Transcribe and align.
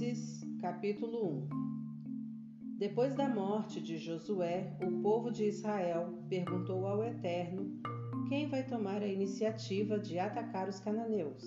Juízes, 0.00 0.40
capítulo 0.62 1.46
1 1.52 2.78
Depois 2.78 3.14
da 3.14 3.28
morte 3.28 3.82
de 3.82 3.98
Josué, 3.98 4.74
o 4.82 5.02
povo 5.02 5.30
de 5.30 5.44
Israel 5.44 6.24
perguntou 6.26 6.86
ao 6.86 7.04
Eterno 7.04 7.78
quem 8.26 8.48
vai 8.48 8.66
tomar 8.66 9.02
a 9.02 9.06
iniciativa 9.06 9.98
de 9.98 10.18
atacar 10.18 10.70
os 10.70 10.80
cananeus. 10.80 11.44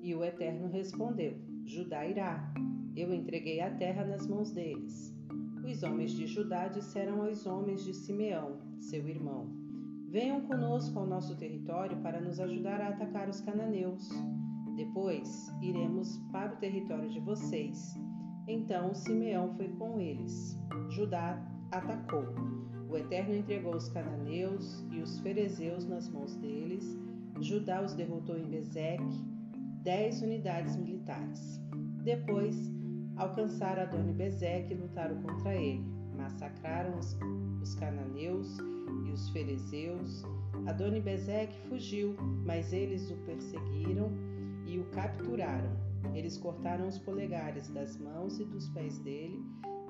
E 0.00 0.14
o 0.14 0.22
Eterno 0.22 0.68
respondeu: 0.68 1.36
Judá 1.64 2.06
irá. 2.06 2.54
Eu 2.94 3.12
entreguei 3.12 3.60
a 3.60 3.74
terra 3.74 4.04
nas 4.04 4.28
mãos 4.28 4.52
deles. 4.52 5.12
Os 5.68 5.82
homens 5.82 6.12
de 6.12 6.28
Judá 6.28 6.68
disseram 6.68 7.20
aos 7.20 7.46
homens 7.46 7.84
de 7.84 7.92
Simeão, 7.92 8.60
seu 8.78 9.08
irmão: 9.08 9.50
Venham 10.08 10.42
conosco 10.42 11.00
ao 11.00 11.06
nosso 11.06 11.36
território 11.36 12.00
para 12.00 12.20
nos 12.20 12.38
ajudar 12.38 12.80
a 12.80 12.90
atacar 12.90 13.28
os 13.28 13.40
cananeus. 13.40 14.08
Depois 14.76 15.52
iremos 15.60 16.18
para 16.30 16.54
o 16.54 16.56
território 16.56 17.10
de 17.10 17.20
vocês. 17.20 17.94
Então 18.48 18.94
Simeão 18.94 19.54
foi 19.54 19.68
com 19.68 20.00
eles. 20.00 20.58
Judá 20.90 21.40
atacou. 21.70 22.24
O 22.88 22.96
Eterno 22.96 23.34
entregou 23.34 23.74
os 23.74 23.88
cananeus 23.88 24.84
e 24.90 25.00
os 25.00 25.18
ferezeus 25.20 25.86
nas 25.86 26.08
mãos 26.08 26.34
deles. 26.36 26.98
Judá 27.40 27.82
os 27.82 27.94
derrotou 27.94 28.36
em 28.36 28.44
Bezeque, 28.44 29.24
dez 29.82 30.20
unidades 30.22 30.76
militares. 30.76 31.60
Depois 32.04 32.70
alcançaram 33.16 33.82
Adoni 33.82 34.12
Bezeque 34.12 34.74
e 34.74 34.76
lutaram 34.76 35.20
contra 35.22 35.54
ele. 35.54 35.84
Massacraram 36.16 36.98
os, 36.98 37.74
cananeus 37.76 38.58
e 39.06 39.10
os 39.10 39.30
ferezeus. 39.30 40.22
Adoni 40.66 41.00
Bezeque 41.00 41.58
fugiu, 41.68 42.14
mas 42.44 42.72
eles 42.72 43.10
o 43.10 43.16
perseguiram 43.24 44.10
e 44.66 44.78
o 44.78 44.84
capturaram. 44.86 45.70
Eles 46.14 46.36
cortaram 46.36 46.88
os 46.88 46.98
polegares 46.98 47.68
das 47.68 47.96
mãos 47.96 48.38
e 48.38 48.44
dos 48.44 48.68
pés 48.70 48.98
dele. 49.00 49.40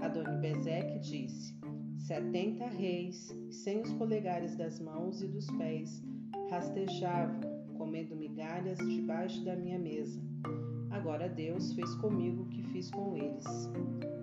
Adoni-Bezeque 0.01 0.99
disse: 1.01 1.55
Setenta 1.99 2.67
reis, 2.67 3.35
sem 3.51 3.81
os 3.81 3.93
polegares 3.95 4.57
das 4.57 4.81
mãos 4.81 5.23
e 5.23 5.29
dos 5.29 5.51
pés, 5.53 6.03
rastejavam, 6.51 7.41
comendo 7.77 8.17
migalhas 8.17 8.79
debaixo 8.79 9.45
da 9.45 9.57
minha 9.57 9.79
mesa. 9.79 10.21
Agora 10.91 11.29
Deus 11.29 11.73
fez 11.73 11.95
comigo 11.97 12.43
o 12.43 12.49
que 12.49 12.63
fiz 12.65 12.91
com 12.91 13.17
eles. 13.17 13.45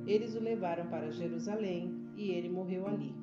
Eles 0.06 0.36
o 0.36 0.40
levaram 0.40 0.88
para 0.88 1.12
Jerusalém 1.12 1.94
e 2.16 2.30
ele 2.32 2.50
morreu 2.50 2.88
ali. 2.88 3.16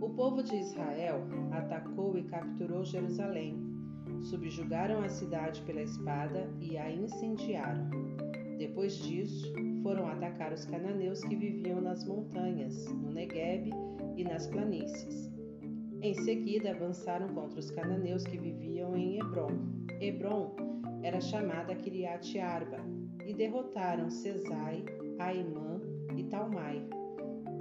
O 0.00 0.10
povo 0.10 0.42
de 0.42 0.56
Israel 0.56 1.22
atacou 1.52 2.16
e 2.18 2.24
capturou 2.24 2.84
Jerusalém 2.84 3.67
subjugaram 4.22 5.02
a 5.02 5.08
cidade 5.08 5.62
pela 5.62 5.82
espada 5.82 6.50
e 6.60 6.76
a 6.76 6.90
incendiaram. 6.90 7.88
Depois 8.58 8.98
disso, 8.98 9.52
foram 9.82 10.08
atacar 10.08 10.52
os 10.52 10.64
cananeus 10.64 11.22
que 11.22 11.36
viviam 11.36 11.80
nas 11.80 12.04
montanhas, 12.04 12.86
no 12.92 13.12
Negueb 13.12 13.70
e 14.16 14.24
nas 14.24 14.46
planícies. 14.48 15.30
Em 16.02 16.14
seguida, 16.14 16.70
avançaram 16.70 17.28
contra 17.28 17.58
os 17.58 17.70
cananeus 17.70 18.24
que 18.24 18.38
viviam 18.38 18.96
em 18.96 19.18
Hebron. 19.18 19.50
Hebron 20.00 20.56
era 21.02 21.20
chamada 21.20 21.74
Kiriat 21.74 22.38
Arba 22.38 22.78
e 23.24 23.32
derrotaram 23.34 24.10
Cesai, 24.10 24.84
Aimã 25.18 25.80
e 26.16 26.24
Talmai. 26.24 26.84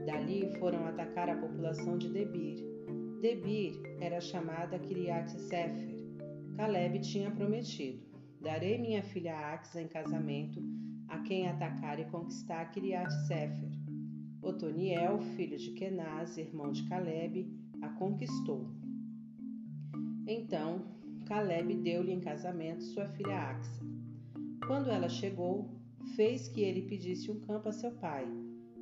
Dali 0.05 0.51
foram 0.59 0.85
atacar 0.87 1.29
a 1.29 1.35
população 1.35 1.97
de 1.97 2.09
Debir. 2.09 2.63
Debir 3.21 3.81
era 3.99 4.21
chamada 4.21 4.79
Kiriat 4.79 5.29
Sefer 5.31 5.96
Caleb 6.57 6.99
tinha 7.01 7.29
prometido: 7.29 8.01
Darei 8.41 8.79
minha 8.79 9.03
filha 9.03 9.37
Axa 9.53 9.79
em 9.79 9.87
casamento 9.87 10.59
a 11.07 11.19
quem 11.19 11.47
atacar 11.47 11.99
e 11.99 12.05
conquistar 12.05 12.71
Kiriat 12.71 13.11
Sefer. 13.27 13.69
Otoniel, 14.41 15.21
filho 15.35 15.55
de 15.55 15.71
Kenaz, 15.73 16.35
irmão 16.35 16.71
de 16.71 16.83
Caleb, 16.89 17.47
a 17.79 17.89
conquistou. 17.89 18.71
Então, 20.25 20.87
Caleb 21.27 21.75
deu-lhe 21.75 22.11
em 22.11 22.19
casamento 22.19 22.83
sua 22.83 23.05
filha 23.05 23.37
Axa. 23.37 23.85
Quando 24.65 24.89
ela 24.89 25.09
chegou, 25.09 25.69
fez 26.15 26.47
que 26.47 26.61
ele 26.61 26.81
pedisse 26.81 27.29
um 27.29 27.39
campo 27.39 27.69
a 27.69 27.71
seu 27.71 27.91
pai. 27.91 28.25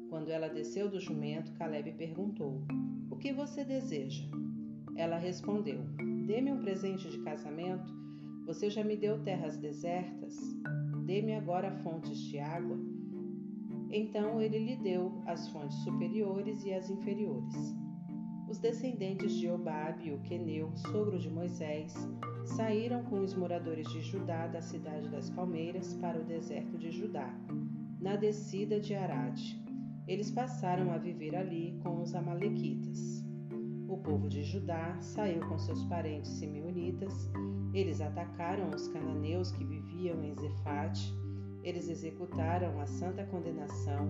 Quando 0.09 0.29
ela 0.29 0.47
desceu 0.47 0.89
do 0.89 1.01
jumento, 1.01 1.51
Caleb 1.55 1.91
perguntou: 1.97 2.63
O 3.11 3.17
que 3.17 3.33
você 3.33 3.65
deseja? 3.65 4.23
Ela 4.95 5.17
respondeu: 5.17 5.83
Dê-me 6.25 6.51
um 6.51 6.59
presente 6.59 7.07
de 7.07 7.19
casamento. 7.19 7.93
Você 8.47 8.67
já 8.67 8.83
me 8.83 8.97
deu 8.97 9.21
terras 9.21 9.57
desertas. 9.57 10.35
Dê-me 11.05 11.35
agora 11.35 11.71
fontes 11.83 12.17
de 12.17 12.39
água. 12.39 12.79
Então 13.91 14.41
ele 14.41 14.57
lhe 14.57 14.75
deu 14.75 15.21
as 15.27 15.47
fontes 15.49 15.77
superiores 15.83 16.65
e 16.65 16.73
as 16.73 16.89
inferiores. 16.89 17.75
Os 18.49 18.57
descendentes 18.57 19.33
de 19.33 19.47
Obabe, 19.47 20.13
o 20.13 20.19
queneu, 20.21 20.75
sogro 20.75 21.19
de 21.19 21.29
Moisés, 21.29 21.93
saíram 22.43 23.03
com 23.03 23.19
os 23.19 23.35
moradores 23.35 23.87
de 23.89 24.01
Judá 24.01 24.47
da 24.47 24.61
cidade 24.61 25.07
das 25.09 25.29
palmeiras 25.29 25.93
para 25.95 26.19
o 26.19 26.25
deserto 26.25 26.75
de 26.77 26.89
Judá, 26.89 27.31
na 27.99 28.15
descida 28.15 28.79
de 28.79 28.95
Arade. 28.95 29.63
Eles 30.07 30.31
passaram 30.31 30.91
a 30.91 30.97
viver 30.97 31.35
ali 31.35 31.79
com 31.83 32.01
os 32.01 32.15
amalequitas. 32.15 33.24
O 33.87 33.97
povo 33.97 34.27
de 34.27 34.43
Judá 34.43 34.97
saiu 34.99 35.41
com 35.47 35.59
seus 35.59 35.83
parentes 35.85 36.31
simeonitas. 36.31 37.29
Eles 37.73 38.01
atacaram 38.01 38.69
os 38.69 38.87
cananeus 38.87 39.51
que 39.51 39.63
viviam 39.63 40.23
em 40.23 40.33
Zefate. 40.33 41.13
Eles 41.63 41.87
executaram 41.87 42.79
a 42.81 42.87
santa 42.87 43.23
condenação 43.25 44.07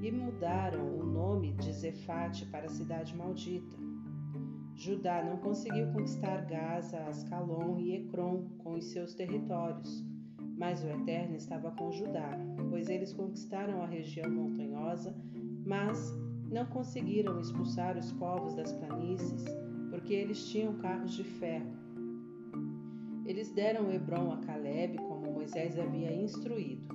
e 0.00 0.12
mudaram 0.12 0.98
o 0.98 1.04
nome 1.04 1.52
de 1.54 1.72
Zefate 1.72 2.46
para 2.46 2.68
cidade 2.68 3.16
maldita. 3.16 3.76
Judá 4.76 5.24
não 5.24 5.38
conseguiu 5.38 5.90
conquistar 5.92 6.44
Gaza, 6.44 6.98
Ascalon 7.08 7.78
e 7.78 7.96
Ecrom 7.96 8.44
com 8.58 8.74
os 8.74 8.84
seus 8.92 9.14
territórios, 9.14 10.04
mas 10.58 10.84
o 10.84 10.88
Eterno 10.88 11.34
estava 11.34 11.70
com 11.72 11.90
Judá, 11.90 12.38
pois 12.68 12.88
eles 12.88 13.12
conquistaram 13.12 13.82
a 13.82 13.86
região 13.86 14.30
montanhosa, 14.30 15.16
mas 15.64 16.14
não 16.50 16.64
conseguiram 16.66 17.40
expulsar 17.40 17.96
os 17.96 18.12
povos 18.12 18.54
das 18.54 18.72
planícies, 18.72 19.44
porque 19.90 20.14
eles 20.14 20.46
tinham 20.48 20.74
carros 20.78 21.14
de 21.14 21.24
ferro. 21.24 21.74
Eles 23.24 23.50
deram 23.50 23.92
Hebron 23.92 24.32
a 24.32 24.36
Caleb, 24.38 24.98
como 24.98 25.32
Moisés 25.32 25.78
havia 25.78 26.14
instruído. 26.14 26.86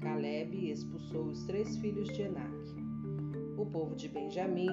Caleb 0.00 0.70
expulsou 0.70 1.24
os 1.26 1.44
três 1.44 1.76
filhos 1.78 2.08
de 2.08 2.22
Enac. 2.22 2.52
O 3.56 3.66
povo 3.66 3.94
de 3.94 4.08
Benjamim 4.08 4.68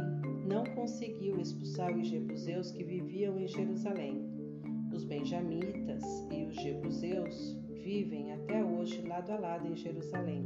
não 0.47 0.63
conseguiu 0.75 1.39
expulsar 1.39 1.95
os 1.95 2.07
jebuseus 2.07 2.71
que 2.71 2.83
viviam 2.83 3.39
em 3.39 3.47
Jerusalém. 3.47 4.27
Os 4.93 5.03
benjamitas 5.03 6.03
e 6.31 6.43
os 6.45 6.55
jebuseus 6.55 7.57
vivem 7.83 8.33
até 8.33 8.63
hoje 8.63 9.01
lado 9.01 9.31
a 9.31 9.39
lado 9.39 9.67
em 9.67 9.75
Jerusalém. 9.75 10.43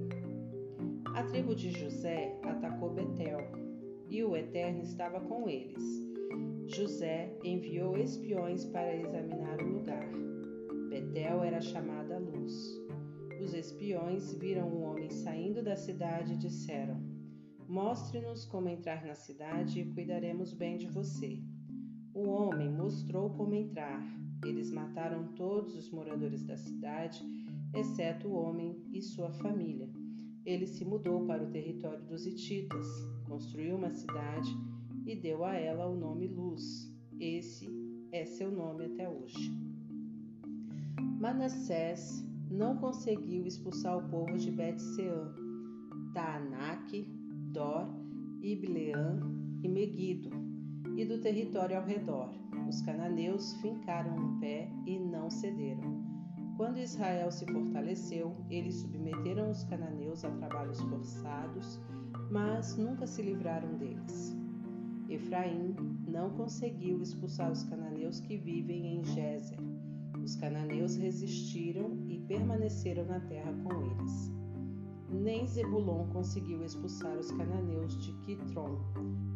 A 1.15 1.23
tribo 1.23 1.55
de 1.55 1.71
José 1.71 2.37
atacou 2.43 2.89
Betel, 2.89 3.39
e 4.13 4.23
o 4.23 4.37
Eterno 4.37 4.83
estava 4.83 5.19
com 5.19 5.49
eles. 5.49 5.83
José 6.67 7.35
enviou 7.43 7.97
espiões 7.97 8.63
para 8.63 8.95
examinar 8.95 9.59
o 9.59 9.67
lugar. 9.67 10.07
Betel 10.87 11.43
era 11.43 11.59
chamada 11.59 12.19
Luz. 12.19 12.53
Os 13.41 13.55
espiões 13.55 14.35
viram 14.35 14.69
um 14.69 14.83
homem 14.83 15.09
saindo 15.09 15.63
da 15.63 15.75
cidade 15.75 16.33
e 16.33 16.37
disseram: 16.37 17.01
Mostre-nos 17.67 18.45
como 18.45 18.69
entrar 18.69 19.03
na 19.03 19.15
cidade 19.15 19.81
e 19.81 19.93
cuidaremos 19.93 20.53
bem 20.53 20.77
de 20.77 20.87
você. 20.87 21.41
O 22.13 22.29
homem 22.29 22.71
mostrou 22.71 23.31
como 23.31 23.55
entrar. 23.55 23.99
Eles 24.45 24.69
mataram 24.69 25.33
todos 25.33 25.75
os 25.75 25.89
moradores 25.89 26.43
da 26.43 26.55
cidade, 26.55 27.19
exceto 27.73 28.27
o 28.27 28.35
homem 28.35 28.79
e 28.93 29.01
sua 29.01 29.31
família. 29.31 29.89
Ele 30.45 30.67
se 30.67 30.85
mudou 30.85 31.25
para 31.25 31.43
o 31.43 31.49
território 31.49 32.05
dos 32.05 32.27
Hititas, 32.27 32.85
construiu 33.23 33.75
uma 33.75 33.91
cidade 33.91 34.55
e 35.05 35.15
deu 35.15 35.43
a 35.43 35.53
ela 35.53 35.87
o 35.87 35.95
nome 35.95 36.27
Luz. 36.27 36.91
Esse 37.19 37.69
é 38.11 38.25
seu 38.25 38.51
nome 38.51 38.85
até 38.85 39.09
hoje. 39.09 39.51
Manassés 41.19 42.25
não 42.51 42.77
conseguiu 42.77 43.45
expulsar 43.45 43.97
o 43.97 44.09
povo 44.09 44.37
de 44.37 44.51
Bet-Sean, 44.51 45.33
Taanac, 46.13 47.03
Dor, 47.51 47.87
Ibleã 48.41 49.19
e 49.63 49.67
Megido, 49.67 50.29
e 50.97 51.05
do 51.05 51.19
território 51.19 51.77
ao 51.77 51.85
redor. 51.85 52.29
Os 52.67 52.81
cananeus 52.81 53.53
fincaram 53.61 54.15
no 54.19 54.39
pé 54.39 54.69
e 54.85 54.99
não 54.99 55.29
cederam. 55.29 56.03
Quando 56.57 56.77
Israel 56.77 57.31
se 57.31 57.45
fortaleceu, 57.45 58.35
eles 58.49 58.75
submeteram 58.75 59.49
os 59.49 59.63
cananeus 59.63 60.23
a 60.23 60.29
trabalhos 60.31 60.79
forçados, 60.81 61.79
mas 62.33 62.75
nunca 62.75 63.05
se 63.05 63.21
livraram 63.21 63.77
deles. 63.77 64.35
Efraim 65.07 65.75
não 66.07 66.31
conseguiu 66.31 66.99
expulsar 66.99 67.51
os 67.51 67.63
cananeus 67.63 68.19
que 68.21 68.35
vivem 68.37 68.95
em 68.95 69.03
Gézer. 69.03 69.59
Os 70.23 70.35
cananeus 70.37 70.95
resistiram 70.95 71.95
e 72.07 72.17
permaneceram 72.21 73.05
na 73.05 73.19
terra 73.19 73.53
com 73.63 73.81
eles. 73.83 74.33
nem 75.11 75.45
Zebulon 75.45 76.07
conseguiu 76.07 76.63
expulsar 76.63 77.15
os 77.19 77.29
cananeus 77.29 77.95
de 78.03 78.11
Quitron 78.21 78.79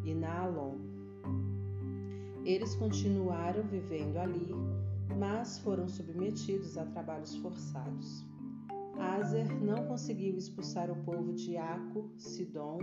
e 0.03 0.15
Naalon. 0.15 0.77
Eles 2.43 2.73
continuaram 2.75 3.61
vivendo 3.61 4.17
ali, 4.17 4.55
mas 5.19 5.59
foram 5.59 5.87
submetidos 5.87 6.79
a 6.79 6.85
trabalhos 6.85 7.35
forçados. 7.35 8.26
Azer 8.99 9.47
não 9.61 9.85
conseguiu 9.85 10.37
expulsar 10.37 10.89
o 10.89 11.03
povo 11.03 11.33
de 11.33 11.55
Aco, 11.57 12.09
Sidom, 12.17 12.79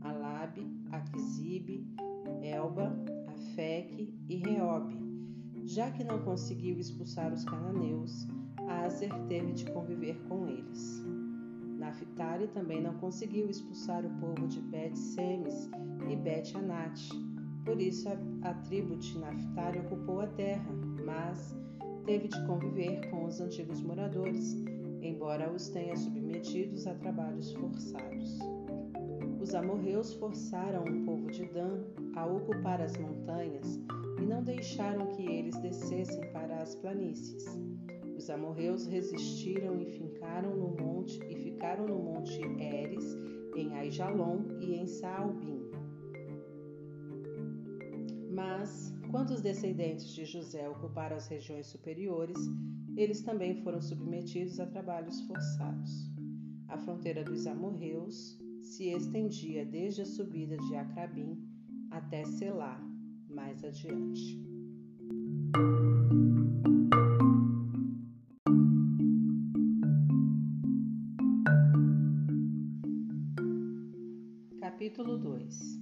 Alabe, 0.00 0.66
Aquisibe, 0.92 1.86
Elba, 2.42 2.96
Afeque 3.28 4.14
e 4.28 4.36
Reobe. 4.36 4.96
Já 5.64 5.90
que 5.90 6.04
não 6.04 6.22
conseguiu 6.22 6.78
expulsar 6.78 7.32
os 7.32 7.44
cananeus, 7.44 8.28
Azer 8.68 9.12
teve 9.28 9.52
de 9.52 9.64
conviver 9.72 10.16
com 10.28 10.46
eles. 10.48 11.04
Naphtali 11.78 12.48
também 12.48 12.80
não 12.80 12.94
conseguiu 12.94 13.50
expulsar 13.50 14.04
o 14.04 14.10
povo 14.20 14.46
de 14.46 14.60
Bet-Semes 14.60 15.70
e 16.08 16.16
Bet-Anat. 16.16 17.10
Por 17.64 17.80
isso 17.80 18.08
a, 18.08 18.50
a 18.50 18.54
tribo 18.54 18.96
de 18.96 19.18
Naphtali 19.18 19.80
ocupou 19.80 20.20
a 20.20 20.26
terra, 20.28 20.70
mas 21.04 21.54
teve 22.04 22.28
de 22.28 22.46
conviver 22.46 23.10
com 23.10 23.24
os 23.24 23.40
antigos 23.40 23.82
moradores, 23.82 24.54
embora 25.02 25.52
os 25.52 25.68
tenha 25.68 25.96
submetidos 25.96 26.86
a 26.86 26.94
trabalhos 26.94 27.52
forçados. 27.52 28.38
Os 29.40 29.54
amorreus 29.54 30.14
forçaram 30.14 30.82
o 30.84 31.04
povo 31.04 31.30
de 31.30 31.44
Dan 31.46 31.84
a 32.14 32.26
ocupar 32.26 32.80
as 32.80 32.96
montanhas 32.96 33.78
e 34.20 34.26
não 34.26 34.42
deixaram 34.42 35.06
que 35.06 35.22
eles 35.22 35.56
descessem 35.58 36.20
para 36.32 36.62
as 36.62 36.74
planícies. 36.74 37.44
Os 38.16 38.30
amorreus 38.30 38.86
resistiram 38.86 39.80
e 39.80 39.86
ficaram 39.86 40.56
no 40.56 40.74
monte 40.82 41.20
e 41.30 41.36
ficaram 41.36 41.86
no 41.86 41.98
monte 41.98 42.40
Eres, 42.60 43.16
em 43.54 43.74
Aijalon 43.74 44.42
e 44.60 44.74
em 44.74 44.86
Saalbim. 44.86 45.60
Mas, 48.30 48.92
quando 49.10 49.30
os 49.30 49.40
descendentes 49.40 50.08
de 50.08 50.24
José 50.24 50.68
ocuparam 50.68 51.16
as 51.16 51.28
regiões 51.28 51.66
superiores, 51.66 52.38
eles 52.96 53.20
também 53.20 53.54
foram 53.62 53.80
submetidos 53.80 54.58
a 54.58 54.66
trabalhos 54.66 55.20
forçados. 55.22 56.10
A 56.66 56.78
fronteira 56.78 57.22
dos 57.22 57.46
amorreus 57.46 58.38
se 58.62 58.88
estendia 58.88 59.64
desde 59.64 60.02
a 60.02 60.06
subida 60.06 60.56
de 60.56 60.74
Acrabim 60.74 61.38
até 61.90 62.24
Selá, 62.24 62.80
mais 63.28 63.62
adiante. 63.62 64.42
Capítulo 74.58 75.18
2 75.18 75.80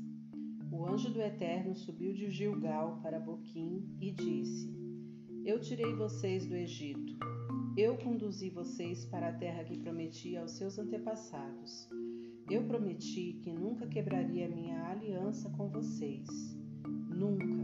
O 0.72 0.84
anjo 0.84 1.10
do 1.10 1.22
Eterno 1.22 1.75
subiu 1.75 2.12
de 2.12 2.28
Gilgal 2.31 2.99
para 3.02 3.20
Boquim 3.20 3.96
e 4.00 4.10
disse: 4.10 4.83
Eu 5.44 5.61
tirei 5.61 5.93
vocês 5.94 6.46
do 6.46 6.56
Egito. 6.56 7.19
Eu 7.76 7.99
conduzi 7.99 8.49
vocês 8.49 9.05
para 9.05 9.29
a 9.29 9.32
terra 9.35 9.62
que 9.62 9.76
prometi 9.76 10.38
aos 10.38 10.52
seus 10.52 10.79
antepassados. 10.79 11.87
Eu 12.50 12.62
prometi 12.64 13.35
que 13.43 13.52
nunca 13.52 13.87
quebraria 13.87 14.49
minha 14.49 14.82
aliança 14.88 15.50
com 15.50 15.69
vocês. 15.69 16.26
Nunca. 17.11 17.62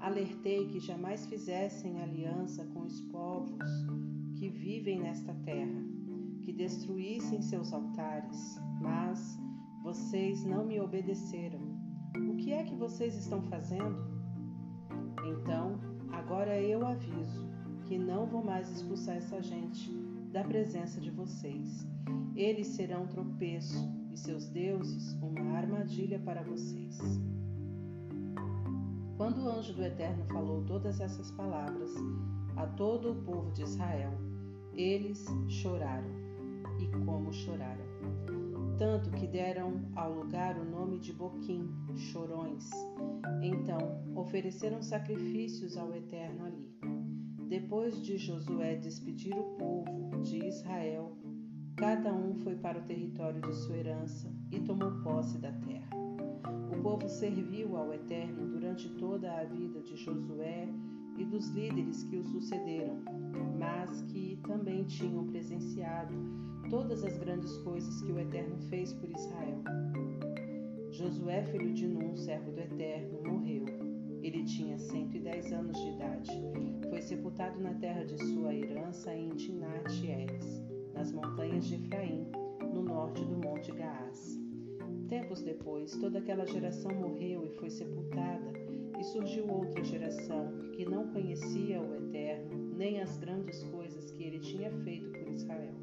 Alertei 0.00 0.66
que 0.66 0.80
jamais 0.80 1.24
fizessem 1.26 2.00
aliança 2.00 2.64
com 2.74 2.80
os 2.80 3.00
povos 3.02 3.70
que 4.34 4.48
vivem 4.48 4.98
nesta 4.98 5.32
terra, 5.44 5.80
que 6.42 6.52
destruíssem 6.52 7.40
seus 7.42 7.72
altares, 7.72 8.56
mas 8.80 9.38
vocês 9.84 10.44
não 10.44 10.66
me 10.66 10.80
obedeceram. 10.80 11.60
O 12.28 12.34
que 12.34 12.52
é 12.52 12.64
que 12.64 12.74
vocês 12.74 13.14
estão 13.14 13.40
fazendo? 13.42 14.18
Então, 15.24 15.87
agora 16.12 16.60
eu 16.60 16.86
aviso 16.86 17.48
que 17.86 17.98
não 17.98 18.26
vou 18.26 18.44
mais 18.44 18.70
expulsar 18.70 19.16
essa 19.16 19.42
gente 19.42 19.90
da 20.32 20.44
presença 20.44 21.00
de 21.00 21.10
vocês. 21.10 21.86
Eles 22.36 22.68
serão 22.68 23.06
tropeço 23.06 23.90
e 24.12 24.16
seus 24.16 24.48
deuses 24.48 25.14
uma 25.22 25.56
armadilha 25.56 26.18
para 26.18 26.42
vocês. 26.42 26.98
Quando 29.16 29.42
o 29.42 29.48
anjo 29.48 29.74
do 29.74 29.82
Eterno 29.82 30.24
falou 30.26 30.64
todas 30.64 31.00
essas 31.00 31.30
palavras 31.32 31.90
a 32.56 32.66
todo 32.66 33.12
o 33.12 33.22
povo 33.24 33.50
de 33.52 33.62
Israel, 33.62 34.12
eles 34.74 35.26
choraram. 35.48 36.10
E 36.78 36.86
como 37.04 37.32
choraram! 37.32 37.87
Tanto 38.78 39.10
que 39.10 39.26
deram 39.26 39.90
ao 39.96 40.14
lugar 40.14 40.56
o 40.56 40.64
nome 40.64 41.00
de 41.00 41.12
Boquim, 41.12 41.68
chorões. 41.96 42.70
Então 43.42 43.78
ofereceram 44.14 44.80
sacrifícios 44.80 45.76
ao 45.76 45.92
Eterno 45.94 46.46
ali. 46.46 46.78
Depois 47.48 48.00
de 48.00 48.16
Josué 48.16 48.76
despedir 48.76 49.36
o 49.36 49.56
povo 49.56 50.22
de 50.22 50.46
Israel, 50.46 51.16
cada 51.76 52.14
um 52.14 52.36
foi 52.36 52.54
para 52.54 52.78
o 52.78 52.84
território 52.84 53.40
de 53.40 53.54
sua 53.56 53.76
herança 53.76 54.32
e 54.52 54.60
tomou 54.60 55.02
posse 55.02 55.38
da 55.38 55.50
terra. 55.50 55.90
O 56.72 56.80
povo 56.80 57.08
serviu 57.08 57.76
ao 57.76 57.92
Eterno 57.92 58.46
durante 58.46 58.88
toda 58.90 59.40
a 59.40 59.44
vida 59.44 59.80
de 59.80 59.96
Josué 59.96 60.68
e 61.16 61.24
dos 61.24 61.48
líderes 61.48 62.04
que 62.04 62.16
o 62.16 62.24
sucederam, 62.24 63.02
mas 63.58 64.02
que 64.02 64.38
também 64.46 64.84
tinham 64.84 65.26
presenciado 65.26 66.14
todas 66.70 67.02
as 67.02 67.16
grandes 67.16 67.56
coisas 67.58 68.02
que 68.02 68.12
o 68.12 68.18
Eterno 68.18 68.56
fez 68.68 68.92
por 68.92 69.10
Israel. 69.10 69.62
Josué, 70.90 71.42
filho 71.44 71.72
de 71.72 71.86
Nun, 71.86 72.16
servo 72.16 72.50
do 72.50 72.60
Eterno, 72.60 73.22
morreu. 73.24 73.64
Ele 74.22 74.44
tinha 74.44 74.78
110 74.78 75.52
anos 75.52 75.76
de 75.78 75.88
idade. 75.90 76.30
Foi 76.90 77.00
sepultado 77.00 77.60
na 77.60 77.72
terra 77.74 78.04
de 78.04 78.18
sua 78.18 78.54
herança 78.54 79.14
em 79.14 79.30
Tinat 79.30 80.06
Eres, 80.06 80.62
nas 80.92 81.12
montanhas 81.12 81.66
de 81.66 81.76
Efraim, 81.76 82.26
no 82.72 82.82
norte 82.82 83.24
do 83.24 83.36
monte 83.36 83.72
Gaás. 83.72 84.38
Tempos 85.08 85.40
depois, 85.40 85.96
toda 85.96 86.18
aquela 86.18 86.46
geração 86.46 86.92
morreu 86.94 87.46
e 87.46 87.50
foi 87.58 87.70
sepultada, 87.70 88.52
e 88.98 89.04
surgiu 89.04 89.48
outra 89.48 89.82
geração 89.84 90.52
que 90.72 90.84
não 90.84 91.08
conhecia 91.12 91.80
o 91.80 91.94
Eterno, 91.94 92.74
nem 92.76 93.00
as 93.00 93.16
grandes 93.16 93.62
coisas 93.64 94.10
que 94.10 94.24
ele 94.24 94.40
tinha 94.40 94.70
feito 94.82 95.10
por 95.12 95.28
Israel. 95.28 95.77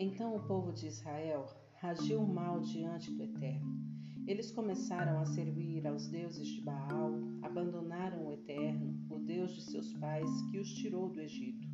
Então 0.00 0.36
o 0.36 0.40
povo 0.44 0.72
de 0.72 0.86
Israel 0.86 1.44
agiu 1.82 2.24
mal 2.24 2.60
diante 2.60 3.10
do 3.10 3.24
Eterno. 3.24 3.82
Eles 4.28 4.52
começaram 4.52 5.18
a 5.18 5.26
servir 5.26 5.84
aos 5.88 6.06
deuses 6.06 6.46
de 6.46 6.60
Baal, 6.60 7.14
abandonaram 7.42 8.28
o 8.28 8.32
Eterno, 8.32 8.94
o 9.10 9.18
Deus 9.18 9.56
de 9.56 9.62
seus 9.62 9.92
pais, 9.94 10.30
que 10.52 10.58
os 10.60 10.72
tirou 10.74 11.08
do 11.08 11.20
Egito, 11.20 11.66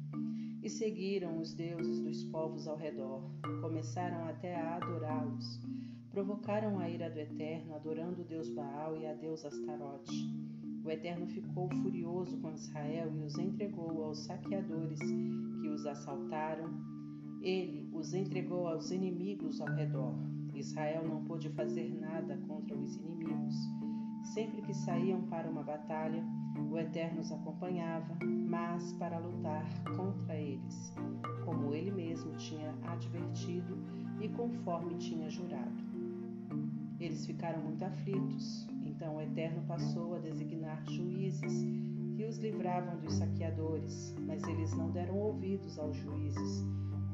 e 0.63 0.71
seguiram 0.71 1.39
os 1.39 1.53
deuses 1.53 2.01
dos 2.01 2.25
povos 2.25 2.67
ao 2.67 2.79
redor. 2.79 3.31
Começaram 3.61 4.27
até 4.27 4.57
a 4.57 4.77
adorá-los. 4.77 5.61
Provocaram 6.11 6.79
a 6.79 6.89
ira 6.89 7.11
do 7.11 7.19
Eterno, 7.19 7.75
adorando 7.75 8.23
o 8.23 8.25
Deus 8.25 8.49
Baal 8.49 8.97
e 8.97 9.07
a 9.07 9.13
Deus 9.13 9.45
Astarote. 9.45 10.31
O 10.83 10.91
Eterno 10.91 11.27
ficou 11.27 11.69
furioso 11.83 12.39
com 12.39 12.55
Israel 12.55 13.13
e 13.15 13.23
os 13.23 13.37
entregou 13.37 14.03
aos 14.03 14.21
saqueadores, 14.21 15.01
que 15.61 15.69
os 15.69 15.85
assaltaram 15.85 16.73
ele 17.45 17.84
os 17.95 18.13
entregou 18.13 18.67
aos 18.67 18.91
inimigos 18.91 19.61
ao 19.61 19.69
redor. 19.69 20.15
Israel 20.53 21.07
não 21.07 21.25
pôde 21.25 21.49
fazer 21.51 21.95
nada 22.01 22.37
contra 22.49 22.77
os 22.77 22.97
inimigos. 22.97 23.55
Sempre 24.25 24.63
que 24.63 24.75
saíam 24.75 25.23
para 25.23 25.49
uma 25.49 25.63
batalha, 25.63 26.23
o 26.71 26.79
Eterno 26.79 27.21
os 27.21 27.31
acompanhava, 27.31 28.19
mas 28.49 28.93
para 28.95 29.19
lutar 29.19 29.65
contra 29.97 30.35
eles, 30.35 30.93
como 31.45 31.73
ele 31.73 31.93
mesmo 31.93 32.35
tinha 32.37 32.75
advertido 32.89 33.79
e 34.21 34.29
conforme 34.29 34.95
tinha 34.97 35.31
jurado. 35.31 35.85
Eles 36.99 37.27
ficaram 37.27 37.63
muito 37.63 37.85
aflitos, 37.85 38.67
então 38.85 39.17
o 39.17 39.21
Eterno 39.21 39.63
passou 39.67 40.15
a 40.15 40.19
designar 40.19 40.85
juízes 40.89 41.65
que 42.17 42.25
os 42.25 42.39
livravam 42.39 42.99
dos 42.99 43.15
saqueadores, 43.15 44.15
mas 44.27 44.43
eles 44.45 44.73
não 44.75 44.91
deram 44.91 45.17
ouvidos 45.17 45.79
aos 45.79 45.97
juízes 45.97 46.65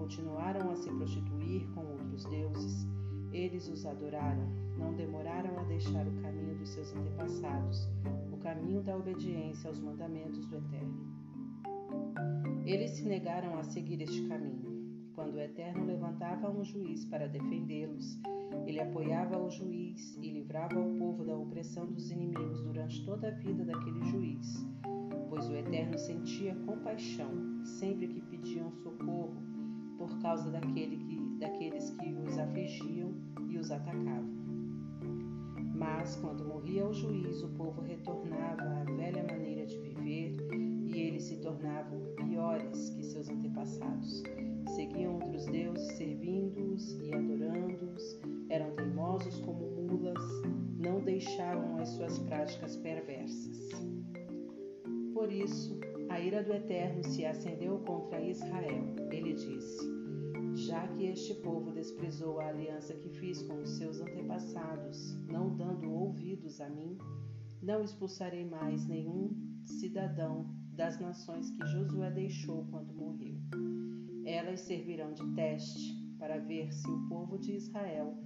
Continuaram 0.01 0.71
a 0.71 0.77
se 0.77 0.91
prostituir 0.91 1.69
com 1.75 1.85
outros 1.85 2.25
deuses. 2.25 2.89
Eles 3.33 3.69
os 3.69 3.85
adoraram, 3.85 4.49
não 4.79 4.95
demoraram 4.95 5.59
a 5.59 5.63
deixar 5.65 6.09
o 6.09 6.23
caminho 6.23 6.57
dos 6.57 6.71
seus 6.71 6.97
antepassados, 6.97 7.87
o 8.33 8.39
caminho 8.39 8.83
da 8.83 8.97
obediência 8.97 9.69
aos 9.69 9.79
mandamentos 9.79 10.47
do 10.47 10.57
Eterno. 10.57 11.07
Eles 12.65 12.93
se 12.93 13.05
negaram 13.05 13.59
a 13.59 13.63
seguir 13.63 14.01
este 14.01 14.27
caminho. 14.27 15.13
Quando 15.15 15.35
o 15.35 15.41
Eterno 15.41 15.85
levantava 15.85 16.51
um 16.51 16.65
juiz 16.65 17.05
para 17.05 17.29
defendê-los, 17.29 18.19
ele 18.67 18.81
apoiava 18.81 19.39
o 19.39 19.51
juiz 19.51 20.17
e 20.17 20.31
livrava 20.31 20.81
o 20.81 20.97
povo 20.99 21.27
da 21.27 21.37
opressão 21.37 21.85
dos 21.93 22.11
inimigos 22.11 22.63
durante 22.63 23.05
toda 23.05 23.29
a 23.29 23.33
vida 23.33 23.67
daquele 23.67 24.03
juiz, 24.07 24.67
pois 25.29 25.47
o 25.47 25.55
Eterno 25.55 25.99
sentia 25.99 26.57
compaixão 26.65 27.63
sempre 27.65 28.09
que 28.09 28.23
pediam 28.23 28.73
socorro 28.73 29.50
por 30.01 30.19
causa 30.23 30.51
daquele 30.51 30.97
que 30.97 31.21
daqueles 31.39 31.91
que 31.91 32.15
os 32.27 32.39
afligiam 32.39 33.13
e 33.51 33.59
os 33.59 33.71
atacavam. 33.71 34.41
Mas, 35.75 36.17
quando 36.17 36.45
morria 36.45 36.87
o 36.87 36.93
juiz, 36.93 37.43
o 37.43 37.49
povo 37.51 37.83
retornava 37.83 38.63
à 38.63 38.85
velha 38.85 39.23
maneira 39.25 39.67
de 39.67 39.79
viver 39.79 40.37
e 40.87 40.99
eles 40.99 41.25
se 41.25 41.37
tornavam 41.37 42.01
piores 42.17 42.91
que 42.91 43.03
seus 43.03 43.29
antepassados. 43.29 44.23
Seguiam 44.75 45.15
outros 45.15 45.47
deuses, 45.47 45.87
servindo-os 45.93 46.99
e 47.01 47.15
adorando-os, 47.15 48.21
eram 48.49 48.71
teimosos 48.77 49.41
como 49.41 49.71
mulas, 49.71 50.25
não 50.79 51.01
deixavam 51.01 51.79
as 51.79 51.89
suas 51.91 52.19
práticas 52.21 52.77
perversas. 52.77 53.71
Por 55.15 55.31
isso, 55.31 55.79
a 56.11 56.19
ira 56.19 56.43
do 56.43 56.53
Eterno 56.53 57.05
se 57.05 57.25
acendeu 57.25 57.79
contra 57.79 58.21
Israel. 58.21 58.85
Ele 59.11 59.33
disse: 59.33 59.79
já 60.55 60.87
que 60.89 61.07
este 61.07 61.35
povo 61.35 61.71
desprezou 61.71 62.41
a 62.41 62.49
aliança 62.49 62.95
que 62.95 63.09
fiz 63.09 63.41
com 63.43 63.63
os 63.63 63.71
seus 63.71 64.01
antepassados, 64.01 65.17
não 65.29 65.57
dando 65.57 65.91
ouvidos 65.91 66.61
a 66.61 66.69
mim, 66.69 66.99
não 67.63 67.85
expulsarei 67.85 68.45
mais 68.45 68.87
nenhum 68.87 69.31
cidadão 69.65 70.53
das 70.73 70.99
nações 70.99 71.51
que 71.51 71.67
Josué 71.67 72.11
deixou 72.11 72.67
quando 72.71 72.93
morreu. 72.93 73.37
Elas 74.25 74.61
servirão 74.61 75.13
de 75.13 75.27
teste 75.35 75.95
para 76.19 76.39
ver 76.39 76.73
se 76.73 76.91
o 76.91 77.09
povo 77.09 77.39
de 77.39 77.53
Israel 77.53 78.17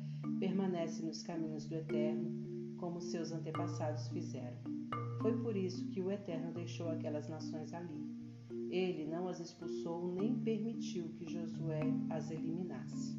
permanece 0.41 1.05
nos 1.05 1.23
caminhos 1.23 1.67
do 1.67 1.75
Eterno, 1.75 2.77
como 2.79 3.01
seus 3.01 3.31
antepassados 3.31 4.09
fizeram. 4.09 4.59
Foi 5.25 5.33
por 5.39 5.57
isso 5.57 5.89
que 5.89 6.03
o 6.03 6.11
Eterno 6.11 6.53
deixou 6.53 6.91
aquelas 6.91 7.27
nações 7.31 7.73
ali 7.73 8.05
ele 8.71 9.07
não 9.07 9.29
as 9.29 9.39
expulsou 9.39 10.13
nem 10.15 10.35
permitiu 10.41 11.09
que 11.11 11.33
Josué 11.33 11.81
as 12.11 12.31
eliminasse. 12.33 13.17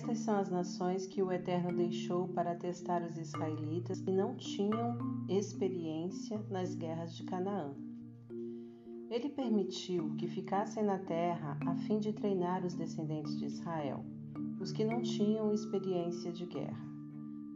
Estas 0.00 0.20
são 0.20 0.38
as 0.38 0.48
nações 0.48 1.06
que 1.06 1.22
o 1.22 1.30
Eterno 1.30 1.76
deixou 1.76 2.26
para 2.28 2.54
testar 2.54 3.02
os 3.02 3.18
israelitas 3.18 4.00
que 4.00 4.10
não 4.10 4.34
tinham 4.34 4.96
experiência 5.28 6.42
nas 6.48 6.74
guerras 6.74 7.14
de 7.14 7.22
Canaã. 7.24 7.74
Ele 9.10 9.28
permitiu 9.28 10.14
que 10.16 10.26
ficassem 10.26 10.82
na 10.82 10.98
terra 10.98 11.58
a 11.66 11.74
fim 11.74 11.98
de 11.98 12.14
treinar 12.14 12.64
os 12.64 12.72
descendentes 12.72 13.38
de 13.38 13.44
Israel, 13.44 14.02
os 14.58 14.72
que 14.72 14.86
não 14.86 15.02
tinham 15.02 15.52
experiência 15.52 16.32
de 16.32 16.46
guerra, 16.46 16.88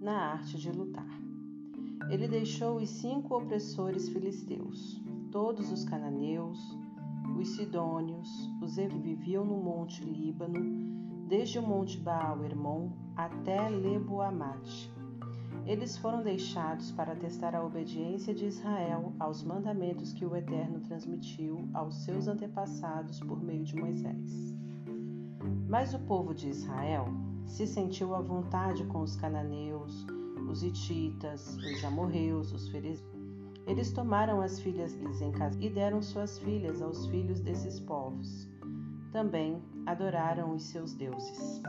na 0.02 0.32
arte 0.32 0.58
de 0.58 0.70
lutar. 0.70 1.18
Ele 2.10 2.28
deixou 2.28 2.76
os 2.76 2.90
cinco 2.90 3.38
opressores 3.38 4.10
filisteus, 4.10 5.02
todos 5.32 5.72
os 5.72 5.82
cananeus, 5.82 6.58
os 7.40 7.48
sidônios, 7.56 8.28
os 8.60 8.76
que 8.76 8.98
viviam 8.98 9.46
no 9.46 9.56
monte 9.56 10.04
Líbano, 10.04 11.03
desde 11.36 11.58
o 11.58 11.62
monte 11.62 11.98
Baal 11.98 12.44
Hermon 12.44 12.90
até 13.16 13.68
Leboamate, 13.68 14.88
eles 15.66 15.98
foram 15.98 16.22
deixados 16.22 16.92
para 16.92 17.16
testar 17.16 17.56
a 17.56 17.64
obediência 17.64 18.32
de 18.32 18.46
Israel 18.46 19.12
aos 19.18 19.42
mandamentos 19.42 20.12
que 20.12 20.24
o 20.24 20.36
Eterno 20.36 20.78
transmitiu 20.78 21.68
aos 21.74 22.04
seus 22.04 22.28
antepassados 22.28 23.18
por 23.18 23.42
meio 23.42 23.64
de 23.64 23.74
Moisés. 23.74 24.54
Mas 25.68 25.92
o 25.92 25.98
povo 25.98 26.32
de 26.32 26.48
Israel 26.50 27.06
se 27.46 27.66
sentiu 27.66 28.14
à 28.14 28.20
vontade 28.20 28.84
com 28.84 29.00
os 29.00 29.16
cananeus, 29.16 30.06
os 30.48 30.62
hititas, 30.62 31.56
os 31.56 31.84
amorreus, 31.84 32.52
os 32.52 32.68
ferezeus. 32.68 33.12
Eles 33.66 33.90
tomaram 33.90 34.40
as 34.40 34.60
filhas 34.60 34.92
deles 34.92 35.20
em 35.20 35.32
casa 35.32 35.58
e 35.60 35.68
deram 35.68 36.00
suas 36.00 36.38
filhas 36.38 36.80
aos 36.80 37.08
filhos 37.08 37.40
desses 37.40 37.80
povos. 37.80 38.48
Também 39.10 39.60
adoraram 39.86 40.54
os 40.54 40.64
seus 40.64 40.94
deuses 40.94 41.62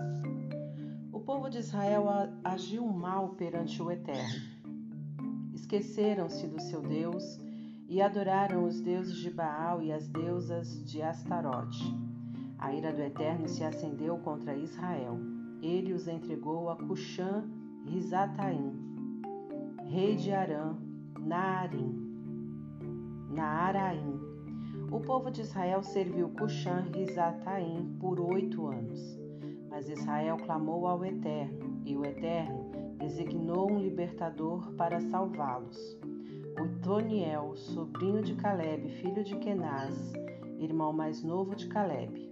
povo 1.25 1.49
de 1.49 1.57
Israel 1.57 2.05
agiu 2.43 2.85
mal 2.85 3.29
perante 3.29 3.81
o 3.81 3.89
Eterno. 3.89 4.41
Esqueceram-se 5.55 6.45
do 6.45 6.61
seu 6.61 6.83
Deus 6.83 7.39
e 7.89 7.99
adoraram 7.99 8.65
os 8.65 8.79
deuses 8.79 9.17
de 9.17 9.31
Baal 9.31 9.81
e 9.81 9.91
as 9.91 10.07
deusas 10.07 10.85
de 10.85 11.01
Astarote. 11.01 11.83
A 12.59 12.71
ira 12.71 12.93
do 12.93 13.01
Eterno 13.01 13.47
se 13.47 13.63
acendeu 13.63 14.19
contra 14.19 14.55
Israel. 14.55 15.17
Ele 15.63 15.93
os 15.93 16.07
entregou 16.07 16.69
a 16.69 16.75
Cuxã 16.75 17.43
Rizataim, 17.85 18.71
rei 19.87 20.15
de 20.15 20.31
Arã, 20.31 20.75
Naarim, 21.19 21.91
Naaraim. 23.31 24.14
O 24.91 24.99
povo 24.99 25.31
de 25.31 25.41
Israel 25.41 25.81
serviu 25.81 26.29
Cuxã 26.29 26.81
Rizataim 26.93 27.97
por 27.99 28.19
oito 28.19 28.67
anos. 28.67 29.19
Mas 29.69 29.89
Israel 29.89 30.37
clamou 30.37 30.87
ao 30.87 31.03
Eterno, 31.03 31.81
e 31.85 31.97
o 31.97 32.05
Eterno 32.05 32.71
designou 32.97 33.71
um 33.71 33.79
libertador 33.79 34.71
para 34.73 35.01
salvá-los. 35.01 35.99
Otoniel, 36.61 37.55
sobrinho 37.55 38.21
de 38.21 38.35
Caleb, 38.35 38.87
filho 39.01 39.23
de 39.23 39.35
Kenaz, 39.37 40.13
irmão 40.59 40.93
mais 40.93 41.21
novo 41.23 41.55
de 41.55 41.67
Caleb. 41.67 42.31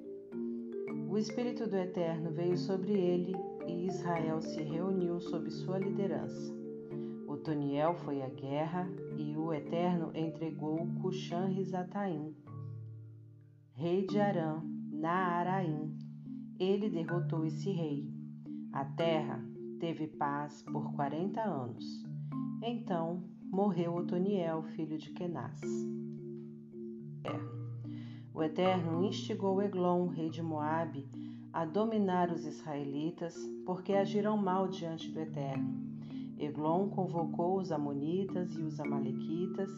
O 1.09 1.17
Espírito 1.17 1.67
do 1.67 1.75
Eterno 1.75 2.31
veio 2.31 2.57
sobre 2.57 2.93
ele 2.93 3.35
e 3.67 3.87
Israel 3.87 4.41
se 4.41 4.61
reuniu 4.61 5.19
sob 5.19 5.49
sua 5.51 5.77
liderança. 5.77 6.53
Otoniel 7.27 7.95
foi 7.95 8.21
à 8.21 8.29
guerra 8.29 8.87
e 9.17 9.35
o 9.35 9.53
Eterno 9.53 10.11
entregou 10.15 10.87
Cuxã-Rizataim, 11.01 12.33
rei 13.75 14.05
de 14.05 14.19
Arã, 14.19 14.61
Naaraim, 14.91 15.97
ele 16.59 16.89
derrotou 16.89 17.43
esse 17.43 17.71
rei. 17.71 18.07
A 18.71 18.85
terra 18.85 19.43
teve 19.79 20.07
paz 20.07 20.61
por 20.61 20.93
quarenta 20.93 21.41
anos. 21.41 22.05
Então 22.61 23.23
morreu 23.51 23.95
Otoniel, 23.95 24.61
filho 24.75 24.97
de 24.97 25.11
Kenaz. 25.11 25.59
O 28.31 28.43
Eterno 28.43 29.03
instigou 29.03 29.61
Eglon, 29.61 30.07
rei 30.07 30.29
de 30.29 30.43
Moabe, 30.43 31.09
a 31.51 31.65
dominar 31.65 32.31
os 32.31 32.45
israelitas, 32.45 33.35
porque 33.65 33.93
agiram 33.93 34.37
mal 34.37 34.67
diante 34.67 35.11
do 35.11 35.19
Eterno. 35.19 35.81
Eglon 36.37 36.89
convocou 36.89 37.59
os 37.59 37.71
amonitas 37.71 38.55
e 38.55 38.61
os 38.61 38.79
amalequitas, 38.79 39.69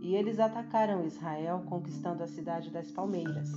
e 0.00 0.14
eles 0.14 0.38
atacaram 0.38 1.04
Israel, 1.04 1.62
conquistando 1.66 2.22
a 2.22 2.26
cidade 2.26 2.70
das 2.70 2.90
palmeiras 2.90 3.50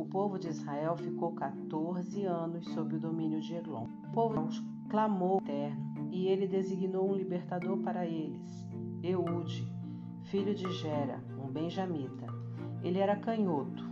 o 0.00 0.04
povo 0.06 0.38
de 0.38 0.48
Israel 0.48 0.96
ficou 0.96 1.32
14 1.32 2.24
anos 2.24 2.64
sob 2.72 2.96
o 2.96 2.98
domínio 2.98 3.38
de 3.38 3.54
Eglon. 3.54 3.86
O 4.08 4.12
povo 4.12 4.48
clamou 4.88 5.34
ao 5.34 5.40
Eterno 5.42 6.08
e 6.10 6.26
ele 6.26 6.46
designou 6.46 7.10
um 7.10 7.14
libertador 7.14 7.76
para 7.78 8.06
eles, 8.06 8.66
Eude, 9.02 9.70
filho 10.24 10.54
de 10.54 10.72
Gera, 10.72 11.22
um 11.38 11.52
benjamita. 11.52 12.26
Ele 12.82 12.98
era 12.98 13.14
canhoto. 13.14 13.84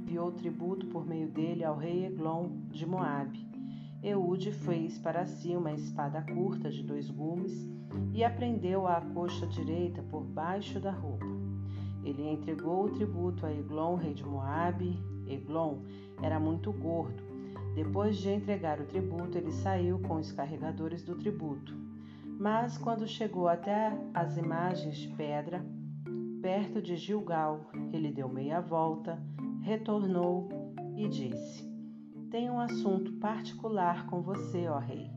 Enviou 0.00 0.32
tributo 0.32 0.86
por 0.86 1.06
meio 1.06 1.28
dele 1.28 1.62
ao 1.62 1.76
rei 1.76 2.06
Eglon 2.06 2.48
de 2.70 2.86
Moabe. 2.86 3.46
Eude 4.02 4.50
fez 4.50 4.98
para 4.98 5.26
si 5.26 5.54
uma 5.54 5.72
espada 5.72 6.22
curta 6.22 6.70
de 6.70 6.82
dois 6.82 7.10
gumes 7.10 7.68
e 8.12 8.22
aprendeu 8.22 8.86
a 8.86 9.00
coxa 9.00 9.46
direita 9.46 10.02
por 10.02 10.22
baixo 10.22 10.80
da 10.80 10.90
roupa. 10.90 11.26
Ele 12.04 12.28
entregou 12.28 12.84
o 12.84 12.90
tributo 12.90 13.46
a 13.46 13.52
Eglon, 13.52 13.96
rei 13.96 14.14
de 14.14 14.24
Moabe, 14.24 14.98
Eglon 15.26 15.78
era 16.22 16.38
muito 16.38 16.72
gordo. 16.72 17.22
Depois 17.74 18.16
de 18.16 18.30
entregar 18.30 18.80
o 18.80 18.84
tributo, 18.84 19.36
ele 19.36 19.50
saiu 19.50 19.98
com 19.98 20.16
os 20.16 20.30
carregadores 20.30 21.02
do 21.02 21.16
tributo. 21.16 21.74
Mas 22.38 22.76
quando 22.78 23.06
chegou 23.06 23.48
até 23.48 23.92
as 24.12 24.36
imagens 24.36 24.96
de 24.96 25.08
pedra, 25.08 25.64
perto 26.42 26.82
de 26.82 26.96
Gilgal, 26.96 27.70
ele 27.92 28.12
deu 28.12 28.28
meia 28.28 28.60
volta, 28.60 29.18
retornou 29.62 30.48
e 30.96 31.08
disse: 31.08 31.64
Tenho 32.30 32.54
um 32.54 32.60
assunto 32.60 33.12
particular 33.14 34.06
com 34.06 34.20
você, 34.20 34.68
ó 34.68 34.78
rei. 34.78 35.13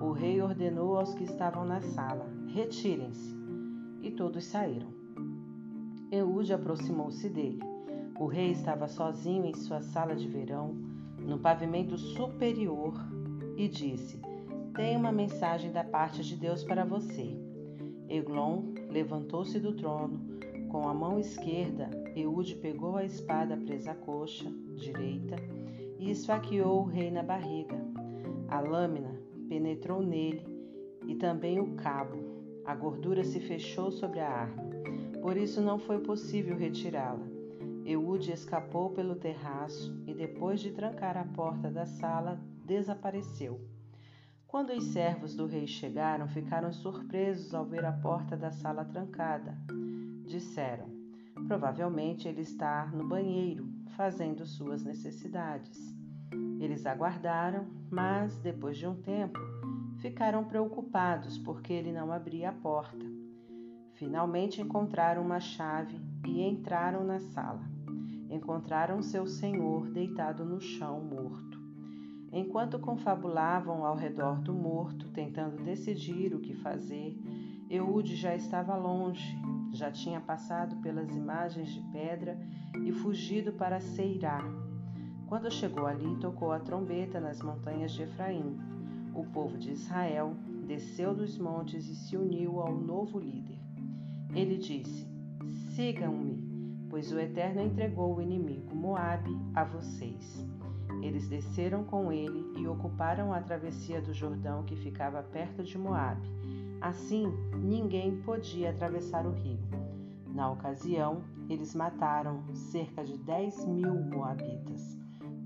O 0.00 0.10
rei 0.10 0.42
ordenou 0.42 0.96
aos 0.96 1.14
que 1.14 1.24
estavam 1.24 1.64
na 1.64 1.80
sala: 1.80 2.26
Retirem-se. 2.48 3.36
E 4.02 4.10
todos 4.10 4.44
saíram. 4.44 4.88
Eude 6.10 6.52
aproximou-se 6.52 7.28
dele. 7.28 7.60
O 8.18 8.26
rei 8.26 8.50
estava 8.50 8.88
sozinho 8.88 9.46
em 9.46 9.54
sua 9.54 9.80
sala 9.80 10.14
de 10.14 10.28
verão, 10.28 10.74
no 11.18 11.38
pavimento 11.38 11.96
superior, 11.96 12.94
e 13.56 13.68
disse: 13.68 14.20
Tenho 14.74 14.98
uma 14.98 15.12
mensagem 15.12 15.70
da 15.72 15.84
parte 15.84 16.22
de 16.22 16.36
Deus 16.36 16.64
para 16.64 16.84
você. 16.84 17.36
Eglon 18.08 18.74
levantou-se 18.90 19.58
do 19.58 19.72
trono. 19.74 20.20
Com 20.68 20.88
a 20.88 20.94
mão 20.94 21.18
esquerda, 21.18 21.88
Eude 22.16 22.56
pegou 22.56 22.96
a 22.96 23.04
espada 23.04 23.56
presa 23.56 23.92
à 23.92 23.94
coxa 23.94 24.50
direita 24.74 25.36
e 25.98 26.10
esfaqueou 26.10 26.80
o 26.80 26.86
rei 26.86 27.10
na 27.10 27.22
barriga. 27.22 27.80
A 28.48 28.60
lâmina 28.60 29.11
penetrou 29.48 30.02
nele 30.02 30.44
e 31.06 31.14
também 31.14 31.60
o 31.60 31.74
cabo. 31.74 32.18
A 32.64 32.74
gordura 32.74 33.24
se 33.24 33.40
fechou 33.40 33.90
sobre 33.90 34.20
a 34.20 34.28
arma. 34.28 34.62
Por 35.20 35.36
isso 35.36 35.60
não 35.60 35.78
foi 35.78 36.00
possível 36.00 36.56
retirá-la. 36.56 37.26
Eude 37.84 38.32
escapou 38.32 38.90
pelo 38.90 39.16
terraço 39.16 39.92
e, 40.06 40.14
depois 40.14 40.60
de 40.60 40.70
trancar 40.70 41.16
a 41.16 41.24
porta 41.24 41.70
da 41.70 41.84
sala, 41.84 42.40
desapareceu. 42.64 43.60
Quando 44.46 44.70
os 44.70 44.84
servos 44.84 45.34
do 45.34 45.46
rei 45.46 45.66
chegaram, 45.66 46.28
ficaram 46.28 46.72
surpresos 46.72 47.54
ao 47.54 47.64
ver 47.64 47.84
a 47.84 47.92
porta 47.92 48.36
da 48.36 48.52
sala 48.52 48.84
trancada. 48.84 49.56
Disseram: 50.26 50.86
Provavelmente 51.46 52.28
ele 52.28 52.42
está 52.42 52.86
no 52.86 53.08
banheiro, 53.08 53.66
fazendo 53.96 54.46
suas 54.46 54.84
necessidades. 54.84 55.96
Eles 56.60 56.86
aguardaram, 56.86 57.66
mas, 57.90 58.36
depois 58.38 58.76
de 58.76 58.86
um 58.86 58.94
tempo, 58.94 59.38
ficaram 59.98 60.44
preocupados 60.44 61.38
porque 61.38 61.72
ele 61.72 61.92
não 61.92 62.12
abria 62.12 62.50
a 62.50 62.52
porta. 62.52 63.04
Finalmente 63.94 64.60
encontraram 64.60 65.22
uma 65.22 65.40
chave 65.40 66.00
e 66.26 66.42
entraram 66.42 67.04
na 67.04 67.20
sala. 67.20 67.62
Encontraram 68.30 69.02
seu 69.02 69.26
senhor 69.26 69.90
deitado 69.90 70.44
no 70.44 70.60
chão, 70.60 71.00
morto. 71.00 71.60
Enquanto 72.32 72.78
confabulavam 72.78 73.84
ao 73.84 73.94
redor 73.94 74.40
do 74.40 74.54
morto, 74.54 75.10
tentando 75.10 75.62
decidir 75.62 76.34
o 76.34 76.40
que 76.40 76.54
fazer, 76.54 77.16
Eude 77.68 78.16
já 78.16 78.34
estava 78.34 78.74
longe, 78.74 79.38
já 79.72 79.90
tinha 79.90 80.20
passado 80.20 80.76
pelas 80.76 81.14
imagens 81.14 81.68
de 81.68 81.80
pedra 81.92 82.38
e 82.84 82.90
fugido 82.90 83.52
para 83.52 83.80
Seirá. 83.80 84.61
Quando 85.32 85.50
chegou 85.50 85.86
ali, 85.86 86.14
tocou 86.16 86.52
a 86.52 86.58
trombeta 86.58 87.18
nas 87.18 87.40
montanhas 87.40 87.92
de 87.92 88.02
Efraim. 88.02 88.54
O 89.14 89.24
povo 89.24 89.56
de 89.56 89.70
Israel 89.70 90.34
desceu 90.66 91.14
dos 91.14 91.38
montes 91.38 91.88
e 91.88 91.94
se 91.94 92.18
uniu 92.18 92.60
ao 92.60 92.74
novo 92.74 93.18
líder. 93.18 93.58
Ele 94.34 94.58
disse: 94.58 95.08
Sigam-me, 95.74 96.86
pois 96.90 97.10
o 97.12 97.18
Eterno 97.18 97.62
entregou 97.62 98.14
o 98.14 98.20
inimigo 98.20 98.76
Moabe 98.76 99.34
a 99.54 99.64
vocês. 99.64 100.46
Eles 101.00 101.26
desceram 101.30 101.82
com 101.82 102.12
ele 102.12 102.52
e 102.60 102.68
ocuparam 102.68 103.32
a 103.32 103.40
travessia 103.40 104.02
do 104.02 104.12
Jordão 104.12 104.64
que 104.64 104.76
ficava 104.76 105.22
perto 105.22 105.64
de 105.64 105.78
Moabe. 105.78 106.28
Assim, 106.78 107.24
ninguém 107.56 108.20
podia 108.20 108.68
atravessar 108.68 109.24
o 109.24 109.32
rio. 109.32 109.60
Na 110.26 110.50
ocasião, 110.50 111.22
eles 111.48 111.74
mataram 111.74 112.42
cerca 112.54 113.02
de 113.02 113.16
10 113.16 113.64
mil 113.64 113.94
moabitas, 113.94 114.91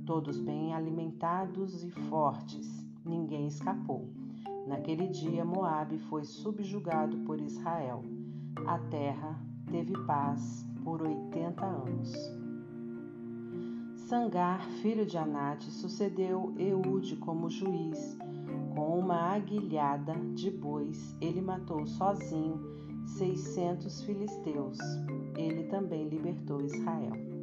todos 0.06 0.40
bem 0.40 0.72
alimentados 0.72 1.82
e 1.82 1.90
fortes. 1.90 2.86
Ninguém 3.04 3.48
escapou. 3.48 4.08
Naquele 4.66 5.08
dia, 5.08 5.44
Moabe 5.44 5.98
foi 5.98 6.24
subjugado 6.24 7.18
por 7.18 7.40
Israel. 7.40 8.04
A 8.66 8.78
terra 8.78 9.38
teve 9.70 9.92
paz 10.06 10.64
por 10.84 11.02
80 11.02 11.66
anos. 11.66 12.12
Sangar, 13.96 14.64
filho 14.80 15.04
de 15.04 15.18
Anate, 15.18 15.70
sucedeu 15.70 16.54
Eude 16.56 17.16
como 17.16 17.50
juiz. 17.50 18.16
Com 18.74 19.00
uma 19.00 19.34
aguilhada 19.34 20.14
de 20.34 20.50
bois, 20.50 21.16
ele 21.20 21.40
matou 21.40 21.84
sozinho 21.86 22.60
seiscentos 23.06 24.02
filisteus. 24.02 24.78
Ele 25.36 25.64
também 25.64 26.08
libertou 26.08 26.60
Israel. 26.60 27.35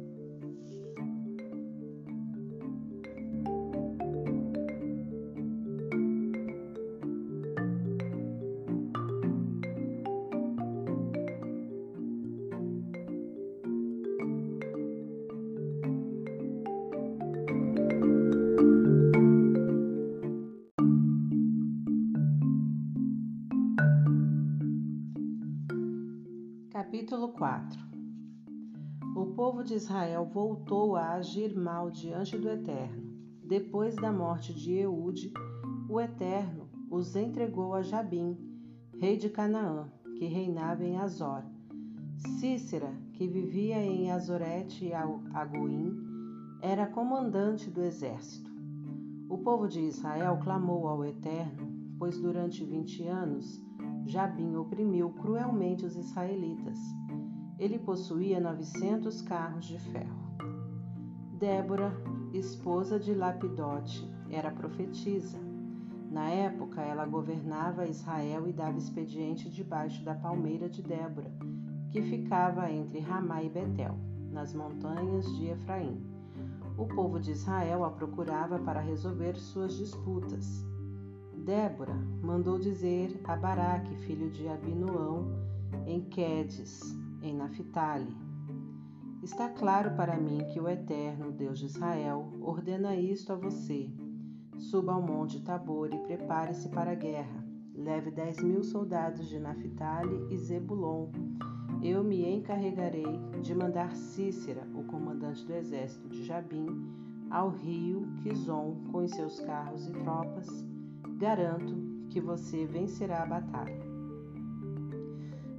Povo 29.54 29.62
de 29.62 29.74
Israel 29.74 30.24
voltou 30.24 30.96
a 30.96 31.12
agir 31.12 31.54
mal 31.56 31.88
diante 31.88 32.36
do 32.36 32.50
Eterno. 32.50 33.04
Depois 33.44 33.94
da 33.94 34.10
morte 34.10 34.52
de 34.52 34.72
Eude, 34.72 35.32
o 35.88 36.00
Eterno 36.00 36.68
os 36.90 37.14
entregou 37.14 37.72
a 37.72 37.80
Jabim, 37.80 38.36
rei 38.98 39.16
de 39.16 39.30
Canaã, 39.30 39.88
que 40.18 40.26
reinava 40.26 40.82
em 40.82 40.96
Azor. 40.96 41.44
Cícera, 42.40 42.92
que 43.12 43.28
vivia 43.28 43.76
em 43.76 44.10
Azorete 44.10 44.86
e 44.86 44.92
Agoim, 44.92 45.94
era 46.60 46.88
comandante 46.88 47.70
do 47.70 47.80
exército. 47.80 48.50
O 49.28 49.38
povo 49.38 49.68
de 49.68 49.82
Israel 49.82 50.36
clamou 50.42 50.88
ao 50.88 51.04
Eterno, 51.04 51.94
pois 51.96 52.18
durante 52.18 52.64
vinte 52.64 53.06
anos 53.06 53.62
Jabim 54.04 54.56
oprimiu 54.56 55.10
cruelmente 55.10 55.86
os 55.86 55.96
israelitas. 55.96 57.03
Ele 57.64 57.78
possuía 57.78 58.38
900 58.38 59.22
carros 59.22 59.64
de 59.64 59.78
ferro. 59.78 60.36
Débora, 61.38 61.96
esposa 62.34 63.00
de 63.00 63.14
Lapidote, 63.14 64.06
era 64.28 64.50
profetisa. 64.50 65.38
Na 66.10 66.28
época, 66.28 66.82
ela 66.82 67.06
governava 67.06 67.86
Israel 67.86 68.46
e 68.46 68.52
dava 68.52 68.76
expediente 68.76 69.48
debaixo 69.48 70.04
da 70.04 70.14
palmeira 70.14 70.68
de 70.68 70.82
Débora, 70.82 71.32
que 71.90 72.02
ficava 72.02 72.70
entre 72.70 72.98
Ramá 72.98 73.42
e 73.42 73.48
Betel, 73.48 73.96
nas 74.30 74.52
montanhas 74.52 75.24
de 75.38 75.46
Efraim. 75.46 76.04
O 76.76 76.84
povo 76.84 77.18
de 77.18 77.32
Israel 77.32 77.82
a 77.82 77.90
procurava 77.90 78.58
para 78.58 78.80
resolver 78.80 79.36
suas 79.36 79.74
disputas. 79.74 80.62
Débora 81.32 81.94
mandou 82.22 82.58
dizer 82.58 83.18
a 83.24 83.34
Baraque, 83.34 83.96
filho 84.04 84.30
de 84.30 84.46
Abinoão, 84.48 85.32
em 85.86 86.02
Quedes, 86.02 87.02
em 87.26 87.34
Naphtali: 87.34 88.14
Está 89.22 89.48
claro 89.48 89.96
para 89.96 90.16
mim 90.16 90.44
que 90.52 90.60
o 90.60 90.68
Eterno, 90.68 91.32
Deus 91.32 91.58
de 91.58 91.66
Israel, 91.66 92.30
ordena 92.40 92.94
isto 92.94 93.32
a 93.32 93.36
você. 93.36 93.90
Suba 94.58 94.92
ao 94.92 95.02
monte 95.02 95.42
Tabor 95.42 95.92
e 95.92 95.98
prepare-se 95.98 96.68
para 96.68 96.92
a 96.92 96.94
guerra. 96.94 97.44
Leve 97.74 98.10
dez 98.10 98.42
mil 98.42 98.62
soldados 98.62 99.28
de 99.28 99.38
Naphtali 99.38 100.26
e 100.30 100.36
Zebulon. 100.36 101.08
Eu 101.82 102.04
me 102.04 102.24
encarregarei 102.28 103.18
de 103.42 103.54
mandar 103.54 103.94
Cícera, 103.96 104.66
o 104.74 104.84
comandante 104.84 105.44
do 105.44 105.54
exército 105.54 106.08
de 106.08 106.24
Jabim, 106.24 106.66
ao 107.30 107.50
rio 107.50 108.06
Quizon 108.22 108.76
com 108.92 109.06
seus 109.08 109.40
carros 109.40 109.88
e 109.88 109.92
tropas 109.92 110.64
Garanto 111.18 111.74
que 112.10 112.20
você 112.20 112.66
vencerá 112.66 113.22
a 113.22 113.26
batalha. 113.26 113.80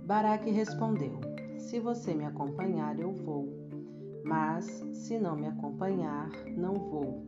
Baraque 0.05 0.51
respondeu: 0.51 1.19
Se 1.65 1.79
você 1.79 2.13
me 2.13 2.23
acompanhar, 2.25 2.99
eu 2.99 3.11
vou. 3.11 3.49
Mas 4.23 4.65
se 4.93 5.17
não 5.17 5.35
me 5.35 5.47
acompanhar, 5.47 6.29
não 6.55 6.75
vou. 6.75 7.25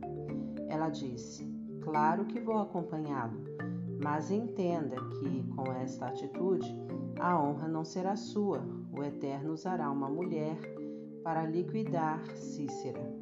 Ela 0.68 0.90
disse: 0.90 1.44
Claro 1.80 2.24
que 2.24 2.38
vou 2.38 2.58
acompanhá-lo, 2.58 3.36
mas 4.00 4.30
entenda 4.30 4.94
que, 5.10 5.42
com 5.56 5.72
esta 5.72 6.06
atitude, 6.06 6.72
a 7.18 7.36
honra 7.36 7.66
não 7.66 7.84
será 7.84 8.14
sua. 8.14 8.62
O 8.96 9.02
Eterno 9.02 9.52
usará 9.52 9.90
uma 9.90 10.08
mulher 10.08 10.56
para 11.24 11.44
liquidar 11.44 12.24
Cícera. 12.36 13.12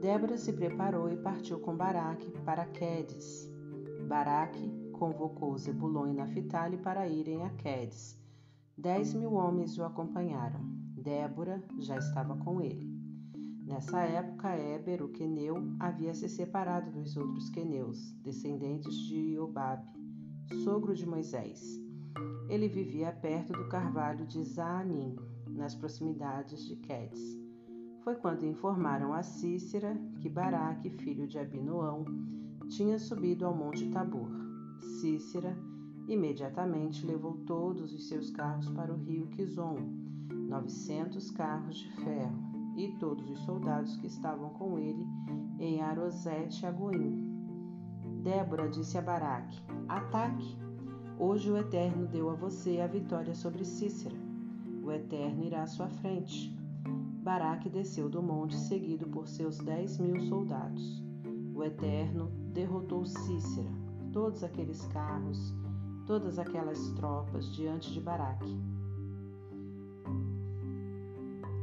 Débora 0.00 0.38
se 0.38 0.54
preparou 0.54 1.12
e 1.12 1.18
partiu 1.18 1.60
com 1.60 1.76
Baraque 1.76 2.32
para 2.46 2.64
Quedes. 2.64 3.46
Baraque 4.08 4.72
convocou 4.92 5.56
Zebulon 5.58 6.06
e 6.08 6.14
Naphtali 6.14 6.78
para 6.78 7.06
irem 7.06 7.44
a 7.44 7.50
Quedes. 7.50 8.21
Dez 8.76 9.12
mil 9.12 9.34
homens 9.34 9.78
o 9.78 9.84
acompanharam. 9.84 10.60
Débora 10.96 11.62
já 11.78 11.98
estava 11.98 12.36
com 12.36 12.60
ele. 12.60 12.90
Nessa 13.66 14.00
época, 14.00 14.48
Éber, 14.48 15.02
o 15.02 15.08
queneu, 15.08 15.56
havia 15.78 16.14
se 16.14 16.28
separado 16.28 16.90
dos 16.90 17.16
outros 17.16 17.48
queneus, 17.50 18.12
descendentes 18.22 18.94
de 18.94 19.38
Obabe, 19.38 19.86
sogro 20.64 20.94
de 20.94 21.06
Moisés. 21.06 21.80
Ele 22.48 22.68
vivia 22.68 23.12
perto 23.12 23.52
do 23.52 23.68
carvalho 23.68 24.26
de 24.26 24.42
Zaanim, 24.42 25.16
nas 25.48 25.74
proximidades 25.74 26.64
de 26.66 26.76
Quedes. 26.76 27.38
Foi 28.02 28.16
quando 28.16 28.44
informaram 28.44 29.12
a 29.12 29.22
Cícera 29.22 29.96
que 30.20 30.28
Baraque, 30.28 30.90
filho 30.90 31.28
de 31.28 31.38
Abinoão, 31.38 32.04
tinha 32.68 32.98
subido 32.98 33.46
ao 33.46 33.54
Monte 33.54 33.90
Tabor. 33.90 34.30
Cícera 35.00 35.56
imediatamente 36.08 37.06
levou 37.06 37.38
todos 37.46 37.92
os 37.92 38.08
seus 38.08 38.30
carros 38.30 38.68
para 38.70 38.92
o 38.92 38.96
rio 38.96 39.26
Quizon, 39.28 39.78
novecentos 40.48 41.30
carros 41.30 41.78
de 41.78 41.90
ferro, 42.02 42.52
e 42.76 42.88
todos 42.98 43.28
os 43.30 43.38
soldados 43.40 43.96
que 43.96 44.06
estavam 44.06 44.50
com 44.50 44.78
ele 44.78 45.06
em 45.58 45.82
Arosete 45.82 46.64
Agoim. 46.64 47.30
Débora 48.22 48.68
disse 48.68 48.96
a 48.96 49.02
Baraque: 49.02 49.60
Ataque! 49.88 50.56
Hoje 51.18 51.50
o 51.50 51.56
Eterno 51.56 52.06
deu 52.06 52.30
a 52.30 52.34
você 52.34 52.80
a 52.80 52.86
vitória 52.86 53.34
sobre 53.34 53.64
Cícera. 53.64 54.16
O 54.82 54.90
Eterno 54.90 55.44
irá 55.44 55.62
à 55.62 55.66
sua 55.66 55.88
frente. 55.88 56.56
Baraque 57.22 57.68
desceu 57.68 58.08
do 58.08 58.22
monte, 58.22 58.56
seguido 58.56 59.06
por 59.06 59.28
seus 59.28 59.58
dez 59.58 59.98
mil 59.98 60.20
soldados. 60.22 61.02
O 61.54 61.62
Eterno 61.62 62.32
derrotou 62.52 63.04
Cícera, 63.04 63.70
todos 64.12 64.42
aqueles 64.42 64.84
carros, 64.86 65.54
todas 66.06 66.38
aquelas 66.38 66.90
tropas 66.92 67.46
diante 67.52 67.92
de 67.92 68.00
Baraque. 68.00 68.56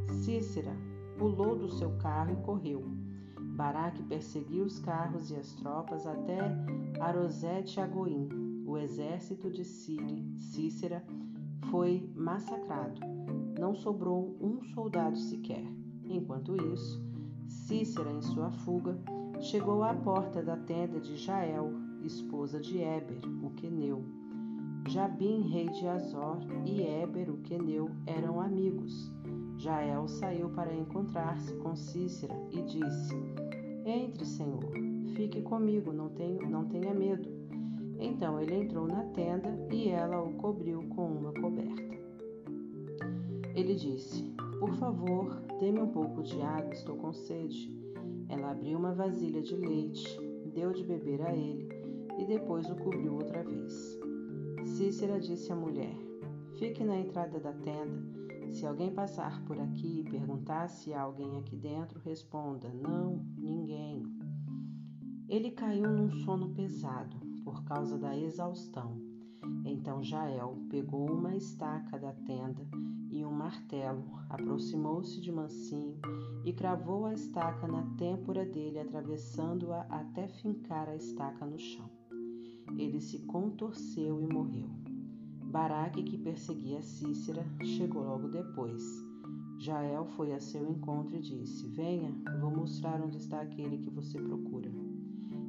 Cícera 0.07 0.75
pulou 1.17 1.55
do 1.55 1.69
seu 1.69 1.91
carro 1.97 2.33
e 2.33 2.43
correu. 2.45 2.83
Baraque 3.55 4.01
perseguiu 4.03 4.63
os 4.63 4.79
carros 4.79 5.31
e 5.31 5.35
as 5.35 5.53
tropas 5.55 6.07
até 6.07 6.39
Arosete 6.99 7.79
Agoim. 7.79 8.29
O 8.65 8.77
exército 8.77 9.49
de 9.49 9.65
Cícera 9.65 11.03
foi 11.69 12.09
massacrado. 12.15 13.01
Não 13.59 13.75
sobrou 13.75 14.37
um 14.39 14.61
soldado 14.73 15.17
sequer. 15.17 15.65
Enquanto 16.05 16.55
isso, 16.73 17.03
Cícera, 17.47 18.11
em 18.11 18.21
sua 18.21 18.51
fuga, 18.51 18.97
chegou 19.41 19.83
à 19.83 19.93
porta 19.93 20.41
da 20.41 20.55
tenda 20.55 20.99
de 20.99 21.15
Jael, 21.17 21.71
esposa 22.03 22.59
de 22.59 22.81
Éber, 22.81 23.19
o 23.43 23.49
queneu. 23.51 24.18
Jabim, 24.87 25.41
rei 25.49 25.67
de 25.69 25.87
Azor, 25.87 26.37
e 26.65 26.81
Éber, 26.81 27.29
o 27.29 27.37
queneu, 27.37 27.89
eram 28.07 28.41
amigos. 28.41 29.11
Jael 29.57 30.07
saiu 30.07 30.49
para 30.49 30.73
encontrar-se 30.73 31.53
com 31.57 31.75
Cícera 31.75 32.33
e 32.49 32.61
disse: 32.61 33.15
Entre, 33.85 34.25
Senhor, 34.25 34.71
fique 35.15 35.41
comigo, 35.41 35.91
não, 35.91 36.09
tenho, 36.09 36.49
não 36.49 36.65
tenha 36.65 36.93
medo. 36.93 37.29
Então 37.99 38.39
ele 38.39 38.55
entrou 38.55 38.87
na 38.87 39.03
tenda 39.07 39.49
e 39.71 39.89
ela 39.89 40.21
o 40.21 40.33
cobriu 40.35 40.81
com 40.95 41.05
uma 41.07 41.33
coberta. 41.33 41.89
Ele 43.53 43.75
disse: 43.75 44.33
Por 44.59 44.73
favor, 44.75 45.41
dê-me 45.59 45.81
um 45.81 45.89
pouco 45.89 46.23
de 46.23 46.41
água, 46.41 46.73
estou 46.73 46.95
com 46.95 47.11
sede. 47.11 47.77
Ela 48.29 48.51
abriu 48.51 48.77
uma 48.77 48.93
vasilha 48.93 49.41
de 49.41 49.55
leite, 49.55 50.17
deu 50.53 50.71
de 50.71 50.83
beber 50.83 51.21
a 51.21 51.35
ele 51.35 51.67
e 52.17 52.25
depois 52.25 52.69
o 52.69 52.75
cobriu 52.75 53.15
outra 53.15 53.43
vez. 53.43 53.98
Cícera 54.69 55.19
disse 55.19 55.51
à 55.51 55.55
mulher: 55.55 55.95
Fique 56.57 56.83
na 56.83 56.97
entrada 56.97 57.39
da 57.39 57.51
tenda. 57.51 58.01
Se 58.51 58.65
alguém 58.65 58.93
passar 58.93 59.43
por 59.45 59.59
aqui 59.59 60.01
e 60.01 60.09
perguntar 60.09 60.67
se 60.69 60.93
há 60.93 61.01
alguém 61.01 61.37
aqui 61.37 61.57
dentro, 61.57 61.99
responda: 61.99 62.69
Não, 62.69 63.25
ninguém. 63.37 64.03
Ele 65.27 65.51
caiu 65.51 65.89
num 65.89 66.11
sono 66.23 66.53
pesado 66.53 67.17
por 67.43 67.63
causa 67.63 67.97
da 67.97 68.17
exaustão. 68.17 69.01
Então 69.65 70.03
Jael 70.03 70.57
pegou 70.69 71.11
uma 71.11 71.35
estaca 71.35 71.97
da 71.97 72.13
tenda 72.13 72.65
e 73.11 73.25
um 73.25 73.31
martelo, 73.31 74.05
aproximou-se 74.29 75.19
de 75.19 75.31
Mansinho 75.31 75.99
e 76.45 76.53
cravou 76.53 77.05
a 77.05 77.13
estaca 77.13 77.67
na 77.67 77.83
têmpora 77.97 78.45
dele, 78.45 78.79
atravessando-a 78.79 79.81
até 79.89 80.27
fincar 80.27 80.87
a 80.87 80.95
estaca 80.95 81.45
no 81.45 81.57
chão. 81.57 81.98
Ele 82.77 82.99
se 82.99 83.19
contorceu 83.19 84.21
e 84.21 84.27
morreu. 84.27 84.69
Baraque, 85.43 86.03
que 86.03 86.17
perseguia 86.17 86.81
Cícera, 86.81 87.45
chegou 87.63 88.03
logo 88.03 88.27
depois. 88.27 88.83
Jael 89.57 90.05
foi 90.05 90.31
a 90.31 90.39
seu 90.39 90.69
encontro 90.69 91.17
e 91.17 91.21
disse: 91.21 91.67
Venha, 91.67 92.15
vou 92.39 92.51
mostrar 92.51 93.01
onde 93.01 93.17
está 93.17 93.41
aquele 93.41 93.77
que 93.77 93.89
você 93.89 94.19
procura. 94.19 94.71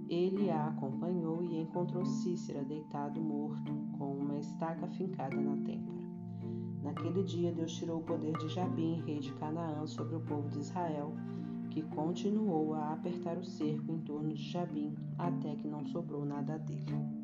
Ele 0.09 0.51
a 0.51 0.67
acompanhou 0.67 1.43
e 1.43 1.61
encontrou 1.61 2.05
Cícera 2.05 2.65
deitado 2.65 3.21
morto, 3.21 3.73
com 3.97 4.17
uma 4.17 4.39
estaca 4.39 4.89
fincada 4.89 5.41
na 5.41 5.57
têmpora. 5.59 6.01
Naquele 6.83 7.23
dia, 7.23 7.53
Deus 7.53 7.73
tirou 7.73 8.01
o 8.01 8.05
poder 8.05 8.37
de 8.39 8.49
Jabim, 8.49 9.01
rei 9.07 9.21
de 9.21 9.33
Canaã, 9.35 9.87
sobre 9.87 10.17
o 10.17 10.21
povo 10.21 10.49
de 10.49 10.59
Israel, 10.59 11.15
que 11.71 11.83
continuou 11.83 12.75
a 12.75 12.93
apertar 12.93 13.39
o 13.39 13.45
cerco 13.45 13.93
em 13.93 13.99
torno 14.01 14.35
de 14.35 14.43
Jabim 14.43 14.95
até 15.17 15.55
que 15.55 15.69
não 15.69 15.85
sobrou 15.87 16.25
nada 16.25 16.59
dele. 16.59 17.21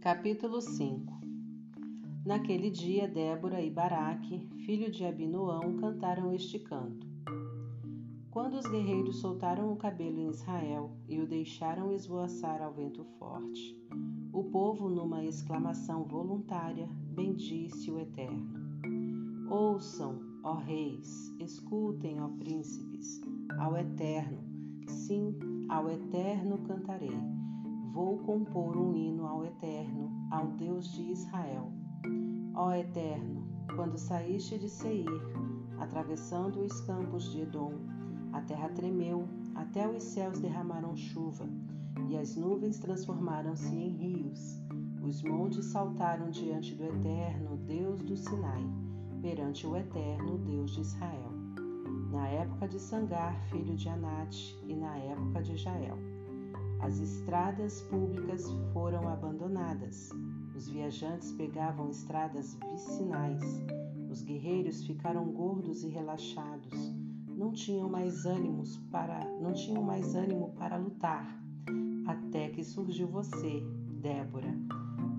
Capítulo 0.00 0.60
5 0.60 1.20
Naquele 2.24 2.70
dia, 2.70 3.08
Débora 3.08 3.60
e 3.60 3.70
Baraque, 3.70 4.48
filho 4.64 4.90
de 4.90 5.04
Abinoão, 5.04 5.76
cantaram 5.76 6.32
este 6.32 6.58
canto. 6.58 7.11
Quando 8.32 8.54
os 8.54 8.66
guerreiros 8.66 9.20
soltaram 9.20 9.72
o 9.72 9.76
cabelo 9.76 10.18
em 10.18 10.30
Israel 10.30 10.90
e 11.06 11.20
o 11.20 11.26
deixaram 11.26 11.92
esvoaçar 11.92 12.60
ao 12.60 12.72
vento 12.72 13.04
forte, 13.18 13.78
o 14.32 14.42
povo, 14.44 14.88
numa 14.88 15.22
exclamação 15.22 16.02
voluntária, 16.02 16.88
bendisse 17.14 17.90
o 17.90 18.00
Eterno. 18.00 18.48
Ouçam, 19.48 20.18
ó 20.42 20.54
reis, 20.54 21.32
escutem, 21.38 22.20
ó 22.20 22.28
príncipes, 22.28 23.20
ao 23.58 23.76
Eterno, 23.76 24.38
sim, 24.88 25.38
ao 25.68 25.90
Eterno 25.90 26.58
cantarei. 26.66 27.20
Vou 27.92 28.18
compor 28.18 28.76
um 28.76 28.96
hino 28.96 29.26
ao 29.26 29.44
Eterno, 29.44 30.10
ao 30.30 30.48
Deus 30.48 30.90
de 30.90 31.12
Israel 31.12 31.70
Ó 32.54 32.70
Eterno, 32.72 33.42
quando 33.74 33.96
saíste 33.96 34.58
de 34.58 34.68
Seir, 34.68 35.08
atravessando 35.78 36.60
os 36.60 36.80
campos 36.82 37.32
de 37.32 37.40
Edom, 37.40 37.72
a 38.32 38.40
terra 38.40 38.68
tremeu, 38.70 39.28
até 39.54 39.88
os 39.88 40.02
céus 40.02 40.38
derramaram 40.38 40.96
chuva, 40.96 41.46
e 42.08 42.16
as 42.16 42.36
nuvens 42.36 42.78
transformaram-se 42.78 43.74
em 43.74 43.88
rios. 43.88 44.60
Os 45.02 45.22
montes 45.22 45.66
saltaram 45.66 46.30
diante 46.30 46.74
do 46.74 46.84
Eterno, 46.84 47.56
Deus 47.66 48.02
do 48.02 48.16
Sinai, 48.16 48.64
perante 49.20 49.66
o 49.66 49.76
Eterno, 49.76 50.38
Deus 50.38 50.72
de 50.72 50.80
Israel. 50.80 51.30
Na 52.10 52.28
época 52.28 52.68
de 52.68 52.78
Sangar, 52.78 53.38
filho 53.50 53.74
de 53.74 53.88
Anate, 53.88 54.58
e 54.66 54.74
na 54.74 54.96
época 54.96 55.42
de 55.42 55.56
Jael. 55.56 55.98
As 56.80 56.98
estradas 56.98 57.80
públicas 57.82 58.44
foram 58.72 59.08
abandonadas, 59.08 60.10
os 60.54 60.68
viajantes 60.68 61.32
pegavam 61.32 61.88
estradas 61.90 62.56
vicinais. 62.70 63.40
Os 64.10 64.22
guerreiros 64.22 64.84
ficaram 64.84 65.32
gordos 65.32 65.82
e 65.82 65.88
relaxados. 65.88 66.61
Não 67.42 67.50
tinham 67.50 67.88
mais 67.88 68.24
ânimos 68.24 68.76
para, 68.92 69.18
não 69.40 69.52
tinham 69.52 69.82
mais 69.82 70.14
ânimo 70.14 70.54
para 70.56 70.76
lutar. 70.76 71.42
Até 72.06 72.48
que 72.50 72.62
surgiu 72.62 73.08
você, 73.08 73.60
Débora. 74.00 74.54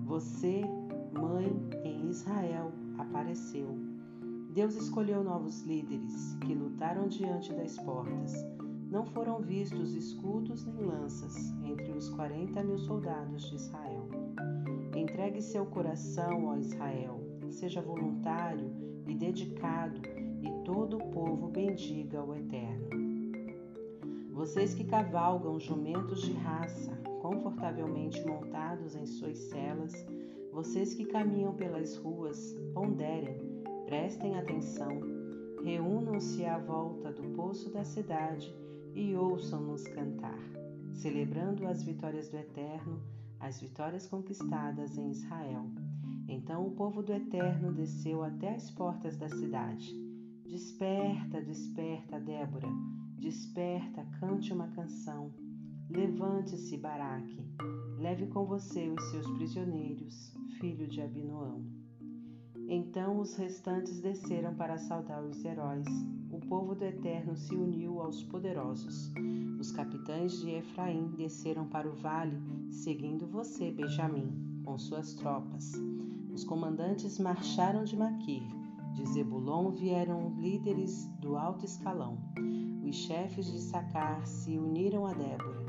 Você, 0.06 0.62
mãe 1.12 1.54
em 1.84 2.08
Israel, 2.08 2.72
apareceu. 2.96 3.68
Deus 4.54 4.74
escolheu 4.74 5.22
novos 5.22 5.64
líderes 5.64 6.34
que 6.40 6.54
lutaram 6.54 7.08
diante 7.08 7.52
das 7.52 7.76
portas. 7.80 8.32
Não 8.90 9.04
foram 9.04 9.42
vistos 9.42 9.94
escudos 9.94 10.64
nem 10.64 10.80
lanças 10.80 11.36
entre 11.62 11.92
os 11.92 12.08
quarenta 12.08 12.64
mil 12.64 12.78
soldados 12.78 13.50
de 13.50 13.56
Israel. 13.56 14.08
Entregue 14.96 15.42
seu 15.42 15.66
coração, 15.66 16.46
ó 16.46 16.56
Israel, 16.56 17.20
seja 17.50 17.82
voluntário 17.82 18.72
e 19.06 19.14
dedicado, 19.14 20.00
todo 20.64 20.96
o 20.96 21.10
povo 21.10 21.48
bendiga 21.48 22.24
o 22.24 22.34
Eterno. 22.34 22.88
Vocês 24.32 24.74
que 24.74 24.84
cavalgam 24.84 25.60
jumentos 25.60 26.22
de 26.22 26.32
raça, 26.32 26.90
confortavelmente 27.20 28.26
montados 28.26 28.96
em 28.96 29.06
suas 29.06 29.36
celas, 29.36 29.92
vocês 30.52 30.94
que 30.94 31.04
caminham 31.04 31.54
pelas 31.54 31.96
ruas, 31.98 32.56
ponderem, 32.72 33.38
prestem 33.84 34.38
atenção, 34.38 35.00
reúnam-se 35.62 36.44
à 36.46 36.58
volta 36.58 37.12
do 37.12 37.22
poço 37.34 37.70
da 37.70 37.84
cidade 37.84 38.54
e 38.94 39.14
ouçam-nos 39.14 39.86
cantar, 39.88 40.40
celebrando 40.92 41.66
as 41.66 41.82
vitórias 41.82 42.28
do 42.30 42.38
Eterno 42.38 43.00
as 43.40 43.60
vitórias 43.60 44.06
conquistadas 44.06 44.96
em 44.96 45.10
Israel. 45.10 45.66
Então 46.26 46.66
o 46.66 46.70
povo 46.70 47.02
do 47.02 47.12
Eterno 47.12 47.72
desceu 47.72 48.22
até 48.22 48.54
as 48.54 48.70
portas 48.70 49.18
da 49.18 49.28
cidade. 49.28 50.03
Desperta, 50.46 51.40
desperta, 51.40 52.20
Débora, 52.20 52.68
desperta, 53.18 54.04
cante 54.20 54.52
uma 54.52 54.68
canção. 54.68 55.32
Levante-se, 55.88 56.76
Baraque, 56.76 57.42
leve 57.98 58.26
com 58.26 58.44
você 58.44 58.88
os 58.88 59.02
seus 59.10 59.28
prisioneiros, 59.32 60.34
filho 60.60 60.86
de 60.86 61.00
Abinoão. 61.00 61.64
Então 62.68 63.20
os 63.20 63.34
restantes 63.36 64.00
desceram 64.00 64.54
para 64.54 64.76
saudar 64.78 65.24
os 65.24 65.44
heróis. 65.44 65.86
O 66.30 66.38
povo 66.40 66.74
do 66.74 66.84
Eterno 66.84 67.36
se 67.36 67.54
uniu 67.54 68.00
aos 68.00 68.22
poderosos. 68.22 69.12
Os 69.58 69.72
capitães 69.72 70.40
de 70.40 70.50
Efraim 70.50 71.08
desceram 71.16 71.66
para 71.66 71.88
o 71.88 71.96
vale, 71.96 72.38
seguindo 72.70 73.26
você, 73.26 73.70
Benjamim, 73.70 74.60
com 74.62 74.76
suas 74.78 75.14
tropas. 75.14 75.72
Os 76.32 76.44
comandantes 76.44 77.18
marcharam 77.18 77.82
de 77.84 77.96
Maquir. 77.96 78.63
De 78.94 79.04
Zebulon 79.06 79.72
vieram 79.72 80.32
líderes 80.38 81.08
do 81.18 81.36
alto 81.36 81.64
escalão. 81.64 82.16
Os 82.86 82.94
chefes 82.94 83.46
de 83.46 83.58
Sacar 83.58 84.24
se 84.24 84.56
uniram 84.56 85.04
a 85.04 85.12
Débora. 85.12 85.66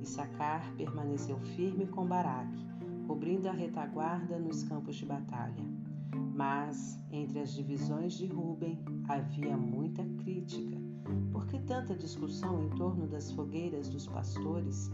E 0.00 0.06
Sacar 0.06 0.72
permaneceu 0.76 1.40
firme 1.40 1.88
com 1.88 2.06
Baraque, 2.06 2.64
cobrindo 3.04 3.48
a 3.48 3.52
retaguarda 3.52 4.38
nos 4.38 4.62
campos 4.62 4.94
de 4.94 5.04
batalha. 5.04 5.60
Mas 6.36 6.96
entre 7.10 7.40
as 7.40 7.52
divisões 7.52 8.12
de 8.12 8.26
Ruben 8.26 8.78
havia 9.08 9.56
muita 9.56 10.04
crítica. 10.22 10.78
Por 11.32 11.48
que 11.48 11.58
tanta 11.58 11.96
discussão 11.96 12.62
em 12.62 12.70
torno 12.70 13.08
das 13.08 13.32
fogueiras 13.32 13.88
dos 13.88 14.06
pastores? 14.06 14.88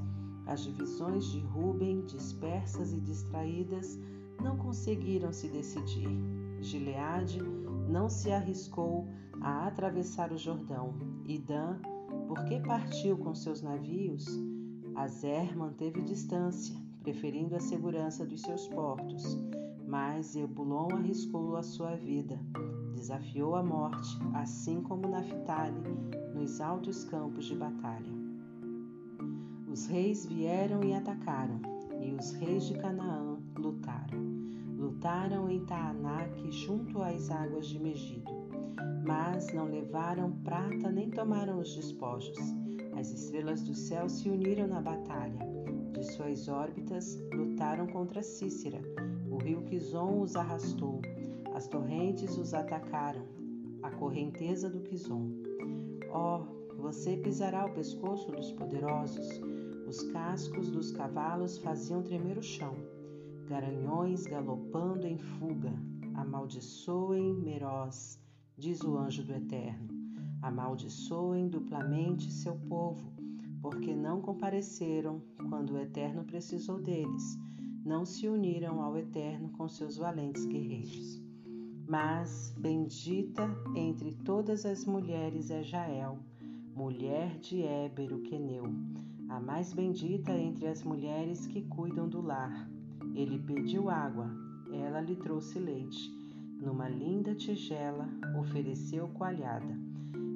As 0.46 0.64
divisões 0.64 1.26
de 1.26 1.40
Ruben, 1.40 2.06
dispersas 2.06 2.94
e 2.94 3.00
distraídas, 3.00 3.98
não 4.42 4.56
conseguiram 4.56 5.34
se 5.34 5.48
decidir. 5.48 6.08
Gileade 6.62 7.42
não 7.88 8.08
se 8.08 8.30
arriscou 8.30 9.06
a 9.40 9.66
atravessar 9.66 10.32
o 10.32 10.38
Jordão, 10.38 10.94
e 11.24 11.38
Dan, 11.38 11.78
porque 12.28 12.60
partiu 12.60 13.16
com 13.16 13.34
seus 13.34 13.62
navios, 13.62 14.26
Azer 14.94 15.56
manteve 15.56 16.02
distância, 16.02 16.76
preferindo 17.02 17.56
a 17.56 17.60
segurança 17.60 18.24
dos 18.24 18.42
seus 18.42 18.68
portos. 18.68 19.36
Mas 19.88 20.26
Zebulon 20.26 20.88
arriscou 20.92 21.56
a 21.56 21.64
sua 21.64 21.96
vida, 21.96 22.38
desafiou 22.94 23.56
a 23.56 23.62
morte, 23.62 24.16
assim 24.34 24.80
como 24.82 25.08
Naphtali, 25.08 25.82
nos 26.32 26.60
altos 26.60 27.04
campos 27.04 27.46
de 27.46 27.56
batalha. 27.56 28.12
Os 29.66 29.86
reis 29.86 30.24
vieram 30.26 30.84
e 30.84 30.94
atacaram, 30.94 31.60
e 32.00 32.14
os 32.14 32.30
reis 32.34 32.64
de 32.66 32.74
Canaã 32.74 33.36
lutaram. 33.58 34.23
Lutaram 35.04 35.50
em 35.50 35.62
Taanac, 35.66 36.50
junto 36.50 37.02
às 37.02 37.30
águas 37.30 37.66
de 37.66 37.78
Megido. 37.78 38.32
Mas 39.06 39.52
não 39.52 39.66
levaram 39.66 40.32
prata 40.42 40.90
nem 40.90 41.10
tomaram 41.10 41.60
os 41.60 41.76
despojos. 41.76 42.38
As 42.98 43.10
estrelas 43.10 43.62
do 43.64 43.74
céu 43.74 44.08
se 44.08 44.30
uniram 44.30 44.66
na 44.66 44.80
batalha. 44.80 45.40
De 45.92 46.02
suas 46.04 46.48
órbitas 46.48 47.18
lutaram 47.34 47.86
contra 47.86 48.22
Cícera 48.22 48.80
o 49.30 49.36
rio 49.36 49.60
Quizon 49.64 50.22
os 50.22 50.36
arrastou, 50.36 51.02
as 51.54 51.68
torrentes 51.68 52.38
os 52.38 52.54
atacaram, 52.54 53.26
a 53.82 53.90
correnteza 53.90 54.70
do 54.70 54.80
Quizon. 54.80 55.28
Oh, 56.14 56.46
você 56.80 57.14
pisará 57.18 57.66
o 57.66 57.74
pescoço 57.74 58.32
dos 58.32 58.52
poderosos, 58.52 59.38
os 59.86 60.02
cascos 60.12 60.70
dos 60.70 60.92
cavalos 60.92 61.58
faziam 61.58 62.02
tremer 62.02 62.38
o 62.38 62.42
chão, 62.42 62.74
garanhões 63.44 64.24
galopando 64.24 65.06
em 65.06 65.18
fuga, 65.18 65.72
amaldiçoem 66.14 67.34
Meroz, 67.34 68.20
diz 68.56 68.82
o 68.82 68.96
anjo 68.96 69.24
do 69.24 69.32
Eterno, 69.32 69.88
amaldiçoem 70.42 71.48
duplamente 71.48 72.32
seu 72.32 72.56
povo, 72.68 73.12
porque 73.62 73.94
não 73.94 74.20
compareceram 74.20 75.22
quando 75.48 75.74
o 75.74 75.78
Eterno 75.78 76.24
precisou 76.24 76.80
deles 76.80 77.38
não 77.84 78.06
se 78.06 78.26
uniram 78.26 78.80
ao 78.80 78.96
Eterno 78.96 79.50
com 79.50 79.68
seus 79.68 79.98
valentes 79.98 80.46
guerreiros. 80.46 81.22
Mas 81.86 82.54
bendita 82.58 83.46
entre 83.76 84.12
todas 84.24 84.64
as 84.64 84.86
mulheres 84.86 85.50
é 85.50 85.62
Jael, 85.62 86.18
mulher 86.74 87.38
de 87.38 87.62
Éber 87.62 88.14
o 88.14 88.22
queneu, 88.22 88.64
a 89.28 89.38
mais 89.38 89.74
bendita 89.74 90.32
entre 90.32 90.66
as 90.66 90.82
mulheres 90.82 91.46
que 91.46 91.60
cuidam 91.60 92.08
do 92.08 92.22
lar. 92.22 92.70
Ele 93.14 93.38
pediu 93.38 93.90
água, 93.90 94.30
ela 94.72 95.00
lhe 95.00 95.16
trouxe 95.16 95.58
leite. 95.58 96.12
Numa 96.60 96.88
linda 96.88 97.34
tigela 97.34 98.08
ofereceu 98.38 99.08
coalhada. 99.08 99.78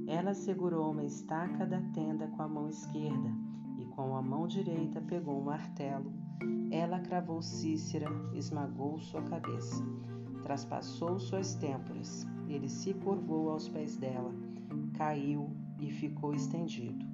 Ela 0.06 0.34
segurou 0.34 0.92
uma 0.92 1.04
estaca 1.04 1.66
da 1.66 1.80
tenda 1.92 2.26
com 2.28 2.42
a 2.42 2.48
mão 2.48 2.68
esquerda 2.68 3.30
e 3.78 3.84
com 3.86 4.16
a 4.16 4.22
mão 4.22 4.46
direita 4.46 5.00
pegou 5.00 5.38
um 5.40 5.44
martelo 5.44 6.12
ela 6.70 7.00
cravou 7.00 7.40
Cícera, 7.40 8.10
esmagou 8.34 8.98
sua 9.00 9.22
cabeça, 9.22 9.82
traspassou 10.42 11.18
suas 11.18 11.54
têmporas. 11.54 12.26
Ele 12.46 12.68
se 12.68 12.92
curvou 12.92 13.50
aos 13.50 13.68
pés 13.68 13.96
dela, 13.96 14.34
caiu 14.94 15.50
e 15.80 15.90
ficou 15.90 16.34
estendido. 16.34 17.06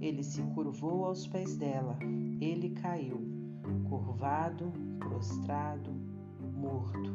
Ele 0.00 0.24
se 0.24 0.42
curvou 0.54 1.04
aos 1.04 1.26
pés 1.26 1.56
dela, 1.56 1.96
ele 2.40 2.70
caiu, 2.70 3.20
curvado, 3.88 4.72
prostrado, 4.98 5.90
morto. 6.54 7.10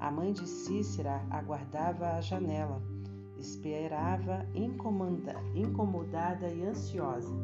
A 0.00 0.10
mãe 0.10 0.32
de 0.32 0.46
Cícera 0.48 1.24
aguardava 1.30 2.14
à 2.14 2.20
janela, 2.20 2.82
esperava 3.38 4.46
incomodada 5.54 6.48
e 6.48 6.64
ansiosa. 6.64 7.34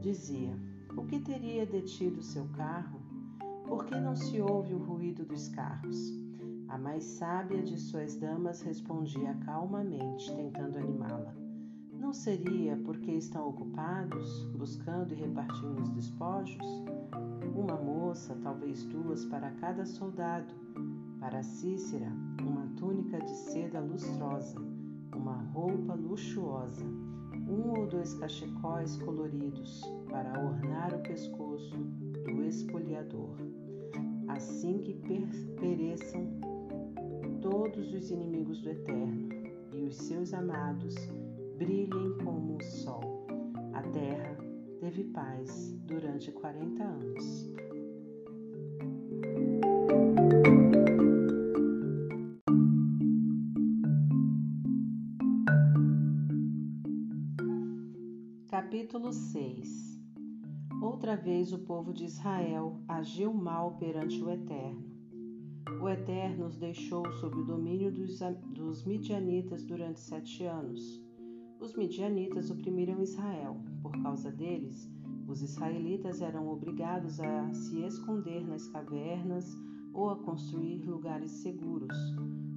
Dizia: 0.00 0.56
o 0.96 1.04
que 1.04 1.20
teria 1.20 1.64
detido 1.64 2.22
seu 2.22 2.46
carro? 2.56 3.00
Por 3.66 3.84
que 3.84 3.94
não 3.94 4.16
se 4.16 4.40
ouve 4.40 4.74
o 4.74 4.78
ruído 4.78 5.24
dos 5.24 5.48
carros? 5.48 6.12
A 6.68 6.76
mais 6.76 7.04
sábia 7.04 7.62
de 7.62 7.78
suas 7.78 8.16
damas 8.16 8.60
respondia 8.62 9.34
calmamente, 9.44 10.34
tentando 10.34 10.78
animá-la. 10.78 11.34
Não 11.92 12.12
seria 12.12 12.76
porque 12.84 13.12
estão 13.12 13.48
ocupados, 13.48 14.44
buscando 14.56 15.12
e 15.12 15.16
repartindo 15.16 15.80
os 15.80 15.88
despojos? 15.90 16.66
Uma 17.54 17.76
moça, 17.76 18.36
talvez 18.42 18.84
duas 18.84 19.24
para 19.26 19.50
cada 19.52 19.84
soldado. 19.84 20.54
Para 21.18 21.42
Cícera, 21.42 22.10
uma 22.40 22.66
túnica 22.78 23.18
de 23.20 23.30
seda 23.30 23.80
lustrosa, 23.80 24.58
uma 25.14 25.42
roupa 25.52 25.94
luxuosa 25.94 26.86
um 27.50 27.80
ou 27.80 27.86
dois 27.86 28.14
cachecóis 28.14 28.96
coloridos 28.98 29.82
para 30.08 30.40
ornar 30.40 30.94
o 30.94 31.02
pescoço 31.02 31.76
do 32.24 32.44
espoliador, 32.44 33.34
assim 34.28 34.78
que 34.78 34.94
pereçam 35.58 36.26
todos 37.40 37.92
os 37.92 38.10
inimigos 38.10 38.60
do 38.60 38.70
Eterno 38.70 39.28
e 39.72 39.82
os 39.82 39.96
seus 39.96 40.32
amados 40.32 40.94
brilhem 41.58 42.16
como 42.22 42.56
o 42.56 42.62
sol. 42.62 43.26
A 43.72 43.82
terra 43.82 44.36
teve 44.80 45.04
paz 45.04 45.74
durante 45.84 46.32
quarenta 46.32 46.82
anos. 46.82 47.50
Capítulo 58.48 59.12
6 59.12 60.00
Outra 60.80 61.14
vez 61.14 61.52
o 61.52 61.58
povo 61.58 61.92
de 61.92 62.06
Israel 62.06 62.80
agiu 62.88 63.34
mal 63.34 63.76
perante 63.76 64.22
o 64.22 64.30
Eterno. 64.30 64.82
O 65.82 65.88
Eterno 65.90 66.46
os 66.46 66.56
deixou 66.56 67.04
sob 67.12 67.36
o 67.36 67.44
domínio 67.44 67.92
dos, 67.92 68.18
dos 68.46 68.82
midianitas 68.86 69.62
durante 69.62 70.00
sete 70.00 70.44
anos. 70.44 71.09
Os 71.60 71.74
midianitas 71.74 72.50
oprimiram 72.50 73.02
Israel. 73.02 73.60
Por 73.82 73.92
causa 74.02 74.30
deles, 74.30 74.90
os 75.28 75.42
israelitas 75.42 76.22
eram 76.22 76.48
obrigados 76.48 77.20
a 77.20 77.52
se 77.52 77.80
esconder 77.82 78.48
nas 78.48 78.66
cavernas 78.68 79.54
ou 79.92 80.08
a 80.08 80.16
construir 80.16 80.82
lugares 80.86 81.30
seguros. 81.30 81.94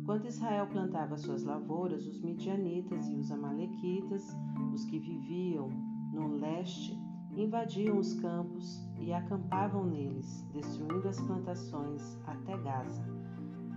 Quando 0.05 0.25
Israel 0.25 0.67
plantava 0.67 1.17
suas 1.17 1.43
lavouras, 1.43 2.07
os 2.07 2.21
midianitas 2.21 3.09
e 3.09 3.15
os 3.15 3.29
amalequitas, 3.29 4.25
os 4.73 4.85
que 4.85 4.99
viviam 4.99 5.69
no 6.13 6.37
leste, 6.37 6.97
invadiam 7.35 7.97
os 7.97 8.13
campos 8.13 8.79
e 9.01 9.11
acampavam 9.11 9.85
neles, 9.85 10.47
destruindo 10.53 11.09
as 11.09 11.19
plantações 11.19 12.17
até 12.25 12.57
Gaza. 12.57 13.03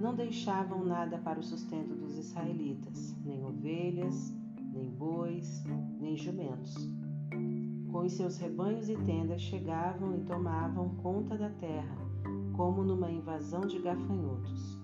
Não 0.01 0.15
deixavam 0.15 0.85
nada 0.85 1.19
para 1.19 1.41
o 1.41 1.43
sustento 1.43 1.97
dos 1.97 2.17
israelitas, 2.19 3.17
nem 3.25 3.43
ovelhas, 3.45 4.36
nem 4.77 4.91
bois, 4.91 5.65
nem 5.99 6.17
jumentos. 6.17 6.75
Com 7.91 8.01
os 8.05 8.13
seus 8.13 8.39
rebanhos 8.39 8.89
e 8.89 8.97
tendas 8.99 9.41
chegavam 9.41 10.15
e 10.15 10.21
tomavam 10.21 10.91
conta 10.97 11.37
da 11.37 11.51
terra, 11.51 11.97
como 12.55 12.85
numa 12.85 13.11
invasão 13.11 13.63
de 13.63 13.79
gafanhotos. 13.79 14.79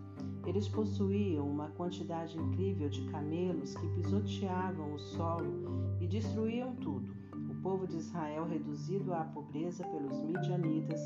Eles 0.46 0.68
possuíam 0.68 1.48
uma 1.48 1.68
quantidade 1.70 2.36
incrível 2.36 2.88
de 2.88 3.04
camelos 3.10 3.76
que 3.76 3.86
pisoteavam 3.90 4.94
o 4.94 4.98
solo 4.98 5.98
e 6.00 6.06
destruíam 6.08 6.74
tudo 6.76 7.22
povo 7.62 7.86
de 7.86 7.96
Israel, 7.96 8.44
reduzido 8.44 9.14
à 9.14 9.24
pobreza 9.24 9.84
pelos 9.84 10.20
midianitas, 10.22 11.00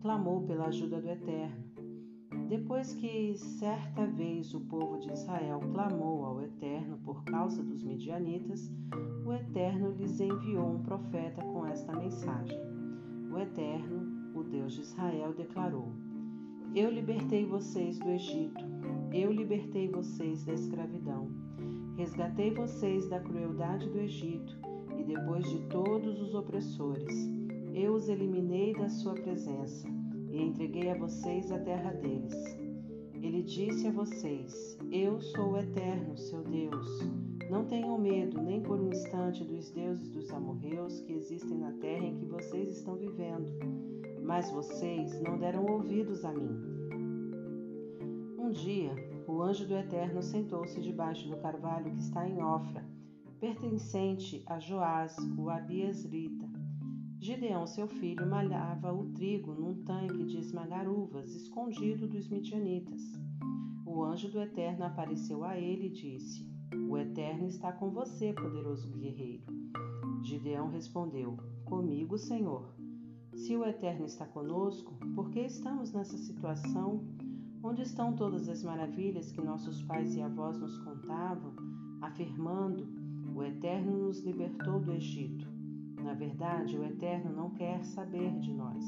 clamou 0.00 0.42
pela 0.46 0.66
ajuda 0.66 1.00
do 1.00 1.08
Eterno. 1.08 1.69
Depois 2.48 2.94
que 2.94 3.34
certa 3.36 4.06
vez 4.06 4.54
o 4.54 4.60
povo 4.60 4.98
de 4.98 5.12
Israel 5.12 5.60
clamou 5.72 6.24
ao 6.24 6.42
Eterno 6.42 6.96
por 7.04 7.24
causa 7.24 7.62
dos 7.62 7.82
midianitas, 7.82 8.72
o 9.24 9.32
Eterno 9.32 9.90
lhes 9.90 10.20
enviou 10.20 10.74
um 10.74 10.82
profeta 10.82 11.42
com 11.42 11.66
esta 11.66 11.92
mensagem. 11.92 12.58
O 13.32 13.38
Eterno, 13.38 14.32
o 14.34 14.44
Deus 14.44 14.74
de 14.74 14.82
Israel, 14.82 15.32
declarou: 15.32 15.92
Eu 16.74 16.90
libertei 16.90 17.44
vocês 17.44 17.98
do 17.98 18.08
Egito, 18.08 18.64
eu 19.12 19.32
libertei 19.32 19.88
vocês 19.88 20.44
da 20.44 20.52
escravidão, 20.52 21.28
resgatei 21.96 22.52
vocês 22.52 23.08
da 23.08 23.18
crueldade 23.18 23.88
do 23.90 23.98
Egito 23.98 24.56
e 24.96 25.02
depois 25.02 25.48
de 25.50 25.58
todos 25.68 26.20
os 26.20 26.34
opressores, 26.34 27.28
eu 27.74 27.94
os 27.94 28.08
eliminei 28.08 28.72
da 28.72 28.88
sua 28.88 29.14
presença 29.14 29.99
e 30.30 30.42
entreguei 30.42 30.90
a 30.90 30.96
vocês 30.96 31.50
a 31.50 31.58
terra 31.58 31.92
deles. 31.92 32.34
Ele 33.14 33.42
disse 33.42 33.86
a 33.86 33.92
vocês: 33.92 34.78
Eu 34.90 35.20
sou 35.20 35.52
o 35.52 35.58
Eterno, 35.58 36.16
seu 36.16 36.42
Deus. 36.42 36.86
Não 37.50 37.64
tenham 37.64 37.98
medo 37.98 38.40
nem 38.40 38.62
por 38.62 38.80
um 38.80 38.88
instante 38.88 39.44
dos 39.44 39.70
deuses 39.70 40.10
dos 40.10 40.30
amorreus 40.30 41.00
que 41.00 41.12
existem 41.12 41.58
na 41.58 41.72
terra 41.72 42.04
em 42.04 42.16
que 42.16 42.24
vocês 42.24 42.68
estão 42.76 42.96
vivendo, 42.96 43.52
mas 44.22 44.50
vocês 44.50 45.20
não 45.20 45.38
deram 45.38 45.66
ouvidos 45.66 46.24
a 46.24 46.32
mim. 46.32 46.58
Um 48.38 48.50
dia, 48.50 48.94
o 49.26 49.42
anjo 49.42 49.66
do 49.66 49.76
Eterno 49.76 50.22
sentou-se 50.22 50.80
debaixo 50.80 51.28
do 51.28 51.36
carvalho 51.36 51.92
que 51.92 52.00
está 52.00 52.28
em 52.28 52.42
Ofra, 52.42 52.84
pertencente 53.38 54.42
a 54.46 54.58
Joás, 54.58 55.16
o 55.38 55.48
Abiesrita. 55.48 56.49
Gideão, 57.22 57.66
seu 57.66 57.86
filho, 57.86 58.26
malhava 58.26 58.94
o 58.94 59.04
trigo 59.12 59.52
num 59.52 59.84
tanque 59.84 60.24
de 60.24 60.38
esmagar 60.38 60.88
uvas, 60.88 61.34
escondido 61.34 62.08
dos 62.08 62.26
midianitas. 62.30 63.02
O 63.84 64.02
anjo 64.02 64.30
do 64.30 64.40
Eterno 64.40 64.86
apareceu 64.86 65.44
a 65.44 65.58
ele 65.58 65.88
e 65.88 65.90
disse: 65.90 66.50
O 66.88 66.96
Eterno 66.96 67.46
está 67.46 67.72
com 67.72 67.90
você, 67.90 68.32
poderoso 68.32 68.90
guerreiro. 68.92 69.44
Gideão 70.22 70.70
respondeu: 70.70 71.36
Comigo, 71.66 72.16
Senhor. 72.16 72.74
Se 73.34 73.54
o 73.54 73.66
Eterno 73.66 74.06
está 74.06 74.24
conosco, 74.24 74.94
por 75.14 75.28
que 75.28 75.40
estamos 75.40 75.92
nessa 75.92 76.16
situação? 76.16 77.04
Onde 77.62 77.82
estão 77.82 78.16
todas 78.16 78.48
as 78.48 78.62
maravilhas 78.62 79.30
que 79.30 79.42
nossos 79.42 79.82
pais 79.82 80.16
e 80.16 80.22
avós 80.22 80.58
nos 80.58 80.78
contavam, 80.78 81.52
afirmando: 82.00 82.88
O 83.36 83.42
Eterno 83.42 84.06
nos 84.06 84.20
libertou 84.20 84.80
do 84.80 84.92
Egito? 84.92 85.49
Na 86.04 86.14
verdade, 86.14 86.78
o 86.78 86.84
Eterno 86.84 87.30
não 87.30 87.50
quer 87.50 87.84
saber 87.84 88.38
de 88.38 88.52
nós. 88.52 88.84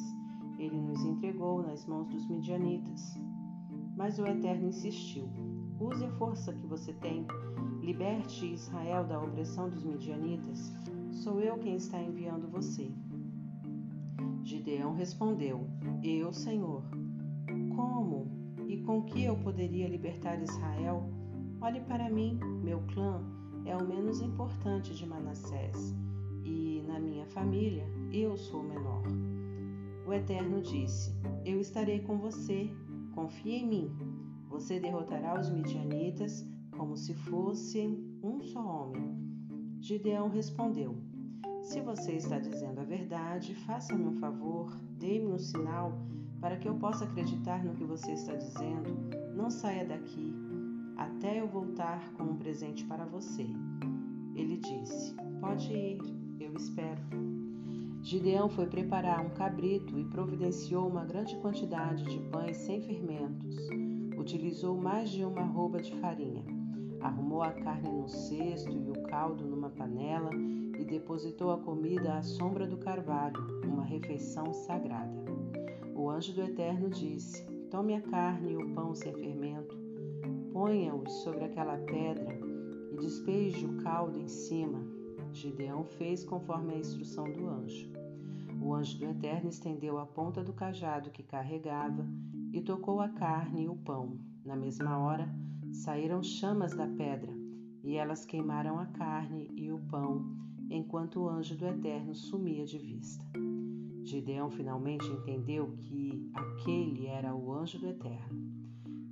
Ele 0.58 0.80
nos 0.80 1.04
entregou 1.04 1.62
nas 1.62 1.86
mãos 1.86 2.08
dos 2.08 2.26
midianitas. 2.26 3.18
Mas 3.96 4.18
o 4.18 4.26
Eterno 4.26 4.68
insistiu: 4.68 5.28
Use 5.78 6.04
a 6.04 6.10
força 6.12 6.52
que 6.52 6.66
você 6.66 6.92
tem. 6.94 7.26
Liberte 7.80 8.46
Israel 8.46 9.04
da 9.04 9.20
opressão 9.20 9.68
dos 9.68 9.84
midianitas. 9.84 10.72
Sou 11.10 11.40
eu 11.40 11.58
quem 11.58 11.76
está 11.76 12.00
enviando 12.00 12.50
você. 12.50 12.90
Gideão 14.42 14.94
respondeu: 14.94 15.66
Eu, 16.02 16.32
Senhor. 16.32 16.82
Como 17.76 18.26
e 18.68 18.78
com 18.82 19.02
que 19.02 19.24
eu 19.24 19.36
poderia 19.36 19.88
libertar 19.88 20.40
Israel? 20.40 21.10
Olhe 21.60 21.80
para 21.80 22.08
mim, 22.08 22.38
meu 22.62 22.80
clã 22.86 23.22
é 23.64 23.76
o 23.76 23.86
menos 23.86 24.20
importante 24.20 24.94
de 24.94 25.06
Manassés 25.06 25.94
e 26.44 26.82
na 26.86 26.98
minha 26.98 27.26
família 27.26 27.86
eu 28.12 28.36
sou 28.36 28.60
o 28.60 28.68
menor. 28.68 29.02
O 30.06 30.12
Eterno 30.12 30.60
disse: 30.60 31.14
Eu 31.44 31.60
estarei 31.60 32.00
com 32.00 32.18
você, 32.18 32.70
confie 33.14 33.56
em 33.56 33.66
mim. 33.66 33.90
Você 34.48 34.78
derrotará 34.78 35.38
os 35.38 35.50
midianitas 35.50 36.46
como 36.76 36.96
se 36.96 37.14
fossem 37.14 38.18
um 38.22 38.42
só 38.42 38.60
homem. 38.60 39.16
Gideão 39.80 40.28
respondeu: 40.28 40.96
Se 41.62 41.80
você 41.80 42.12
está 42.12 42.38
dizendo 42.38 42.80
a 42.80 42.84
verdade, 42.84 43.54
faça-me 43.54 44.04
um 44.04 44.14
favor, 44.14 44.76
dê-me 44.98 45.32
um 45.32 45.38
sinal 45.38 45.92
para 46.40 46.56
que 46.56 46.68
eu 46.68 46.74
possa 46.74 47.04
acreditar 47.04 47.64
no 47.64 47.74
que 47.74 47.84
você 47.84 48.12
está 48.12 48.34
dizendo. 48.34 49.10
Não 49.34 49.48
saia 49.48 49.86
daqui 49.86 50.34
até 50.96 51.40
eu 51.40 51.48
voltar 51.48 52.12
com 52.14 52.24
um 52.24 52.36
presente 52.36 52.84
para 52.84 53.04
você. 53.04 53.46
Ele 54.34 54.56
disse: 54.58 55.14
Pode 55.40 55.72
ir 55.72 56.21
eu 56.44 56.54
espero. 56.54 57.00
Gideão 58.02 58.48
foi 58.48 58.66
preparar 58.66 59.24
um 59.24 59.30
cabrito 59.30 59.96
e 59.98 60.04
providenciou 60.04 60.88
uma 60.88 61.04
grande 61.04 61.36
quantidade 61.36 62.02
de 62.04 62.18
pães 62.30 62.56
sem 62.56 62.80
fermentos. 62.80 63.56
Utilizou 64.18 64.76
mais 64.76 65.10
de 65.10 65.24
uma 65.24 65.42
arroba 65.42 65.80
de 65.80 65.94
farinha. 66.00 66.44
Arrumou 67.00 67.42
a 67.42 67.52
carne 67.52 67.90
no 67.90 68.08
cesto 68.08 68.70
e 68.70 68.90
o 68.90 69.02
caldo 69.04 69.44
numa 69.44 69.70
panela 69.70 70.30
e 70.34 70.84
depositou 70.84 71.52
a 71.52 71.58
comida 71.58 72.14
à 72.14 72.22
sombra 72.22 72.66
do 72.66 72.76
carvalho, 72.76 73.40
uma 73.64 73.84
refeição 73.84 74.52
sagrada. 74.52 75.22
O 75.94 76.10
anjo 76.10 76.32
do 76.32 76.42
Eterno 76.42 76.90
disse: 76.90 77.44
Tome 77.70 77.94
a 77.94 78.00
carne 78.00 78.52
e 78.52 78.56
o 78.56 78.74
pão 78.74 78.94
sem 78.94 79.12
fermento, 79.14 79.76
ponha-os 80.52 81.12
sobre 81.22 81.44
aquela 81.44 81.76
pedra 81.78 82.36
e 82.92 82.96
despeje 82.96 83.64
o 83.64 83.76
caldo 83.82 84.18
em 84.18 84.28
cima 84.28 84.91
Gideão 85.32 85.84
fez 85.84 86.24
conforme 86.24 86.74
a 86.74 86.78
instrução 86.78 87.24
do 87.24 87.48
anjo. 87.48 87.90
O 88.60 88.74
anjo 88.74 88.98
do 88.98 89.06
Eterno 89.06 89.48
estendeu 89.48 89.98
a 89.98 90.06
ponta 90.06 90.44
do 90.44 90.52
cajado 90.52 91.10
que 91.10 91.22
carregava 91.22 92.06
e 92.52 92.60
tocou 92.60 93.00
a 93.00 93.08
carne 93.08 93.64
e 93.64 93.68
o 93.68 93.74
pão. 93.74 94.18
Na 94.44 94.54
mesma 94.54 94.98
hora, 94.98 95.28
saíram 95.72 96.22
chamas 96.22 96.74
da 96.74 96.86
pedra, 96.86 97.32
e 97.82 97.96
elas 97.96 98.26
queimaram 98.26 98.78
a 98.78 98.86
carne 98.86 99.50
e 99.56 99.72
o 99.72 99.78
pão, 99.78 100.36
enquanto 100.70 101.20
o 101.20 101.28
anjo 101.28 101.56
do 101.56 101.66
Eterno 101.66 102.14
sumia 102.14 102.64
de 102.66 102.78
vista. 102.78 103.24
Gideão 104.04 104.50
finalmente 104.50 105.06
entendeu 105.06 105.72
que 105.78 106.30
aquele 106.34 107.06
era 107.06 107.34
o 107.34 107.52
anjo 107.52 107.78
do 107.78 107.88
Eterno. 107.88 108.42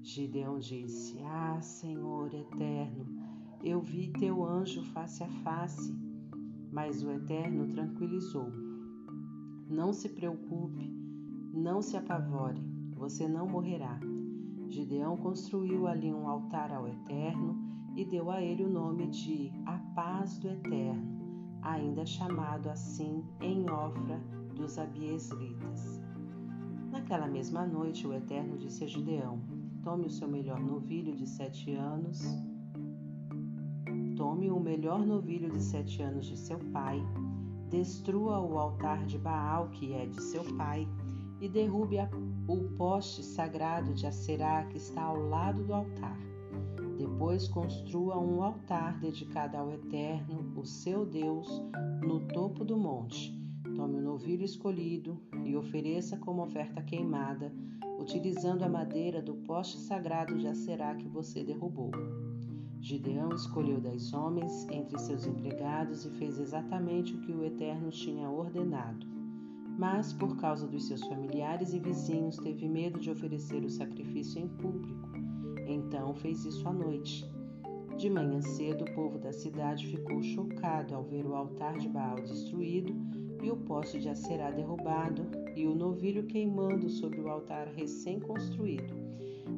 Gideão 0.02 0.58
disse: 0.58 1.18
Ah, 1.22 1.60
Senhor 1.60 2.32
eterno, 2.34 3.06
eu 3.62 3.80
vi 3.80 4.08
teu 4.08 4.44
anjo 4.44 4.82
face 4.82 5.22
a 5.22 5.28
face 5.28 6.09
mas 6.72 7.02
o 7.02 7.10
Eterno 7.10 7.68
tranquilizou. 7.68 8.50
Não 9.68 9.92
se 9.92 10.08
preocupe, 10.08 10.90
não 11.52 11.82
se 11.82 11.96
apavore, 11.96 12.62
você 12.94 13.28
não 13.28 13.48
morrerá. 13.48 13.98
Gideão 14.68 15.16
construiu 15.16 15.86
ali 15.86 16.12
um 16.12 16.28
altar 16.28 16.72
ao 16.72 16.86
Eterno 16.86 17.58
e 17.96 18.04
deu 18.04 18.30
a 18.30 18.40
ele 18.40 18.64
o 18.64 18.68
nome 18.68 19.08
de 19.08 19.52
A 19.66 19.78
Paz 19.94 20.38
do 20.38 20.48
Eterno, 20.48 21.58
ainda 21.62 22.06
chamado 22.06 22.68
assim 22.68 23.24
em 23.40 23.68
Ofra 23.68 24.22
dos 24.54 24.78
Abiesritas. 24.78 26.00
Naquela 26.90 27.26
mesma 27.26 27.66
noite, 27.66 28.06
o 28.06 28.12
Eterno 28.12 28.56
disse 28.58 28.84
a 28.84 28.86
Gideão: 28.86 29.40
Tome 29.82 30.06
o 30.06 30.10
seu 30.10 30.28
melhor 30.28 30.60
novilho 30.60 31.14
de 31.16 31.26
sete 31.26 31.72
anos 31.72 32.20
Tome 34.20 34.50
o 34.50 34.60
melhor 34.60 35.06
novilho 35.06 35.48
de 35.48 35.62
sete 35.62 36.02
anos 36.02 36.26
de 36.26 36.36
seu 36.36 36.58
pai, 36.74 37.02
destrua 37.70 38.38
o 38.38 38.58
altar 38.58 39.06
de 39.06 39.16
Baal, 39.16 39.70
que 39.70 39.94
é 39.94 40.04
de 40.04 40.22
seu 40.22 40.44
pai, 40.58 40.86
e 41.40 41.48
derrube 41.48 41.98
a, 41.98 42.06
o 42.46 42.68
poste 42.76 43.22
sagrado 43.22 43.94
de 43.94 44.06
Aserá 44.06 44.66
que 44.66 44.76
está 44.76 45.04
ao 45.04 45.16
lado 45.16 45.64
do 45.64 45.72
altar. 45.72 46.18
Depois 46.98 47.48
construa 47.48 48.18
um 48.18 48.42
altar 48.42 49.00
dedicado 49.00 49.56
ao 49.56 49.70
Eterno, 49.70 50.52
o 50.54 50.66
seu 50.66 51.06
Deus, 51.06 51.48
no 52.02 52.20
topo 52.28 52.62
do 52.62 52.76
monte. 52.76 53.34
Tome 53.74 53.96
o 53.96 54.02
novilho 54.02 54.44
escolhido 54.44 55.18
e 55.46 55.56
ofereça 55.56 56.18
como 56.18 56.42
oferta 56.42 56.82
queimada, 56.82 57.54
utilizando 57.98 58.64
a 58.64 58.68
madeira 58.68 59.22
do 59.22 59.36
poste 59.36 59.78
sagrado 59.78 60.36
de 60.36 60.46
Aserá 60.46 60.94
que 60.94 61.08
você 61.08 61.42
derrubou. 61.42 61.90
Gideão 62.80 63.34
escolheu 63.34 63.78
dez 63.78 64.12
homens 64.14 64.66
entre 64.70 64.98
seus 64.98 65.26
empregados 65.26 66.06
e 66.06 66.10
fez 66.12 66.38
exatamente 66.38 67.14
o 67.14 67.20
que 67.20 67.30
o 67.30 67.44
Eterno 67.44 67.90
tinha 67.90 68.28
ordenado. 68.28 69.06
Mas, 69.78 70.14
por 70.14 70.36
causa 70.38 70.66
dos 70.66 70.88
seus 70.88 71.02
familiares 71.06 71.74
e 71.74 71.78
vizinhos, 71.78 72.38
teve 72.38 72.66
medo 72.66 72.98
de 72.98 73.10
oferecer 73.10 73.62
o 73.62 73.70
sacrifício 73.70 74.40
em 74.40 74.48
público. 74.48 75.10
Então 75.66 76.14
fez 76.14 76.44
isso 76.46 76.66
à 76.66 76.72
noite. 76.72 77.30
De 77.98 78.08
manhã 78.08 78.40
cedo, 78.40 78.84
o 78.84 78.94
povo 78.94 79.18
da 79.18 79.32
cidade 79.32 79.86
ficou 79.86 80.22
chocado 80.22 80.94
ao 80.94 81.04
ver 81.04 81.26
o 81.26 81.34
altar 81.34 81.76
de 81.76 81.88
Baal 81.88 82.16
destruído 82.16 82.94
e 83.42 83.50
o 83.50 83.56
poste 83.56 83.98
de 83.98 84.08
Acerá 84.08 84.50
derrubado 84.50 85.26
e 85.54 85.66
o 85.66 85.74
novilho 85.74 86.26
queimando 86.26 86.88
sobre 86.88 87.20
o 87.20 87.28
altar 87.28 87.68
recém-construído. 87.68 88.94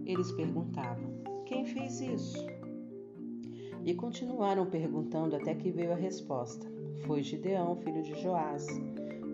Eles 0.04 0.32
perguntavam: 0.32 1.22
Quem 1.46 1.64
fez 1.64 2.00
isso? 2.00 2.61
E 3.84 3.94
continuaram 3.94 4.66
perguntando 4.66 5.34
até 5.34 5.54
que 5.54 5.70
veio 5.70 5.92
a 5.92 5.96
resposta. 5.96 6.66
Foi 7.04 7.22
Gideão, 7.22 7.76
filho 7.76 8.02
de 8.02 8.14
Joás. 8.22 8.66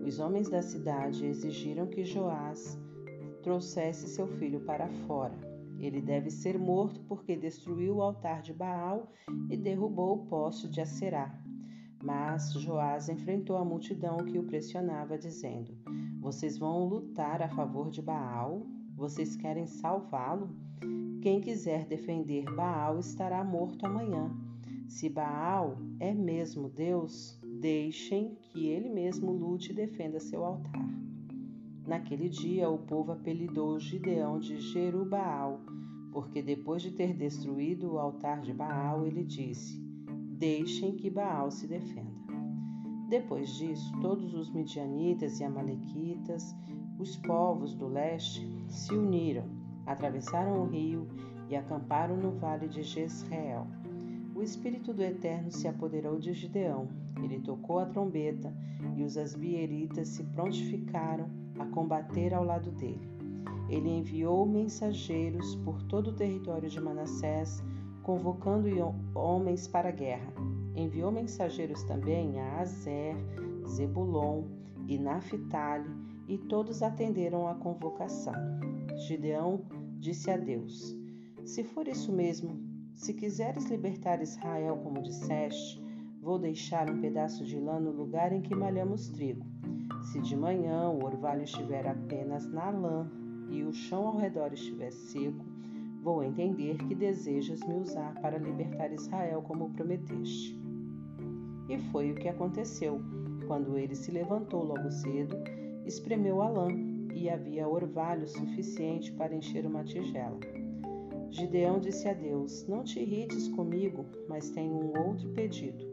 Os 0.05 0.19
homens 0.19 0.49
da 0.49 0.61
cidade 0.61 1.25
exigiram 1.25 1.85
que 1.85 2.03
Joás 2.03 2.77
trouxesse 3.43 4.07
seu 4.07 4.27
filho 4.27 4.61
para 4.61 4.89
fora. 5.07 5.37
Ele 5.77 6.01
deve 6.01 6.31
ser 6.31 6.57
morto 6.57 6.99
porque 7.07 7.35
destruiu 7.35 7.97
o 7.97 8.01
altar 8.01 8.41
de 8.41 8.51
Baal 8.51 9.11
e 9.49 9.55
derrubou 9.55 10.15
o 10.15 10.25
poço 10.25 10.67
de 10.67 10.81
Acerá. 10.81 11.39
Mas 12.03 12.51
Joás 12.53 13.07
enfrentou 13.07 13.55
a 13.55 13.63
multidão 13.63 14.17
que 14.17 14.39
o 14.39 14.43
pressionava, 14.43 15.17
dizendo: 15.17 15.77
Vocês 16.19 16.57
vão 16.57 16.85
lutar 16.85 17.41
a 17.41 17.49
favor 17.49 17.89
de 17.89 18.01
Baal? 18.01 18.65
Vocês 18.95 19.35
querem 19.35 19.67
salvá-lo? 19.67 20.49
Quem 21.21 21.41
quiser 21.41 21.85
defender 21.85 22.45
Baal 22.55 22.97
estará 22.97 23.43
morto 23.43 23.85
amanhã. 23.85 24.31
Se 24.87 25.09
Baal 25.09 25.77
é 25.99 26.13
mesmo 26.13 26.69
Deus, 26.69 27.37
deixem 27.59 28.37
que 28.41 28.67
ele 28.67 28.87
mesmo 28.87 29.29
lute 29.33 29.71
e 29.71 29.75
defenda 29.75 30.17
seu 30.17 30.45
altar. 30.45 30.89
Naquele 31.85 32.29
dia, 32.29 32.69
o 32.69 32.77
povo 32.77 33.11
apelidou 33.11 33.77
Gideão 33.81 34.39
de 34.39 34.61
Jerubaal, 34.61 35.59
porque 36.13 36.41
depois 36.41 36.81
de 36.81 36.91
ter 36.91 37.13
destruído 37.13 37.91
o 37.93 37.99
altar 37.99 38.39
de 38.39 38.53
Baal, 38.53 39.05
ele 39.05 39.25
disse: 39.25 39.77
Deixem 40.37 40.95
que 40.95 41.09
Baal 41.09 41.51
se 41.51 41.67
defenda. 41.67 42.07
Depois 43.09 43.49
disso, 43.55 43.91
todos 43.99 44.33
os 44.33 44.49
midianitas 44.53 45.41
e 45.41 45.43
amalequitas, 45.43 46.55
os 46.97 47.17
povos 47.17 47.75
do 47.75 47.87
leste, 47.87 48.47
se 48.69 48.93
uniram, 48.93 49.58
atravessaram 49.85 50.61
o 50.61 50.65
rio 50.65 51.07
e 51.49 51.55
acamparam 51.55 52.15
no 52.15 52.31
vale 52.31 52.67
de 52.67 52.83
Jezreel. 52.83 53.65
O 54.35 54.41
Espírito 54.41 54.93
do 54.93 55.03
Eterno 55.03 55.51
se 55.51 55.67
apoderou 55.67 56.17
de 56.17 56.31
Gideão. 56.33 56.87
Ele 57.21 57.39
tocou 57.39 57.79
a 57.79 57.85
trombeta 57.85 58.53
e 58.95 59.03
os 59.03 59.17
asbieritas 59.17 60.07
se 60.07 60.23
prontificaram 60.23 61.29
a 61.59 61.65
combater 61.65 62.33
ao 62.33 62.45
lado 62.45 62.71
dele. 62.71 63.09
Ele 63.67 63.89
enviou 63.89 64.45
mensageiros 64.45 65.55
por 65.57 65.81
todo 65.83 66.11
o 66.11 66.15
território 66.15 66.69
de 66.69 66.79
Manassés, 66.79 67.61
convocando 68.01 68.67
homens 69.13 69.67
para 69.67 69.89
a 69.89 69.91
guerra. 69.91 70.33
Enviou 70.75 71.11
mensageiros 71.11 71.83
também 71.83 72.39
a 72.39 72.61
Azer, 72.61 73.15
Zebulon 73.67 74.43
e 74.87 74.97
Naphtali, 74.97 75.89
e 76.27 76.37
todos 76.37 76.81
atenderam 76.81 77.47
à 77.47 77.55
convocação. 77.55 78.33
Gideão 78.99 79.65
disse 79.97 80.29
a 80.29 80.35
Deus: 80.35 80.95
Se 81.45 81.63
for 81.63 81.87
isso 81.87 82.11
mesmo, 82.11 82.59
se 82.93 83.13
quiseres 83.13 83.65
libertar 83.69 84.21
Israel 84.21 84.77
como 84.83 85.01
disseste, 85.01 85.81
vou 86.21 86.37
deixar 86.37 86.89
um 86.89 86.99
pedaço 86.99 87.45
de 87.45 87.57
lã 87.57 87.79
no 87.79 87.91
lugar 87.91 88.33
em 88.33 88.41
que 88.41 88.53
malhamos 88.53 89.07
trigo. 89.09 89.45
Se 90.03 90.19
de 90.19 90.35
manhã 90.35 90.89
o 90.89 91.05
orvalho 91.05 91.43
estiver 91.43 91.87
apenas 91.87 92.45
na 92.51 92.69
lã 92.69 93.09
e 93.49 93.63
o 93.63 93.71
chão 93.71 94.05
ao 94.07 94.17
redor 94.17 94.51
estiver 94.53 94.91
seco, 94.91 95.45
vou 96.03 96.21
entender 96.23 96.77
que 96.77 96.93
desejas 96.93 97.61
me 97.61 97.75
usar 97.75 98.13
para 98.21 98.37
libertar 98.37 98.91
Israel 98.91 99.41
como 99.41 99.69
prometeste. 99.69 100.59
E 101.69 101.77
foi 101.91 102.11
o 102.11 102.15
que 102.15 102.27
aconteceu. 102.27 102.99
Quando 103.47 103.77
ele 103.77 103.95
se 103.95 104.11
levantou 104.11 104.63
logo 104.63 104.91
cedo, 104.91 105.35
espremeu 105.85 106.41
a 106.41 106.49
lã 106.49 106.88
e 107.19 107.29
havia 107.29 107.67
orvalho 107.67 108.27
suficiente 108.27 109.11
para 109.11 109.35
encher 109.35 109.65
uma 109.65 109.83
tigela. 109.83 110.39
Gideão 111.29 111.79
disse 111.79 112.07
a 112.07 112.13
Deus: 112.13 112.65
Não 112.67 112.83
te 112.83 112.99
irrites 112.99 113.49
comigo, 113.49 114.05
mas 114.27 114.49
tenho 114.49 114.73
um 114.73 115.07
outro 115.07 115.29
pedido. 115.33 115.85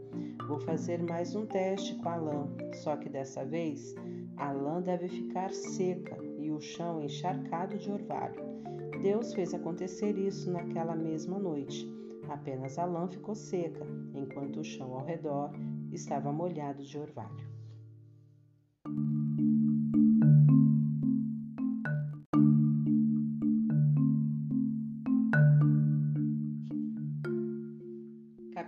Vou 0.46 0.60
fazer 0.60 1.02
mais 1.02 1.34
um 1.34 1.44
teste 1.44 1.96
com 1.96 2.08
a 2.08 2.16
lã, 2.16 2.48
só 2.74 2.96
que 2.96 3.08
dessa 3.08 3.44
vez 3.44 3.94
a 4.36 4.52
lã 4.52 4.80
deve 4.80 5.08
ficar 5.08 5.52
seca 5.52 6.16
e 6.38 6.50
o 6.50 6.60
chão 6.60 7.02
encharcado 7.02 7.76
de 7.76 7.90
orvalho. 7.90 8.40
Deus 9.02 9.34
fez 9.34 9.52
acontecer 9.52 10.16
isso 10.16 10.50
naquela 10.50 10.94
mesma 10.94 11.38
noite. 11.38 11.86
Apenas 12.28 12.78
a 12.78 12.84
lã 12.84 13.08
ficou 13.08 13.34
seca, 13.34 13.84
enquanto 14.14 14.60
o 14.60 14.64
chão 14.64 14.94
ao 14.94 15.04
redor 15.04 15.50
estava 15.92 16.32
molhado 16.32 16.82
de 16.84 16.98
orvalho. 16.98 17.46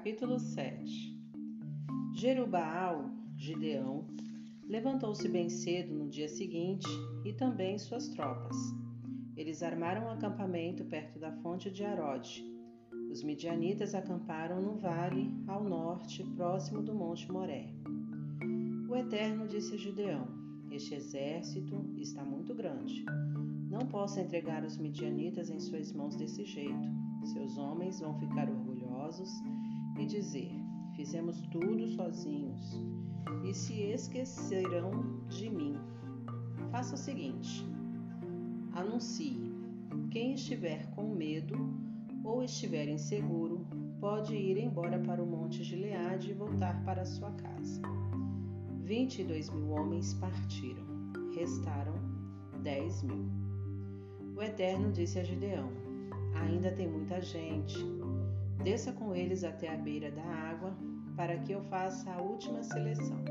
Capítulo 0.09 0.39
7 0.39 1.21
Jerubaal, 2.15 3.11
Gideão, 3.37 4.07
levantou-se 4.67 5.29
bem 5.29 5.51
cedo 5.51 5.93
no 5.93 6.09
dia 6.09 6.31
seguinte 6.31 6.89
e 7.27 7.35
também 7.35 7.79
suas 7.79 8.09
tropas. 8.09 8.57
Eles 9.37 9.63
armaram 9.63 10.07
um 10.07 10.11
acampamento 10.11 10.83
perto 10.87 11.19
da 11.19 11.31
fonte 11.31 11.71
de 11.71 11.85
Arode. 11.85 12.43
Os 13.13 13.23
midianitas 13.23 13.95
acamparam 13.95 14.63
no 14.63 14.77
vale, 14.79 15.31
ao 15.47 15.63
norte, 15.63 16.25
próximo 16.37 16.81
do 16.83 16.95
Monte 16.95 17.31
Moré. 17.31 17.69
O 18.89 18.97
Eterno 18.97 19.47
disse 19.47 19.75
a 19.75 19.77
Gideão: 19.77 20.27
Este 20.73 20.95
exército 20.95 21.85
está 21.99 22.25
muito 22.25 22.55
grande. 22.55 23.05
Não 23.71 23.81
posso 23.81 24.19
entregar 24.19 24.65
os 24.65 24.79
midianitas 24.79 25.51
em 25.51 25.61
suas 25.61 25.93
mãos 25.93 26.17
desse 26.17 26.47
jeito. 26.47 26.89
Seus 27.25 27.59
homens 27.59 28.01
vão 28.01 28.19
ficar 28.19 28.49
orgulhosos 28.49 29.29
e 29.99 30.07
dizer: 30.07 30.53
Fizemos 30.95 31.41
tudo 31.53 31.87
sozinhos 31.89 32.81
e 33.45 33.53
se 33.53 33.75
esquecerão 33.83 34.91
de 35.29 35.51
mim. 35.51 35.77
Faça 36.71 36.95
o 36.95 36.99
seguinte: 36.99 37.67
anuncie. 38.73 39.49
Quem 40.11 40.35
estiver 40.35 40.87
com 40.95 41.15
medo 41.15 41.57
ou 42.25 42.43
estiver 42.43 42.89
inseguro, 42.89 43.67
pode 44.01 44.35
ir 44.35 44.57
embora 44.59 44.99
para 44.99 45.23
o 45.23 45.27
Monte 45.27 45.63
Gileade 45.63 46.31
e 46.31 46.35
voltar 46.35 46.83
para 46.85 47.05
sua 47.05 47.31
casa. 47.33 47.83
22 48.85 49.51
mil 49.51 49.71
homens 49.71 50.15
partiram, 50.15 50.85
restaram 51.35 51.95
10 52.63 53.03
mil. 53.03 53.27
O 54.37 54.43
Eterno 54.43 54.93
disse 54.93 55.19
a 55.19 55.25
Gideão: 55.25 55.69
Ainda 56.35 56.71
tem 56.73 56.89
muita 56.89 57.21
gente. 57.21 57.98
Desça 58.63 58.93
com 58.93 59.15
eles 59.15 59.45
até 59.45 59.73
a 59.73 59.77
beira 59.77 60.11
da 60.11 60.25
água, 60.25 60.77
para 61.17 61.39
que 61.39 61.53
eu 61.53 61.63
faça 61.63 62.11
a 62.11 62.21
última 62.21 62.63
seleção. 62.63 63.25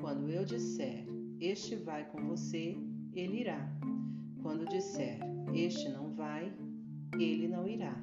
Quando 0.00 0.30
eu 0.30 0.44
disser, 0.44 1.04
este 1.40 1.76
vai 1.76 2.04
com 2.04 2.24
você, 2.26 2.76
ele 3.12 3.40
irá. 3.40 3.68
Quando 4.42 4.68
disser, 4.68 5.18
este 5.52 5.88
não 5.88 6.10
vai, 6.14 6.52
ele 7.18 7.48
não 7.48 7.66
irá. 7.66 7.94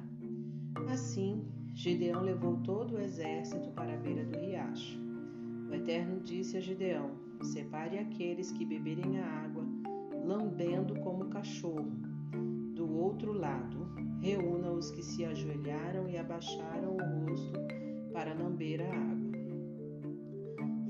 Assim, 0.90 1.44
Gideão 1.74 2.22
levou 2.22 2.58
todo 2.58 2.94
o 2.94 3.00
exército 3.00 3.70
para 3.70 3.94
a 3.94 3.96
beira 3.96 4.24
do 4.24 4.38
riacho. 4.38 4.98
O 5.68 5.74
Eterno 5.74 6.20
disse 6.20 6.56
a 6.56 6.60
Gideão: 6.60 7.10
Separe 7.42 7.98
aqueles 7.98 8.52
que 8.52 8.64
beberem 8.64 9.18
a 9.18 9.26
água, 9.26 9.64
lambendo 10.24 10.94
como 11.00 11.30
cachorro. 11.30 11.90
Do 12.74 12.90
outro 12.96 13.32
lado, 13.32 13.83
reúna 14.24 14.70
os 14.70 14.90
que 14.90 15.02
se 15.02 15.22
ajoelharam 15.22 16.08
e 16.08 16.16
abaixaram 16.16 16.96
o 16.96 17.26
rosto 17.28 17.60
para 18.10 18.32
lamber 18.32 18.80
a 18.80 18.88
água. 18.88 19.32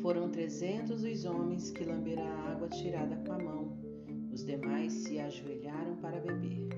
Foram 0.00 0.30
trezentos 0.30 1.02
os 1.02 1.24
homens 1.24 1.72
que 1.72 1.84
lamberam 1.84 2.22
a 2.22 2.52
água 2.52 2.68
tirada 2.68 3.16
com 3.26 3.32
a 3.32 3.38
mão, 3.38 3.76
os 4.32 4.44
demais 4.44 4.92
se 4.92 5.18
ajoelharam 5.18 5.96
para 5.96 6.20
beber. 6.20 6.68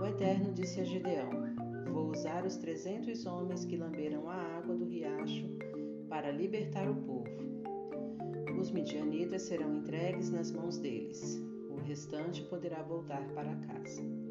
O 0.00 0.04
Eterno 0.04 0.52
disse 0.52 0.80
a 0.80 0.84
Gideão: 0.84 1.30
Vou 1.92 2.10
usar 2.10 2.44
os 2.44 2.56
trezentos 2.56 3.24
homens 3.24 3.64
que 3.64 3.76
lamberam 3.76 4.28
a 4.28 4.34
água 4.58 4.74
do 4.74 4.84
riacho 4.84 5.46
para 6.08 6.32
libertar 6.32 6.90
o 6.90 6.96
povo. 6.96 7.30
Os 8.58 8.72
midianitas 8.72 9.42
serão 9.42 9.76
entregues 9.76 10.28
nas 10.28 10.50
mãos 10.50 10.78
deles. 10.78 11.40
O 11.70 11.76
restante 11.76 12.42
poderá 12.42 12.82
voltar 12.82 13.22
para 13.32 13.54
casa. 13.54 14.21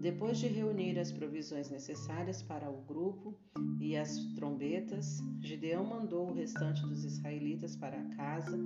Depois 0.00 0.38
de 0.38 0.46
reunir 0.46 0.96
as 0.96 1.10
provisões 1.10 1.70
necessárias 1.70 2.40
para 2.40 2.70
o 2.70 2.82
grupo 2.82 3.36
e 3.80 3.96
as 3.96 4.16
trombetas, 4.36 5.18
Gideão 5.40 5.84
mandou 5.84 6.28
o 6.28 6.32
restante 6.32 6.82
dos 6.82 7.04
israelitas 7.04 7.74
para 7.74 8.04
casa 8.10 8.56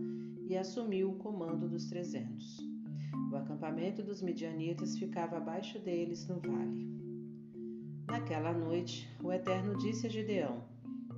e 0.47 0.55
assumiu 0.57 1.11
o 1.11 1.16
comando 1.16 1.66
dos 1.66 1.87
trezentos. 1.87 2.59
O 3.33 3.37
acampamento 3.37 4.03
dos 4.03 4.20
midianitas 4.20 4.99
ficava 4.99 5.39
abaixo 5.39 5.78
deles 5.78 6.28
no 6.28 6.39
vale. 6.39 6.87
Naquela 8.07 8.53
noite, 8.53 9.09
o 9.22 9.33
Eterno 9.33 9.74
disse 9.78 10.07
a 10.07 10.11
Gideão: 10.11 10.62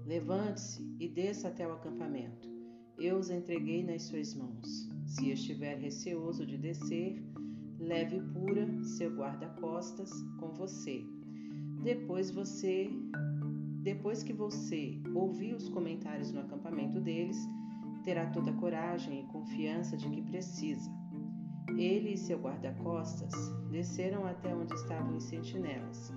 Levante-se 0.06 0.80
e 1.00 1.08
desça 1.08 1.48
até 1.48 1.66
o 1.66 1.72
acampamento. 1.72 2.48
Eu 2.96 3.16
os 3.16 3.30
entreguei 3.30 3.82
nas 3.82 4.02
suas 4.02 4.32
mãos. 4.32 4.88
Se 5.06 5.30
estiver 5.30 5.76
receoso 5.76 6.46
de 6.46 6.56
descer, 6.56 7.20
leve 7.84 8.20
pura 8.32 8.66
seu 8.82 9.14
guarda-costas 9.14 10.10
com 10.40 10.48
você. 10.52 11.04
Depois 11.82 12.30
você, 12.30 12.90
depois 13.82 14.22
que 14.22 14.32
você 14.32 14.98
ouvir 15.14 15.54
os 15.54 15.68
comentários 15.68 16.32
no 16.32 16.40
acampamento 16.40 17.00
deles, 17.00 17.36
terá 18.02 18.26
toda 18.30 18.50
a 18.50 18.54
coragem 18.54 19.20
e 19.20 19.26
confiança 19.26 19.96
de 19.96 20.08
que 20.08 20.22
precisa. 20.22 20.90
Ele 21.76 22.14
e 22.14 22.18
seu 22.18 22.38
guarda-costas 22.38 23.32
desceram 23.70 24.26
até 24.26 24.54
onde 24.54 24.74
estavam 24.74 25.16
os 25.16 25.24
sentinelas. 25.24 26.12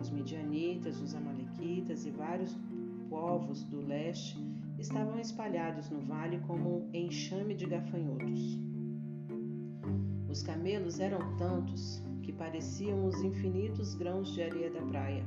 Os 0.00 0.10
midianitas, 0.10 1.00
os 1.00 1.14
amalequitas 1.14 2.04
e 2.06 2.10
vários 2.10 2.58
povos 3.08 3.62
do 3.64 3.80
leste 3.80 4.36
estavam 4.78 5.18
espalhados 5.20 5.88
no 5.90 6.00
vale 6.00 6.40
como 6.40 6.78
um 6.78 6.90
enxame 6.92 7.54
de 7.54 7.66
gafanhotos. 7.66 8.73
Os 10.34 10.42
camelos 10.42 10.98
eram 10.98 11.36
tantos 11.36 12.02
pareciam 12.36 13.06
os 13.06 13.22
infinitos 13.22 13.94
grãos 13.94 14.32
de 14.34 14.42
areia 14.42 14.70
da 14.70 14.82
praia. 14.82 15.24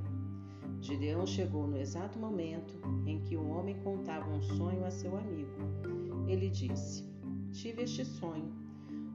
Gideão 0.81 1.25
chegou 1.25 1.65
no 1.65 1.77
exato 1.77 2.19
momento 2.19 2.75
em 3.05 3.21
que 3.21 3.35
um 3.35 3.49
homem 3.57 3.75
contava 3.81 4.29
um 4.29 4.41
sonho 4.41 4.85
a 4.85 4.91
seu 4.91 5.17
amigo. 5.17 5.49
Ele 6.27 6.49
disse: 6.49 7.03
Tive 7.51 7.83
este 7.83 8.05
sonho. 8.05 8.53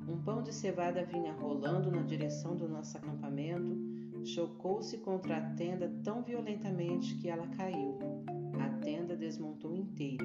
Um 0.08 0.20
pão 0.22 0.42
de 0.42 0.52
cevada 0.52 1.04
vinha 1.04 1.32
rolando 1.34 1.90
na 1.90 2.02
direção 2.02 2.56
do 2.56 2.68
nosso 2.68 2.96
acampamento, 2.96 3.78
chocou-se 4.24 4.98
contra 4.98 5.36
a 5.36 5.50
tenda 5.54 5.88
tão 6.02 6.22
violentamente 6.22 7.14
que 7.16 7.28
ela 7.28 7.46
caiu. 7.48 7.98
A 8.60 8.68
tenda 8.80 9.16
desmontou 9.16 9.74
inteira. 9.76 10.24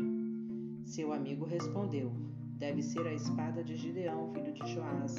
Seu 0.83 1.13
amigo 1.13 1.45
respondeu: 1.45 2.11
Deve 2.57 2.81
ser 2.81 3.05
a 3.05 3.13
espada 3.13 3.63
de 3.63 3.75
Gideão, 3.75 4.33
filho 4.33 4.53
de 4.53 4.65
Joás. 4.73 5.15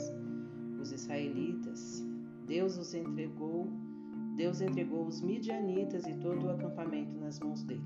Os 0.81 0.93
israelitas, 0.93 2.05
Deus 2.47 2.79
os 2.79 2.95
entregou 2.95 3.69
Deus 4.39 4.61
entregou 4.61 5.05
os 5.05 5.21
midianitas 5.21 6.07
e 6.07 6.15
todo 6.15 6.47
o 6.47 6.51
acampamento 6.51 7.13
nas 7.17 7.41
mãos 7.41 7.65
dele. 7.65 7.83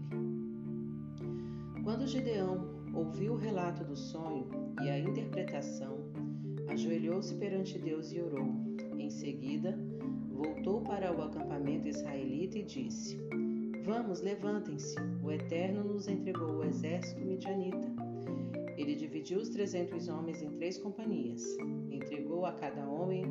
Quando 1.83 2.07
Gideão 2.07 2.69
ouviu 2.93 3.33
o 3.33 3.39
relato 3.39 3.83
do 3.83 3.97
sonho 3.97 4.47
e 4.83 4.91
a 4.91 4.99
interpretação, 4.99 5.97
ajoelhou-se 6.69 7.35
perante 7.37 7.79
Deus 7.79 8.13
e 8.13 8.21
orou. 8.21 8.55
Em 8.99 9.09
seguida, 9.09 9.79
voltou 10.31 10.83
para 10.83 11.11
o 11.17 11.23
acampamento 11.23 11.89
israelita 11.89 12.59
e 12.59 12.65
disse: 12.65 13.17
Vamos, 13.87 14.21
levantem-se. 14.21 14.97
O 15.25 15.33
Eterno 15.33 15.83
nos 15.83 16.07
entregou 16.07 16.59
o 16.59 16.65
exército 16.65 17.25
midianita. 17.25 18.02
Ele 18.77 18.95
dividiu 18.95 19.39
os 19.39 19.49
trezentos 19.49 20.09
homens 20.09 20.43
em 20.43 20.51
três 20.53 20.79
companhias. 20.79 21.43
Entregou 21.91 22.47
a 22.47 22.53
cada 22.53 22.89
homem 22.89 23.25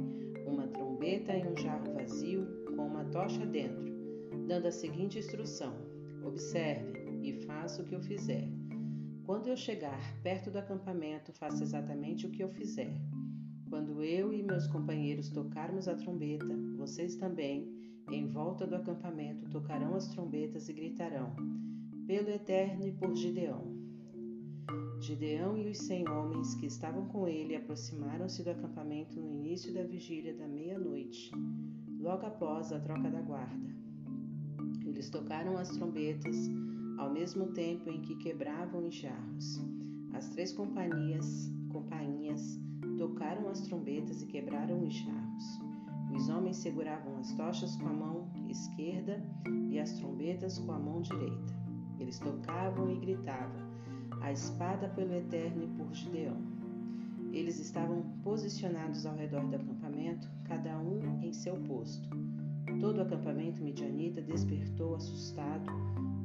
uma 0.46 0.68
trombeta 0.68 1.36
e 1.36 1.48
um 1.48 1.58
jarro 1.58 1.94
vazio 1.94 2.46
com 2.76 2.88
uma 2.88 3.06
tocha 3.06 3.46
dentro, 3.46 3.86
dando 4.48 4.68
a 4.68 4.72
seguinte 4.72 5.20
instrução: 5.20 5.74
Observe 6.24 6.94
e 7.24 7.34
faça 7.46 7.82
o 7.82 7.86
que 7.86 7.96
eu 7.96 8.02
fizer. 8.02 8.48
Quando 9.26 9.48
eu 9.48 9.56
chegar 9.56 10.00
perto 10.22 10.52
do 10.52 10.58
acampamento, 10.58 11.32
faça 11.34 11.64
exatamente 11.64 12.26
o 12.26 12.32
que 12.32 12.44
eu 12.44 12.50
fizer. 12.50 12.94
Quando 13.70 14.04
eu 14.04 14.34
e 14.34 14.44
meus 14.44 14.68
companheiros 14.68 15.30
tocarmos 15.30 15.88
a 15.88 15.96
trombeta, 15.96 16.54
vocês 16.76 17.16
também, 17.16 17.66
em 18.12 18.28
volta 18.28 18.68
do 18.68 18.76
acampamento, 18.76 19.50
tocarão 19.50 19.96
as 19.96 20.10
trombetas 20.10 20.68
e 20.68 20.74
gritarão: 20.74 21.34
Pelo 22.06 22.30
Eterno 22.30 22.86
e 22.86 22.92
por 22.92 23.16
Gideão. 23.16 23.81
Gideão 25.00 25.58
e 25.58 25.70
os 25.70 25.78
cem 25.80 26.08
homens 26.08 26.56
que 26.56 26.66
estavam 26.66 27.08
com 27.08 27.28
ele 27.28 27.56
aproximaram-se 27.56 28.44
do 28.44 28.52
acampamento 28.52 29.20
no 29.20 29.32
início 29.32 29.74
da 29.74 29.84
vigília 29.84 30.36
da 30.36 30.48
meia-noite 30.48 31.32
logo 32.00 32.26
após 32.26 32.72
a 32.72 32.80
troca 32.80 33.10
da 33.10 33.22
guarda. 33.22 33.70
Eles 34.86 35.10
tocaram 35.10 35.58
as 35.58 35.70
trombetas 35.70 36.36
ao 36.98 37.12
mesmo 37.12 37.48
tempo 37.54 37.90
em 37.90 38.02
que 38.02 38.16
quebravam 38.18 38.88
os 38.88 38.96
jarros. 38.96 39.60
As 40.14 40.30
três 40.30 40.54
companhias, 40.54 41.52
companhias 41.72 42.60
tocaram 42.98 43.50
as 43.50 43.62
trombetas 43.62 44.22
e 44.22 44.28
quebraram 44.28 44.86
os 44.86 44.94
jarros. 44.94 45.60
Os 46.14 46.30
homens 46.30 46.58
seguravam 46.58 47.18
as 47.18 47.34
tochas 47.34 47.76
com 47.78 47.88
a 47.88 47.94
mão 47.94 48.30
esquerda 48.50 49.24
e 49.70 49.80
as 49.80 49.94
trombetas 49.94 50.60
com 50.60 50.72
a 50.72 50.80
mão 50.80 51.02
direita. 51.02 51.56
Eles 52.00 52.20
tocavam 52.20 52.92
e 52.92 53.00
gritavam: 53.00 53.61
A 54.22 54.32
espada 54.32 54.88
pelo 54.90 55.14
Eterno 55.14 55.64
e 55.64 55.68
por 55.68 55.94
Gideão. 55.94 56.38
Eles 57.34 57.60
estavam 57.60 58.04
posicionados 58.24 59.06
ao 59.06 59.16
redor 59.16 59.48
do 59.48 59.56
acampamento, 59.56 60.30
cada 60.46 60.78
um 60.78 61.22
em 61.24 61.34
seu 61.34 61.56
posto. 61.56 62.08
Todo 62.80 62.98
o 62.98 63.02
acampamento 63.02 63.64
midianita 63.64 64.22
despertou 64.22 64.96
assustado 64.96 65.66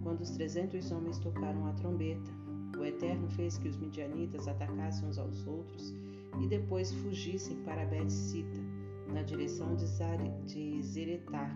quando 0.02 0.20
os 0.20 0.30
trezentos 0.30 0.90
homens 0.90 1.18
tocaram 1.18 1.66
a 1.66 1.72
trombeta. 1.72 2.30
O 2.78 2.84
Eterno 2.84 3.28
fez 3.30 3.56
que 3.58 3.68
os 3.68 3.76
midianitas 3.76 4.46
atacassem 4.46 5.08
uns 5.08 5.18
aos 5.18 5.46
outros 5.46 5.94
e 6.40 6.46
depois 6.46 6.92
fugissem 6.92 7.56
para 7.64 7.86
Bet-Sita, 7.86 8.60
na 9.12 9.22
direção 9.22 9.74
de, 9.74 9.86
de 10.44 10.82
Zeretá, 10.82 11.50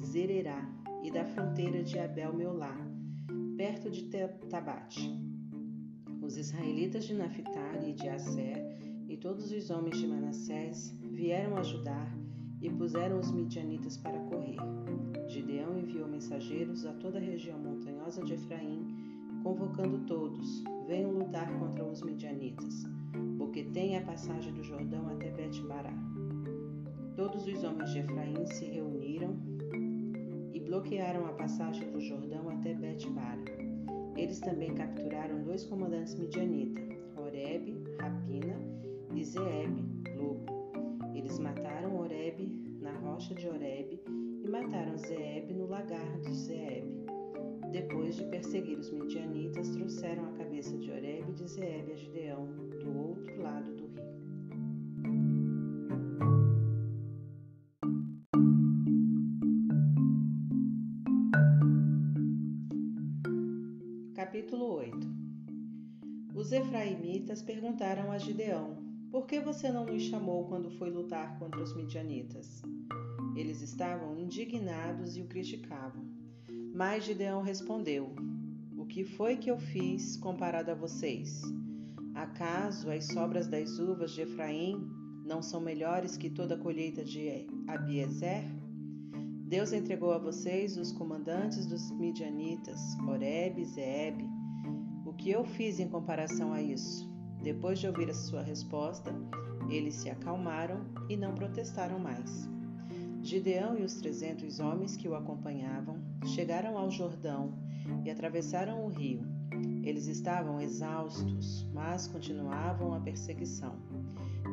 Zererá 0.00 0.66
e 1.02 1.10
da 1.10 1.24
fronteira 1.24 1.82
de 1.82 1.98
Abel-Meolá, 1.98 2.76
perto 3.56 3.88
de 3.88 4.08
Tabate. 4.50 5.16
Os 6.20 6.36
israelitas 6.36 7.04
de 7.04 7.14
Naphtali 7.14 7.90
e 7.90 7.94
de 7.94 8.08
Aser 8.08 8.56
e 9.08 9.16
todos 9.16 9.52
os 9.52 9.70
homens 9.70 9.98
de 9.98 10.08
Manassés 10.08 10.92
vieram 11.00 11.56
ajudar 11.58 12.12
e 12.60 12.68
puseram 12.68 13.20
os 13.20 13.30
midianitas 13.30 13.96
para 13.96 14.18
correr. 14.18 14.56
Gideão 15.28 15.78
enviou 15.78 16.08
mensageiros 16.08 16.84
a 16.84 16.92
toda 16.94 17.18
a 17.18 17.22
região 17.22 17.58
montanhosa 17.58 18.24
de 18.24 18.34
Efraim, 18.34 18.86
convocando 19.42 19.98
todos: 20.06 20.64
venham 20.88 21.12
lutar 21.12 21.56
contra 21.58 21.84
os 21.84 22.02
midianitas, 22.02 22.84
porque 23.38 23.64
tem 23.64 23.96
a 23.96 24.02
passagem 24.02 24.52
do 24.52 24.64
Jordão 24.64 25.08
até 25.08 25.30
Bet-Bará. 25.30 25.94
Todos 27.14 27.46
os 27.46 27.62
homens 27.62 27.90
de 27.90 28.00
Efraim 28.00 28.46
se 28.46 28.64
reuniram 28.64 29.36
bloquearam 30.64 31.26
a 31.26 31.32
passagem 31.32 31.90
do 31.90 32.00
Jordão 32.00 32.48
até 32.48 32.74
Bet-Bara. 32.74 33.44
Eles 34.16 34.40
também 34.40 34.74
capturaram 34.74 35.42
dois 35.42 35.64
comandantes 35.64 36.14
midianita, 36.14 36.80
Oreb, 37.16 37.82
Rapina, 38.00 38.56
e 39.14 39.24
Zeeb, 39.24 39.78
Lobo. 40.16 40.46
Eles 41.14 41.38
mataram 41.38 41.98
Oreb 41.98 42.40
na 42.80 42.92
rocha 42.98 43.34
de 43.34 43.46
Oreb 43.48 44.00
e 44.42 44.48
mataram 44.48 44.96
Zeeb 44.96 45.50
no 45.52 45.66
lagar 45.66 46.20
de 46.20 46.32
Zeeb. 46.32 46.84
Depois 47.70 48.16
de 48.16 48.24
perseguir 48.24 48.78
os 48.78 48.90
midianitas, 48.90 49.68
trouxeram 49.70 50.26
a 50.26 50.32
cabeça 50.32 50.76
de 50.78 50.90
Oreb 50.90 51.28
e 51.28 51.32
de 51.32 51.48
Zeeb 51.48 51.90
a 51.92 51.96
Gideão, 51.96 52.46
do 52.82 52.98
outro 52.98 53.42
lado 53.42 53.73
efraimitas 66.54 67.42
perguntaram 67.42 68.10
a 68.10 68.18
Gideão: 68.18 68.76
Por 69.10 69.26
que 69.26 69.40
você 69.40 69.70
não 69.70 69.84
nos 69.84 70.02
chamou 70.02 70.46
quando 70.46 70.70
foi 70.70 70.90
lutar 70.90 71.38
contra 71.38 71.62
os 71.62 71.74
midianitas? 71.76 72.62
Eles 73.36 73.60
estavam 73.60 74.18
indignados 74.18 75.16
e 75.16 75.22
o 75.22 75.26
criticavam. 75.26 76.04
Mas 76.74 77.04
Gideão 77.04 77.42
respondeu: 77.42 78.14
O 78.76 78.86
que 78.86 79.04
foi 79.04 79.36
que 79.36 79.50
eu 79.50 79.58
fiz 79.58 80.16
comparado 80.16 80.70
a 80.70 80.74
vocês? 80.74 81.42
Acaso 82.14 82.90
as 82.90 83.06
sobras 83.06 83.48
das 83.48 83.78
uvas 83.78 84.12
de 84.12 84.22
Efraim 84.22 84.76
não 85.24 85.42
são 85.42 85.60
melhores 85.60 86.16
que 86.16 86.30
toda 86.30 86.54
a 86.54 86.58
colheita 86.58 87.04
de 87.04 87.46
Abiezer? 87.66 88.44
Deus 89.46 89.72
entregou 89.72 90.12
a 90.12 90.18
vocês 90.18 90.76
os 90.76 90.92
comandantes 90.92 91.66
dos 91.66 91.90
midianitas, 91.92 92.80
Oreb 93.08 93.60
e 93.60 93.64
Zeeb. 93.64 94.33
O 95.14 95.16
que 95.16 95.30
eu 95.30 95.44
fiz 95.44 95.78
em 95.78 95.88
comparação 95.88 96.52
a 96.52 96.60
isso? 96.60 97.08
Depois 97.40 97.78
de 97.78 97.86
ouvir 97.86 98.10
a 98.10 98.14
sua 98.14 98.42
resposta, 98.42 99.14
eles 99.70 99.94
se 99.94 100.10
acalmaram 100.10 100.80
e 101.08 101.16
não 101.16 101.36
protestaram 101.36 102.00
mais. 102.00 102.50
Gideão 103.22 103.78
e 103.78 103.84
os 103.84 103.94
trezentos 103.94 104.58
homens 104.58 104.96
que 104.96 105.08
o 105.08 105.14
acompanhavam 105.14 106.02
chegaram 106.34 106.76
ao 106.76 106.90
Jordão 106.90 107.54
e 108.04 108.10
atravessaram 108.10 108.84
o 108.84 108.88
rio. 108.88 109.22
Eles 109.84 110.08
estavam 110.08 110.60
exaustos, 110.60 111.64
mas 111.72 112.08
continuavam 112.08 112.92
a 112.92 113.00
perseguição. 113.00 113.76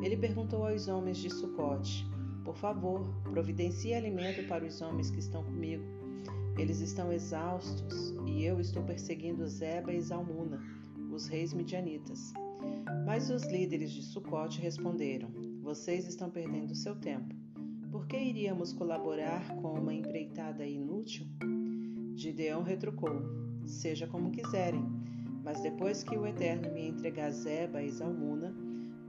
Ele 0.00 0.16
perguntou 0.16 0.66
aos 0.66 0.86
homens 0.86 1.18
de 1.18 1.28
Sucote: 1.28 2.06
por 2.44 2.56
favor, 2.56 3.04
providencie 3.32 3.94
alimento 3.94 4.46
para 4.46 4.64
os 4.64 4.80
homens 4.80 5.10
que 5.10 5.18
estão 5.18 5.42
comigo. 5.42 6.01
Eles 6.58 6.80
estão 6.80 7.12
exaustos 7.12 8.14
e 8.26 8.44
eu 8.44 8.60
estou 8.60 8.82
perseguindo 8.82 9.46
Zeba 9.46 9.92
e 9.92 10.00
Zalmuna, 10.00 10.60
os 11.10 11.26
reis 11.26 11.52
midianitas. 11.52 12.32
Mas 13.06 13.30
os 13.30 13.44
líderes 13.44 13.92
de 13.92 14.02
Sucote 14.02 14.60
responderam: 14.60 15.30
Vocês 15.62 16.06
estão 16.06 16.30
perdendo 16.30 16.74
seu 16.74 16.94
tempo. 16.94 17.34
Por 17.90 18.06
que 18.06 18.16
iríamos 18.16 18.72
colaborar 18.72 19.54
com 19.56 19.74
uma 19.74 19.92
empreitada 19.92 20.64
inútil? 20.66 21.26
Gideão 22.14 22.62
retrucou: 22.62 23.22
Seja 23.66 24.06
como 24.06 24.30
quiserem, 24.30 24.84
mas 25.42 25.60
depois 25.60 26.02
que 26.02 26.16
o 26.16 26.26
Eterno 26.26 26.72
me 26.72 26.88
entregar 26.88 27.30
Zeba 27.30 27.82
e 27.82 27.90
Zalmuna, 27.90 28.54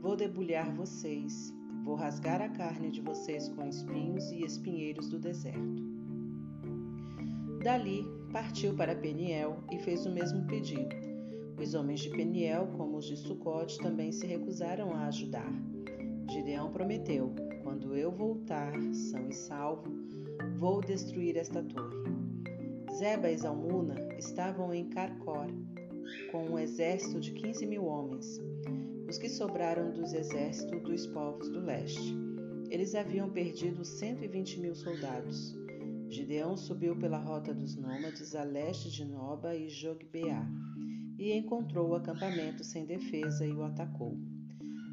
vou 0.01 0.15
debulhar 0.15 0.73
vocês 0.73 1.53
Vou 1.83 1.95
rasgar 1.95 2.41
a 2.41 2.47
carne 2.47 2.89
de 2.89 3.01
vocês 3.01 3.49
com 3.49 3.67
espinhos 3.67 4.31
e 4.31 4.41
espinheiros 4.41 5.09
do 5.09 5.19
deserto. 5.19 5.92
Dali 7.63 8.05
partiu 8.33 8.75
para 8.75 8.93
Peniel 8.93 9.63
e 9.71 9.79
fez 9.79 10.05
o 10.05 10.11
mesmo 10.11 10.45
pedido. 10.47 10.93
Os 11.57 11.73
homens 11.73 12.01
de 12.01 12.09
Peniel, 12.09 12.67
como 12.75 12.97
os 12.97 13.05
de 13.05 13.15
Sucote, 13.15 13.77
também 13.77 14.11
se 14.11 14.27
recusaram 14.27 14.93
a 14.93 15.07
ajudar. 15.07 15.49
Gideão 16.29 16.73
prometeu: 16.73 17.33
Quando 17.63 17.95
eu 17.95 18.11
voltar, 18.11 18.73
são 18.91 19.29
e 19.29 19.33
salvo, 19.33 19.89
vou 20.57 20.81
destruir 20.81 21.37
esta 21.37 21.63
torre. 21.63 22.03
Zeba 22.97 23.31
e 23.31 23.37
Zalmuna 23.37 23.95
estavam 24.19 24.73
em 24.73 24.89
Carcor, 24.89 25.47
com 26.33 26.43
um 26.43 26.59
exército 26.59 27.21
de 27.21 27.31
quinze 27.31 27.65
mil 27.65 27.85
homens, 27.85 28.41
os 29.07 29.17
que 29.17 29.29
sobraram 29.29 29.89
dos 29.91 30.11
exércitos 30.13 30.83
dos 30.83 31.07
povos 31.07 31.47
do 31.47 31.61
leste. 31.61 32.13
Eles 32.69 32.93
haviam 32.93 33.29
perdido 33.29 33.85
cento 33.85 34.21
e 34.21 34.27
vinte 34.27 34.59
mil 34.59 34.75
soldados. 34.75 35.62
Gideão 36.13 36.55
subiu 36.55 36.95
pela 36.95 37.17
rota 37.17 37.51
dos 37.51 37.75
nômades 37.75 38.35
a 38.35 38.43
leste 38.43 38.91
de 38.91 39.03
Noba 39.03 39.55
e 39.55 39.67
Jogbeá 39.67 40.47
e 41.17 41.31
encontrou 41.33 41.89
o 41.89 41.95
acampamento 41.95 42.63
sem 42.63 42.85
defesa 42.85 43.47
e 43.47 43.51
o 43.51 43.63
atacou. 43.63 44.15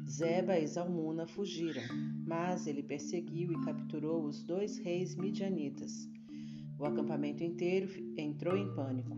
Zeba 0.09 0.57
e 0.57 0.65
Zalmuna 0.65 1.27
fugiram, 1.27 1.83
mas 2.25 2.65
ele 2.65 2.81
perseguiu 2.81 3.51
e 3.51 3.61
capturou 3.61 4.25
os 4.25 4.41
dois 4.41 4.79
reis 4.79 5.15
midianitas. 5.15 6.09
O 6.79 6.85
acampamento 6.85 7.43
inteiro 7.43 7.87
entrou 8.17 8.57
em 8.57 8.73
pânico. 8.73 9.15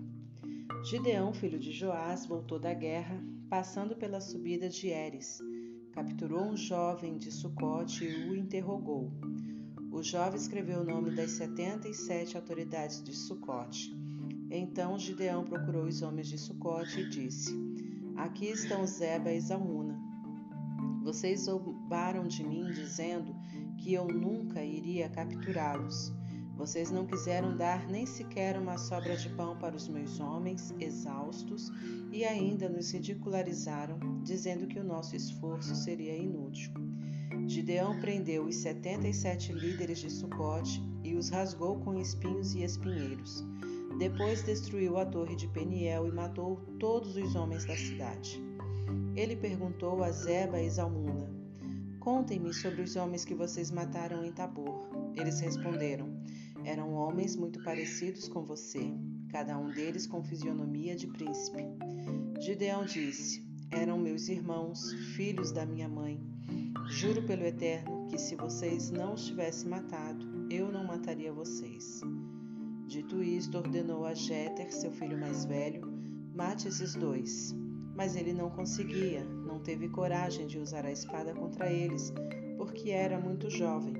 Gideão, 0.83 1.33
filho 1.33 1.57
de 1.57 1.71
Joás, 1.71 2.25
voltou 2.25 2.59
da 2.59 2.73
guerra, 2.73 3.23
passando 3.49 3.95
pela 3.95 4.19
subida 4.19 4.67
de 4.67 4.89
Eres. 4.89 5.39
Capturou 5.93 6.43
um 6.43 6.57
jovem 6.57 7.17
de 7.17 7.31
Sucote 7.31 8.03
e 8.03 8.29
o 8.29 8.35
interrogou. 8.35 9.09
O 9.93 10.01
jovem 10.01 10.39
escreveu 10.39 10.81
o 10.81 10.83
nome 10.83 11.15
das 11.15 11.33
setenta 11.33 11.87
e 11.87 11.93
sete 11.93 12.35
autoridades 12.35 13.03
de 13.03 13.15
Sucote. 13.15 13.95
Então 14.49 14.97
Gideão 14.97 15.43
procurou 15.43 15.85
os 15.85 16.01
homens 16.01 16.27
de 16.29 16.37
Sucote 16.39 16.99
e 16.99 17.09
disse: 17.09 17.53
Aqui 18.15 18.47
estão 18.47 18.87
Zeba 18.87 19.31
e 19.31 19.39
Zalmuna. 19.39 19.95
Vocês 21.03 21.41
zombaram 21.41 22.27
de 22.27 22.43
mim, 22.43 22.71
dizendo 22.71 23.35
que 23.77 23.93
eu 23.93 24.07
nunca 24.07 24.63
iria 24.63 25.07
capturá-los. 25.09 26.11
Vocês 26.57 26.89
não 26.89 27.05
quiseram 27.05 27.55
dar 27.55 27.87
nem 27.87 28.07
sequer 28.07 28.59
uma 28.59 28.79
sobra 28.79 29.15
de 29.15 29.29
pão 29.29 29.59
para 29.59 29.75
os 29.75 29.87
meus 29.87 30.19
homens, 30.19 30.73
exaustos, 30.79 31.69
e 32.11 32.25
ainda 32.25 32.67
nos 32.67 32.89
ridicularizaram, 32.89 33.99
dizendo 34.23 34.65
que 34.65 34.79
o 34.79 34.83
nosso 34.83 35.15
esforço 35.15 35.75
seria 35.75 36.17
inútil. 36.17 36.92
Gideão 37.47 37.99
prendeu 37.99 38.45
os 38.45 38.55
setenta 38.55 39.07
e 39.07 39.13
sete 39.13 39.51
líderes 39.51 39.99
de 39.99 40.09
Sucote 40.09 40.81
e 41.03 41.15
os 41.15 41.29
rasgou 41.29 41.79
com 41.79 41.99
espinhos 41.99 42.53
e 42.53 42.63
espinheiros. 42.63 43.43
Depois 43.97 44.43
destruiu 44.43 44.97
a 44.97 45.05
torre 45.05 45.35
de 45.35 45.47
Peniel 45.47 46.07
e 46.07 46.11
matou 46.11 46.57
todos 46.79 47.15
os 47.15 47.35
homens 47.35 47.65
da 47.65 47.75
cidade. 47.75 48.41
Ele 49.15 49.35
perguntou 49.35 50.03
a 50.03 50.11
Zeba 50.11 50.59
e 50.59 50.69
Zalmuna: 50.69 51.29
Contem-me 51.99 52.53
sobre 52.53 52.81
os 52.81 52.95
homens 52.95 53.23
que 53.23 53.35
vocês 53.35 53.69
mataram 53.69 54.25
em 54.25 54.31
Tabor. 54.31 54.89
Eles 55.15 55.39
responderam: 55.39 56.09
Eram 56.65 56.93
homens 56.93 57.35
muito 57.35 57.63
parecidos 57.63 58.27
com 58.27 58.43
você, 58.43 58.93
cada 59.29 59.57
um 59.57 59.69
deles 59.71 60.07
com 60.07 60.23
fisionomia 60.23 60.95
de 60.95 61.07
príncipe. 61.07 61.63
Gideão 62.39 62.85
disse: 62.85 63.45
Eram 63.69 63.99
meus 63.99 64.27
irmãos, 64.27 64.91
filhos 65.15 65.51
da 65.51 65.65
minha 65.65 65.87
mãe. 65.87 66.32
Juro 66.87 67.23
pelo 67.23 67.43
Eterno 67.43 68.07
que 68.07 68.17
se 68.17 68.35
vocês 68.35 68.91
não 68.91 69.13
os 69.13 69.25
tivessem 69.25 69.69
matado, 69.69 70.25
eu 70.49 70.71
não 70.71 70.83
mataria 70.83 71.33
vocês. 71.33 72.01
Dito 72.85 73.23
isto, 73.23 73.57
ordenou 73.57 74.05
a 74.05 74.13
Jéter, 74.13 74.71
seu 74.71 74.91
filho 74.91 75.19
mais 75.19 75.45
velho, 75.45 75.81
mate 76.35 76.67
esses 76.67 76.93
dois. 76.93 77.55
Mas 77.95 78.15
ele 78.15 78.33
não 78.33 78.49
conseguia, 78.49 79.23
não 79.23 79.59
teve 79.59 79.89
coragem 79.89 80.47
de 80.47 80.59
usar 80.59 80.85
a 80.85 80.91
espada 80.91 81.33
contra 81.33 81.71
eles, 81.71 82.13
porque 82.57 82.91
era 82.91 83.19
muito 83.19 83.49
jovem. 83.49 83.93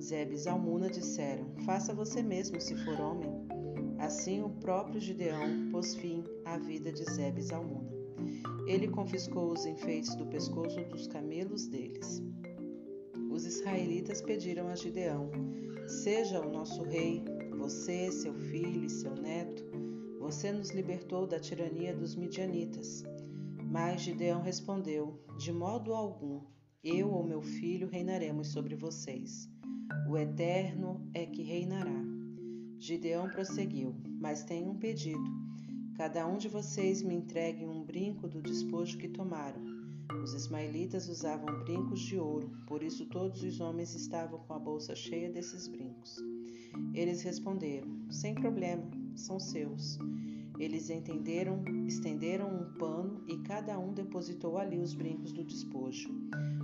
Zeb 0.00 0.32
e 0.32 0.38
Zalmuna 0.38 0.88
disseram: 0.88 1.46
Faça 1.64 1.94
você 1.94 2.22
mesmo, 2.22 2.60
se 2.60 2.74
for 2.84 3.00
homem. 3.00 3.30
Assim, 3.98 4.42
o 4.42 4.48
próprio 4.48 5.00
Gideão 5.00 5.70
pôs 5.70 5.94
fim 5.94 6.24
à 6.44 6.56
vida 6.56 6.90
de 6.90 7.04
Zeb 7.04 7.38
e 7.38 7.42
Zalmuna. 7.42 7.89
Ele 8.70 8.86
confiscou 8.86 9.50
os 9.50 9.66
enfeites 9.66 10.14
do 10.14 10.24
pescoço 10.26 10.80
dos 10.84 11.08
camelos 11.08 11.66
deles. 11.66 12.22
Os 13.28 13.44
israelitas 13.44 14.22
pediram 14.22 14.68
a 14.68 14.76
Gideão: 14.76 15.28
Seja 15.88 16.40
o 16.40 16.52
nosso 16.52 16.84
rei, 16.84 17.20
você, 17.58 18.12
seu 18.12 18.32
filho 18.32 18.84
e 18.84 18.88
seu 18.88 19.12
neto, 19.16 19.64
você 20.20 20.52
nos 20.52 20.70
libertou 20.70 21.26
da 21.26 21.40
tirania 21.40 21.92
dos 21.92 22.14
midianitas. 22.14 23.02
Mas 23.68 24.02
Gideão 24.02 24.40
respondeu: 24.40 25.20
De 25.36 25.52
modo 25.52 25.92
algum, 25.92 26.40
eu 26.84 27.10
ou 27.10 27.26
meu 27.26 27.42
filho 27.42 27.88
reinaremos 27.88 28.52
sobre 28.52 28.76
vocês. 28.76 29.48
O 30.08 30.16
Eterno 30.16 31.10
é 31.12 31.26
que 31.26 31.42
reinará. 31.42 32.04
Gideão 32.78 33.28
prosseguiu: 33.30 33.96
Mas 34.20 34.44
tenho 34.44 34.70
um 34.70 34.78
pedido. 34.78 35.49
Cada 36.00 36.26
um 36.26 36.38
de 36.38 36.48
vocês 36.48 37.02
me 37.02 37.14
entregue 37.14 37.66
um 37.66 37.84
brinco 37.84 38.26
do 38.26 38.40
despojo 38.40 38.96
que 38.96 39.06
tomaram. 39.06 39.60
Os 40.24 40.32
ismaelitas 40.32 41.10
usavam 41.10 41.62
brincos 41.62 42.00
de 42.00 42.18
ouro, 42.18 42.50
por 42.66 42.82
isso 42.82 43.04
todos 43.04 43.42
os 43.42 43.60
homens 43.60 43.94
estavam 43.94 44.38
com 44.38 44.54
a 44.54 44.58
bolsa 44.58 44.96
cheia 44.96 45.30
desses 45.30 45.68
brincos. 45.68 46.16
Eles 46.94 47.20
responderam: 47.20 47.86
Sem 48.08 48.34
problema, 48.34 48.82
são 49.14 49.38
seus. 49.38 49.98
Eles 50.58 50.88
entenderam, 50.88 51.62
estenderam 51.86 52.48
um 52.48 52.78
pano 52.78 53.22
e 53.28 53.36
cada 53.40 53.78
um 53.78 53.92
depositou 53.92 54.56
ali 54.56 54.78
os 54.78 54.94
brincos 54.94 55.32
do 55.32 55.44
despojo. 55.44 56.08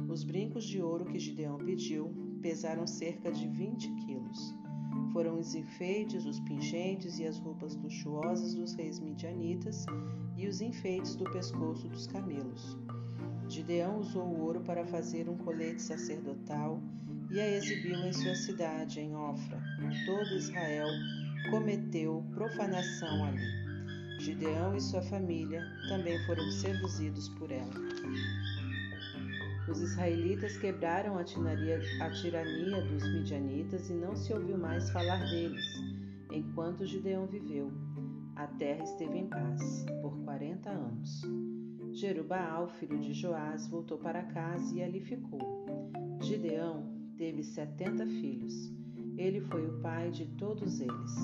Os 0.08 0.24
brincos 0.24 0.64
de 0.64 0.80
ouro 0.80 1.04
que 1.04 1.18
Gideão 1.18 1.58
pediu 1.58 2.10
pesaram 2.40 2.86
cerca 2.86 3.30
de 3.30 3.46
20 3.46 3.96
quilos. 3.96 4.65
Foram 5.12 5.38
os 5.38 5.54
enfeites, 5.54 6.26
os 6.26 6.40
pingentes 6.40 7.18
e 7.18 7.26
as 7.26 7.38
roupas 7.38 7.74
luxuosas 7.76 8.54
dos 8.54 8.74
reis 8.74 9.00
midianitas 9.00 9.86
e 10.36 10.46
os 10.46 10.60
enfeites 10.60 11.16
do 11.16 11.24
pescoço 11.30 11.88
dos 11.88 12.06
camelos. 12.06 12.76
Gideão 13.48 14.00
usou 14.00 14.24
o 14.24 14.40
ouro 14.42 14.60
para 14.60 14.84
fazer 14.84 15.28
um 15.28 15.36
colete 15.36 15.80
sacerdotal 15.80 16.80
e 17.30 17.40
a 17.40 17.48
exibiu 17.56 17.96
em 17.98 18.12
sua 18.12 18.34
cidade, 18.34 19.00
em 19.00 19.14
Ofra. 19.14 19.62
Todo 20.04 20.36
Israel 20.36 20.88
cometeu 21.50 22.24
profanação 22.34 23.24
ali. 23.24 23.66
Gideão 24.20 24.74
e 24.76 24.80
sua 24.80 25.02
família 25.02 25.62
também 25.88 26.18
foram 26.26 26.50
seduzidos 26.50 27.28
por 27.30 27.50
ela. 27.50 27.74
Os 29.68 29.80
israelitas 29.80 30.56
quebraram 30.56 31.18
a, 31.18 31.22
a 31.22 32.10
tirania 32.10 32.82
dos 32.82 33.02
midianitas 33.12 33.90
e 33.90 33.94
não 33.94 34.14
se 34.14 34.32
ouviu 34.32 34.56
mais 34.56 34.88
falar 34.90 35.18
deles, 35.24 35.64
enquanto 36.30 36.86
Gideão 36.86 37.26
viveu. 37.26 37.72
A 38.36 38.46
terra 38.46 38.84
esteve 38.84 39.18
em 39.18 39.26
paz 39.26 39.84
por 40.02 40.16
quarenta 40.24 40.70
anos. 40.70 41.22
Jerubaal, 41.92 42.68
filho 42.68 43.00
de 43.00 43.12
Joás, 43.12 43.66
voltou 43.66 43.98
para 43.98 44.22
casa 44.22 44.74
e 44.74 44.82
ali 44.82 45.00
ficou. 45.00 45.40
Gideão 46.20 46.84
teve 47.16 47.42
setenta 47.42 48.06
filhos. 48.06 48.72
Ele 49.16 49.40
foi 49.40 49.66
o 49.66 49.80
pai 49.80 50.10
de 50.10 50.26
todos 50.36 50.80
eles, 50.80 51.14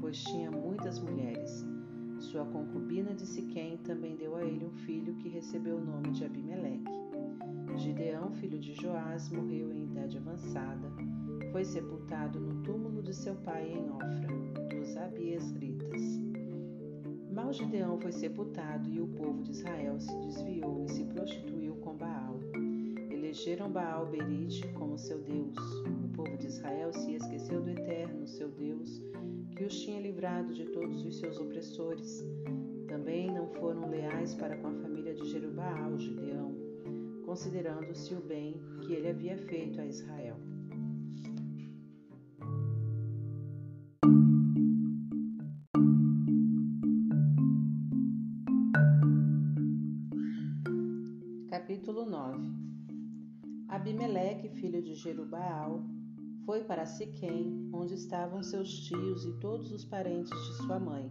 pois 0.00 0.22
tinha 0.22 0.50
muitas 0.50 0.98
mulheres. 1.00 1.66
Sua 2.20 2.44
concubina 2.46 3.12
de 3.12 3.26
Siquém 3.26 3.78
também 3.78 4.16
deu 4.16 4.36
a 4.36 4.44
ele 4.44 4.64
um 4.64 4.72
filho 4.86 5.14
que 5.16 5.28
recebeu 5.28 5.76
o 5.76 5.84
nome 5.84 6.12
de 6.12 6.24
Abimeleque. 6.24 7.11
Gideão, 7.78 8.30
filho 8.32 8.58
de 8.58 8.74
Joás, 8.74 9.30
morreu 9.30 9.72
em 9.72 9.84
idade 9.84 10.18
avançada. 10.18 10.92
Foi 11.50 11.64
sepultado 11.64 12.38
no 12.38 12.62
túmulo 12.62 13.02
de 13.02 13.14
seu 13.14 13.34
pai 13.36 13.68
em 13.68 13.90
Ofra, 13.90 14.28
dos 14.68 14.96
Abiesritas. 14.96 16.00
Mal 17.32 17.52
Gideão 17.52 17.98
foi 17.98 18.12
sepultado 18.12 18.88
e 18.88 19.00
o 19.00 19.06
povo 19.06 19.42
de 19.42 19.52
Israel 19.52 19.98
se 19.98 20.14
desviou 20.20 20.84
e 20.84 20.90
se 20.90 21.04
prostituiu 21.04 21.74
com 21.76 21.94
Baal. 21.94 22.38
Elegeram 23.10 23.70
Baal 23.70 24.06
Berite 24.06 24.68
como 24.74 24.98
seu 24.98 25.18
Deus. 25.18 25.56
O 26.04 26.08
povo 26.14 26.36
de 26.36 26.46
Israel 26.46 26.92
se 26.92 27.14
esqueceu 27.14 27.62
do 27.62 27.70
Eterno, 27.70 28.26
seu 28.26 28.48
Deus, 28.48 29.02
que 29.56 29.64
os 29.64 29.80
tinha 29.80 30.00
livrado 30.00 30.52
de 30.52 30.66
todos 30.66 31.04
os 31.06 31.18
seus 31.18 31.38
opressores. 31.38 32.22
Também 32.86 33.32
não 33.32 33.48
foram 33.48 33.88
leais 33.88 34.34
para 34.34 34.56
com 34.58 34.68
a 34.68 34.74
família 34.74 35.14
de 35.14 35.26
Jerubaal, 35.30 35.98
Gideão, 35.98 36.61
considerando-se 37.32 38.14
o 38.14 38.20
bem 38.20 38.60
que 38.82 38.92
ele 38.92 39.08
havia 39.08 39.38
feito 39.38 39.80
a 39.80 39.86
Israel. 39.86 40.36
Capítulo 51.48 52.04
9 52.04 52.52
Abimeleque, 53.66 54.50
filho 54.50 54.82
de 54.82 54.94
Jerubaal, 54.94 55.82
foi 56.44 56.62
para 56.64 56.84
Siquém, 56.84 57.70
onde 57.72 57.94
estavam 57.94 58.42
seus 58.42 58.68
tios 58.80 59.24
e 59.24 59.32
todos 59.40 59.72
os 59.72 59.86
parentes 59.86 60.38
de 60.48 60.56
sua 60.58 60.78
mãe, 60.78 61.10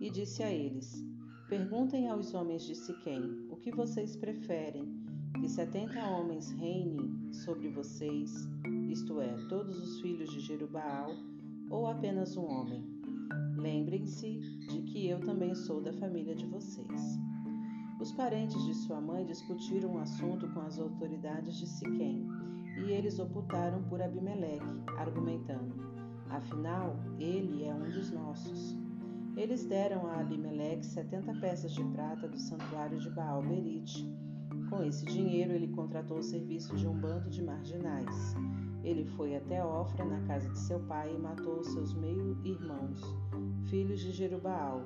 e 0.00 0.10
disse 0.10 0.42
a 0.42 0.52
eles: 0.52 1.06
Perguntem 1.48 2.08
aos 2.08 2.34
homens 2.34 2.64
de 2.64 2.74
Siquém: 2.74 3.46
O 3.48 3.54
que 3.54 3.70
vocês 3.70 4.16
preferem? 4.16 5.05
Que 5.40 5.48
setenta 5.50 6.02
homens 6.08 6.50
reinem 6.50 7.30
sobre 7.30 7.68
vocês, 7.68 8.48
isto 8.88 9.20
é, 9.20 9.36
todos 9.48 9.78
os 9.78 10.00
filhos 10.00 10.30
de 10.30 10.40
Jerubaal, 10.40 11.10
ou 11.70 11.86
apenas 11.86 12.36
um 12.38 12.46
homem? 12.46 12.84
Lembrem-se 13.54 14.38
de 14.40 14.82
que 14.82 15.08
eu 15.08 15.20
também 15.20 15.54
sou 15.54 15.82
da 15.82 15.92
família 15.92 16.34
de 16.34 16.46
vocês. 16.46 17.18
Os 18.00 18.12
parentes 18.12 18.64
de 18.64 18.74
sua 18.74 18.98
mãe 18.98 19.26
discutiram 19.26 19.94
o 19.94 19.98
assunto 19.98 20.48
com 20.54 20.60
as 20.60 20.78
autoridades 20.78 21.56
de 21.58 21.66
Siquém, 21.66 22.26
e 22.78 22.90
eles 22.90 23.18
optaram 23.18 23.82
por 23.84 24.00
Abimeleque, 24.00 24.64
argumentando: 24.96 25.74
Afinal, 26.30 26.96
ele 27.18 27.62
é 27.62 27.74
um 27.74 27.90
dos 27.90 28.10
nossos. 28.10 28.74
Eles 29.36 29.66
deram 29.66 30.06
a 30.06 30.20
Abimeleque 30.20 30.86
setenta 30.86 31.34
peças 31.34 31.72
de 31.72 31.84
prata 31.84 32.26
do 32.26 32.38
santuário 32.38 32.98
de 32.98 33.10
Baal 33.10 33.42
Berite. 33.42 34.10
Com 34.68 34.82
esse 34.82 35.04
dinheiro, 35.04 35.52
ele 35.52 35.68
contratou 35.68 36.18
o 36.18 36.22
serviço 36.22 36.74
de 36.74 36.88
um 36.88 36.98
bando 36.98 37.30
de 37.30 37.42
marginais. 37.42 38.34
Ele 38.82 39.04
foi 39.04 39.36
até 39.36 39.64
Ofra, 39.64 40.04
na 40.04 40.20
casa 40.26 40.48
de 40.48 40.58
seu 40.58 40.80
pai, 40.80 41.14
e 41.14 41.18
matou 41.18 41.62
seus 41.62 41.94
meio-irmãos, 41.94 43.00
filhos 43.68 44.00
de 44.00 44.12
Jerubaal. 44.12 44.82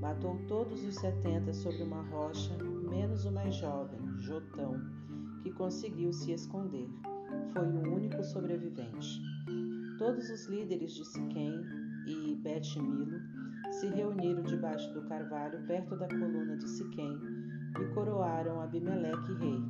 Matou 0.00 0.38
todos 0.46 0.82
os 0.84 0.94
setenta 0.94 1.52
sobre 1.52 1.82
uma 1.82 2.02
rocha, 2.02 2.56
menos 2.90 3.24
o 3.26 3.32
mais 3.32 3.54
jovem, 3.54 4.00
Jotão, 4.16 4.80
que 5.42 5.50
conseguiu 5.52 6.12
se 6.12 6.32
esconder. 6.32 6.88
Foi 7.52 7.66
o 7.66 7.94
único 7.94 8.22
sobrevivente. 8.24 9.20
Todos 9.98 10.30
os 10.30 10.46
líderes 10.46 10.92
de 10.92 11.04
Siquém 11.04 11.52
e 12.06 12.34
Bet-Milo 12.36 13.20
se 13.72 13.88
reuniram 13.88 14.42
debaixo 14.42 14.92
do 14.94 15.06
carvalho 15.08 15.66
perto 15.66 15.96
da 15.96 16.08
coluna 16.08 16.56
de 16.56 16.68
Siquém 16.68 17.47
e 17.80 17.86
coroaram 17.94 18.60
Abimeleque 18.60 19.32
rei. 19.34 19.62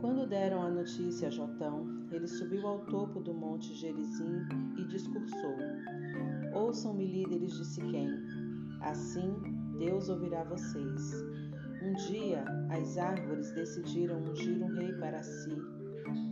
Quando 0.00 0.26
deram 0.28 0.62
a 0.62 0.70
notícia 0.70 1.28
a 1.28 1.30
Jotão, 1.30 1.86
ele 2.12 2.26
subiu 2.26 2.66
ao 2.66 2.78
topo 2.86 3.20
do 3.20 3.34
monte 3.34 3.74
Gerizim 3.74 4.46
e 4.76 4.84
discursou: 4.84 5.56
Ouçam-me, 6.54 7.06
líderes 7.06 7.52
de 7.54 7.64
Siquém. 7.64 8.10
Assim 8.80 9.34
Deus 9.78 10.08
ouvirá 10.08 10.44
vocês. 10.44 11.24
Um 11.82 11.92
dia 12.08 12.44
as 12.70 12.96
árvores 12.98 13.52
decidiram 13.52 14.22
ungir 14.22 14.62
um 14.62 14.74
rei 14.74 14.92
para 14.94 15.22
si. 15.22 15.56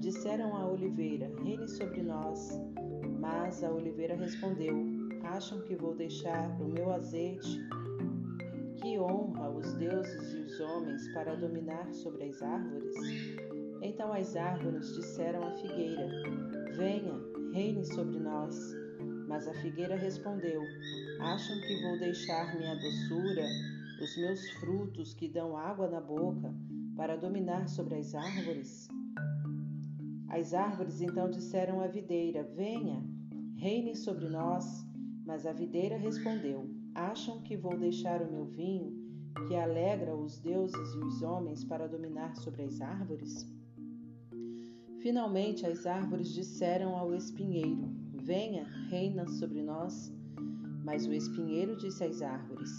Disseram 0.01 0.57
à 0.57 0.66
oliveira: 0.66 1.30
Reine 1.42 1.68
sobre 1.68 2.03
nós. 2.03 2.61
Mas 3.20 3.62
a 3.62 3.70
oliveira 3.70 4.14
respondeu: 4.14 4.74
Acham 5.24 5.61
que 5.62 5.74
vou 5.76 5.95
deixar 5.95 6.51
o 6.61 6.68
meu 6.68 6.92
azeite, 6.92 7.61
que 8.85 8.99
honra 8.99 9.49
os 9.49 9.72
deuses 9.76 10.35
e 10.35 10.41
os 10.41 10.61
homens, 10.61 11.09
para 11.14 11.35
dominar 11.37 11.91
sobre 11.95 12.24
as 12.24 12.43
árvores? 12.43 12.95
Então 13.80 14.12
as 14.12 14.37
árvores 14.37 14.95
disseram 14.95 15.43
à 15.43 15.53
figueira: 15.53 16.07
Venha, 16.76 17.14
reine 17.55 17.82
sobre 17.87 18.20
nós. 18.20 18.55
Mas 19.26 19.49
a 19.49 19.55
figueira 19.55 19.97
respondeu: 19.97 20.61
Acham 21.18 21.59
que 21.62 21.82
vou 21.82 21.99
deixar 21.99 22.55
minha 22.59 22.74
doçura, 22.74 23.47
os 24.03 24.18
meus 24.18 24.51
frutos 24.61 25.14
que 25.14 25.30
dão 25.30 25.57
água 25.57 25.89
na 25.89 26.03
boca, 26.03 26.55
para 26.95 27.16
dominar 27.16 27.66
sobre 27.68 27.95
as 27.95 28.14
árvores? 28.14 28.87
As 30.28 30.53
árvores 30.53 31.01
então 31.01 31.30
disseram 31.30 31.80
à 31.80 31.87
videira: 31.87 32.43
Venha, 32.55 33.03
reine 33.57 33.97
sobre 33.97 34.28
nós. 34.28 34.87
Mas 35.24 35.47
a 35.47 35.55
videira 35.55 35.97
respondeu: 35.97 36.68
Acham 36.95 37.40
que 37.40 37.57
vou 37.57 37.76
deixar 37.76 38.22
o 38.22 38.30
meu 38.30 38.45
vinho, 38.45 38.92
que 39.49 39.57
alegra 39.57 40.14
os 40.14 40.38
deuses 40.38 40.95
e 40.95 40.99
os 40.99 41.22
homens, 41.22 41.64
para 41.64 41.88
dominar 41.88 42.36
sobre 42.36 42.62
as 42.62 42.80
árvores? 42.80 43.45
Finalmente 45.01 45.66
as 45.66 45.86
árvores 45.86 46.32
disseram 46.32 46.97
ao 46.97 47.12
espinheiro: 47.12 47.88
Venha, 48.22 48.64
reina 48.88 49.26
sobre 49.26 49.61
nós. 49.61 50.12
Mas 50.84 51.05
o 51.05 51.12
espinheiro 51.12 51.76
disse 51.76 52.05
às 52.05 52.22
árvores: 52.22 52.70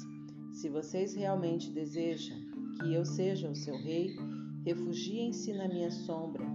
Se 0.53 0.69
vocês 0.69 1.13
realmente 1.13 1.69
desejam 1.71 2.37
que 2.79 2.93
eu 2.93 3.03
seja 3.03 3.49
o 3.49 3.55
seu 3.55 3.75
rei, 3.75 4.15
refugiem-se 4.63 5.51
na 5.51 5.67
minha 5.67 5.91
sombra. 5.91 6.45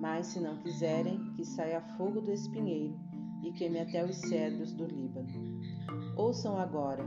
Mas 0.00 0.28
se 0.28 0.40
não 0.40 0.56
quiserem, 0.62 1.18
que 1.34 1.44
saia 1.44 1.82
fogo 1.96 2.22
do 2.22 2.32
espinheiro 2.32 2.98
e 3.42 3.52
queime 3.52 3.80
até 3.80 4.04
os 4.04 4.16
cedros 4.16 4.72
do 4.72 4.86
Líbano. 4.86 5.63
Ouçam 6.16 6.56
agora: 6.56 7.04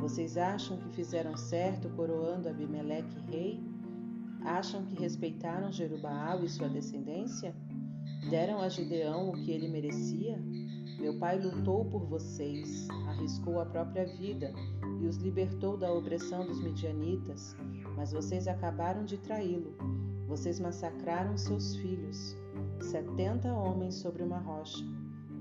vocês 0.00 0.36
acham 0.36 0.76
que 0.78 0.88
fizeram 0.90 1.36
certo 1.36 1.88
coroando 1.90 2.48
Abimeleque 2.48 3.18
rei? 3.30 3.60
Acham 4.44 4.84
que 4.84 5.00
respeitaram 5.00 5.70
Jerubaal 5.70 6.44
e 6.44 6.48
sua 6.48 6.68
descendência? 6.68 7.54
Deram 8.30 8.60
a 8.60 8.68
Gideão 8.68 9.30
o 9.30 9.32
que 9.32 9.52
ele 9.52 9.68
merecia? 9.68 10.42
Meu 10.98 11.16
pai 11.18 11.38
lutou 11.40 11.84
por 11.84 12.04
vocês, 12.06 12.88
arriscou 13.08 13.60
a 13.60 13.66
própria 13.66 14.04
vida 14.04 14.52
e 15.00 15.06
os 15.06 15.16
libertou 15.18 15.76
da 15.76 15.92
opressão 15.92 16.44
dos 16.44 16.60
midianitas, 16.60 17.56
mas 17.96 18.12
vocês 18.12 18.48
acabaram 18.48 19.04
de 19.04 19.18
traí-lo. 19.18 19.76
Vocês 20.26 20.58
massacraram 20.58 21.36
seus 21.36 21.76
filhos, 21.76 22.36
setenta 22.80 23.52
homens 23.52 23.94
sobre 23.94 24.24
uma 24.24 24.38
rocha. 24.38 24.84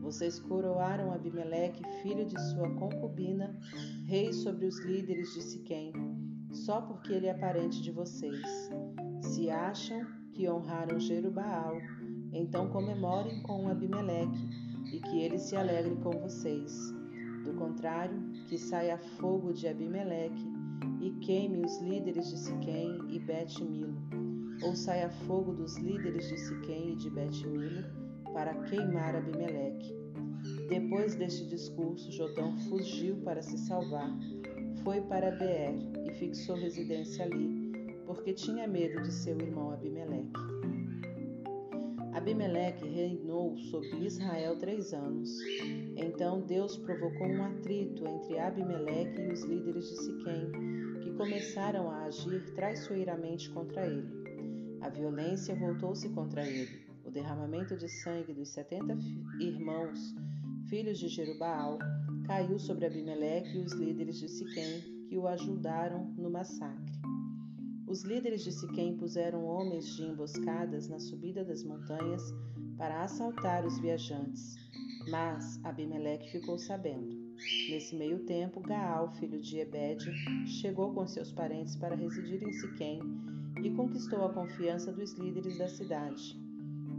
Vocês 0.02 0.39
coroaram 0.39 1.12
Abimeleque, 1.12 1.84
filho 2.02 2.26
de 2.26 2.39
sua 2.52 2.70
concubina, 2.76 3.58
rei 4.06 4.32
sobre 4.32 4.66
os 4.66 4.80
líderes 4.80 5.34
de 5.34 5.41
Siquém, 5.41 5.91
só 6.52 6.82
porque 6.82 7.14
ele 7.14 7.28
é 7.28 7.34
parente 7.34 7.82
de 7.82 7.91
vocês. 7.91 8.41
Se 9.22 9.50
acham 9.50 10.06
que 10.32 10.50
honraram 10.50 11.00
Jerubaal, 11.00 11.78
então 12.32 12.70
comemorem 12.70 13.41
com 13.41 13.68
Abimeleque 13.68 14.50
e 14.93 15.00
que 15.00 15.20
ele 15.20 15.38
se 15.38 15.56
alegre 15.56 15.95
com 15.98 16.12
vocês. 16.12 16.93
Do 17.43 17.54
contrário, 17.54 18.18
que 18.48 18.58
saia 18.58 18.98
fogo 18.98 19.54
de 19.54 19.68
Abimeleque 19.68 20.48
e 21.02 21.12
queime 21.22 21.66
os 21.66 21.82
líderes 21.82 22.30
de 22.30 22.38
Siquém 22.38 23.00
e 23.10 23.20
Bet-Milo, 23.20 23.98
ou 24.64 24.76
saia 24.76 25.10
fogo 25.10 25.54
dos 25.54 25.78
líderes 25.78 26.28
de 26.28 26.38
Siquém 26.38 26.91
e 26.93 26.95
de 26.95 27.10
Bet-Milo 27.10 27.97
para 28.34 28.53
queimar 28.63 29.15
Abimeleque. 29.15 29.95
Depois 30.69 31.15
deste 31.15 31.45
discurso, 31.47 32.11
Jotão 32.11 32.57
fugiu 32.69 33.15
para 33.17 33.41
se 33.41 33.57
salvar. 33.57 34.09
Foi 34.84 35.01
para 35.01 35.32
Beer 35.32 35.73
e 36.05 36.11
fixou 36.13 36.55
residência 36.55 37.25
ali, 37.25 37.95
porque 38.05 38.34
tinha 38.34 38.67
medo 38.67 39.01
de 39.01 39.11
seu 39.11 39.38
irmão 39.39 39.71
Abimeleque. 39.71 40.57
Abimeleque 42.13 42.88
reinou 42.88 43.55
sobre 43.57 44.05
Israel 44.05 44.57
três 44.57 44.93
anos. 44.93 45.30
Então 45.95 46.41
Deus 46.41 46.78
provocou 46.78 47.28
um 47.28 47.43
atrito 47.43 48.07
entre 48.07 48.39
Abimeleque 48.39 49.21
e 49.21 49.32
os 49.32 49.43
líderes 49.43 49.89
de 49.89 49.97
Siquém, 49.97 50.51
que 51.03 51.11
começaram 51.11 51.89
a 51.89 52.05
agir 52.05 52.53
traiçoeiramente 52.55 53.49
contra 53.51 53.86
ele. 53.86 54.07
A 54.82 54.89
violência 54.89 55.55
voltou-se 55.55 56.09
contra 56.09 56.45
ele 56.47 56.87
o 57.08 57.12
derramamento 57.12 57.78
de 57.78 57.88
sangue 57.88 58.34
dos 58.34 58.49
setenta 58.49 58.97
irmãos, 59.39 60.14
filhos 60.68 60.99
de 60.99 61.08
Jerubaal, 61.08 61.80
caiu 62.26 62.60
sobre 62.60 62.86
Abimeleque 62.86 63.58
e 63.58 63.62
os 63.62 63.72
líderes 63.72 64.20
de 64.20 64.28
Siquém, 64.28 64.82
que 65.08 65.18
o 65.18 65.26
ajudaram 65.26 66.14
no 66.18 66.30
massacre. 66.30 66.93
Os 67.88 68.03
líderes 68.03 68.43
de 68.43 68.51
Siquém 68.51 68.97
puseram 68.97 69.45
homens 69.45 69.88
de 69.95 70.03
emboscadas 70.03 70.89
na 70.89 70.99
subida 70.99 71.45
das 71.45 71.64
montanhas 71.64 72.22
para 72.78 73.01
assaltar 73.01 73.66
os 73.66 73.80
viajantes, 73.80 74.58
mas 75.10 75.64
Abimeleque 75.64 76.30
ficou 76.30 76.58
sabendo. 76.58 77.16
Nesse 77.70 77.95
meio 77.95 78.26
tempo, 78.26 78.60
Gaal, 78.60 79.14
filho 79.14 79.39
de 79.39 79.60
Ebed, 79.60 80.03
chegou 80.45 80.93
com 80.93 81.08
seus 81.08 81.32
parentes 81.32 81.78
para 81.78 81.95
residir 81.95 82.43
em 82.43 82.51
Siquém 82.51 82.99
e 83.64 83.70
conquistou 83.72 84.26
a 84.26 84.34
confiança 84.34 84.91
dos 84.91 85.14
líderes 85.14 85.58
da 85.58 85.70
cidade. 85.70 86.47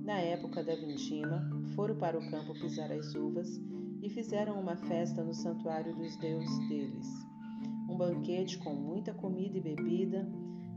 Na 0.08 0.20
época 0.20 0.64
da 0.64 0.74
vindima, 0.74 1.46
foram 1.74 1.94
para 1.94 2.18
o 2.18 2.30
campo 2.30 2.54
pisar 2.54 2.90
as 2.90 3.14
uvas 3.14 3.60
e 4.02 4.08
fizeram 4.08 4.58
uma 4.58 4.74
festa 4.74 5.22
no 5.22 5.34
santuário 5.34 5.94
dos 5.94 6.16
deuses 6.16 6.58
deles. 6.66 7.06
Um 7.90 7.94
banquete 7.94 8.56
com 8.56 8.72
muita 8.72 9.12
comida 9.12 9.58
e 9.58 9.60
bebida. 9.60 10.26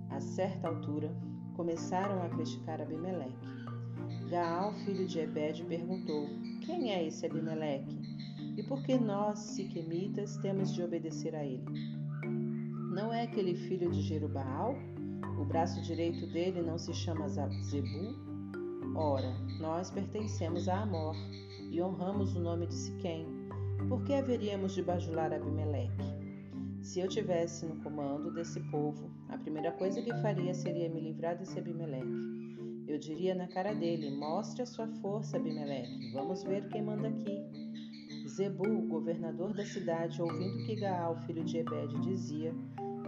A 0.09 0.19
certa 0.19 0.67
altura, 0.67 1.15
começaram 1.55 2.21
a 2.21 2.27
criticar 2.27 2.81
Abimeleque. 2.81 3.47
Gaal, 4.29 4.73
filho 4.83 5.07
de 5.07 5.21
Ebed, 5.21 5.63
perguntou: 5.63 6.27
Quem 6.65 6.91
é 6.91 7.07
esse 7.07 7.25
Abimeleque? 7.25 8.01
E 8.57 8.63
por 8.63 8.83
que 8.83 8.97
nós, 8.99 9.39
siquemitas, 9.39 10.35
temos 10.39 10.73
de 10.73 10.83
obedecer 10.83 11.33
a 11.35 11.45
ele? 11.45 11.63
Não 12.93 13.13
é 13.13 13.23
aquele 13.23 13.55
filho 13.55 13.89
de 13.91 14.01
Jerubaal? 14.01 14.75
O 15.39 15.45
braço 15.45 15.81
direito 15.83 16.27
dele 16.27 16.61
não 16.61 16.77
se 16.77 16.93
chama 16.93 17.29
Zebu? 17.29 18.30
Ora, 18.95 19.33
nós 19.59 19.89
pertencemos 19.89 20.67
a 20.67 20.81
Amor 20.81 21.15
e 21.69 21.81
honramos 21.81 22.35
o 22.35 22.39
nome 22.39 22.67
de 22.67 22.73
Siquém. 22.73 23.25
Por 23.87 24.03
que 24.03 24.13
haveríamos 24.13 24.73
de 24.73 24.83
bajular 24.83 25.31
Abimeleque? 25.31 26.21
Se 26.81 26.99
eu 26.99 27.07
tivesse 27.07 27.65
no 27.65 27.77
comando 27.77 28.33
desse 28.33 28.59
povo, 28.69 29.09
a 29.29 29.37
primeira 29.37 29.71
coisa 29.71 30.01
que 30.01 30.13
faria 30.21 30.53
seria 30.53 30.89
me 30.89 30.99
livrar 30.99 31.37
desse 31.37 31.57
Abimeleque. 31.57 32.85
Eu 32.87 32.97
diria 32.97 33.33
na 33.33 33.47
cara 33.47 33.73
dele: 33.73 34.11
Mostre 34.11 34.63
a 34.63 34.65
sua 34.65 34.87
força, 34.87 35.37
Abimeleque. 35.37 36.11
Vamos 36.11 36.43
ver 36.43 36.67
quem 36.67 36.83
manda 36.83 37.07
aqui. 37.07 37.39
Zebu, 38.27 38.87
governador 38.87 39.53
da 39.53 39.65
cidade, 39.65 40.21
ouvindo 40.21 40.65
que 40.65 40.75
Gaal, 40.75 41.15
filho 41.25 41.43
de 41.43 41.59
Ebed, 41.59 41.99
dizia, 42.01 42.53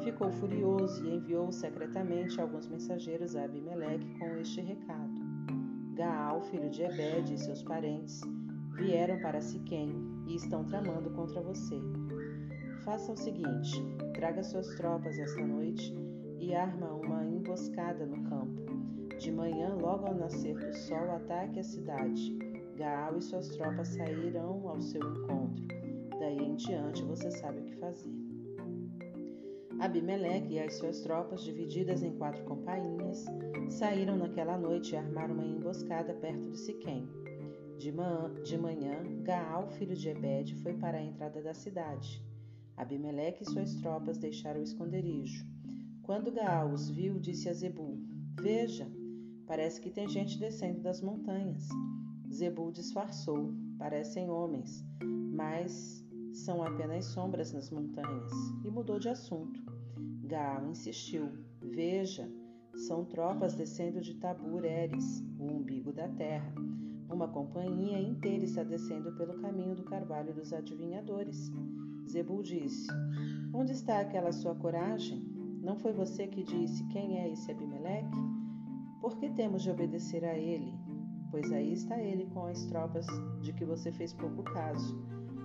ficou 0.04 0.32
furioso 0.32 1.06
e 1.06 1.16
enviou 1.16 1.52
secretamente 1.52 2.40
alguns 2.40 2.68
mensageiros 2.68 3.36
a 3.36 3.46
Abimeleque 3.46 4.18
com 4.20 4.38
este 4.38 4.62
recado: 4.62 5.33
Gaal, 5.96 6.42
filho 6.42 6.72
de 6.72 6.82
Ebed, 6.82 7.34
e 7.34 7.38
seus 7.38 7.62
parentes 7.62 8.22
vieram 8.76 9.20
para 9.20 9.40
Siquém 9.42 9.94
e 10.28 10.36
estão 10.36 10.64
tramando 10.66 11.12
contra 11.12 11.40
você. 11.42 11.80
Faça 12.84 13.12
o 13.12 13.18
seguinte: 13.18 13.80
traga 14.16 14.42
suas 14.44 14.68
tropas 14.76 15.20
esta 15.20 15.46
noite 15.46 15.94
e 16.40 16.56
arma 16.56 16.94
uma 16.94 17.24
emboscada 17.24 18.06
no 18.08 18.24
campo. 18.24 18.64
De 19.20 19.32
manhã, 19.32 19.76
logo 19.76 20.08
ao 20.08 20.16
nascer 20.16 20.58
do 20.58 20.74
sol, 20.74 21.12
ataque 21.12 21.60
a 21.60 21.64
cidade. 21.64 22.38
Gaal 22.76 23.18
e 23.18 23.22
suas 23.22 23.50
tropas 23.50 23.90
sairão 23.90 24.68
ao 24.68 24.82
seu 24.82 25.00
encontro. 25.00 25.64
Daí 26.20 26.40
em 26.40 26.56
diante 26.56 27.04
você 27.04 27.30
sabe 27.30 27.60
o 27.60 27.64
que 27.66 27.76
fazer. 27.76 28.23
Abimeleque 29.80 30.54
e 30.54 30.60
as 30.60 30.76
suas 30.76 31.02
tropas, 31.02 31.44
divididas 31.44 32.04
em 32.04 32.16
quatro 32.18 32.44
companhias, 32.46 33.26
saíram 33.70 34.18
naquela 34.18 34.58
noite 34.58 34.94
e 34.94 34.98
armaram 34.98 35.34
uma 35.34 35.46
emboscada 35.46 36.14
perto 36.14 36.50
de 36.50 36.58
Siquém. 36.58 37.08
De, 37.78 37.92
de 38.44 38.58
manhã, 38.58 39.04
Gaal, 39.24 39.68
filho 39.72 39.96
de 39.96 40.10
Ebed, 40.10 40.56
foi 40.62 40.74
para 40.76 40.98
a 40.98 41.04
entrada 41.04 41.42
da 41.42 41.54
cidade. 41.54 42.24
Abimeleque 42.78 43.44
e 43.44 43.50
suas 43.50 43.76
tropas 43.76 44.18
deixaram 44.18 44.60
o 44.60 44.64
esconderijo. 44.64 45.46
Quando 46.02 46.32
Gaal 46.32 46.72
os 46.72 46.90
viu, 46.90 47.20
disse 47.20 47.50
a 47.50 47.54
Zebul: 47.54 48.00
Veja, 48.42 48.90
parece 49.46 49.80
que 49.82 49.92
tem 49.92 50.08
gente 50.08 50.40
descendo 50.40 50.82
das 50.82 51.02
montanhas. 51.02 51.68
Zebul 52.32 52.72
disfarçou: 52.72 53.54
Parecem 53.78 54.30
homens, 54.30 54.84
mas 55.02 56.03
são 56.34 56.64
apenas 56.64 57.06
sombras 57.06 57.54
nas 57.54 57.70
montanhas, 57.70 58.32
e 58.66 58.70
mudou 58.70 59.00
de 59.00 59.08
assunto. 59.08 59.62
Gaal 60.24 60.68
insistiu: 60.68 61.30
Veja, 61.62 62.30
são 62.76 63.06
tropas 63.06 63.54
descendo 63.54 64.02
de 64.02 64.16
Tabur 64.16 64.66
Eres, 64.66 65.24
o 65.38 65.46
umbigo 65.46 65.94
da 65.94 66.08
terra. 66.10 66.54
Uma 67.10 67.28
companhia 67.28 68.00
inteira 68.00 68.44
está 68.44 68.64
descendo 68.64 69.12
pelo 69.14 69.40
caminho 69.40 69.76
do 69.76 69.84
carvalho 69.84 70.34
dos 70.34 70.52
adivinhadores. 70.52 71.52
Zebul 72.10 72.42
disse: 72.42 72.88
Onde 73.54 73.74
está 73.74 74.00
aquela 74.00 74.32
sua 74.32 74.56
coragem? 74.56 75.22
Não 75.62 75.78
foi 75.78 75.94
você 75.94 76.28
que 76.28 76.44
disse 76.44 76.84
quem 76.88 77.20
é 77.20 77.32
esse 77.32 77.52
Abimeleque? 77.52 78.18
Por 79.00 79.18
que 79.18 79.30
temos 79.30 79.62
de 79.62 79.70
obedecer 79.70 80.26
a 80.26 80.38
ele? 80.38 80.74
Pois 81.30 81.52
aí 81.52 81.74
está 81.74 82.02
ele 82.02 82.26
com 82.34 82.46
as 82.46 82.66
tropas 82.66 83.06
de 83.42 83.54
que 83.54 83.64
você 83.64 83.92
fez 83.92 84.14
pouco 84.14 84.44
caso. 84.44 84.98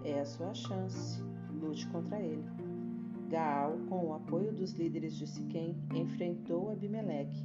É 0.09 0.21
a 0.21 0.25
sua 0.25 0.55
chance. 0.55 1.23
Lute 1.61 1.87
contra 1.89 2.19
ele. 2.19 2.43
Gaal, 3.29 3.77
com 3.91 4.07
o 4.07 4.15
apoio 4.15 4.55
dos 4.55 4.73
líderes 4.73 5.15
de 5.15 5.27
Siquém, 5.27 5.77
enfrentou 5.95 6.71
Abimeleque, 6.71 7.45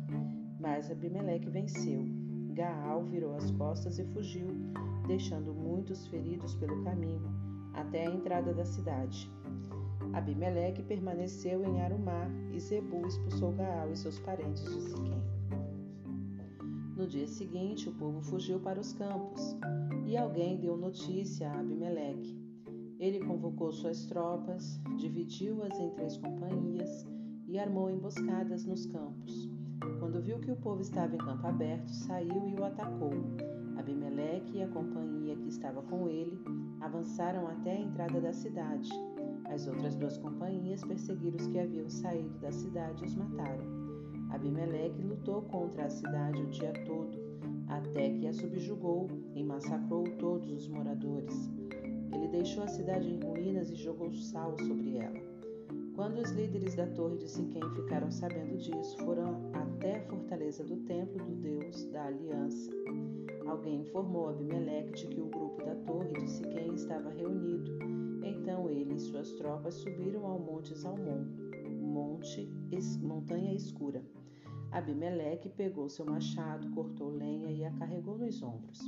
mas 0.61 0.89
Abimeleque 0.89 1.49
venceu. 1.49 2.05
Gaal 2.53 3.03
virou 3.03 3.35
as 3.35 3.51
costas 3.51 3.99
e 3.99 4.05
fugiu, 4.05 4.47
deixando 5.05 5.53
muitos 5.53 6.07
feridos 6.07 6.55
pelo 6.55 6.81
caminho 6.85 7.29
até 7.73 8.07
a 8.07 8.11
entrada 8.11 8.53
da 8.53 8.63
cidade. 8.63 9.29
Abimeleque 10.13 10.83
permaneceu 10.83 11.65
em 11.65 11.81
Arumá 11.81 12.29
e 12.53 12.59
Zebu 12.61 13.05
expulsou 13.05 13.51
Gaal 13.51 13.91
e 13.91 13.97
seus 13.97 14.19
parentes 14.19 14.63
de 14.63 14.81
Siquém. 14.83 15.21
No 16.95 17.05
dia 17.07 17.27
seguinte, 17.27 17.89
o 17.89 17.95
povo 17.95 18.21
fugiu 18.21 18.57
para 18.61 18.79
os 18.79 18.93
campos 18.93 19.57
e 20.05 20.15
alguém 20.15 20.57
deu 20.57 20.77
notícia 20.77 21.49
a 21.49 21.59
Abimeleque. 21.59 22.42
Ele 23.03 23.19
convocou 23.19 23.69
suas 23.69 24.05
tropas, 24.05 24.79
dividiu-as 24.95 25.77
em 25.77 25.89
três 25.89 26.15
companhias 26.15 27.05
e 27.45 27.59
armou 27.59 27.91
emboscadas 27.91 28.63
nos 28.65 28.85
campos. 28.85 29.51
Quando 29.99 30.21
viu 30.21 30.39
que 30.39 30.49
o 30.49 30.55
povo 30.55 30.79
estava 30.79 31.13
em 31.13 31.17
campo 31.17 31.45
aberto, 31.45 31.89
saiu 31.89 32.47
e 32.47 32.55
o 32.55 32.63
atacou. 32.63 33.11
Abimeleque 33.75 34.57
e 34.57 34.63
a 34.63 34.69
companhia 34.69 35.35
que 35.35 35.49
estava 35.49 35.81
com 35.81 36.07
ele 36.07 36.39
avançaram 36.79 37.45
até 37.49 37.73
a 37.73 37.81
entrada 37.81 38.21
da 38.21 38.31
cidade. 38.31 38.89
As 39.53 39.67
outras 39.67 39.97
duas 39.97 40.17
companhias 40.17 40.81
perseguiram 40.81 41.35
os 41.35 41.47
que 41.47 41.59
haviam 41.59 41.89
saído 41.89 42.39
da 42.39 42.53
cidade 42.53 43.03
e 43.03 43.07
os 43.07 43.15
mataram. 43.15 43.65
Abimeleque 44.29 45.01
lutou 45.01 45.41
contra 45.41 45.87
a 45.87 45.89
cidade 45.89 46.41
o 46.41 46.49
dia 46.49 46.71
todo, 46.85 47.17
até 47.67 48.11
que 48.11 48.27
a 48.27 48.33
subjugou 48.33 49.09
e 49.35 49.43
massacrou 49.43 50.05
todos 50.17 50.49
os 50.49 50.69
moradores. 50.69 51.51
Ele 52.13 52.27
deixou 52.27 52.63
a 52.63 52.67
cidade 52.67 53.09
em 53.09 53.19
ruínas 53.19 53.69
e 53.69 53.75
jogou 53.75 54.13
sal 54.13 54.55
sobre 54.57 54.97
ela. 54.97 55.19
Quando 55.95 56.19
os 56.19 56.31
líderes 56.31 56.75
da 56.75 56.87
torre 56.87 57.17
de 57.17 57.29
Siquém 57.29 57.61
ficaram 57.75 58.09
sabendo 58.09 58.57
disso, 58.57 58.97
foram 59.05 59.51
até 59.53 59.97
a 59.97 60.03
fortaleza 60.07 60.63
do 60.63 60.77
templo 60.77 61.23
do 61.23 61.35
Deus 61.35 61.85
da 61.91 62.05
Aliança. 62.05 62.71
Alguém 63.45 63.81
informou 63.81 64.29
Abimeleque 64.29 64.93
de 64.93 65.07
que 65.07 65.21
o 65.21 65.27
grupo 65.27 65.63
da 65.63 65.75
torre 65.75 66.13
de 66.13 66.29
Siquém 66.29 66.73
estava 66.73 67.09
reunido. 67.09 67.71
Então 68.23 68.69
ele 68.69 68.95
e 68.95 68.99
suas 68.99 69.31
tropas 69.33 69.75
subiram 69.75 70.25
ao 70.25 70.39
monte 70.39 70.73
Zalmon, 70.73 71.25
monte, 71.79 72.49
es, 72.71 72.97
montanha 72.97 73.53
escura. 73.53 74.03
Abimeleque 74.71 75.49
pegou 75.49 75.87
seu 75.87 76.05
machado, 76.05 76.71
cortou 76.71 77.09
lenha 77.09 77.51
e 77.51 77.63
a 77.63 77.71
carregou 77.73 78.17
nos 78.17 78.41
ombros. 78.41 78.79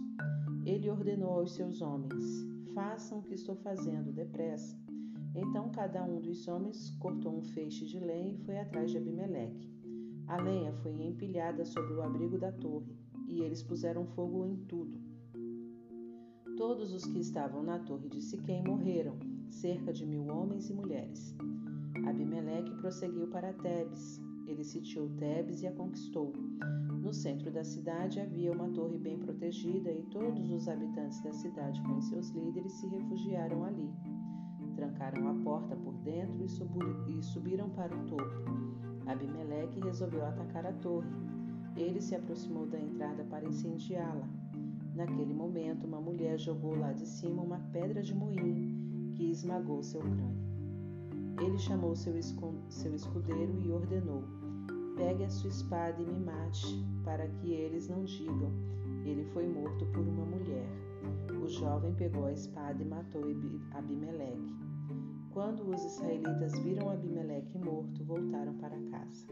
Ele 0.66 0.90
ordenou 0.90 1.34
aos 1.34 1.54
seus 1.54 1.84
homens: 1.84 2.55
Façam 2.76 3.20
o 3.20 3.24
que 3.24 3.34
estou 3.34 3.56
fazendo 3.56 4.12
depressa. 4.12 4.78
Então 5.34 5.70
cada 5.70 6.04
um 6.04 6.20
dos 6.20 6.46
homens 6.46 6.92
cortou 7.00 7.38
um 7.38 7.42
feixe 7.42 7.86
de 7.86 7.98
lenha 7.98 8.34
e 8.34 8.38
foi 8.40 8.60
atrás 8.60 8.92
de 8.92 8.98
Abimeleque. 8.98 9.74
A 10.28 10.42
lenha 10.42 10.74
foi 10.74 10.92
empilhada 10.92 11.64
sobre 11.64 11.94
o 11.94 12.02
abrigo 12.02 12.38
da 12.38 12.52
torre 12.52 12.94
e 13.30 13.42
eles 13.42 13.64
puseram 13.64 14.06
fogo 14.08 14.46
em 14.46 14.58
tudo. 14.66 15.00
Todos 16.58 16.94
os 16.94 17.06
que 17.06 17.20
estavam 17.20 17.64
na 17.64 17.80
torre 17.80 18.10
de 18.10 18.22
Siquém 18.22 18.62
morreram, 18.62 19.18
cerca 19.50 19.94
de 19.94 20.06
mil 20.06 20.28
homens 20.28 20.70
e 20.70 20.74
mulheres. 20.74 21.34
Abimeleque 22.06 22.76
prosseguiu 22.76 23.28
para 23.28 23.54
Tebes. 23.54 24.25
Ele 24.48 24.64
sitiou 24.64 25.10
Tebes 25.18 25.62
e 25.62 25.68
a 25.68 25.72
conquistou. 25.72 26.34
No 27.02 27.14
centro 27.14 27.52
da 27.52 27.64
cidade 27.64 28.20
havia 28.20 28.52
uma 28.52 28.70
torre 28.70 28.98
bem 28.98 29.18
protegida 29.18 29.92
e 29.92 30.04
todos 30.04 30.52
os 30.52 30.68
habitantes 30.68 31.22
da 31.22 31.34
cidade 31.34 31.82
com 31.84 32.02
seus 32.02 32.30
líderes 32.30 32.74
se 32.74 32.88
refugiaram 32.88 33.64
ali. 33.64 33.90
Trancaram 34.76 35.30
a 35.30 35.34
porta 35.44 35.76
por 35.76 35.94
dentro 36.00 36.44
e, 36.44 37.24
subiram 37.24 37.70
para 37.70 37.96
o 37.96 38.06
topo. 38.06 38.46
Abimeleque 39.06 39.80
resolveu 39.80 40.26
atacar 40.26 40.66
a 40.66 40.74
torre, 40.74 41.08
ele 41.76 42.02
se 42.02 42.16
aproximou 42.16 42.66
da 42.66 42.80
entrada 42.80 43.24
para 43.26 43.48
incendiá-la. 43.48 44.28
Naquele 44.96 45.34
momento, 45.34 45.86
uma 45.86 46.00
mulher 46.00 46.40
jogou 46.40 46.76
lá 46.76 46.94
de 46.94 47.06
cima 47.06 47.42
uma 47.42 47.60
pedra 47.72 48.02
de 48.02 48.16
moinho 48.16 49.14
que 49.14 49.30
esmagou 49.30 49.84
seu 49.84 50.02
crânio. 50.02 50.55
Ele 51.40 51.58
chamou 51.58 51.96
seu, 51.96 52.14
seu 52.70 52.96
escudeiro 52.96 53.60
e 53.62 53.72
ordenou: 53.72 54.24
Pegue 54.96 55.26
a 55.26 55.30
sua 55.30 55.50
espada 55.50 56.02
e 56.02 56.06
me 56.06 56.20
mate, 56.20 56.86
para 57.04 57.28
que 57.28 57.52
eles 57.52 57.90
não 57.90 58.04
digam: 58.06 58.52
Ele 59.04 59.26
foi 59.26 59.46
morto 59.48 59.86
por 59.88 60.08
uma 60.08 60.26
mulher. 60.26 60.68
O 61.44 61.48
jovem 61.48 61.94
pegou 61.94 62.26
a 62.26 62.32
espada 62.32 62.82
e 62.82 62.86
matou 62.86 63.24
Abimeleque. 63.72 64.56
Quando 65.32 65.70
os 65.70 65.84
israelitas 65.84 66.58
viram 66.60 66.90
Abimeleque 66.90 67.58
morto, 67.58 68.04
voltaram 68.06 68.54
para 68.58 68.80
casa. 68.90 69.28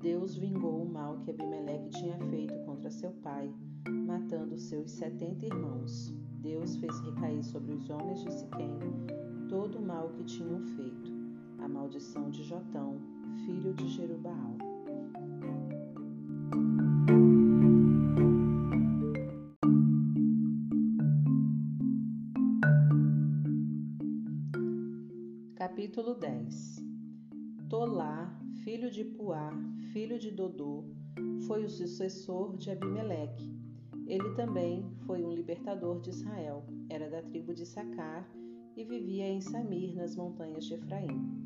Deus 0.00 0.36
vingou 0.36 0.82
o 0.82 0.92
mal 0.92 1.20
que 1.20 1.30
Abimeleque 1.30 1.90
tinha 1.90 2.18
feito 2.28 2.58
contra 2.64 2.90
seu 2.90 3.12
pai, 3.22 3.54
matando 3.88 4.58
seus 4.58 4.90
setenta 4.90 5.46
irmãos. 5.46 6.12
Deus 6.40 6.76
fez 6.76 6.98
recair 7.02 7.44
sobre 7.44 7.72
os 7.72 7.88
homens 7.88 8.24
de 8.24 8.32
Siquém 8.32 9.31
todo 9.52 9.78
o 9.78 9.82
mal 9.82 10.08
que 10.08 10.24
tinham 10.24 10.62
feito, 10.62 11.12
a 11.58 11.68
maldição 11.68 12.30
de 12.30 12.42
Jotão, 12.42 12.98
filho 13.44 13.74
de 13.74 13.86
Jerubaal. 13.86 14.56
Capítulo 25.54 26.14
10 26.14 26.82
Tolá, 27.68 28.34
filho 28.64 28.90
de 28.90 29.04
Puá, 29.04 29.52
filho 29.92 30.18
de 30.18 30.30
Dodô, 30.30 30.86
foi 31.46 31.62
o 31.62 31.68
sucessor 31.68 32.56
de 32.56 32.70
Abimeleque. 32.70 33.54
Ele 34.06 34.34
também 34.34 34.90
foi 35.04 35.22
um 35.22 35.30
libertador 35.30 36.00
de 36.00 36.08
Israel, 36.08 36.64
era 36.88 37.10
da 37.10 37.20
tribo 37.20 37.54
de 37.54 37.66
Sacar 37.66 38.26
e 38.76 38.84
vivia 38.84 39.28
em 39.28 39.40
Samir, 39.40 39.94
nas 39.94 40.16
montanhas 40.16 40.64
de 40.64 40.74
Efraim. 40.74 41.42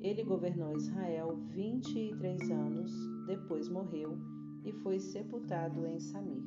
Ele 0.00 0.22
governou 0.22 0.76
Israel 0.76 1.36
23 1.50 2.50
anos, 2.50 2.92
depois 3.26 3.68
morreu 3.68 4.18
e 4.64 4.72
foi 4.82 4.98
sepultado 4.98 5.86
em 5.86 5.98
Samir. 6.00 6.42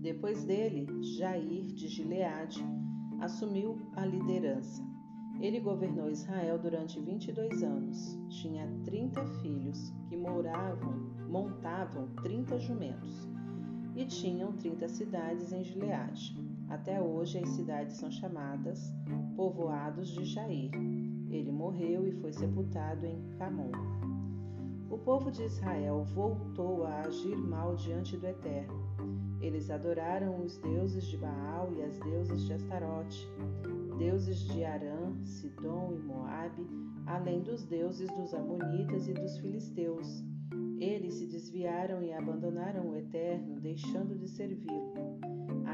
Depois 0.00 0.44
dele, 0.44 0.86
Jair 1.16 1.72
de 1.72 1.88
Gileade 1.88 2.62
assumiu 3.20 3.78
a 3.96 4.04
liderança. 4.04 4.82
Ele 5.40 5.60
governou 5.60 6.10
Israel 6.10 6.58
durante 6.58 7.00
22 7.00 7.62
anos. 7.62 8.18
Tinha 8.28 8.68
30 8.84 9.24
filhos 9.40 9.92
que 10.08 10.16
moravam, 10.16 10.92
montavam 11.28 12.08
30 12.22 12.58
jumentos 12.58 13.28
e 13.96 14.04
tinham 14.04 14.52
30 14.52 14.88
cidades 14.88 15.52
em 15.52 15.64
Gileade. 15.64 16.36
Até 16.74 17.00
hoje 17.00 17.38
as 17.38 17.48
cidades 17.50 17.98
são 17.98 18.10
chamadas 18.10 18.92
povoados 19.36 20.08
de 20.08 20.24
Jair. 20.24 20.72
Ele 21.30 21.52
morreu 21.52 22.04
e 22.04 22.10
foi 22.20 22.32
sepultado 22.32 23.06
em 23.06 23.22
Camon. 23.38 23.70
O 24.90 24.98
povo 24.98 25.30
de 25.30 25.44
Israel 25.44 26.02
voltou 26.02 26.84
a 26.84 27.02
agir 27.02 27.36
mal 27.36 27.76
diante 27.76 28.16
do 28.16 28.26
Eterno. 28.26 28.74
Eles 29.40 29.70
adoraram 29.70 30.42
os 30.42 30.58
deuses 30.58 31.06
de 31.06 31.16
Baal 31.16 31.72
e 31.72 31.80
as 31.80 31.96
deusas 32.00 32.42
de 32.42 32.52
Astarote, 32.54 33.28
deuses 33.96 34.40
de 34.40 34.64
Arã, 34.64 35.14
Sidom 35.22 35.92
e 35.94 35.98
Moabe, 36.00 36.66
além 37.06 37.40
dos 37.40 37.62
deuses 37.62 38.10
dos 38.10 38.34
Amonitas 38.34 39.06
e 39.06 39.12
dos 39.12 39.38
Filisteus. 39.38 40.24
Eles 40.80 41.14
se 41.14 41.28
desviaram 41.28 42.02
e 42.02 42.12
abandonaram 42.12 42.90
o 42.90 42.96
Eterno, 42.96 43.60
deixando 43.60 44.18
de 44.18 44.28
servi-lo. 44.28 45.13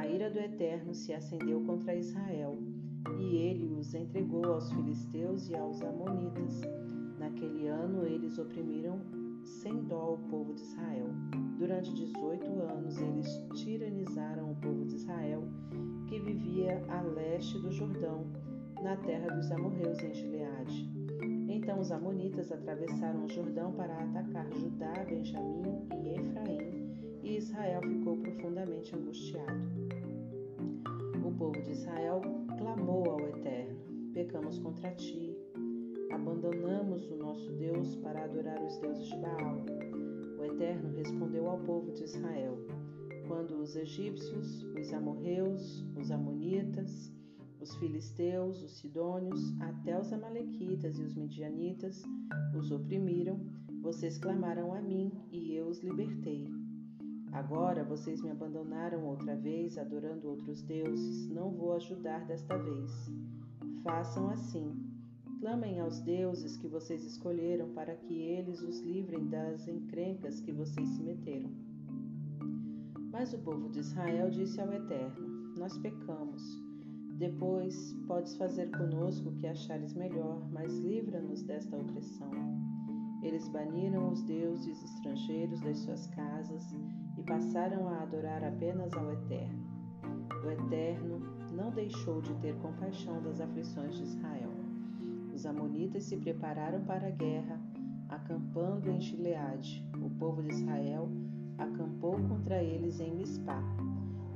A 0.01 0.07
ira 0.07 0.31
do 0.31 0.39
Eterno 0.39 0.95
se 0.95 1.13
acendeu 1.13 1.61
contra 1.61 1.95
Israel, 1.95 2.57
e 3.19 3.37
ele 3.37 3.75
os 3.75 3.93
entregou 3.93 4.43
aos 4.47 4.73
filisteus 4.73 5.51
e 5.51 5.55
aos 5.55 5.83
amonitas. 5.83 6.63
Naquele 7.19 7.69
ano 7.69 8.07
eles 8.07 8.39
oprimiram 8.39 8.99
sem 9.45 9.75
dó 9.85 10.15
o 10.15 10.31
povo 10.31 10.55
de 10.55 10.63
Israel. 10.63 11.07
Durante 11.59 11.93
18 11.93 12.51
anos 12.63 12.97
eles 12.97 13.29
tiranizaram 13.57 14.53
o 14.53 14.57
povo 14.57 14.87
de 14.87 14.95
Israel, 14.95 15.47
que 16.09 16.19
vivia 16.19 16.83
a 16.89 17.03
leste 17.03 17.59
do 17.59 17.71
Jordão, 17.71 18.25
na 18.83 18.97
terra 18.97 19.29
dos 19.37 19.51
amorreus 19.51 20.03
em 20.03 20.15
Gileade. 20.15 20.91
Então 21.47 21.79
os 21.79 21.93
amonitas 21.93 22.51
atravessaram 22.51 23.27
o 23.27 23.29
Jordão 23.29 23.71
para 23.73 23.99
atacar 23.99 24.51
Judá, 24.55 25.05
Benjamim 25.07 25.87
e 26.03 26.19
Efraim, 26.19 26.91
e 27.23 27.37
Israel 27.37 27.83
ficou 27.83 28.17
profundamente 28.17 28.97
angustiado. 28.97 29.90
Povo 31.41 31.59
de 31.63 31.71
Israel 31.71 32.21
clamou 32.59 33.03
ao 33.13 33.27
Eterno: 33.27 34.13
Pecamos 34.13 34.59
contra 34.59 34.91
ti, 34.91 35.35
abandonamos 36.13 37.11
o 37.11 37.17
nosso 37.17 37.51
Deus 37.53 37.97
para 37.97 38.25
adorar 38.25 38.63
os 38.63 38.77
deuses 38.77 39.07
de 39.07 39.17
Baal. 39.17 39.65
O 40.39 40.45
Eterno 40.45 40.95
respondeu 40.95 41.49
ao 41.49 41.59
povo 41.61 41.93
de 41.93 42.05
Israel: 42.05 42.59
Quando 43.27 43.59
os 43.59 43.75
egípcios, 43.75 44.65
os 44.79 44.93
amorreus, 44.93 45.83
os 45.97 46.11
amonitas, 46.11 47.11
os 47.59 47.75
filisteus, 47.77 48.63
os 48.63 48.73
sidônios, 48.73 49.59
até 49.63 49.99
os 49.99 50.13
amalequitas 50.13 50.99
e 50.99 51.03
os 51.03 51.15
midianitas 51.15 52.03
os 52.55 52.71
oprimiram, 52.71 53.41
vocês 53.81 54.19
clamaram 54.19 54.75
a 54.75 54.83
mim 54.83 55.11
e 55.33 55.55
eu 55.55 55.69
os 55.69 55.81
libertei. 55.83 56.60
Agora 57.51 57.83
vocês 57.83 58.23
me 58.23 58.31
abandonaram 58.31 59.05
outra 59.05 59.35
vez, 59.35 59.77
adorando 59.77 60.29
outros 60.29 60.63
deuses. 60.63 61.29
Não 61.31 61.51
vou 61.51 61.73
ajudar 61.73 62.25
desta 62.25 62.57
vez. 62.57 63.11
Façam 63.83 64.31
assim. 64.31 64.73
Clamem 65.41 65.81
aos 65.81 65.99
deuses 65.99 66.57
que 66.57 66.69
vocês 66.69 67.05
escolheram 67.05 67.69
para 67.71 67.97
que 67.97 68.15
eles 68.23 68.63
os 68.63 68.79
livrem 68.83 69.27
das 69.29 69.67
encrencas 69.67 70.41
que 70.41 70.53
vocês 70.53 70.89
se 70.91 71.03
meteram. 71.03 71.51
Mas 73.11 73.35
o 73.35 73.39
povo 73.39 73.69
de 73.69 73.81
Israel 73.81 74.31
disse 74.31 74.61
ao 74.61 74.73
Eterno: 74.73 75.53
Nós 75.59 75.77
pecamos. 75.79 76.41
Depois 77.19 77.97
podes 78.07 78.37
fazer 78.37 78.71
conosco 78.71 79.29
o 79.29 79.35
que 79.35 79.49
achares 79.49 79.93
melhor, 79.95 80.49
mas 80.53 80.79
livra-nos 80.79 81.43
desta 81.43 81.77
opressão. 81.77 82.31
Eles 83.25 83.49
baniram 83.49 84.09
os 84.13 84.23
deuses 84.23 84.85
estrangeiros 84.85 85.61
das 85.63 85.79
suas 85.79 86.07
casas 86.07 86.73
e 87.17 87.23
passaram 87.23 87.89
a 87.89 88.03
adorar 88.03 88.45
apenas 88.45 88.93
ao 88.95 89.13
Eterno. 89.13 89.65
O 90.45 90.51
Eterno 90.51 91.21
não 91.53 91.71
deixou 91.71 92.21
de 92.21 92.35
ter 92.37 92.55
compaixão 92.57 93.21
das 93.23 93.41
aflições 93.41 93.97
de 93.97 94.05
Israel. 94.05 94.51
Os 95.35 95.45
Amonitas 95.45 96.05
se 96.05 96.17
prepararam 96.17 96.83
para 96.85 97.09
a 97.09 97.11
guerra, 97.11 97.61
acampando 98.09 98.91
em 98.91 99.01
Gileade. 99.01 99.85
O 100.03 100.11
povo 100.11 100.43
de 100.43 100.51
Israel 100.51 101.09
acampou 101.59 102.13
contra 102.29 102.63
eles 102.63 103.01
em 103.01 103.15
Mispá. 103.15 103.63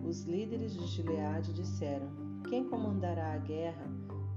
Os 0.05 0.25
líderes 0.25 0.75
de 0.75 0.87
Gileade 0.87 1.53
disseram: 1.53 2.09
quem 2.49 2.65
comandará 2.69 3.33
a 3.33 3.39
guerra 3.39 3.87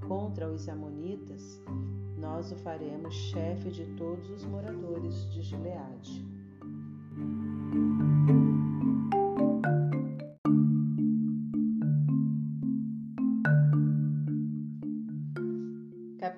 contra 0.08 0.50
os 0.50 0.70
Amonitas, 0.70 1.62
nós 2.18 2.52
o 2.52 2.56
faremos 2.56 3.14
chefe 3.14 3.70
de 3.70 3.86
todos 3.96 4.30
os 4.30 4.46
moradores 4.46 5.30
de 5.32 5.42
Gileade. 5.42 6.26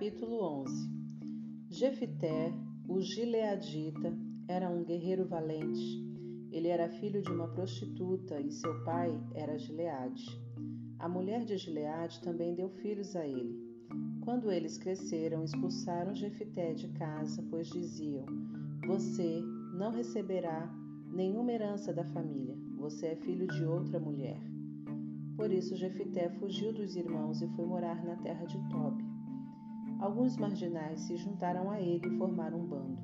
Capítulo 0.10 0.42
11 0.64 0.90
Jefité, 1.70 2.52
o 2.88 3.00
gileadita, 3.00 4.12
era 4.48 4.68
um 4.68 4.84
guerreiro 4.84 5.24
valente. 5.28 6.04
Ele 6.52 6.68
era 6.68 6.90
filho 6.90 7.22
de 7.22 7.30
uma 7.32 7.48
prostituta 7.50 8.40
e 8.42 8.52
seu 8.52 8.84
pai 8.84 9.16
era 9.36 9.60
Gileade. 9.60 10.26
A 10.98 11.08
mulher 11.08 11.46
de 11.46 11.56
Gileade 11.60 12.20
também 12.22 12.56
deu 12.56 12.70
filhos 12.70 13.16
a 13.16 13.28
ele. 13.28 13.56
Quando 14.22 14.52
eles 14.52 14.80
cresceram, 14.80 15.44
expulsaram 15.44 16.16
Jefité 16.16 16.74
de 16.74 16.88
casa, 16.94 17.46
pois 17.48 17.70
diziam: 17.70 18.26
Você 18.88 19.44
não 19.76 19.92
receberá 19.92 20.74
nenhuma 21.14 21.52
herança 21.52 21.94
da 21.94 22.04
família. 22.06 22.58
Você 22.80 23.10
é 23.10 23.16
filho 23.16 23.46
de 23.46 23.64
outra 23.64 24.00
mulher. 24.00 24.42
Por 25.36 25.52
isso 25.52 25.76
Jefité 25.76 26.32
fugiu 26.32 26.74
dos 26.74 26.96
irmãos 26.96 27.44
e 27.44 27.48
foi 27.50 27.68
morar 27.68 28.04
na 28.04 28.16
terra 28.16 28.46
de 28.46 28.58
Tob. 28.70 29.09
Alguns 30.00 30.38
marginais 30.38 31.02
se 31.02 31.18
juntaram 31.18 31.70
a 31.70 31.82
ele 31.82 32.08
e 32.08 32.18
formaram 32.18 32.60
um 32.60 32.66
bando. 32.66 32.98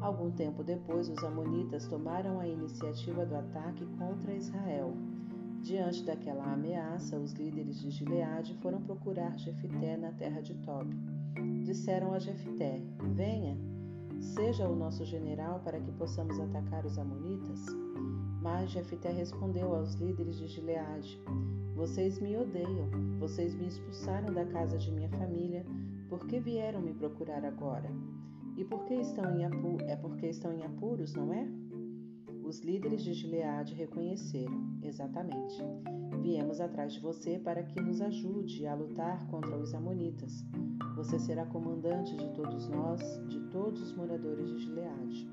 Algum 0.00 0.32
tempo 0.32 0.64
depois, 0.64 1.08
os 1.08 1.22
amonitas 1.22 1.86
tomaram 1.86 2.40
a 2.40 2.48
iniciativa 2.48 3.24
do 3.24 3.36
ataque 3.36 3.86
contra 3.96 4.34
Israel. 4.34 4.92
Diante 5.62 6.02
daquela 6.04 6.52
ameaça, 6.52 7.16
os 7.16 7.32
líderes 7.34 7.80
de 7.80 7.90
Gileade 7.90 8.54
foram 8.56 8.82
procurar 8.82 9.38
Jefité 9.38 9.96
na 9.96 10.10
terra 10.10 10.40
de 10.40 10.54
Tob. 10.64 10.90
Disseram 11.62 12.12
a 12.12 12.18
Jefité: 12.18 12.82
Venha, 13.14 13.56
seja 14.18 14.68
o 14.68 14.74
nosso 14.74 15.04
general 15.04 15.60
para 15.60 15.78
que 15.78 15.92
possamos 15.92 16.40
atacar 16.40 16.84
os 16.84 16.98
amonitas. 16.98 17.66
Mas 18.42 18.70
Jefité 18.70 19.12
respondeu 19.12 19.74
aos 19.74 19.94
líderes 19.94 20.38
de 20.38 20.48
Gileade: 20.48 21.20
Vocês 21.76 22.18
me 22.18 22.36
odeiam, 22.36 22.88
vocês 23.20 23.54
me 23.54 23.68
expulsaram 23.68 24.32
da 24.32 24.46
casa 24.46 24.78
de 24.78 24.90
minha 24.90 25.10
família, 25.10 25.64
por 26.10 26.26
que 26.26 26.40
vieram 26.40 26.82
me 26.82 26.92
procurar 26.92 27.44
agora? 27.44 27.88
E 28.56 28.64
por 28.64 28.84
que 28.84 28.94
estão 28.94 29.32
em 29.32 29.44
apuros? 29.44 29.88
É 29.88 29.94
porque 29.94 30.26
estão 30.26 30.52
em 30.52 30.64
apuros, 30.64 31.14
não 31.14 31.32
é? 31.32 31.48
Os 32.42 32.58
líderes 32.62 33.04
de 33.04 33.14
Gileade 33.14 33.74
reconheceram, 33.74 34.76
exatamente. 34.82 35.56
Viemos 36.20 36.60
atrás 36.60 36.92
de 36.92 37.00
você 37.00 37.38
para 37.38 37.62
que 37.62 37.80
nos 37.80 38.00
ajude 38.00 38.66
a 38.66 38.74
lutar 38.74 39.24
contra 39.28 39.56
os 39.56 39.72
Amonitas. 39.72 40.44
Você 40.96 41.16
será 41.20 41.46
comandante 41.46 42.16
de 42.16 42.28
todos 42.34 42.68
nós, 42.68 43.00
de 43.28 43.38
todos 43.50 43.80
os 43.80 43.96
moradores 43.96 44.48
de 44.48 44.58
Gileade. 44.58 45.30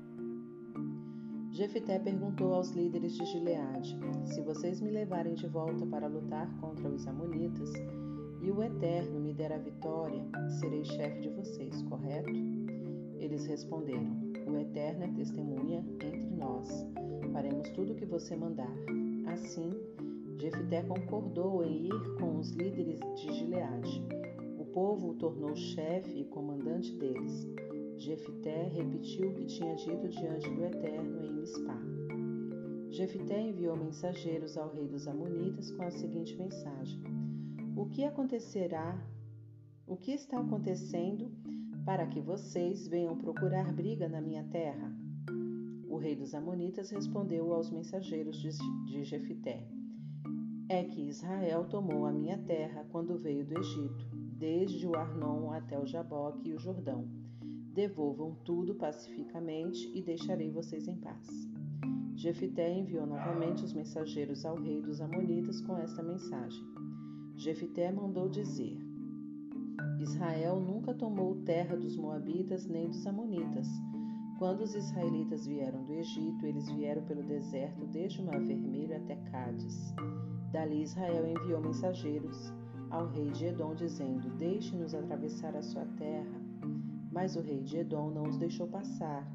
Jefité 1.50 1.98
perguntou 1.98 2.54
aos 2.54 2.70
líderes 2.70 3.14
de 3.14 3.24
Gileade: 3.24 3.98
Se 4.26 4.40
vocês 4.42 4.80
me 4.80 4.92
levarem 4.92 5.34
de 5.34 5.48
volta 5.48 5.84
para 5.84 6.06
lutar 6.06 6.48
contra 6.60 6.88
os 6.88 7.04
Amonitas 7.08 7.72
e 8.40 8.50
o 8.50 8.62
Eterno 8.62 9.20
me 9.20 9.32
der 9.32 9.52
a 9.52 9.58
vitória, 9.58 10.24
serei 10.60 10.84
chefe 10.84 11.20
de 11.20 11.28
vocês, 11.30 11.82
correto? 11.82 12.32
Eles 13.18 13.46
responderam: 13.46 14.16
O 14.46 14.56
Eterno 14.56 15.04
é 15.04 15.08
testemunha 15.08 15.84
entre 16.00 16.30
nós 16.36 16.86
faremos 17.38 17.68
tudo 17.70 17.92
o 17.92 17.94
que 17.94 18.04
você 18.04 18.34
mandar. 18.34 18.74
Assim, 19.26 19.72
Jefité 20.38 20.82
concordou 20.82 21.64
em 21.64 21.86
ir 21.86 22.18
com 22.18 22.36
os 22.38 22.50
líderes 22.50 22.98
de 23.14 23.32
Gileade. 23.32 24.02
O 24.58 24.64
povo 24.64 25.10
o 25.10 25.14
tornou 25.14 25.54
chefe 25.54 26.18
e 26.18 26.24
comandante 26.24 26.92
deles. 26.96 27.46
Jefité 27.96 28.64
repetiu 28.74 29.30
o 29.30 29.34
que 29.34 29.44
tinha 29.46 29.74
dito 29.76 30.08
diante 30.08 30.50
do 30.50 30.64
Eterno 30.64 31.24
em 31.24 31.32
Mispá. 31.32 31.80
Jefité 32.90 33.40
enviou 33.40 33.76
mensageiros 33.76 34.56
ao 34.56 34.72
rei 34.72 34.88
dos 34.88 35.06
Amonitas 35.06 35.70
com 35.70 35.84
a 35.84 35.90
seguinte 35.90 36.36
mensagem: 36.36 37.00
O 37.78 37.86
que 37.86 38.04
acontecerá? 38.04 39.00
O 39.86 39.96
que 39.96 40.10
está 40.10 40.40
acontecendo 40.40 41.30
para 41.84 42.08
que 42.08 42.20
vocês 42.20 42.88
venham 42.88 43.16
procurar 43.16 43.72
briga 43.72 44.08
na 44.08 44.20
minha 44.20 44.42
terra? 44.42 44.92
rei 45.98 46.16
dos 46.16 46.34
Amonitas 46.34 46.90
respondeu 46.90 47.52
aos 47.52 47.70
mensageiros 47.70 48.36
de 48.40 49.04
Jefité: 49.04 49.66
É 50.68 50.82
que 50.82 51.08
Israel 51.08 51.66
tomou 51.68 52.06
a 52.06 52.12
minha 52.12 52.38
terra 52.38 52.86
quando 52.90 53.18
veio 53.18 53.44
do 53.44 53.58
Egito, 53.58 54.06
desde 54.38 54.86
o 54.86 54.96
Arnon 54.96 55.52
até 55.52 55.78
o 55.78 55.86
Jaboque 55.86 56.48
e 56.48 56.54
o 56.54 56.58
Jordão. 56.58 57.06
Devolvam 57.74 58.34
tudo 58.44 58.74
pacificamente 58.74 59.90
e 59.94 60.02
deixarei 60.02 60.50
vocês 60.50 60.88
em 60.88 60.96
paz. 60.96 61.28
Jefité 62.16 62.72
enviou 62.72 63.06
novamente 63.06 63.64
os 63.64 63.72
mensageiros 63.72 64.44
ao 64.44 64.56
rei 64.56 64.80
dos 64.80 65.00
Amonitas 65.00 65.60
com 65.60 65.76
esta 65.76 66.02
mensagem. 66.02 66.87
Jefité 67.38 67.92
mandou 67.92 68.28
dizer: 68.28 68.76
Israel 70.00 70.58
nunca 70.58 70.92
tomou 70.92 71.36
terra 71.42 71.76
dos 71.76 71.96
Moabitas 71.96 72.66
nem 72.66 72.88
dos 72.88 73.06
Amonitas. 73.06 73.68
Quando 74.40 74.62
os 74.62 74.74
israelitas 74.74 75.46
vieram 75.46 75.84
do 75.84 75.92
Egito, 75.92 76.44
eles 76.44 76.68
vieram 76.68 77.00
pelo 77.02 77.22
deserto 77.22 77.86
desde 77.86 78.20
o 78.20 78.24
Mar 78.24 78.40
Vermelho 78.40 78.96
até 78.96 79.14
Cádiz. 79.30 79.94
Dali 80.50 80.82
Israel 80.82 81.28
enviou 81.28 81.60
mensageiros 81.60 82.52
ao 82.90 83.06
rei 83.06 83.30
de 83.30 83.46
Edom, 83.46 83.72
dizendo: 83.72 84.36
Deixe-nos 84.36 84.92
atravessar 84.92 85.54
a 85.54 85.62
sua 85.62 85.84
terra. 85.96 86.42
Mas 87.12 87.36
o 87.36 87.40
rei 87.40 87.62
de 87.62 87.76
Edom 87.76 88.10
não 88.10 88.24
os 88.24 88.36
deixou 88.36 88.66
passar. 88.66 89.32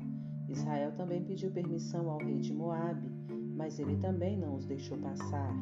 Israel 0.49 0.91
também 0.97 1.23
pediu 1.23 1.51
permissão 1.51 2.09
ao 2.09 2.17
rei 2.17 2.41
de 2.41 2.53
Moabe, 2.53 3.09
mas 3.55 3.79
ele 3.79 3.95
também 3.95 4.37
não 4.37 4.57
os 4.57 4.65
deixou 4.65 4.97
passar. 4.97 5.55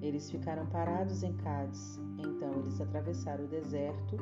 Eles 0.00 0.30
ficaram 0.30 0.66
parados 0.66 1.22
em 1.22 1.32
Cádiz. 1.34 2.00
Então 2.18 2.52
eles 2.60 2.80
atravessaram 2.80 3.44
o 3.44 3.48
deserto 3.48 4.16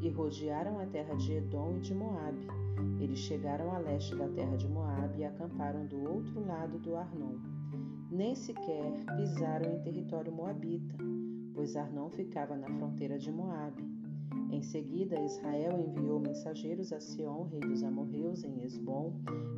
e 0.00 0.08
rodearam 0.10 0.78
a 0.78 0.86
terra 0.86 1.14
de 1.14 1.32
Edom 1.32 1.76
e 1.76 1.80
de 1.80 1.94
Moabe. 1.94 2.46
Eles 3.00 3.18
chegaram 3.18 3.72
a 3.72 3.78
leste 3.78 4.14
da 4.14 4.28
terra 4.28 4.56
de 4.56 4.68
Moabe 4.68 5.20
e 5.20 5.24
acamparam 5.24 5.86
do 5.86 5.98
outro 6.10 6.44
lado 6.46 6.78
do 6.78 6.96
Arnon. 6.96 7.38
Nem 8.10 8.34
sequer 8.34 8.92
pisaram 9.16 9.72
em 9.72 9.80
território 9.80 10.32
moabita, 10.32 10.96
pois 11.54 11.74
Arnon 11.74 12.10
ficava 12.10 12.56
na 12.56 12.68
fronteira 12.68 13.18
de 13.18 13.30
Moabe. 13.30 13.82
Em 14.50 14.62
seguida, 14.62 15.20
Israel 15.20 15.80
enviou 15.80 16.20
mensageiros 16.20 16.92
a 16.92 17.00
Sion, 17.00 17.44
rei 17.50 17.60
dos 17.60 17.82
amorreus, 17.82 18.44
em 18.44 18.62
Esbom, 18.62 19.12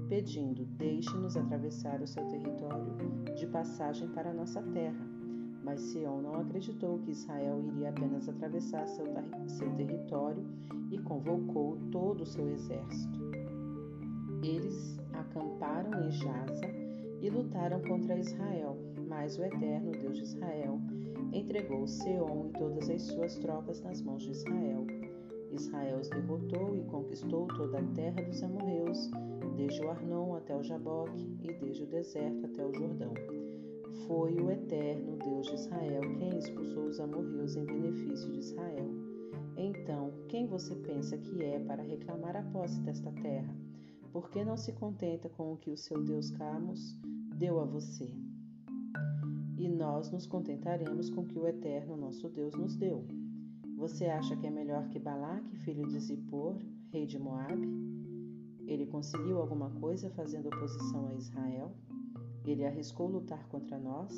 pedindo: 0.08 0.64
Deixe-nos 0.64 1.36
atravessar 1.36 2.00
o 2.00 2.06
seu 2.06 2.24
território 2.28 2.94
de 3.34 3.46
passagem 3.46 4.08
para 4.08 4.30
a 4.30 4.34
nossa 4.34 4.62
terra. 4.62 5.15
Mas 5.66 5.80
Sion 5.80 6.22
não 6.22 6.36
acreditou 6.36 7.00
que 7.00 7.10
Israel 7.10 7.60
iria 7.60 7.88
apenas 7.88 8.28
atravessar 8.28 8.86
seu, 8.86 9.04
seu 9.48 9.68
território 9.74 10.46
e 10.92 10.98
convocou 10.98 11.76
todo 11.90 12.20
o 12.20 12.26
seu 12.26 12.48
exército. 12.48 13.18
Eles 14.44 14.96
acamparam 15.12 16.04
em 16.04 16.12
Jaza 16.12 16.68
e 17.20 17.28
lutaram 17.28 17.82
contra 17.82 18.16
Israel, 18.16 18.78
mas 19.08 19.36
o 19.38 19.44
Eterno, 19.44 19.90
Deus 19.90 20.18
de 20.18 20.22
Israel, 20.22 20.80
entregou 21.32 21.84
Seom 21.88 22.46
e 22.46 22.52
todas 22.52 22.88
as 22.88 23.02
suas 23.02 23.36
tropas 23.38 23.80
nas 23.80 24.00
mãos 24.02 24.22
de 24.22 24.30
Israel. 24.30 24.86
Israel 25.50 25.98
os 25.98 26.08
derrotou 26.10 26.76
e 26.76 26.84
conquistou 26.84 27.48
toda 27.48 27.80
a 27.80 27.86
terra 27.92 28.22
dos 28.22 28.40
amorreus, 28.40 29.10
desde 29.56 29.84
o 29.84 29.90
Arnon 29.90 30.36
até 30.36 30.54
o 30.54 30.62
Jaboque 30.62 31.26
e 31.42 31.52
desde 31.54 31.82
o 31.82 31.86
deserto 31.86 32.46
até 32.46 32.64
o 32.64 32.72
Jordão. 32.72 33.35
Foi 34.04 34.34
o 34.34 34.50
Eterno 34.50 35.16
Deus 35.16 35.46
de 35.46 35.54
Israel 35.54 36.02
quem 36.18 36.38
expulsou 36.38 36.84
os 36.84 37.00
amorreus 37.00 37.56
em 37.56 37.64
benefício 37.64 38.30
de 38.30 38.40
Israel. 38.40 38.88
Então, 39.56 40.12
quem 40.28 40.46
você 40.46 40.74
pensa 40.76 41.16
que 41.16 41.42
é 41.42 41.58
para 41.60 41.82
reclamar 41.82 42.36
a 42.36 42.42
posse 42.42 42.80
desta 42.80 43.10
terra? 43.12 43.56
Por 44.12 44.28
que 44.30 44.44
não 44.44 44.56
se 44.56 44.72
contenta 44.72 45.28
com 45.30 45.52
o 45.52 45.56
que 45.56 45.70
o 45.70 45.76
seu 45.76 46.02
Deus 46.04 46.30
Camus 46.30 46.98
deu 47.38 47.58
a 47.58 47.64
você? 47.64 48.08
E 49.58 49.68
nós 49.68 50.10
nos 50.10 50.26
contentaremos 50.26 51.08
com 51.10 51.22
o 51.22 51.26
que 51.26 51.38
o 51.38 51.46
Eterno 51.46 51.96
nosso 51.96 52.28
Deus 52.28 52.54
nos 52.54 52.76
deu. 52.76 53.06
Você 53.76 54.06
acha 54.06 54.36
que 54.36 54.46
é 54.46 54.50
melhor 54.50 54.88
que 54.88 54.98
Balaque, 54.98 55.56
filho 55.58 55.86
de 55.86 55.98
Zippor, 56.00 56.56
rei 56.90 57.06
de 57.06 57.18
Moabe? 57.18 57.66
Ele 58.66 58.86
conseguiu 58.86 59.38
alguma 59.38 59.70
coisa 59.70 60.10
fazendo 60.10 60.46
oposição 60.46 61.08
a 61.08 61.14
Israel? 61.14 61.72
Ele 62.46 62.64
arriscou 62.64 63.08
lutar 63.08 63.46
contra 63.48 63.78
nós 63.78 64.12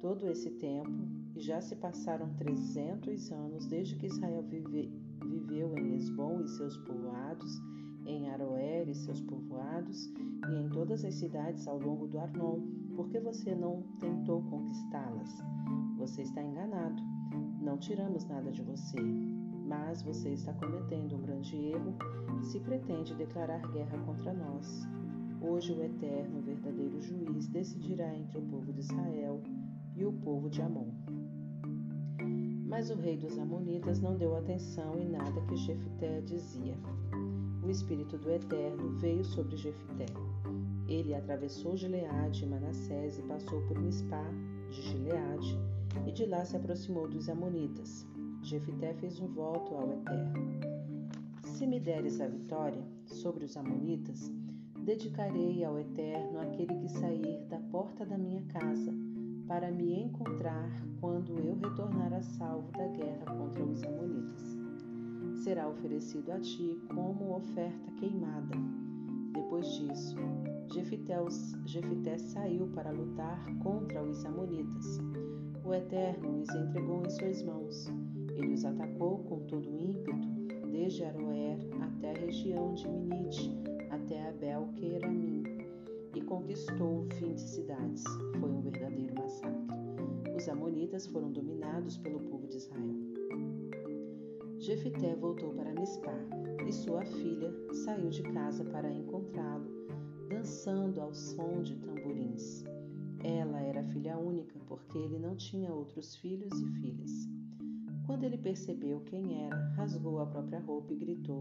todo 0.00 0.26
esse 0.28 0.50
tempo 0.52 0.90
e 1.36 1.40
já 1.40 1.60
se 1.60 1.76
passaram 1.76 2.34
trezentos 2.34 3.30
anos 3.30 3.66
desde 3.66 3.94
que 3.96 4.06
Israel 4.06 4.42
vive, 4.42 4.90
viveu 5.24 5.76
em 5.78 5.94
Esbom 5.94 6.40
e 6.40 6.48
seus 6.48 6.76
povoados, 6.78 7.60
em 8.06 8.28
Aroer 8.30 8.88
e 8.88 8.94
seus 8.94 9.20
povoados 9.20 10.12
e 10.50 10.54
em 10.54 10.68
todas 10.70 11.04
as 11.04 11.14
cidades 11.14 11.68
ao 11.68 11.78
longo 11.78 12.08
do 12.08 12.18
Arnon. 12.18 12.60
Por 12.96 13.08
que 13.10 13.20
você 13.20 13.54
não 13.54 13.82
tentou 14.00 14.42
conquistá-las? 14.42 15.30
Você 15.98 16.22
está 16.22 16.42
enganado. 16.42 17.00
Não 17.60 17.78
tiramos 17.78 18.24
nada 18.24 18.50
de 18.50 18.60
você, 18.62 19.00
mas 19.66 20.02
você 20.02 20.30
está 20.30 20.52
cometendo 20.54 21.16
um 21.16 21.22
grande 21.22 21.56
erro 21.56 21.94
se 22.42 22.58
pretende 22.60 23.14
declarar 23.14 23.60
guerra 23.72 23.98
contra 24.04 24.32
nós. 24.32 24.86
Hoje 25.44 25.72
o 25.72 25.82
eterno, 25.82 26.40
verdadeiro 26.40 27.00
juiz 27.00 27.48
decidirá 27.48 28.14
entre 28.14 28.38
o 28.38 28.42
povo 28.42 28.72
de 28.72 28.78
Israel 28.78 29.42
e 29.96 30.04
o 30.04 30.12
povo 30.12 30.48
de 30.48 30.62
Amon. 30.62 30.86
Mas 32.64 32.90
o 32.90 32.94
rei 32.94 33.16
dos 33.16 33.36
Amonitas 33.36 34.00
não 34.00 34.16
deu 34.16 34.36
atenção 34.36 34.96
em 35.00 35.10
nada 35.10 35.40
que 35.48 35.56
Jefité 35.56 36.20
dizia. 36.20 36.76
O 37.60 37.68
espírito 37.68 38.16
do 38.18 38.30
Eterno 38.30 38.96
veio 38.98 39.24
sobre 39.24 39.56
Jefité. 39.56 40.06
Ele 40.86 41.12
atravessou 41.12 41.76
Gileade 41.76 42.44
e 42.44 42.46
Manassés 42.46 43.18
e 43.18 43.22
passou 43.22 43.60
por 43.62 43.80
Mispá 43.80 44.24
de 44.70 44.80
Gileade 44.80 45.58
e 46.06 46.12
de 46.12 46.24
lá 46.24 46.44
se 46.44 46.56
aproximou 46.56 47.08
dos 47.08 47.28
Amonitas. 47.28 48.06
Jefité 48.42 48.94
fez 48.94 49.18
um 49.18 49.26
voto 49.26 49.74
ao 49.74 49.92
Eterno. 49.92 50.32
Se 51.42 51.66
me 51.66 51.80
deres 51.80 52.20
a 52.20 52.28
vitória 52.28 52.82
sobre 53.06 53.44
os 53.44 53.56
Amonitas, 53.56 54.32
dedicarei 54.84 55.64
ao 55.64 55.78
Eterno 55.78 56.40
aquele 56.40 56.74
que 56.74 56.88
sair 56.88 57.40
da 57.48 57.58
porta 57.70 58.04
da 58.04 58.18
minha 58.18 58.42
casa, 58.48 58.92
para 59.46 59.70
me 59.70 60.02
encontrar 60.02 60.70
quando 61.00 61.38
eu 61.38 61.54
retornar 61.54 62.12
a 62.12 62.22
salvo 62.22 62.70
da 62.72 62.88
guerra 62.88 63.24
contra 63.26 63.64
os 63.64 63.82
Amonitas. 63.84 64.58
Será 65.44 65.68
oferecido 65.68 66.32
a 66.32 66.40
ti 66.40 66.80
como 66.94 67.36
oferta 67.36 67.90
queimada. 67.98 68.56
Depois 69.32 69.66
disso, 69.74 70.16
Jefité 70.72 72.18
saiu 72.18 72.66
para 72.68 72.90
lutar 72.90 73.44
contra 73.62 74.02
os 74.02 74.24
Amonitas. 74.24 74.98
O 75.64 75.72
Eterno 75.72 76.40
os 76.40 76.48
entregou 76.54 77.04
em 77.04 77.10
suas 77.10 77.42
mãos. 77.42 77.86
Ele 78.34 78.54
os 78.54 78.64
atacou 78.64 79.18
com 79.24 79.40
todo 79.46 79.70
o 79.70 79.78
ímpeto, 79.78 80.28
desde 80.70 81.04
Aroer 81.04 81.58
até 81.80 82.10
a 82.10 82.20
região 82.20 82.74
de 82.74 82.88
Minite, 82.88 83.52
até 83.92 84.26
Abel 84.26 84.68
Queiramim 84.76 85.44
e 86.14 86.22
conquistou 86.22 87.06
20 87.20 87.38
cidades. 87.38 88.02
Foi 88.40 88.50
um 88.50 88.62
verdadeiro 88.62 89.14
massacre. 89.14 89.76
Os 90.34 90.48
amonitas 90.48 91.06
foram 91.06 91.30
dominados 91.30 91.98
pelo 91.98 92.18
povo 92.20 92.46
de 92.46 92.56
Israel. 92.56 92.96
Jefité 94.58 95.14
voltou 95.14 95.52
para 95.52 95.74
Mispá 95.74 96.14
e 96.66 96.72
sua 96.72 97.04
filha 97.04 97.52
saiu 97.84 98.08
de 98.08 98.22
casa 98.22 98.64
para 98.64 98.90
encontrá-lo, 98.90 99.66
dançando 100.28 101.00
ao 101.00 101.12
som 101.12 101.62
de 101.62 101.76
tamborins. 101.76 102.64
Ela 103.22 103.60
era 103.60 103.84
filha 103.84 104.16
única 104.16 104.58
porque 104.68 104.96
ele 104.96 105.18
não 105.18 105.36
tinha 105.36 105.70
outros 105.70 106.16
filhos 106.16 106.52
e 106.60 106.66
filhas. 106.80 107.28
Quando 108.06 108.24
ele 108.24 108.38
percebeu 108.38 109.00
quem 109.00 109.44
era, 109.44 109.56
rasgou 109.76 110.18
a 110.20 110.26
própria 110.26 110.60
roupa 110.60 110.92
e 110.92 110.96
gritou: 110.96 111.40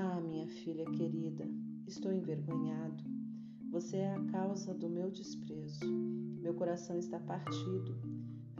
ah, 0.00 0.20
minha 0.20 0.46
filha 0.46 0.84
querida, 0.92 1.44
estou 1.84 2.12
envergonhado. 2.12 3.02
Você 3.72 3.96
é 3.96 4.14
a 4.14 4.24
causa 4.26 4.72
do 4.72 4.88
meu 4.88 5.10
desprezo. 5.10 5.84
Meu 6.40 6.54
coração 6.54 6.96
está 6.96 7.18
partido. 7.18 7.96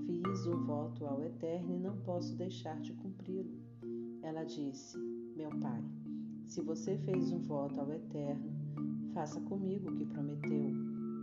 Fiz 0.05 0.47
um 0.49 0.65
voto 0.65 1.07
ao 1.07 1.23
Eterno 1.23 1.77
e 1.77 1.79
não 1.79 1.97
posso 1.99 2.35
deixar 2.35 2.81
de 2.81 2.93
cumpri-lo. 2.93 3.57
Ela 4.21 4.43
disse: 4.43 4.99
Meu 5.37 5.51
pai, 5.61 5.81
se 6.45 6.61
você 6.61 6.99
fez 6.99 7.31
um 7.31 7.39
voto 7.39 7.81
ao 7.81 7.93
Eterno, 7.93 8.51
faça 9.15 9.41
comigo 9.43 9.91
o 9.91 9.95
que 9.95 10.07
prometeu. 10.07 10.73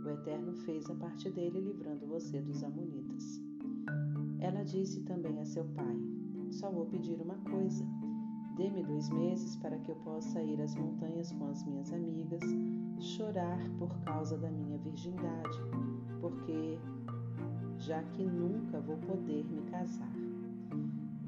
O 0.02 0.08
Eterno 0.08 0.54
fez 0.64 0.88
a 0.88 0.94
parte 0.94 1.28
dele, 1.28 1.60
livrando 1.60 2.06
você 2.06 2.40
dos 2.40 2.62
Amonitas. 2.64 3.38
Ela 4.40 4.62
disse 4.62 5.02
também 5.02 5.38
a 5.40 5.44
seu 5.44 5.66
pai: 5.74 5.96
Só 6.52 6.70
vou 6.70 6.86
pedir 6.86 7.20
uma 7.20 7.36
coisa 7.50 7.84
Dê-me 8.56 8.82
dois 8.82 9.10
meses 9.10 9.54
para 9.56 9.78
que 9.78 9.90
eu 9.90 9.96
possa 9.96 10.42
ir 10.42 10.58
às 10.62 10.74
montanhas 10.74 11.30
com 11.32 11.46
as 11.50 11.62
minhas 11.64 11.92
amigas, 11.92 12.40
chorar 12.98 13.58
por 13.78 13.90
causa 14.00 14.38
da 14.38 14.50
minha 14.50 14.78
virgindade, 14.78 15.58
porque 16.22 16.78
já 17.76 18.02
que 18.02 18.24
nunca 18.24 18.80
vou 18.80 18.96
poder 18.96 19.44
me 19.44 19.60
casar. 19.70 20.10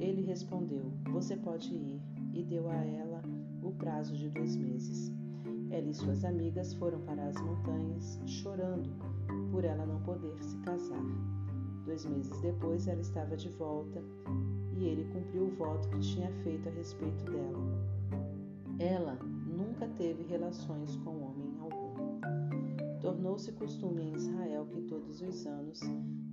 Ele 0.00 0.22
respondeu: 0.22 0.90
Você 1.12 1.36
pode 1.36 1.74
ir, 1.74 2.00
e 2.32 2.42
deu 2.42 2.66
a 2.66 2.76
ela 2.76 3.20
o 3.62 3.72
prazo 3.72 4.16
de 4.16 4.30
dois 4.30 4.56
meses. 4.56 5.12
Ela 5.70 5.90
e 5.90 5.94
suas 5.94 6.24
amigas 6.24 6.72
foram 6.72 7.00
para 7.02 7.26
as 7.26 7.38
montanhas, 7.42 8.22
chorando 8.24 8.88
por 9.50 9.64
ela 9.64 9.84
não 9.84 10.00
poder 10.00 10.42
se 10.42 10.56
casar. 10.60 11.04
Dois 11.84 12.06
meses 12.06 12.40
depois, 12.40 12.88
ela 12.88 13.02
estava 13.02 13.36
de 13.36 13.50
volta 13.50 14.02
e 14.78 14.84
ele 14.86 15.04
cumpriu 15.12 15.44
o 15.44 15.56
voto 15.56 15.88
que 15.88 15.98
tinha 15.98 16.30
feito 16.44 16.68
a 16.68 16.72
respeito 16.72 17.24
dela. 17.24 17.58
Ela 18.78 19.18
nunca 19.46 19.88
teve 19.88 20.22
relações 20.22 20.94
com 20.96 21.10
homem 21.22 21.52
algum. 21.60 23.00
Tornou-se 23.00 23.50
costume 23.52 24.02
em 24.02 24.14
Israel 24.14 24.66
que 24.66 24.82
todos 24.82 25.20
os 25.20 25.46
anos 25.46 25.80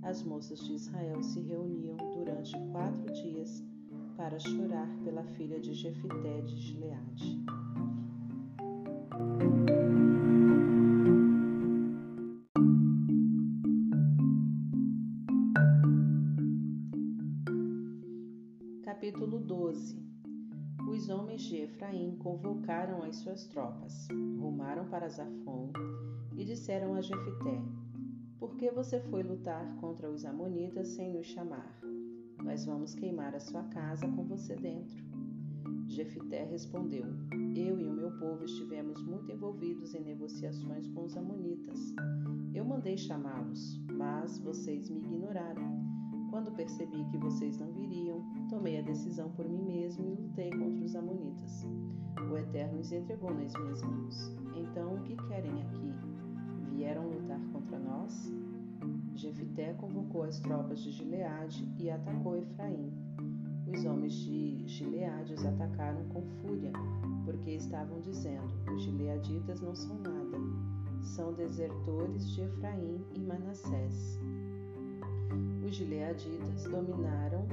as 0.02 0.22
moças 0.22 0.60
de 0.60 0.74
Israel 0.74 1.20
se 1.22 1.40
reuniam 1.40 1.96
durante 2.14 2.56
quatro 2.70 3.12
dias 3.12 3.64
para 4.16 4.38
chorar 4.38 4.88
pela 5.04 5.24
filha 5.24 5.58
de 5.58 5.74
Jefité 5.74 6.40
de 6.42 6.56
Gileade. 6.56 7.44
Efraim 21.96 22.16
convocaram 22.16 23.02
as 23.02 23.16
suas 23.16 23.46
tropas, 23.46 24.06
rumaram 24.38 24.86
para 24.88 25.08
Zafon 25.08 25.72
e 26.36 26.44
disseram 26.44 26.94
a 26.94 27.00
Jefité: 27.00 27.62
Por 28.38 28.54
que 28.56 28.70
você 28.70 29.00
foi 29.00 29.22
lutar 29.22 29.74
contra 29.76 30.10
os 30.10 30.24
amonitas 30.26 30.88
sem 30.88 31.10
nos 31.10 31.26
chamar? 31.26 31.80
Nós 32.44 32.66
vamos 32.66 32.94
queimar 32.94 33.34
a 33.34 33.40
sua 33.40 33.62
casa 33.64 34.06
com 34.08 34.24
você 34.24 34.54
dentro. 34.56 35.02
Jefité 35.86 36.44
respondeu: 36.44 37.06
Eu 37.56 37.80
e 37.80 37.86
o 37.86 37.94
meu 37.94 38.10
povo 38.18 38.44
estivemos 38.44 39.02
muito 39.02 39.32
envolvidos 39.32 39.94
em 39.94 40.04
negociações 40.04 40.86
com 40.88 41.04
os 41.04 41.16
amonitas. 41.16 41.94
Eu 42.54 42.64
mandei 42.64 42.98
chamá-los, 42.98 43.80
mas 43.90 44.38
vocês 44.38 44.90
me 44.90 44.98
ignoraram. 44.98 45.85
Quando 46.30 46.52
percebi 46.52 47.04
que 47.04 47.18
vocês 47.18 47.58
não 47.58 47.72
viriam, 47.72 48.24
tomei 48.48 48.78
a 48.78 48.82
decisão 48.82 49.30
por 49.30 49.48
mim 49.48 49.62
mesmo 49.62 50.06
e 50.06 50.14
lutei 50.14 50.50
contra 50.50 50.84
os 50.84 50.96
Amonitas. 50.96 51.66
O 52.30 52.36
Eterno 52.36 52.80
os 52.80 52.92
entregou 52.92 53.32
nas 53.32 53.52
minhas 53.54 53.82
mãos. 53.82 54.32
Então, 54.54 54.94
o 54.94 55.02
que 55.02 55.16
querem 55.28 55.62
aqui? 55.62 55.92
Vieram 56.70 57.08
lutar 57.08 57.40
contra 57.52 57.78
nós? 57.78 58.32
Jefité 59.14 59.72
convocou 59.74 60.24
as 60.24 60.38
tropas 60.40 60.80
de 60.80 60.90
Gileade 60.90 61.66
e 61.78 61.90
atacou 61.90 62.36
Efraim. 62.36 62.92
Os 63.66 63.84
homens 63.84 64.12
de 64.12 64.66
Gileade 64.68 65.34
os 65.34 65.44
atacaram 65.44 66.04
com 66.10 66.22
fúria, 66.22 66.72
porque 67.24 67.52
estavam 67.52 68.00
dizendo: 68.00 68.46
os 68.74 68.82
gileaditas 68.82 69.60
não 69.60 69.74
são 69.74 69.98
nada, 69.98 70.38
são 71.02 71.32
desertores 71.32 72.30
de 72.30 72.42
Efraim 72.42 73.04
e 73.14 73.20
Manassés. 73.20 74.20
Os 75.66 75.74
gileaditas 75.74 76.62
dominaram 76.62 77.44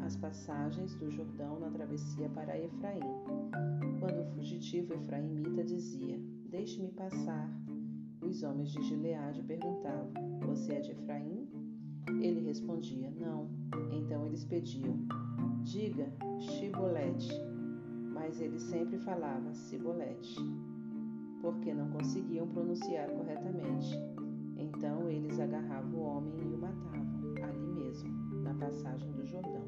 as 0.00 0.14
passagens 0.14 0.94
do 0.94 1.10
Jordão 1.10 1.58
na 1.58 1.68
travessia 1.68 2.28
para 2.28 2.56
Efraim. 2.56 3.00
Quando 3.98 4.20
o 4.20 4.26
fugitivo 4.36 4.94
efraimita 4.94 5.64
dizia: 5.64 6.20
Deixe-me 6.50 6.92
passar, 6.92 7.50
os 8.22 8.44
homens 8.44 8.70
de 8.70 8.80
Gileade 8.84 9.42
perguntavam: 9.42 10.12
Você 10.46 10.74
é 10.74 10.80
de 10.80 10.92
Efraim? 10.92 11.48
Ele 12.22 12.46
respondia: 12.46 13.10
Não. 13.10 13.48
Então 13.90 14.24
eles 14.24 14.44
pediam: 14.44 14.96
Diga 15.64 16.12
Shibolete. 16.38 17.32
Mas 18.14 18.40
ele 18.40 18.60
sempre 18.60 18.98
falava 18.98 19.52
Sibolete, 19.52 20.38
porque 21.42 21.74
não 21.74 21.90
conseguiam 21.90 22.46
pronunciar 22.46 23.10
corretamente. 23.10 23.98
Então 24.56 25.08
eles 25.08 25.40
agarravam 25.40 25.98
o 25.98 26.02
homem 26.02 26.34
e 26.40 26.54
o 26.54 26.57
passagem 28.58 29.10
do 29.12 29.24
Jordão. 29.24 29.64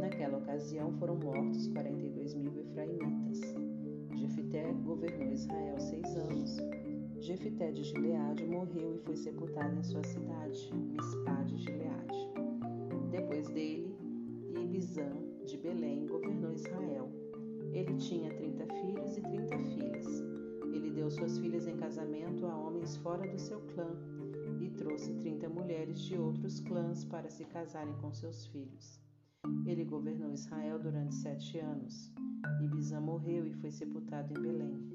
Naquela 0.00 0.38
ocasião 0.38 0.92
foram 0.98 1.16
mortos 1.16 1.66
42 1.68 2.34
mil 2.34 2.52
efraimitas. 2.58 3.40
Jefité 4.14 4.72
governou 4.84 5.32
Israel 5.32 5.78
seis 5.80 6.16
anos. 6.16 6.56
Jefité 7.18 7.72
de 7.72 7.82
Gileade 7.82 8.44
morreu 8.44 8.94
e 8.94 8.98
foi 8.98 9.16
sepultado 9.16 9.74
em 9.78 9.82
sua 9.82 10.04
cidade, 10.04 10.70
Mispá 10.74 11.42
de 11.44 11.56
Gileade. 11.56 12.28
Depois 13.10 13.48
dele, 13.48 13.96
Ibizã 14.54 15.10
de 15.46 15.56
Belém 15.56 16.06
governou 16.06 16.52
Israel. 16.52 17.08
Ele 17.72 17.94
tinha 17.94 18.32
trinta 18.34 18.66
filhos 18.66 19.16
e 19.16 19.22
trinta 19.22 19.58
filhas. 19.58 20.22
Ele 20.72 20.90
deu 20.90 21.10
suas 21.10 21.38
filhas 21.38 21.66
em 21.66 21.76
casamento 21.76 22.46
a 22.46 22.56
homens 22.56 22.96
fora 22.98 23.26
do 23.26 23.38
seu 23.38 23.60
clã 23.74 23.96
e 24.64 24.70
trouxe 24.70 25.12
trinta 25.14 25.48
mulheres 25.48 26.00
de 26.00 26.16
outros 26.16 26.58
clãs 26.60 27.04
para 27.04 27.28
se 27.28 27.44
casarem 27.44 27.94
com 28.00 28.12
seus 28.12 28.46
filhos. 28.46 28.98
Ele 29.66 29.84
governou 29.84 30.32
Israel 30.32 30.78
durante 30.78 31.14
sete 31.14 31.58
anos. 31.58 32.10
Ibizã 32.62 32.98
morreu 32.98 33.46
e 33.46 33.52
foi 33.52 33.70
sepultado 33.70 34.32
em 34.32 34.40
Belém. 34.40 34.94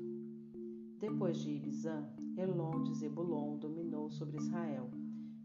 Depois 1.00 1.38
de 1.38 1.52
Ibizã, 1.52 2.04
Elon 2.36 2.82
de 2.84 2.96
Zebulon 2.96 3.58
dominou 3.58 4.10
sobre 4.10 4.38
Israel. 4.38 4.90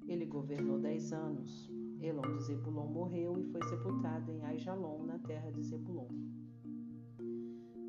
Ele 0.09 0.25
governou 0.25 0.79
dez 0.79 1.13
anos. 1.13 1.71
Elon 2.01 2.37
de 2.37 2.45
Zebulon 2.45 2.87
morreu 2.87 3.39
e 3.39 3.45
foi 3.45 3.63
sepultado 3.65 4.33
em 4.33 4.43
Aijalon, 4.45 5.05
na 5.05 5.19
terra 5.19 5.51
de 5.51 5.63
Zebulon. 5.63 6.09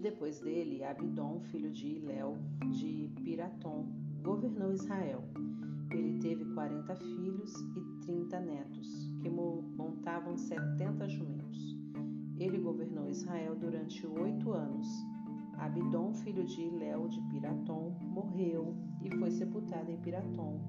Depois 0.01 0.39
dele, 0.39 0.83
Abidom, 0.83 1.39
filho 1.39 1.71
de 1.71 1.87
Iléu, 1.87 2.37
de 2.71 3.09
Piratom, 3.23 3.87
governou 4.21 4.71
Israel. 4.73 5.23
Ele 5.91 6.19
teve 6.19 6.45
quarenta 6.53 6.95
filhos 6.95 7.53
e 7.75 8.05
trinta 8.05 8.39
netos, 8.39 9.11
que 9.21 9.29
montavam 9.29 10.37
setenta 10.37 11.07
jumentos. 11.07 11.75
Ele 12.37 12.59
governou 12.59 13.09
Israel 13.09 13.55
durante 13.55 14.05
oito 14.05 14.51
anos. 14.51 14.87
Abidom, 15.57 16.13
filho 16.13 16.43
de 16.43 16.61
Iléu 16.61 17.07
de 17.07 17.21
Piratom, 17.29 17.97
morreu 18.01 18.75
e 19.01 19.09
foi 19.17 19.31
sepultado 19.31 19.89
em 19.89 19.97
Piratom, 20.01 20.59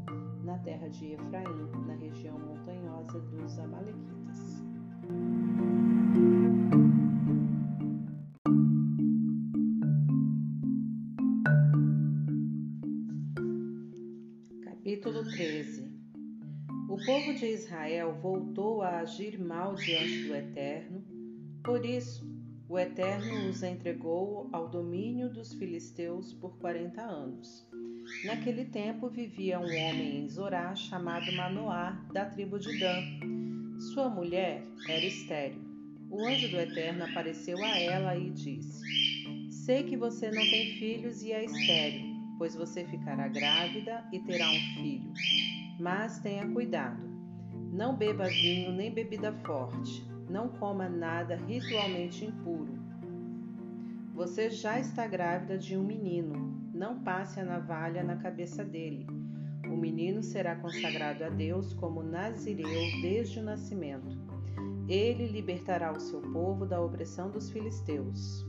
na 0.44 0.58
terra 0.58 0.88
de 0.88 1.06
Efraim, 1.06 1.44
na 1.86 1.94
região 1.94 2.38
montanhosa 2.38 3.18
dos 3.20 3.58
Amalequitas. 3.58 4.55
Capítulo 14.96 15.24
13 15.24 15.92
O 16.88 16.96
povo 17.04 17.34
de 17.34 17.44
Israel 17.44 18.14
voltou 18.22 18.80
a 18.80 19.00
agir 19.00 19.38
mal 19.38 19.74
diante 19.74 20.26
do 20.26 20.34
Eterno, 20.34 21.04
por 21.62 21.84
isso 21.84 22.26
o 22.66 22.78
Eterno 22.78 23.50
os 23.50 23.62
entregou 23.62 24.48
ao 24.52 24.70
domínio 24.70 25.28
dos 25.28 25.52
filisteus 25.52 26.32
por 26.32 26.56
quarenta 26.56 27.02
anos. 27.02 27.68
Naquele 28.24 28.64
tempo 28.64 29.10
vivia 29.10 29.58
um 29.58 29.64
homem 29.64 30.24
em 30.24 30.28
Zorá 30.30 30.74
chamado 30.74 31.30
Manoá, 31.30 31.90
da 32.14 32.24
tribo 32.24 32.58
de 32.58 32.80
Dan. 32.80 33.02
Sua 33.92 34.08
mulher 34.08 34.62
era 34.88 35.04
estéril. 35.04 35.60
O 36.10 36.24
anjo 36.24 36.48
do 36.48 36.56
Eterno 36.56 37.04
apareceu 37.04 37.62
a 37.62 37.78
ela 37.78 38.16
e 38.16 38.30
disse: 38.30 38.80
Sei 39.50 39.82
que 39.82 39.96
você 39.96 40.30
não 40.30 40.42
tem 40.42 40.78
filhos 40.78 41.22
e 41.22 41.32
é 41.32 41.44
estéril 41.44 42.15
pois 42.38 42.54
você 42.54 42.84
ficará 42.84 43.28
grávida 43.28 44.04
e 44.12 44.20
terá 44.20 44.48
um 44.48 44.74
filho. 44.74 45.12
Mas 45.78 46.18
tenha 46.20 46.48
cuidado. 46.52 47.02
Não 47.72 47.96
beba 47.96 48.24
vinho 48.24 48.72
nem 48.72 48.92
bebida 48.92 49.32
forte. 49.44 50.06
Não 50.28 50.48
coma 50.48 50.88
nada 50.88 51.36
ritualmente 51.36 52.24
impuro. 52.24 52.74
Você 54.14 54.48
já 54.48 54.80
está 54.80 55.06
grávida 55.06 55.58
de 55.58 55.76
um 55.76 55.84
menino. 55.84 56.70
Não 56.72 57.02
passe 57.02 57.38
a 57.38 57.44
navalha 57.44 58.02
na 58.02 58.16
cabeça 58.16 58.64
dele. 58.64 59.06
O 59.64 59.76
menino 59.76 60.22
será 60.22 60.56
consagrado 60.56 61.24
a 61.24 61.28
Deus 61.28 61.74
como 61.74 62.02
nazireu 62.02 63.02
desde 63.02 63.40
o 63.40 63.42
nascimento. 63.42 64.16
Ele 64.88 65.26
libertará 65.26 65.92
o 65.92 66.00
seu 66.00 66.20
povo 66.20 66.64
da 66.64 66.80
opressão 66.80 67.30
dos 67.30 67.50
filisteus. 67.50 68.46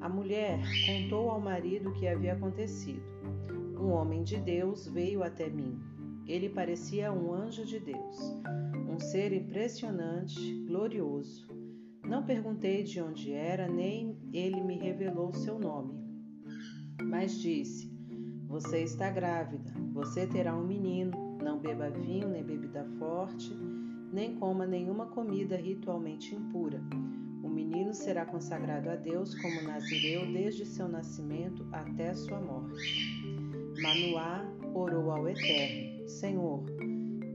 A 0.00 0.08
mulher 0.08 0.60
contou 0.86 1.30
ao 1.30 1.40
marido 1.40 1.90
o 1.90 1.94
que 1.94 2.06
havia 2.06 2.34
acontecido. 2.34 3.02
Um 3.80 3.92
homem 3.92 4.22
de 4.22 4.36
Deus 4.36 4.86
veio 4.86 5.22
até 5.22 5.48
mim. 5.48 5.80
Ele 6.26 6.50
parecia 6.50 7.10
um 7.10 7.32
anjo 7.32 7.64
de 7.64 7.80
Deus, 7.80 8.18
um 8.86 9.00
ser 9.00 9.32
impressionante, 9.32 10.38
glorioso. 10.66 11.48
Não 12.04 12.22
perguntei 12.22 12.82
de 12.82 13.00
onde 13.00 13.32
era, 13.32 13.66
nem 13.66 14.18
ele 14.34 14.60
me 14.60 14.76
revelou 14.76 15.32
seu 15.32 15.58
nome. 15.58 15.98
Mas 17.02 17.40
disse: 17.40 17.90
Você 18.48 18.82
está 18.82 19.10
grávida, 19.10 19.72
você 19.94 20.26
terá 20.26 20.54
um 20.54 20.66
menino. 20.66 21.38
Não 21.42 21.58
beba 21.58 21.88
vinho 21.88 22.28
nem 22.28 22.44
bebida 22.44 22.84
forte, 22.98 23.50
nem 24.12 24.36
coma 24.36 24.66
nenhuma 24.66 25.06
comida 25.06 25.56
ritualmente 25.56 26.34
impura 26.34 26.82
menino 27.80 27.94
será 27.94 28.24
consagrado 28.24 28.90
a 28.90 28.96
Deus 28.96 29.34
como 29.36 29.62
nazireu 29.62 30.32
desde 30.32 30.66
seu 30.66 30.88
nascimento 30.88 31.66
até 31.72 32.12
sua 32.14 32.40
morte. 32.40 33.19
Manoá 33.80 34.44
orou 34.74 35.10
ao 35.10 35.26
Eterno: 35.26 36.06
Senhor, 36.06 36.62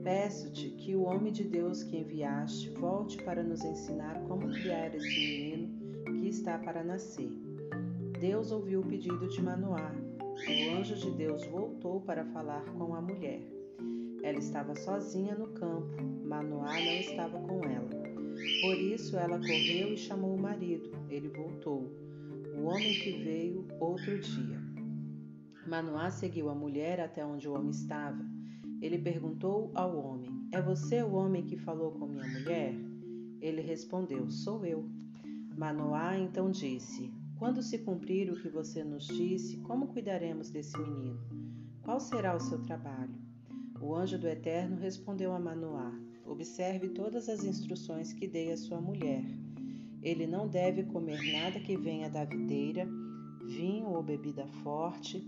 peço-te 0.04 0.70
que 0.70 0.96
o 0.96 1.02
homem 1.02 1.34
de 1.34 1.44
Deus 1.44 1.82
que 1.82 1.98
enviaste 1.98 2.70
volte 2.70 3.18
para 3.24 3.42
nos 3.42 3.64
ensinar 3.64 4.22
como 4.28 4.52
criar 4.52 4.94
esse 4.94 5.08
menino 5.08 6.22
que 6.22 6.28
está 6.30 6.60
para 6.60 6.84
nascer. 6.84 7.32
Deus 8.20 8.52
ouviu 8.52 8.82
o 8.82 8.86
pedido 8.86 9.28
de 9.28 9.42
Manoá. 9.42 9.92
O 10.20 10.78
anjo 10.78 10.96
de 10.96 11.10
Deus 11.12 11.44
voltou 11.48 12.02
para 12.02 12.24
falar 12.26 12.64
com 12.78 12.94
a 12.94 13.02
mulher. 13.02 13.42
Ela 14.22 14.38
estava 14.38 14.76
sozinha 14.76 15.34
no 15.34 15.48
campo, 15.48 15.96
Manoá 16.24 16.74
não 16.74 17.00
estava 17.00 17.40
com 17.40 17.64
ela. 17.64 17.90
Por 18.62 18.78
isso 18.78 19.18
ela 19.18 19.40
correu 19.40 19.94
e 19.94 19.98
chamou 19.98 20.36
o 20.36 20.40
marido. 20.40 20.92
Ele 21.10 21.30
voltou. 21.30 21.90
O 22.56 22.66
homem 22.66 22.94
que 23.00 23.24
veio 23.24 23.66
outro 23.80 24.20
dia. 24.20 24.65
Manoá 25.68 26.12
seguiu 26.12 26.50
a 26.50 26.56
mulher 26.56 27.00
até 27.00 27.26
onde 27.26 27.48
o 27.48 27.54
homem 27.54 27.72
estava. 27.72 28.24
Ele 28.80 29.00
perguntou 29.00 29.72
ao 29.74 29.98
homem: 29.98 30.48
É 30.52 30.62
você 30.62 31.02
o 31.02 31.14
homem 31.14 31.44
que 31.44 31.58
falou 31.58 31.92
com 31.92 32.06
minha 32.06 32.28
mulher? 32.28 32.74
Ele 33.42 33.62
respondeu: 33.62 34.30
Sou 34.30 34.64
eu. 34.64 34.88
Manoá 35.58 36.20
então 36.20 36.52
disse: 36.52 37.12
Quando 37.40 37.64
se 37.64 37.80
cumprir 37.80 38.32
o 38.32 38.40
que 38.40 38.48
você 38.48 38.84
nos 38.84 39.08
disse, 39.08 39.58
como 39.62 39.88
cuidaremos 39.88 40.52
desse 40.52 40.78
menino? 40.78 41.20
Qual 41.82 42.00
será 42.00 42.36
o 42.36 42.40
seu 42.40 42.62
trabalho? 42.62 43.16
O 43.82 43.96
anjo 43.96 44.20
do 44.20 44.28
Eterno 44.28 44.78
respondeu 44.78 45.34
a 45.34 45.40
Manoá: 45.40 45.92
Observe 46.26 46.90
todas 46.90 47.28
as 47.28 47.44
instruções 47.44 48.14
que 48.14 48.28
dei 48.28 48.52
à 48.52 48.58
sua 48.58 48.80
mulher. 48.80 49.24
Ele 50.04 50.28
não 50.28 50.48
deve 50.48 50.84
comer 50.84 51.20
nada 51.34 51.60
que 51.60 51.76
venha 51.76 52.08
da 52.08 52.24
videira, 52.24 52.88
vinho 53.48 53.88
ou 53.88 54.04
bebida 54.04 54.46
forte, 54.64 55.20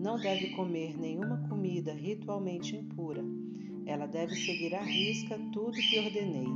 não 0.00 0.18
deve 0.18 0.48
comer 0.56 0.98
nenhuma 0.98 1.46
comida 1.46 1.92
ritualmente 1.92 2.74
impura. 2.74 3.22
Ela 3.84 4.06
deve 4.06 4.34
seguir 4.34 4.74
à 4.74 4.82
risca 4.82 5.38
tudo 5.52 5.72
que 5.72 5.98
ordenei 5.98 6.48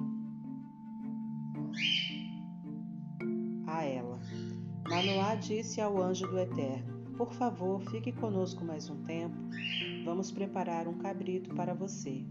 a 3.66 3.84
ela. 3.84 4.18
Manoá 4.88 5.34
disse 5.34 5.78
ao 5.78 6.00
anjo 6.00 6.26
do 6.26 6.38
Eterno: 6.38 7.12
Por 7.18 7.34
favor, 7.34 7.82
fique 7.90 8.12
conosco 8.12 8.64
mais 8.64 8.88
um 8.88 9.02
tempo. 9.02 9.36
Vamos 10.06 10.32
preparar 10.32 10.88
um 10.88 10.96
cabrito 10.96 11.54
para 11.54 11.74
você. 11.74 12.24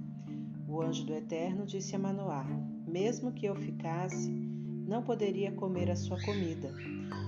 O 0.67 0.81
anjo 0.81 1.05
do 1.05 1.13
Eterno 1.13 1.65
disse 1.67 1.95
a 1.95 1.99
Manoá: 1.99 2.45
Mesmo 2.87 3.31
que 3.31 3.45
eu 3.45 3.55
ficasse, 3.55 4.31
não 4.31 5.03
poderia 5.03 5.51
comer 5.51 5.91
a 5.91 5.95
sua 5.95 6.19
comida. 6.23 6.73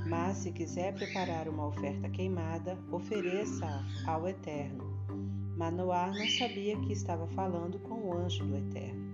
Mas 0.08 0.38
se 0.38 0.52
quiser 0.52 0.94
preparar 0.94 1.48
uma 1.48 1.68
oferta 1.68 2.10
queimada, 2.10 2.78
ofereça-a 2.92 3.84
ao 4.12 4.28
Eterno. 4.28 4.84
Manoá 5.58 6.08
não 6.08 6.28
sabia 6.28 6.78
que 6.82 6.92
estava 6.92 7.28
falando 7.28 7.80
com 7.80 8.10
o 8.10 8.14
anjo 8.14 8.46
do 8.46 8.58
Eterno. 8.58 9.06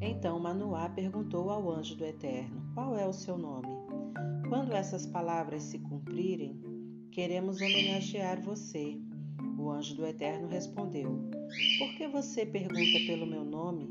Então 0.00 0.38
Manoá 0.38 0.88
perguntou 0.88 1.50
ao 1.50 1.70
anjo 1.70 1.96
do 1.96 2.04
Eterno: 2.04 2.62
Qual 2.74 2.96
é 2.96 3.06
o 3.06 3.12
seu 3.12 3.38
nome? 3.38 3.68
Quando 4.48 4.72
essas 4.72 5.06
palavras 5.06 5.62
se 5.62 5.78
cumprirem, 5.78 6.60
queremos 7.10 7.60
homenagear 7.60 8.40
você. 8.42 8.98
O 9.58 9.70
anjo 9.70 9.94
do 9.94 10.06
Eterno 10.06 10.48
respondeu: 10.48 11.10
Por 11.78 11.94
que 11.96 12.08
você 12.08 12.44
pergunta 12.44 12.98
pelo 13.06 13.26
meu 13.26 13.44
nome? 13.44 13.88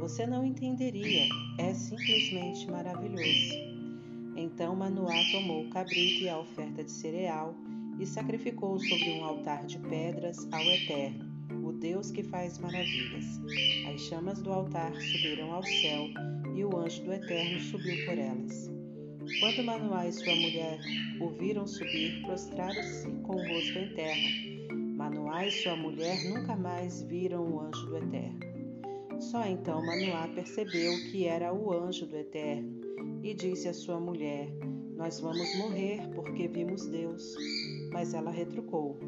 Você 0.00 0.26
não 0.26 0.44
entenderia. 0.44 1.24
É 1.58 1.72
simplesmente 1.72 2.70
maravilhoso. 2.70 3.77
Então 4.40 4.76
Manoá 4.76 5.20
tomou 5.32 5.64
o 5.64 5.70
cabrito 5.70 6.22
e 6.22 6.28
a 6.28 6.38
oferta 6.38 6.84
de 6.84 6.92
cereal 6.92 7.56
e 7.98 8.06
sacrificou 8.06 8.78
sobre 8.78 9.10
um 9.18 9.24
altar 9.24 9.66
de 9.66 9.80
pedras 9.80 10.46
ao 10.52 10.60
Eterno, 10.60 11.26
o 11.66 11.72
Deus 11.72 12.12
que 12.12 12.22
faz 12.22 12.56
maravilhas. 12.60 13.24
As 13.92 14.00
chamas 14.02 14.40
do 14.40 14.52
altar 14.52 14.92
subiram 14.94 15.52
ao 15.52 15.64
céu 15.64 16.06
e 16.54 16.64
o 16.64 16.78
anjo 16.78 17.02
do 17.02 17.12
Eterno 17.14 17.58
subiu 17.58 18.06
por 18.06 18.16
elas. 18.16 18.70
Quando 19.40 19.64
Manoá 19.64 20.06
e 20.06 20.12
sua 20.12 20.36
mulher 20.36 20.78
o 21.20 21.30
viram 21.30 21.66
subir, 21.66 22.22
prostraram-se 22.22 23.10
com 23.24 23.34
o 23.34 23.48
rosto 23.48 23.76
em 23.76 23.92
terra. 23.94 24.72
Manoá 24.94 25.48
e 25.48 25.50
sua 25.50 25.74
mulher 25.74 26.16
nunca 26.30 26.54
mais 26.54 27.02
viram 27.02 27.44
o 27.44 27.60
anjo 27.60 27.86
do 27.86 27.96
Eterno. 27.96 28.38
Só 29.18 29.44
então 29.48 29.84
Manoá 29.84 30.28
percebeu 30.28 30.92
que 31.10 31.26
era 31.26 31.52
o 31.52 31.72
anjo 31.72 32.06
do 32.06 32.16
Eterno 32.16 32.77
e 33.22 33.34
disse 33.34 33.68
à 33.68 33.74
sua 33.74 34.00
mulher: 34.00 34.48
Nós 34.96 35.20
vamos 35.20 35.56
morrer 35.58 36.08
porque 36.14 36.48
vimos 36.48 36.86
Deus. 36.86 37.34
Mas 37.92 38.14
ela 38.14 38.30
retrucou: 38.30 38.98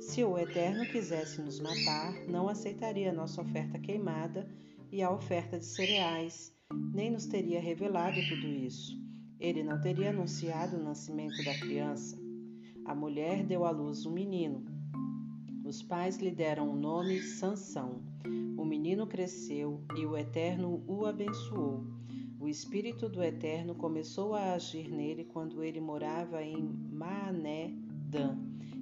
Se 0.00 0.24
o 0.24 0.38
Eterno 0.38 0.84
quisesse 0.86 1.40
nos 1.40 1.60
matar, 1.60 2.12
não 2.28 2.48
aceitaria 2.48 3.12
nossa 3.12 3.40
oferta 3.42 3.78
queimada 3.78 4.48
e 4.92 5.02
a 5.02 5.10
oferta 5.10 5.58
de 5.58 5.64
cereais, 5.64 6.52
nem 6.92 7.10
nos 7.10 7.26
teria 7.26 7.60
revelado 7.60 8.16
tudo 8.28 8.46
isso. 8.46 8.98
Ele 9.38 9.62
não 9.62 9.80
teria 9.80 10.10
anunciado 10.10 10.76
o 10.76 10.82
nascimento 10.82 11.42
da 11.44 11.58
criança. 11.58 12.18
A 12.84 12.94
mulher 12.94 13.44
deu 13.44 13.64
à 13.64 13.70
luz 13.70 14.04
um 14.04 14.12
menino. 14.12 14.64
Os 15.64 15.82
pais 15.82 16.18
lhe 16.18 16.30
deram 16.30 16.68
o 16.68 16.76
nome 16.76 17.22
Sansão. 17.22 18.02
O 18.58 18.64
menino 18.64 19.06
cresceu 19.06 19.80
e 19.96 20.04
o 20.04 20.16
Eterno 20.16 20.84
o 20.86 21.06
abençoou. 21.06 21.99
O 22.40 22.48
Espírito 22.48 23.06
do 23.06 23.22
Eterno 23.22 23.74
começou 23.74 24.34
a 24.34 24.54
agir 24.54 24.90
nele 24.90 25.24
quando 25.24 25.62
ele 25.62 25.78
morava 25.78 26.42
em 26.42 26.56
Maané 26.90 27.70
Dan, 28.08 28.38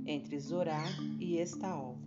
entre 0.07 0.39
Zorá 0.39 0.85
e 1.19 1.39
Estaol. 1.39 1.99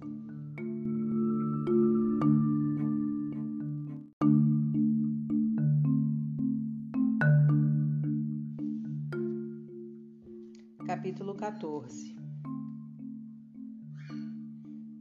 Capítulo 10.87 11.35
14 11.35 12.15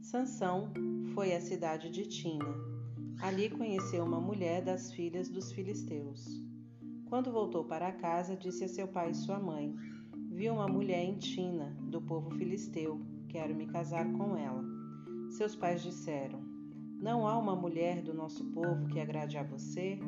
Sansão 0.01 0.73
foi 1.13 1.33
à 1.33 1.39
cidade 1.39 1.89
de 1.89 2.05
Tina. 2.05 2.70
Ali 3.21 3.51
conheceu 3.51 4.03
uma 4.03 4.19
mulher 4.19 4.63
das 4.63 4.91
filhas 4.91 5.29
dos 5.29 5.51
filisteus. 5.51 6.25
Quando 7.05 7.31
voltou 7.31 7.63
para 7.63 7.91
casa, 7.91 8.35
disse 8.35 8.63
a 8.63 8.67
seu 8.67 8.87
pai 8.87 9.11
e 9.11 9.15
sua 9.15 9.39
mãe: 9.39 9.75
Vi 10.31 10.49
uma 10.49 10.67
mulher 10.67 11.03
em 11.03 11.19
Tina, 11.19 11.77
do 11.81 12.01
povo 12.01 12.31
filisteu, 12.31 12.99
quero 13.29 13.53
me 13.53 13.67
casar 13.67 14.11
com 14.13 14.35
ela. 14.35 14.63
Seus 15.29 15.55
pais 15.55 15.83
disseram: 15.83 16.41
Não 16.99 17.27
há 17.27 17.37
uma 17.37 17.55
mulher 17.55 18.01
do 18.01 18.11
nosso 18.11 18.43
povo 18.45 18.87
que 18.87 18.99
agrade 18.99 19.37
a 19.37 19.43
você? 19.43 19.99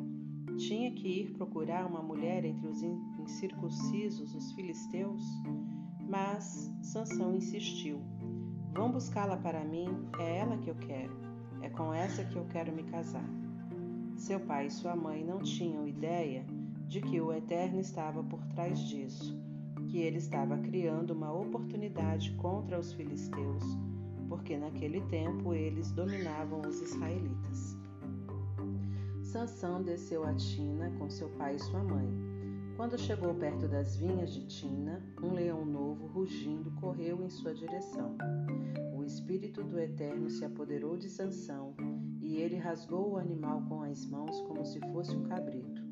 Tinha 0.56 0.90
que 0.90 1.20
ir 1.20 1.32
procurar 1.34 1.86
uma 1.86 2.02
mulher 2.02 2.44
entre 2.44 2.66
os 2.66 2.82
incircuncisos, 2.82 4.34
os 4.34 4.50
filisteus? 4.54 5.22
Mas 6.00 6.68
Sansão 6.82 7.32
insistiu: 7.32 8.02
Vão 8.72 8.90
buscá-la 8.90 9.36
para 9.36 9.64
mim, 9.64 9.86
é 10.18 10.38
ela 10.38 10.58
que 10.58 10.68
eu 10.68 10.74
quero. 10.74 11.23
É 11.64 11.70
com 11.70 11.94
essa 11.94 12.22
que 12.22 12.36
eu 12.36 12.44
quero 12.44 12.70
me 12.70 12.82
casar. 12.82 13.24
Seu 14.18 14.38
pai 14.38 14.66
e 14.66 14.70
sua 14.70 14.94
mãe 14.94 15.24
não 15.24 15.38
tinham 15.40 15.88
ideia 15.88 16.44
de 16.86 17.00
que 17.00 17.18
o 17.18 17.32
Eterno 17.32 17.80
estava 17.80 18.22
por 18.22 18.44
trás 18.48 18.78
disso 18.80 19.42
que 19.88 19.98
ele 19.98 20.18
estava 20.18 20.58
criando 20.58 21.12
uma 21.12 21.32
oportunidade 21.32 22.32
contra 22.32 22.78
os 22.78 22.92
filisteus, 22.92 23.62
porque 24.28 24.58
naquele 24.58 25.00
tempo 25.02 25.54
eles 25.54 25.90
dominavam 25.90 26.60
os 26.68 26.82
israelitas. 26.82 27.78
Sansão 29.22 29.82
desceu 29.82 30.22
a 30.24 30.34
Tina 30.34 30.90
com 30.98 31.08
seu 31.08 31.30
pai 31.30 31.54
e 31.56 31.60
sua 31.60 31.82
mãe. 31.82 32.33
Quando 32.76 32.98
chegou 32.98 33.34
perto 33.34 33.68
das 33.68 33.96
vinhas 33.96 34.32
de 34.32 34.46
Tina, 34.46 35.02
um 35.22 35.32
leão 35.32 35.64
novo, 35.64 36.06
rugindo, 36.06 36.70
correu 36.80 37.22
em 37.22 37.30
sua 37.30 37.54
direção. 37.54 38.16
O 38.96 39.04
espírito 39.04 39.62
do 39.62 39.78
Eterno 39.78 40.28
se 40.28 40.44
apoderou 40.44 40.96
de 40.96 41.08
Sansão, 41.08 41.74
e 42.20 42.36
ele 42.36 42.56
rasgou 42.56 43.12
o 43.12 43.16
animal 43.16 43.62
com 43.68 43.82
as 43.82 44.04
mãos 44.06 44.40
como 44.42 44.64
se 44.64 44.80
fosse 44.92 45.14
um 45.14 45.24
cabrito 45.24 45.84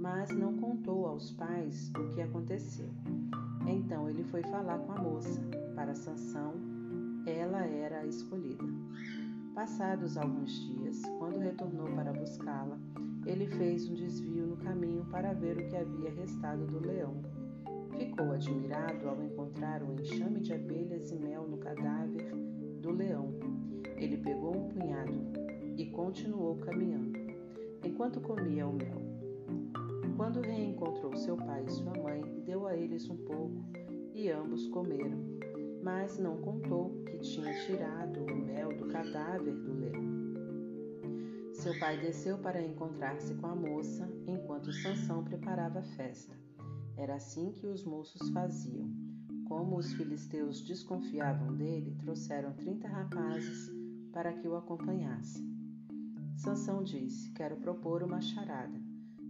mas 0.00 0.30
não 0.30 0.56
contou 0.56 1.06
aos 1.06 1.30
pais 1.32 1.92
o 1.94 2.08
que 2.14 2.22
aconteceu. 2.22 2.88
Então 3.66 4.08
ele 4.08 4.24
foi 4.24 4.42
falar 4.44 4.78
com 4.78 4.92
a 4.92 4.98
moça. 4.98 5.40
Para 5.74 5.94
Sansão, 5.94 6.54
ela 7.26 7.66
era 7.66 8.00
a 8.00 8.06
escolhida. 8.06 8.64
Passados 9.54 10.16
alguns 10.16 10.52
dias, 10.52 11.02
quando 11.18 11.38
retornou 11.38 11.86
para 11.94 12.14
buscá-la, 12.14 12.78
ele 13.26 13.46
fez 13.46 13.88
um 13.88 13.94
desvio 13.94 14.46
no 14.46 14.56
caminho 14.56 15.04
para 15.10 15.32
ver 15.32 15.58
o 15.58 15.68
que 15.68 15.76
havia 15.76 16.10
restado 16.10 16.66
do 16.66 16.80
leão. 16.80 17.22
Ficou 17.96 18.32
admirado 18.32 19.08
ao 19.08 19.22
encontrar 19.22 19.82
um 19.82 19.94
enxame 19.94 20.40
de 20.40 20.52
abelhas 20.52 21.10
e 21.10 21.16
mel 21.16 21.46
no 21.46 21.58
cadáver 21.58 22.32
do 22.80 22.90
leão. 22.90 23.34
Ele 23.96 24.16
pegou 24.16 24.56
um 24.56 24.68
punhado 24.68 25.20
e 25.76 25.86
continuou 25.86 26.56
caminhando. 26.56 27.18
Enquanto 27.84 28.20
comia 28.20 28.66
o 28.66 28.72
mel, 28.72 29.00
Quando 30.20 30.42
reencontrou 30.42 31.16
seu 31.16 31.34
pai 31.34 31.64
e 31.66 31.70
sua 31.70 31.94
mãe, 31.94 32.22
deu 32.44 32.66
a 32.66 32.76
eles 32.76 33.08
um 33.08 33.16
pouco 33.16 33.64
e 34.14 34.30
ambos 34.30 34.68
comeram, 34.68 35.18
mas 35.82 36.18
não 36.18 36.36
contou 36.42 36.90
que 37.06 37.18
tinha 37.20 37.54
tirado 37.64 38.20
o 38.20 38.36
mel 38.36 38.68
do 38.76 38.86
cadáver 38.88 39.54
do 39.54 39.80
leão. 39.80 39.99
Seu 41.60 41.78
pai 41.78 42.00
desceu 42.00 42.38
para 42.38 42.62
encontrar-se 42.62 43.34
com 43.34 43.46
a 43.46 43.54
moça 43.54 44.10
enquanto 44.26 44.72
Sansão 44.72 45.22
preparava 45.22 45.80
a 45.80 45.82
festa. 45.82 46.34
Era 46.96 47.16
assim 47.16 47.52
que 47.52 47.66
os 47.66 47.84
moços 47.84 48.30
faziam. 48.30 48.90
Como 49.46 49.76
os 49.76 49.92
filisteus 49.92 50.62
desconfiavam 50.62 51.54
dele, 51.54 51.94
trouxeram 52.00 52.54
trinta 52.54 52.88
rapazes 52.88 53.70
para 54.10 54.32
que 54.32 54.48
o 54.48 54.56
acompanhassem. 54.56 55.46
Sansão 56.34 56.82
disse: 56.82 57.30
Quero 57.32 57.56
propor 57.56 58.02
uma 58.02 58.22
charada. 58.22 58.80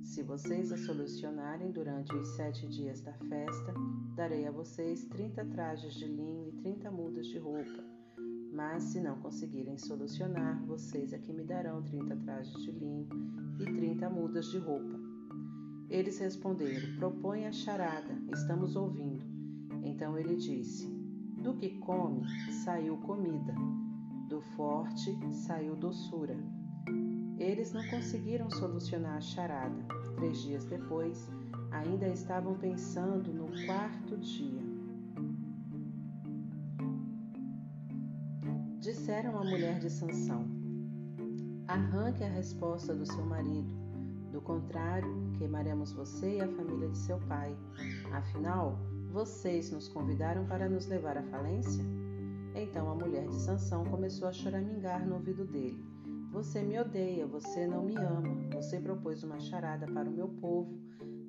Se 0.04 0.22
vocês 0.22 0.70
a 0.70 0.76
solucionarem 0.76 1.72
durante 1.72 2.14
os 2.14 2.28
sete 2.36 2.64
dias 2.68 3.00
da 3.00 3.12
festa, 3.12 3.74
darei 4.14 4.46
a 4.46 4.52
vocês 4.52 5.04
trinta 5.06 5.44
trajes 5.44 5.94
de 5.94 6.06
linho 6.06 6.46
e 6.46 6.52
trinta 6.52 6.92
mudas 6.92 7.26
de 7.26 7.38
roupa. 7.38 7.89
Mas 8.52 8.82
se 8.84 9.00
não 9.00 9.16
conseguirem 9.18 9.78
solucionar, 9.78 10.60
vocês 10.66 11.12
é 11.12 11.18
que 11.18 11.32
me 11.32 11.44
darão 11.44 11.82
trinta 11.82 12.16
trajes 12.16 12.52
de 12.64 12.72
linho 12.72 13.08
e 13.60 13.64
trinta 13.64 14.10
mudas 14.10 14.46
de 14.46 14.58
roupa. 14.58 14.98
Eles 15.88 16.18
responderam: 16.18 16.96
Propõe 16.96 17.46
a 17.46 17.52
charada, 17.52 18.12
estamos 18.32 18.74
ouvindo. 18.74 19.24
Então 19.84 20.18
ele 20.18 20.36
disse: 20.36 20.88
Do 21.42 21.54
que 21.54 21.78
come 21.78 22.22
saiu 22.64 22.96
comida, 22.98 23.54
do 24.28 24.40
forte 24.56 25.16
saiu 25.32 25.76
doçura. 25.76 26.36
Eles 27.38 27.72
não 27.72 27.86
conseguiram 27.88 28.50
solucionar 28.50 29.16
a 29.16 29.20
charada. 29.20 29.82
Três 30.16 30.42
dias 30.42 30.64
depois, 30.64 31.28
ainda 31.70 32.08
estavam 32.08 32.54
pensando 32.58 33.32
no 33.32 33.46
quarto 33.66 34.16
dia. 34.18 34.69
Disseram 38.80 39.38
à 39.38 39.44
mulher 39.44 39.78
de 39.78 39.90
Sansão: 39.90 40.46
Arranque 41.68 42.24
a 42.24 42.28
resposta 42.28 42.94
do 42.94 43.04
seu 43.04 43.26
marido. 43.26 43.68
Do 44.32 44.40
contrário, 44.40 45.30
queimaremos 45.36 45.92
você 45.92 46.38
e 46.38 46.40
a 46.40 46.48
família 46.48 46.88
de 46.88 46.96
seu 46.96 47.18
pai. 47.28 47.54
Afinal, 48.10 48.78
vocês 49.12 49.70
nos 49.70 49.86
convidaram 49.86 50.46
para 50.46 50.66
nos 50.66 50.86
levar 50.86 51.18
à 51.18 51.22
falência? 51.24 51.84
Então 52.54 52.90
a 52.90 52.94
mulher 52.94 53.28
de 53.28 53.34
Sansão 53.34 53.84
começou 53.84 54.26
a 54.26 54.32
choramingar 54.32 55.06
no 55.06 55.16
ouvido 55.16 55.44
dele. 55.44 55.84
Você 56.32 56.62
me 56.62 56.80
odeia, 56.80 57.26
você 57.26 57.66
não 57.66 57.84
me 57.84 57.96
ama. 57.98 58.34
Você 58.54 58.80
propôs 58.80 59.22
uma 59.22 59.38
charada 59.40 59.86
para 59.86 60.08
o 60.08 60.12
meu 60.12 60.28
povo, 60.28 60.80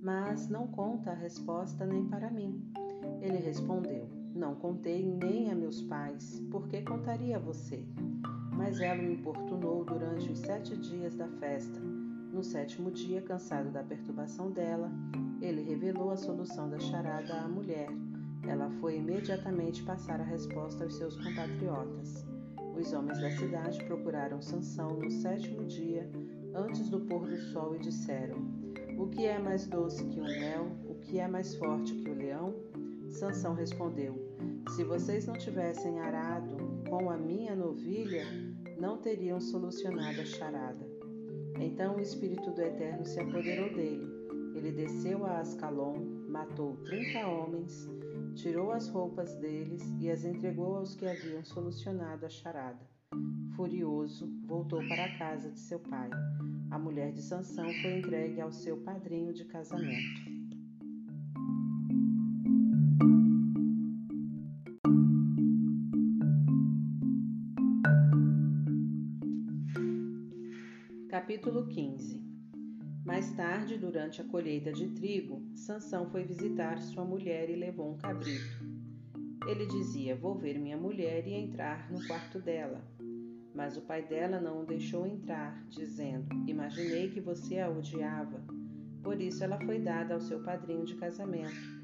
mas 0.02 0.48
não 0.48 0.68
conta 0.68 1.12
a 1.12 1.16
resposta 1.16 1.86
nem 1.86 2.08
para 2.08 2.32
mim. 2.32 2.72
Ele 3.20 3.40
respondeu: 3.40 4.21
Não 4.34 4.56
contei 4.56 5.06
nem 5.06 5.52
a 5.52 5.56
meus 5.56 5.82
pais, 5.82 6.42
porque 6.50 6.82
contaria 6.82 7.36
a 7.36 7.40
você. 7.40 7.84
Mas 8.56 8.80
ela 8.80 9.02
o 9.02 9.12
importunou 9.12 9.84
durante 9.84 10.32
os 10.32 10.40
sete 10.40 10.78
dias 10.78 11.14
da 11.16 11.28
festa. 11.28 11.80
No 12.32 12.42
sétimo 12.42 12.90
dia, 12.92 13.22
cansado 13.22 13.70
da 13.72 13.84
perturbação 13.84 14.50
dela, 14.50 14.90
ele 15.42 15.62
revelou 15.62 16.12
a 16.12 16.18
solução 16.18 16.70
da 16.70 16.80
charada 16.80 17.34
à 17.34 17.48
mulher. 17.48 17.90
Ela 18.48 18.70
foi 18.80 18.98
imediatamente 18.98 19.84
passar 19.84 20.22
a 20.22 20.24
resposta 20.24 20.86
aos 20.86 20.96
seus 20.96 21.18
compatriotas. 21.18 22.26
Os 22.80 22.94
homens 22.94 23.20
da 23.20 23.30
cidade 23.32 23.84
procuraram 23.84 24.42
Sansão 24.42 24.98
no 24.98 25.12
sétimo 25.12 25.66
dia, 25.66 26.10
antes 26.56 26.90
do 26.90 27.02
pôr 27.02 27.28
do 27.28 27.38
sol, 27.38 27.76
e 27.76 27.80
disseram: 27.80 28.38
O 28.98 29.08
que 29.08 29.26
é 29.26 29.38
mais 29.38 29.68
doce 29.68 30.06
que 30.06 30.22
o 30.22 30.24
mel? 30.24 30.68
O 30.90 30.96
que 30.96 31.20
é 31.20 31.28
mais 31.28 31.54
forte 31.58 31.94
que 31.96 32.10
o 32.10 32.16
leão? 32.16 32.71
Sansão 33.12 33.54
respondeu: 33.54 34.16
Se 34.76 34.84
vocês 34.84 35.28
não 35.28 35.38
tivessem 35.38 36.00
arado 36.00 36.58
com 36.90 37.10
a 37.10 37.18
minha 37.18 37.56
novilha, 37.56 38.26
não 38.80 38.98
teriam 38.98 39.40
solucionado 39.40 40.22
a 40.22 40.26
charada. 40.26 40.90
Então 41.60 41.98
o 41.98 42.02
Espírito 42.02 42.52
do 42.52 42.62
Eterno 42.62 43.06
se 43.06 43.20
apoderou 43.20 43.70
dele. 43.74 44.08
Ele 44.56 44.72
desceu 44.72 45.26
a 45.26 45.40
Ascalon, 45.40 46.00
matou 46.28 46.76
trinta 46.78 47.28
homens 47.28 47.88
tirou 48.36 48.72
as 48.72 48.88
roupas 48.88 49.36
deles 49.36 49.84
e 50.00 50.10
as 50.10 50.24
entregou 50.24 50.76
aos 50.76 50.96
que 50.96 51.06
haviam 51.06 51.44
solucionado 51.44 52.26
a 52.26 52.30
charada. 52.30 52.80
Furioso, 53.56 54.32
voltou 54.46 54.80
para 54.88 55.06
a 55.06 55.18
casa 55.18 55.52
de 55.52 55.60
seu 55.60 55.80
pai. 55.80 56.10
A 56.70 56.80
mulher 56.80 57.12
de 57.12 57.22
Sansão 57.22 57.70
foi 57.82 58.00
entregue 58.00 58.40
ao 58.40 58.52
seu 58.52 58.78
padrinho 58.78 59.34
de 59.34 59.46
casamento. 59.46 60.41
Capítulo 71.32 71.66
15 71.66 72.22
mais 73.06 73.32
tarde, 73.38 73.78
durante 73.78 74.20
a 74.20 74.26
colheita 74.26 74.74
de 74.74 74.90
trigo, 74.90 75.42
Sansão 75.56 76.10
foi 76.10 76.26
visitar 76.26 76.78
sua 76.82 77.06
mulher 77.06 77.50
e 77.50 77.56
levou 77.56 77.90
um 77.90 77.98
cabrito. 77.98 78.62
Ele 79.48 79.66
dizia: 79.66 80.14
Vou 80.14 80.36
ver 80.36 80.60
minha 80.60 80.76
mulher 80.76 81.26
e 81.26 81.34
entrar 81.34 81.90
no 81.90 82.06
quarto 82.06 82.38
dela. 82.38 82.84
Mas 83.56 83.78
o 83.78 83.82
pai 83.82 84.06
dela 84.06 84.42
não 84.42 84.62
o 84.62 84.66
deixou 84.66 85.08
entrar, 85.08 85.66
dizendo: 85.70 86.28
Imaginei 86.46 87.10
que 87.10 87.22
você 87.22 87.60
a 87.60 87.70
odiava. 87.70 88.44
Por 89.02 89.22
isso 89.22 89.42
ela 89.42 89.58
foi 89.60 89.80
dada 89.80 90.16
ao 90.16 90.20
seu 90.20 90.44
padrinho 90.44 90.84
de 90.84 90.96
casamento. 90.96 91.80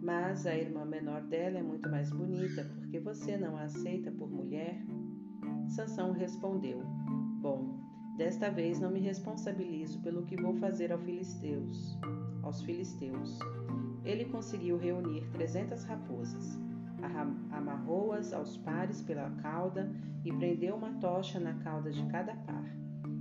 Mas 0.00 0.46
a 0.46 0.56
irmã 0.56 0.86
menor 0.86 1.20
dela 1.24 1.58
é 1.58 1.62
muito 1.62 1.90
mais 1.90 2.08
bonita, 2.08 2.64
porque 2.80 2.98
você 2.98 3.36
não 3.36 3.54
a 3.54 3.64
aceita 3.64 4.10
por 4.10 4.30
mulher? 4.30 4.80
Sansão 5.68 6.12
respondeu: 6.12 6.80
Bom, 7.42 7.86
Desta 8.18 8.50
vez 8.50 8.80
não 8.80 8.90
me 8.90 8.98
responsabilizo 8.98 10.00
pelo 10.00 10.24
que 10.24 10.34
vou 10.34 10.52
fazer 10.56 10.90
aos 10.90 11.00
filisteus. 11.04 11.96
Aos 12.42 12.60
filisteus. 12.62 13.38
Ele 14.04 14.24
conseguiu 14.24 14.76
reunir 14.76 15.30
trezentas 15.30 15.84
raposas, 15.84 16.58
amarrou-as 17.52 18.32
aos 18.32 18.56
pares 18.56 19.00
pela 19.02 19.30
cauda 19.40 19.88
e 20.24 20.32
prendeu 20.32 20.74
uma 20.74 20.94
tocha 20.94 21.38
na 21.38 21.54
cauda 21.60 21.92
de 21.92 22.04
cada 22.06 22.34
par. 22.34 22.64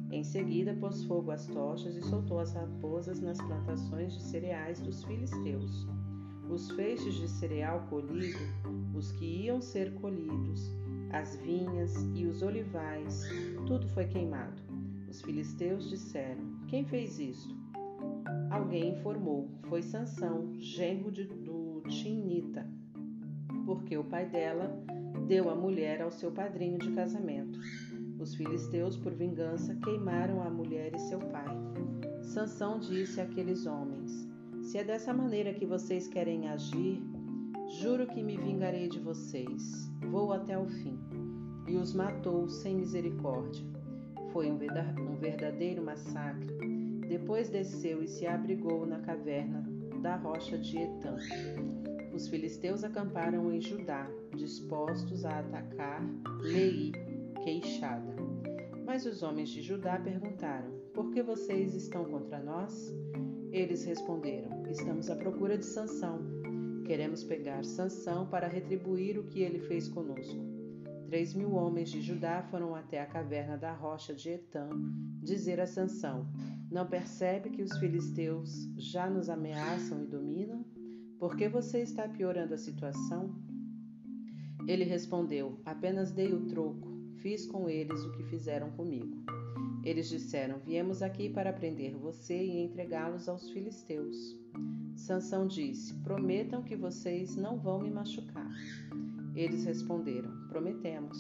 Em 0.10 0.24
seguida, 0.24 0.74
pôs 0.74 1.04
fogo 1.04 1.30
às 1.30 1.46
tochas 1.46 1.96
e 1.96 2.02
soltou 2.02 2.40
as 2.40 2.54
raposas 2.54 3.20
nas 3.20 3.38
plantações 3.38 4.14
de 4.14 4.24
cereais 4.24 4.82
dos 4.82 5.04
filisteus. 5.04 5.88
Os 6.50 6.72
feixes 6.72 7.14
de 7.14 7.28
cereal 7.28 7.86
colhido, 7.88 8.40
os 8.96 9.12
que 9.12 9.44
iam 9.44 9.62
ser 9.62 9.94
colhidos, 9.94 10.72
as 11.12 11.36
vinhas 11.36 11.94
e 12.16 12.26
os 12.26 12.42
olivais, 12.42 13.22
tudo 13.68 13.88
foi 13.90 14.06
queimado. 14.06 14.67
Os 15.18 15.24
filisteus 15.24 15.90
disseram: 15.90 16.44
Quem 16.68 16.86
fez 16.86 17.18
isto? 17.20 17.56
Alguém 18.52 18.92
informou: 18.92 19.50
Foi 19.68 19.82
Sansão, 19.82 20.54
genro 20.60 21.12
de, 21.12 21.24
do 21.24 21.82
Tinita, 21.90 22.64
porque 23.66 23.98
o 23.98 24.04
pai 24.04 24.30
dela 24.30 24.80
deu 25.28 25.50
a 25.50 25.56
mulher 25.56 26.04
ao 26.04 26.12
seu 26.12 26.32
padrinho 26.32 26.78
de 26.78 26.92
casamento. 26.92 27.60
Os 28.20 28.36
filisteus, 28.36 28.96
por 28.96 29.12
vingança, 29.12 29.74
queimaram 29.84 30.44
a 30.44 30.52
mulher 30.52 30.94
e 30.94 31.00
seu 31.00 31.18
pai. 31.18 31.48
Sansão 32.22 32.78
disse 32.78 33.20
àqueles 33.20 33.66
homens: 33.66 34.30
Se 34.62 34.78
é 34.78 34.84
dessa 34.84 35.12
maneira 35.12 35.52
que 35.52 35.66
vocês 35.66 36.08
querem 36.08 36.48
agir, 36.48 37.02
juro 37.82 38.06
que 38.06 38.22
me 38.22 38.38
vingarei 38.38 38.88
de 38.88 39.00
vocês. 39.00 39.90
Vou 40.12 40.32
até 40.32 40.56
o 40.60 40.68
fim. 40.68 41.00
E 41.68 41.76
os 41.76 41.92
matou 41.92 42.48
sem 42.48 42.76
misericórdia. 42.76 43.77
Foi 44.32 44.52
um 44.52 44.58
verdadeiro 45.18 45.84
massacre. 45.84 46.48
Depois 47.08 47.50
desceu 47.50 48.04
e 48.04 48.08
se 48.08 48.28
abrigou 48.28 48.86
na 48.86 49.00
caverna 49.00 49.64
da 50.02 50.16
rocha 50.16 50.58
de 50.58 50.78
Etã. 50.78 51.18
Os 52.14 52.28
filisteus 52.28 52.84
acamparam 52.84 53.52
em 53.52 53.62
Judá, 53.62 54.10
dispostos 54.36 55.24
a 55.24 55.40
atacar 55.40 56.02
Lei, 56.42 56.92
queixada. 57.44 58.16
Mas 58.86 59.06
os 59.06 59.22
homens 59.22 59.50
de 59.50 59.62
Judá 59.62 60.00
perguntaram: 60.00 60.72
Por 60.94 61.12
que 61.12 61.22
vocês 61.22 61.76
estão 61.76 62.06
contra 62.06 62.40
nós? 62.40 62.94
Eles 63.52 63.86
responderam: 63.86 64.66
Estamos 64.70 65.10
à 65.10 65.16
procura 65.16 65.58
de 65.58 65.66
Sansão. 65.66 66.20
Queremos 66.86 67.24
pegar 67.24 67.64
Sansão 67.64 68.28
para 68.28 68.48
retribuir 68.48 69.20
o 69.20 69.24
que 69.24 69.42
ele 69.42 69.60
fez 69.60 69.88
conosco. 69.88 70.57
Três 71.08 71.34
mil 71.34 71.54
homens 71.54 71.90
de 71.90 72.02
Judá 72.02 72.44
foram 72.52 72.76
até 72.76 73.00
a 73.00 73.06
caverna 73.06 73.58
da 73.58 73.72
rocha 73.72 74.14
de 74.14 74.28
Etã 74.30 74.68
dizer 75.24 75.58
a 75.58 75.66
Sansão: 75.66 76.28
Não 76.70 76.86
percebe 76.86 77.50
que 77.50 77.62
os 77.62 77.78
filisteus 77.78 78.70
já 78.76 79.10
nos 79.10 79.30
ameaçam 79.30 80.04
e 80.04 80.06
dominam? 80.06 80.66
Por 81.18 81.38
que 81.38 81.48
você 81.48 81.82
está 81.82 82.10
piorando 82.10 82.54
a 82.54 82.58
situação? 82.58 83.34
Ele 84.68 84.84
respondeu: 84.84 85.58
Apenas 85.66 86.12
dei 86.12 86.34
o 86.34 86.46
troco. 86.46 86.90
fiz 87.22 87.46
com 87.46 87.70
eles 87.70 88.04
o 88.04 88.12
que 88.12 88.24
fizeram 88.26 88.70
comigo. 88.72 89.24
Eles 89.86 90.10
disseram: 90.10 90.60
Viemos 90.60 91.02
aqui 91.02 91.30
para 91.30 91.54
prender 91.54 91.96
você 91.96 92.38
e 92.38 92.60
entregá-los 92.60 93.30
aos 93.30 93.50
filisteus. 93.50 94.38
Sansão 94.94 95.48
disse: 95.48 95.94
Prometam 96.04 96.64
que 96.64 96.76
vocês 96.76 97.38
não 97.38 97.58
vão 97.58 97.80
me 97.80 97.90
machucar. 97.90 98.52
Eles 99.38 99.64
responderam: 99.64 100.32
Prometemos. 100.50 101.18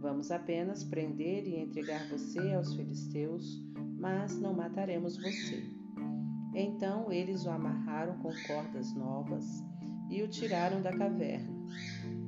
Vamos 0.00 0.30
apenas 0.32 0.82
prender 0.82 1.46
e 1.46 1.56
entregar 1.56 2.08
você 2.08 2.52
aos 2.54 2.74
filisteus, 2.74 3.64
mas 3.98 4.36
não 4.38 4.52
mataremos 4.52 5.16
você. 5.16 5.62
Então 6.54 7.10
eles 7.12 7.46
o 7.46 7.50
amarraram 7.50 8.18
com 8.18 8.32
cordas 8.46 8.92
novas 8.94 9.46
e 10.10 10.22
o 10.22 10.28
tiraram 10.28 10.82
da 10.82 10.92
caverna. 10.92 11.50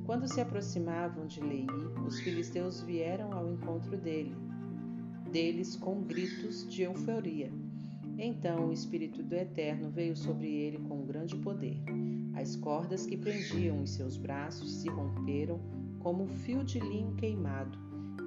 Quando 0.05 0.27
se 0.27 0.39
aproximavam 0.39 1.27
de 1.27 1.41
Lei, 1.41 1.67
os 2.07 2.19
filisteus 2.21 2.81
vieram 2.81 3.33
ao 3.33 3.51
encontro 3.51 3.97
dele 3.97 4.33
deles 5.35 5.75
com 5.75 6.01
gritos 6.01 6.65
de 6.69 6.83
euforia. 6.83 7.51
Então 8.17 8.69
o 8.69 8.71
Espírito 8.71 9.21
do 9.21 9.35
Eterno 9.35 9.89
veio 9.89 10.15
sobre 10.15 10.47
ele 10.47 10.79
com 10.87 11.05
grande 11.05 11.35
poder. 11.35 11.77
As 12.35 12.55
cordas 12.55 13.05
que 13.05 13.15
prendiam 13.15 13.81
os 13.81 13.91
seus 13.91 14.17
braços 14.17 14.81
se 14.81 14.89
romperam 14.89 15.59
como 15.99 16.27
fio 16.27 16.63
de 16.63 16.79
linho 16.79 17.15
queimado, 17.15 17.77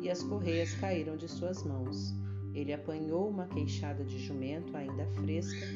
e 0.03 0.11
as 0.11 0.23
correias 0.23 0.75
caíram 0.75 1.17
de 1.17 1.29
suas 1.29 1.63
mãos. 1.63 2.15
Ele 2.55 2.73
apanhou 2.73 3.29
uma 3.29 3.47
queixada 3.47 4.05
de 4.05 4.19
jumento 4.19 4.77
ainda 4.77 5.07
fresca 5.07 5.67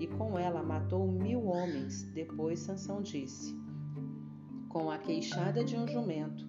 e 0.00 0.06
com 0.06 0.38
ela 0.38 0.62
matou 0.62 1.06
mil 1.06 1.46
homens. 1.46 2.02
Depois 2.14 2.60
Sansão 2.60 3.02
disse: 3.02 3.54
Com 4.68 4.90
a 4.90 4.98
queixada 4.98 5.62
de 5.62 5.76
um 5.76 5.86
jumento, 5.86 6.48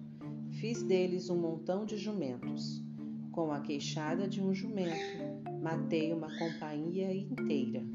fiz 0.52 0.82
deles 0.82 1.28
um 1.28 1.36
montão 1.36 1.84
de 1.84 1.96
jumentos. 1.96 2.82
Com 3.30 3.52
a 3.52 3.60
queixada 3.60 4.26
de 4.26 4.40
um 4.40 4.54
jumento, 4.54 5.52
matei 5.62 6.12
uma 6.12 6.28
companhia 6.38 7.14
inteira. 7.14 7.93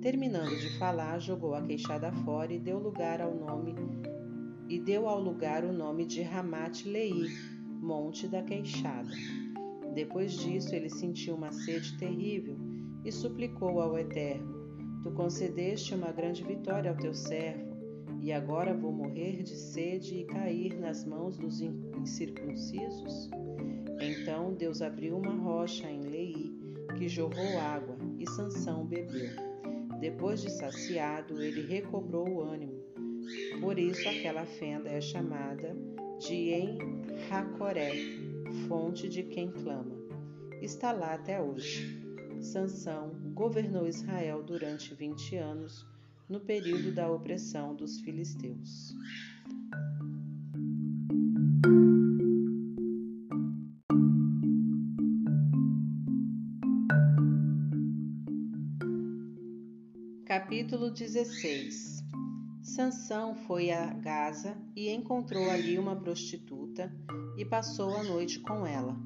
Terminando 0.00 0.56
de 0.56 0.78
falar, 0.78 1.18
jogou 1.18 1.54
a 1.54 1.62
queixada 1.62 2.12
fora 2.24 2.52
e 2.52 2.58
deu 2.58 2.78
lugar 2.78 3.20
ao 3.20 3.34
nome 3.34 3.74
e 4.68 4.78
deu 4.78 5.08
ao 5.08 5.20
lugar 5.20 5.64
o 5.64 5.72
nome 5.72 6.04
de 6.04 6.20
Ramat 6.20 6.84
Lei, 6.84 7.12
Monte 7.80 8.28
da 8.28 8.42
Queixada. 8.42 9.10
Depois 9.94 10.32
disso, 10.32 10.74
ele 10.74 10.90
sentiu 10.90 11.34
uma 11.34 11.50
sede 11.50 11.96
terrível 11.96 12.56
e 13.04 13.10
suplicou 13.10 13.80
ao 13.80 13.98
Eterno: 13.98 15.00
Tu 15.02 15.10
concedeste 15.12 15.94
uma 15.94 16.12
grande 16.12 16.44
vitória 16.44 16.90
ao 16.90 16.96
teu 16.96 17.14
servo, 17.14 17.76
e 18.20 18.30
agora 18.30 18.76
vou 18.76 18.92
morrer 18.92 19.42
de 19.42 19.56
sede 19.56 20.16
e 20.18 20.24
cair 20.26 20.78
nas 20.78 21.04
mãos 21.04 21.38
dos 21.38 21.60
incircuncisos? 21.60 23.30
Então 24.00 24.52
Deus 24.52 24.82
abriu 24.82 25.16
uma 25.16 25.34
rocha 25.34 25.90
em 25.90 26.02
Lei, 26.02 26.52
que 26.96 27.08
jorrou 27.08 27.58
água, 27.58 27.96
e 28.18 28.28
Sansão 28.30 28.84
bebeu. 28.84 29.47
Depois 30.00 30.40
de 30.40 30.50
saciado, 30.50 31.42
ele 31.42 31.62
recobrou 31.62 32.28
o 32.28 32.42
ânimo. 32.42 32.78
Por 33.60 33.78
isso 33.78 34.08
aquela 34.08 34.46
fenda 34.46 34.88
é 34.88 35.00
chamada 35.00 35.76
de 36.18 36.50
En-Hakoré, 36.50 37.92
fonte 38.68 39.08
de 39.08 39.22
quem 39.24 39.50
clama. 39.50 39.96
Está 40.62 40.92
lá 40.92 41.14
até 41.14 41.40
hoje. 41.40 42.02
Sansão 42.40 43.10
governou 43.34 43.86
Israel 43.86 44.42
durante 44.42 44.94
20 44.94 45.36
anos, 45.36 45.86
no 46.28 46.40
período 46.40 46.92
da 46.92 47.10
opressão 47.10 47.74
dos 47.74 48.00
filisteus. 48.00 48.94
Capítulo 60.48 60.90
16 60.90 62.02
Sansão 62.62 63.34
foi 63.34 63.70
a 63.70 63.92
Gaza 63.92 64.56
e 64.74 64.88
encontrou 64.88 65.50
ali 65.50 65.78
uma 65.78 65.94
prostituta 65.94 66.90
e 67.36 67.44
passou 67.44 67.94
a 67.94 68.02
noite 68.02 68.40
com 68.40 68.66
ela. 68.66 68.96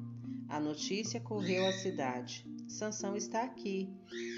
A 0.47 0.57
notícia 0.57 1.19
correu 1.19 1.67
à 1.67 1.73
cidade. 1.73 2.49
Sansão 2.65 3.17
está 3.17 3.43
aqui. 3.43 3.89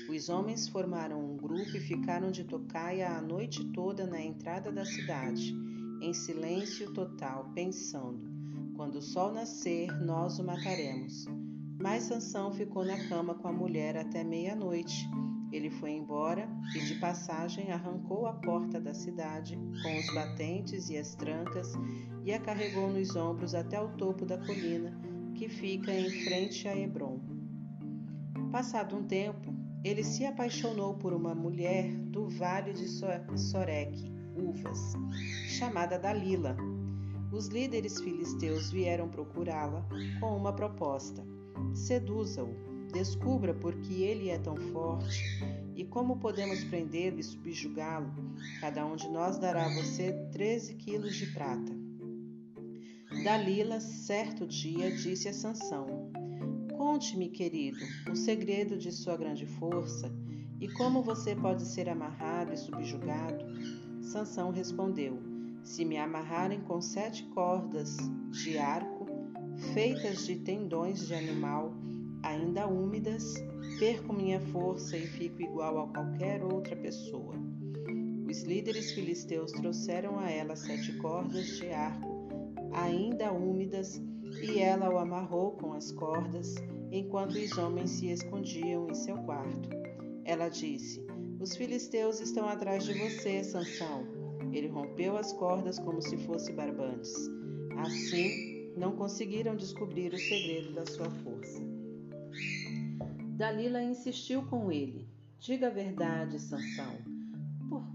Os 0.09 0.29
homens 0.29 0.67
formaram 0.67 1.23
um 1.23 1.37
grupo 1.37 1.77
e 1.77 1.79
ficaram 1.79 2.31
de 2.31 2.43
tocaia 2.43 3.15
a 3.15 3.21
noite 3.21 3.63
toda 3.65 4.07
na 4.07 4.19
entrada 4.19 4.71
da 4.71 4.83
cidade, 4.83 5.53
em 6.01 6.11
silêncio 6.11 6.91
total, 6.91 7.51
pensando: 7.53 8.27
quando 8.75 8.95
o 8.95 9.03
sol 9.03 9.31
nascer, 9.31 9.91
nós 10.03 10.39
o 10.39 10.43
mataremos. 10.43 11.25
Mas 11.79 12.05
Sansão 12.05 12.51
ficou 12.51 12.83
na 12.83 12.97
cama 13.07 13.35
com 13.35 13.47
a 13.47 13.53
mulher 13.53 13.95
até 13.95 14.23
meia-noite 14.23 15.07
ele 15.55 15.69
foi 15.69 15.91
embora 15.91 16.49
e, 16.75 16.85
de 16.85 16.95
passagem, 16.95 17.71
arrancou 17.71 18.25
a 18.25 18.33
porta 18.33 18.79
da 18.79 18.93
cidade 18.93 19.57
com 19.81 19.97
os 19.97 20.13
batentes 20.13 20.89
e 20.89 20.97
as 20.97 21.15
trancas 21.15 21.73
e 22.23 22.33
a 22.33 22.39
carregou 22.39 22.89
nos 22.89 23.15
ombros 23.15 23.55
até 23.55 23.79
o 23.79 23.89
topo 23.89 24.25
da 24.25 24.37
colina 24.37 24.99
que 25.33 25.47
fica 25.47 25.93
em 25.93 26.09
frente 26.09 26.67
a 26.67 26.77
Hebron. 26.77 27.19
Passado 28.51 28.97
um 28.97 29.03
tempo, 29.03 29.53
ele 29.83 30.03
se 30.03 30.25
apaixonou 30.25 30.95
por 30.95 31.13
uma 31.13 31.35
mulher 31.35 31.93
do 31.93 32.27
vale 32.27 32.73
de 32.73 32.87
Sorek, 32.87 34.11
Uvas, 34.35 34.93
chamada 35.47 35.97
Dalila. 35.97 36.57
Os 37.31 37.47
líderes 37.47 37.99
filisteus 38.01 38.71
vieram 38.71 39.09
procurá-la 39.09 39.85
com 40.19 40.35
uma 40.35 40.53
proposta: 40.53 41.25
seduza-o 41.73 42.64
Descubra 42.95 43.53
por 43.53 43.75
que 43.75 44.03
ele 44.03 44.29
é 44.29 44.37
tão 44.37 44.55
forte 44.55 45.21
e 45.75 45.83
como 45.83 46.15
podemos 46.15 46.63
prendê-lo 46.63 47.19
e 47.19 47.23
subjugá-lo. 47.23 48.09
Cada 48.61 48.85
um 48.85 48.95
de 48.95 49.09
nós 49.09 49.37
dará 49.37 49.65
a 49.65 49.73
você 49.73 50.13
13 50.31 50.75
quilos 50.75 51.13
de 51.13 51.25
prata. 51.33 51.73
Dalila, 53.21 53.81
certo 53.81 54.47
dia, 54.47 54.95
disse 54.95 55.27
a 55.27 55.33
Sansão: 55.33 56.09
Conte-me, 56.77 57.27
querido, 57.27 57.79
o 58.09 58.15
segredo 58.15 58.77
de 58.77 58.93
sua 58.93 59.17
grande 59.17 59.45
força 59.45 60.09
e 60.61 60.69
como 60.69 61.03
você 61.03 61.35
pode 61.35 61.65
ser 61.65 61.89
amarrado 61.89 62.53
e 62.53 62.57
subjugado. 62.57 63.43
Sansão 64.03 64.51
respondeu: 64.51 65.21
Se 65.65 65.83
me 65.83 65.97
amarrarem 65.97 66.61
com 66.61 66.79
sete 66.79 67.25
cordas 67.25 67.97
de 68.31 68.57
arco, 68.57 69.05
feitas 69.73 70.25
de 70.25 70.37
tendões 70.37 71.05
de 71.05 71.13
animal, 71.13 71.73
ainda 72.25 72.67
úmidas, 72.67 73.35
perco 73.77 74.11
minha 74.11 74.39
força 74.39 74.97
e 74.97 75.05
fico 75.05 75.41
igual 75.43 75.79
a 75.79 75.87
qualquer 75.87 76.43
outra 76.43 76.75
pessoa. 76.75 77.35
Os 78.27 78.41
líderes 78.41 78.91
filisteus 78.91 79.51
trouxeram 79.51 80.19
a 80.19 80.29
ela 80.29 80.55
sete 80.55 80.91
cordas 80.97 81.45
de 81.57 81.69
arco, 81.69 82.27
ainda 82.73 83.31
úmidas, 83.31 84.01
e 84.41 84.59
ela 84.59 84.89
o 84.89 84.97
amarrou 84.97 85.51
com 85.51 85.73
as 85.73 85.91
cordas, 85.91 86.55
enquanto 86.91 87.35
os 87.35 87.57
homens 87.57 87.91
se 87.91 88.09
escondiam 88.09 88.89
em 88.89 88.95
seu 88.95 89.17
quarto. 89.17 89.69
Ela 90.25 90.49
disse: 90.49 91.05
Os 91.39 91.55
filisteus 91.55 92.19
estão 92.19 92.49
atrás 92.49 92.83
de 92.83 92.93
você, 92.93 93.43
Sansão. 93.43 94.03
Ele 94.51 94.67
rompeu 94.67 95.15
as 95.15 95.31
cordas 95.31 95.77
como 95.77 96.01
se 96.01 96.17
fosse 96.17 96.51
barbantes. 96.51 97.13
Assim, 97.77 98.71
não 98.75 98.95
conseguiram 98.95 99.55
descobrir 99.55 100.11
o 100.13 100.17
segredo 100.17 100.73
da 100.73 100.85
sua 100.85 101.09
força. 101.09 101.74
Dalila 103.37 103.83
insistiu 103.83 104.43
com 104.43 104.71
ele. 104.71 105.07
Diga 105.39 105.67
a 105.67 105.71
verdade, 105.71 106.39
Sansão. 106.39 106.97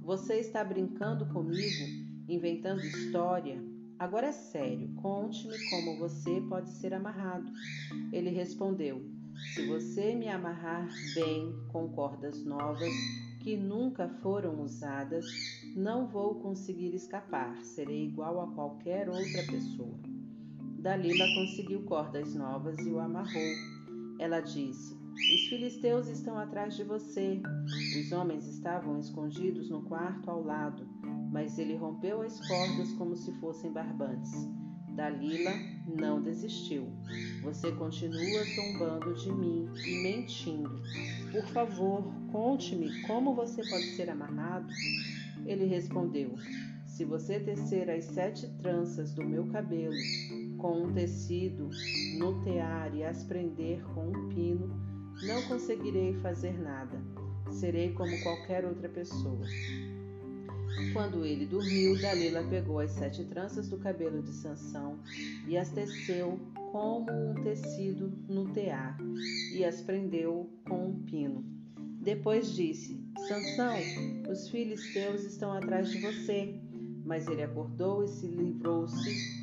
Você 0.03 0.35
está 0.35 0.63
brincando 0.63 1.27
comigo, 1.27 2.09
inventando 2.29 2.81
história? 2.81 3.63
Agora 3.99 4.29
é 4.29 4.33
sério, 4.33 4.89
conte-me 4.97 5.57
como 5.71 5.99
você 5.99 6.41
pode 6.49 6.71
ser 6.71 6.95
amarrado. 6.95 7.53
Ele 8.13 8.31
respondeu: 8.31 9.05
Se 9.55 9.67
você 9.67 10.15
me 10.15 10.29
amarrar 10.29 10.89
bem 11.15 11.55
com 11.69 11.89
cordas 11.89 12.45
novas 12.45 12.93
que 13.41 13.57
nunca 13.57 14.09
foram 14.23 14.63
usadas, 14.63 15.25
não 15.77 16.07
vou 16.07 16.37
conseguir 16.37 16.95
escapar, 16.95 17.57
serei 17.63 18.07
igual 18.07 18.41
a 18.41 18.55
qualquer 18.55 19.09
outra 19.09 19.43
pessoa. 19.51 19.99
Dalila 20.79 21.27
conseguiu 21.35 21.83
cordas 21.83 22.35
novas 22.35 22.79
e 22.79 22.91
o 22.91 22.99
amarrou. 22.99 23.80
Ela 24.21 24.41
disse: 24.41 24.95
os 25.33 25.49
filisteus 25.49 26.07
estão 26.09 26.39
atrás 26.39 26.77
de 26.77 26.85
você. 26.85 27.41
Os 27.99 28.13
homens 28.13 28.47
estavam 28.47 28.99
escondidos 28.99 29.71
no 29.71 29.81
quarto 29.83 30.31
ao 30.31 30.43
lado, 30.43 30.87
mas 31.33 31.59
ele 31.59 31.75
rompeu 31.75 32.21
as 32.21 32.39
cordas 32.43 32.93
como 32.93 33.17
se 33.17 33.33
fossem 33.41 33.73
barbantes. 33.73 34.31
Dalila 34.95 35.53
não 35.99 36.21
desistiu. 36.21 36.87
Você 37.43 37.73
continua 37.73 38.45
zombando 38.45 39.15
de 39.15 39.33
mim 39.33 39.67
e 39.87 40.03
mentindo. 40.03 40.83
Por 41.33 41.47
favor, 41.47 42.05
conte-me 42.31 43.01
como 43.07 43.35
você 43.35 43.65
pode 43.65 43.87
ser 43.97 44.11
amarrado. 44.11 44.71
Ele 45.47 45.65
respondeu: 45.65 46.37
Se 46.85 47.07
você 47.07 47.41
tecer 47.41 47.89
as 47.89 48.05
sete 48.05 48.47
tranças 48.59 49.15
do 49.15 49.25
meu 49.25 49.47
cabelo 49.47 49.97
com 50.61 50.83
um 50.85 50.93
tecido 50.93 51.71
no 52.19 52.43
tear 52.43 52.95
e 52.95 53.03
as 53.03 53.25
prender 53.25 53.83
com 53.95 54.09
um 54.09 54.29
pino, 54.29 54.69
não 55.23 55.43
conseguirei 55.49 56.15
fazer 56.15 56.59
nada. 56.61 57.01
Serei 57.51 57.93
como 57.93 58.11
qualquer 58.23 58.65
outra 58.65 58.89
pessoa. 58.89 59.47
Quando 60.93 61.25
ele 61.25 61.47
dormiu, 61.47 62.01
Dalila 62.01 62.43
pegou 62.45 62.79
as 62.79 62.93
sete 62.93 63.25
tranças 63.25 63.69
do 63.69 63.79
cabelo 63.79 64.23
de 64.23 64.33
Sansão 64.33 64.99
e 65.47 65.57
as 65.57 65.71
teceu 65.71 66.39
como 66.73 67.11
um 67.11 67.35
tecido 67.43 68.13
no 68.29 68.53
tear 68.53 68.97
e 69.53 69.65
as 69.65 69.81
prendeu 69.83 70.49
com 70.69 70.89
um 70.89 71.03
pino. 71.03 71.45
Depois 72.01 72.53
disse: 72.55 72.99
Sansão, 73.29 73.77
os 74.31 74.49
filisteus 74.49 75.25
estão 75.25 75.53
atrás 75.53 75.91
de 75.91 76.01
você. 76.01 76.55
Mas 77.05 77.27
ele 77.27 77.43
acordou 77.43 78.05
e 78.05 78.09
se 78.09 78.27
livrou-se 78.27 79.40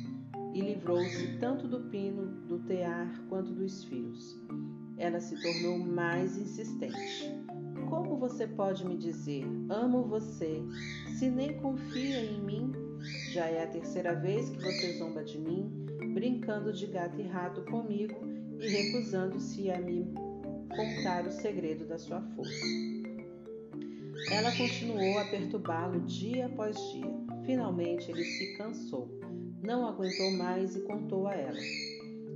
e 0.52 0.60
livrou-se 0.60 1.38
tanto 1.38 1.68
do 1.68 1.80
pino, 1.90 2.26
do 2.46 2.58
tear, 2.60 3.22
quanto 3.28 3.52
dos 3.52 3.84
fios. 3.84 4.36
Ela 4.96 5.20
se 5.20 5.40
tornou 5.40 5.78
mais 5.78 6.36
insistente. 6.36 7.32
Como 7.88 8.16
você 8.18 8.46
pode 8.46 8.86
me 8.86 8.96
dizer, 8.96 9.44
amo 9.70 10.04
você, 10.04 10.62
se 11.18 11.30
nem 11.30 11.56
confia 11.58 12.24
em 12.24 12.40
mim? 12.40 12.72
Já 13.32 13.46
é 13.46 13.62
a 13.62 13.68
terceira 13.68 14.14
vez 14.14 14.50
que 14.50 14.58
você 14.58 14.98
zomba 14.98 15.22
de 15.22 15.38
mim, 15.38 15.70
brincando 16.12 16.72
de 16.72 16.86
gato 16.86 17.20
e 17.20 17.22
rato 17.22 17.62
comigo 17.62 18.18
e 18.60 18.68
recusando-se 18.68 19.70
a 19.70 19.80
me 19.80 20.12
contar 20.68 21.26
o 21.26 21.30
segredo 21.30 21.86
da 21.86 21.98
sua 21.98 22.20
força. 22.20 22.66
Ela 24.30 24.54
continuou 24.56 25.18
a 25.18 25.24
perturbá-lo 25.26 26.00
dia 26.00 26.46
após 26.46 26.76
dia. 26.92 27.10
Finalmente 27.46 28.10
ele 28.10 28.24
se 28.24 28.58
cansou, 28.58 29.17
não 29.62 29.86
aguentou 29.86 30.30
mais 30.32 30.76
e 30.76 30.80
contou 30.80 31.26
a 31.26 31.34
ela. 31.34 31.58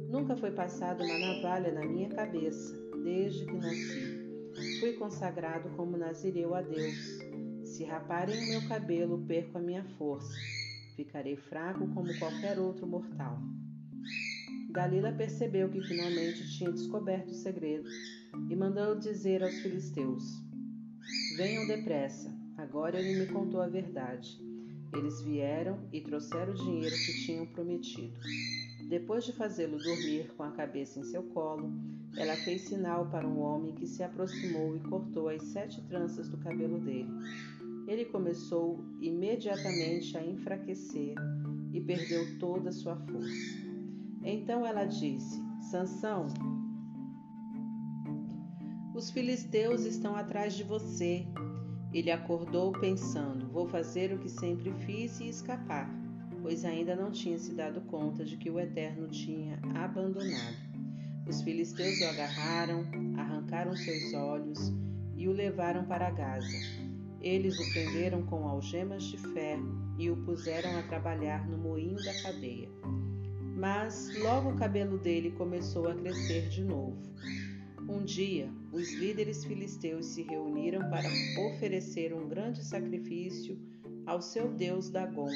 Nunca 0.08 0.36
foi 0.36 0.50
passada 0.50 1.04
uma 1.04 1.18
navalha 1.18 1.72
na 1.72 1.86
minha 1.86 2.08
cabeça, 2.08 2.76
desde 3.02 3.46
que 3.46 3.52
nasci. 3.52 4.80
Fui 4.80 4.92
consagrado 4.94 5.70
como 5.70 5.96
nazireu 5.96 6.54
a 6.54 6.62
Deus. 6.62 7.18
Se 7.64 7.84
raparem 7.84 8.36
o 8.36 8.48
meu 8.48 8.68
cabelo, 8.68 9.24
perco 9.26 9.58
a 9.58 9.60
minha 9.60 9.84
força. 9.96 10.34
Ficarei 10.96 11.36
fraco 11.36 11.86
como 11.94 12.18
qualquer 12.18 12.58
outro 12.58 12.86
mortal. 12.86 13.38
Dalila 14.70 15.12
percebeu 15.12 15.68
que 15.70 15.80
finalmente 15.82 16.50
tinha 16.56 16.72
descoberto 16.72 17.30
o 17.30 17.34
segredo 17.34 17.88
e 18.50 18.56
mandou 18.56 18.98
dizer 18.98 19.42
aos 19.42 19.54
filisteus: 19.60 20.24
Venham 21.36 21.66
depressa, 21.66 22.34
agora 22.56 22.98
ele 22.98 23.20
me 23.20 23.26
contou 23.26 23.60
a 23.60 23.68
verdade. 23.68 24.38
Eles 24.92 25.22
vieram 25.22 25.78
e 25.92 26.00
trouxeram 26.00 26.52
o 26.52 26.56
dinheiro 26.56 26.94
que 26.94 27.24
tinham 27.24 27.46
prometido. 27.46 28.18
Depois 28.88 29.24
de 29.24 29.32
fazê-lo 29.32 29.78
dormir 29.78 30.30
com 30.36 30.42
a 30.42 30.50
cabeça 30.50 31.00
em 31.00 31.04
seu 31.04 31.22
colo, 31.22 31.72
ela 32.16 32.36
fez 32.36 32.62
sinal 32.62 33.06
para 33.06 33.26
um 33.26 33.40
homem 33.40 33.74
que 33.74 33.86
se 33.86 34.02
aproximou 34.02 34.76
e 34.76 34.80
cortou 34.80 35.28
as 35.28 35.42
sete 35.44 35.80
tranças 35.82 36.28
do 36.28 36.36
cabelo 36.36 36.78
dele. 36.78 37.08
Ele 37.88 38.04
começou 38.04 38.84
imediatamente 39.00 40.16
a 40.16 40.24
enfraquecer 40.24 41.14
e 41.72 41.80
perdeu 41.80 42.38
toda 42.38 42.68
a 42.68 42.72
sua 42.72 42.96
força. 42.96 43.62
Então 44.22 44.66
ela 44.66 44.84
disse: 44.84 45.40
Sansão, 45.70 46.26
os 48.94 49.10
filisteus 49.10 49.84
estão 49.84 50.14
atrás 50.14 50.54
de 50.54 50.64
você. 50.64 51.26
Ele 51.92 52.10
acordou 52.10 52.72
pensando: 52.72 53.46
Vou 53.48 53.66
fazer 53.66 54.12
o 54.12 54.18
que 54.18 54.28
sempre 54.28 54.72
fiz 54.86 55.20
e 55.20 55.28
escapar, 55.28 55.90
pois 56.40 56.64
ainda 56.64 56.96
não 56.96 57.10
tinha 57.10 57.38
se 57.38 57.54
dado 57.54 57.80
conta 57.82 58.24
de 58.24 58.36
que 58.36 58.50
o 58.50 58.58
Eterno 58.58 59.08
tinha 59.08 59.58
abandonado. 59.74 60.56
Os 61.28 61.42
filisteus 61.42 62.00
o 62.00 62.04
agarraram, 62.04 62.84
arrancaram 63.16 63.76
seus 63.76 64.12
olhos 64.14 64.72
e 65.16 65.28
o 65.28 65.32
levaram 65.32 65.84
para 65.84 66.10
Gaza. 66.10 66.58
Eles 67.20 67.58
o 67.58 67.72
prenderam 67.72 68.22
com 68.22 68.48
algemas 68.48 69.04
de 69.04 69.16
ferro 69.16 69.94
e 69.96 70.10
o 70.10 70.16
puseram 70.24 70.76
a 70.76 70.82
trabalhar 70.82 71.48
no 71.48 71.56
moinho 71.56 71.96
da 72.02 72.12
cadeia 72.22 72.68
mas 73.62 74.12
logo 74.18 74.50
o 74.50 74.56
cabelo 74.56 74.98
dele 74.98 75.30
começou 75.30 75.88
a 75.88 75.94
crescer 75.94 76.48
de 76.48 76.64
novo. 76.64 76.96
Um 77.88 78.04
dia, 78.04 78.48
os 78.72 78.92
líderes 78.92 79.44
filisteus 79.44 80.06
se 80.06 80.22
reuniram 80.22 80.88
para 80.88 81.08
oferecer 81.46 82.14
um 82.14 82.28
grande 82.28 82.64
sacrifício 82.64 83.58
ao 84.06 84.22
seu 84.22 84.48
deus 84.52 84.88
Dagon. 84.88 85.30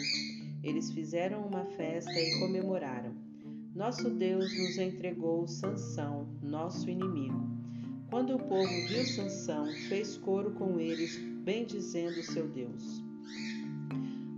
Eles 0.63 0.91
fizeram 0.91 1.47
uma 1.47 1.65
festa 1.65 2.13
e 2.13 2.39
comemoraram. 2.39 3.15
Nosso 3.75 4.09
Deus 4.11 4.47
nos 4.57 4.79
entregou 4.79 5.47
Sansão, 5.47 6.27
nosso 6.43 6.89
inimigo. 6.89 7.47
Quando 8.09 8.35
o 8.35 8.39
povo 8.39 8.73
viu 8.89 9.05
Sansão, 9.05 9.67
fez 9.89 10.17
coro 10.17 10.53
com 10.53 10.81
eles, 10.81 11.19
bendizendo 11.45 12.23
seu 12.23 12.49
Deus. 12.49 13.05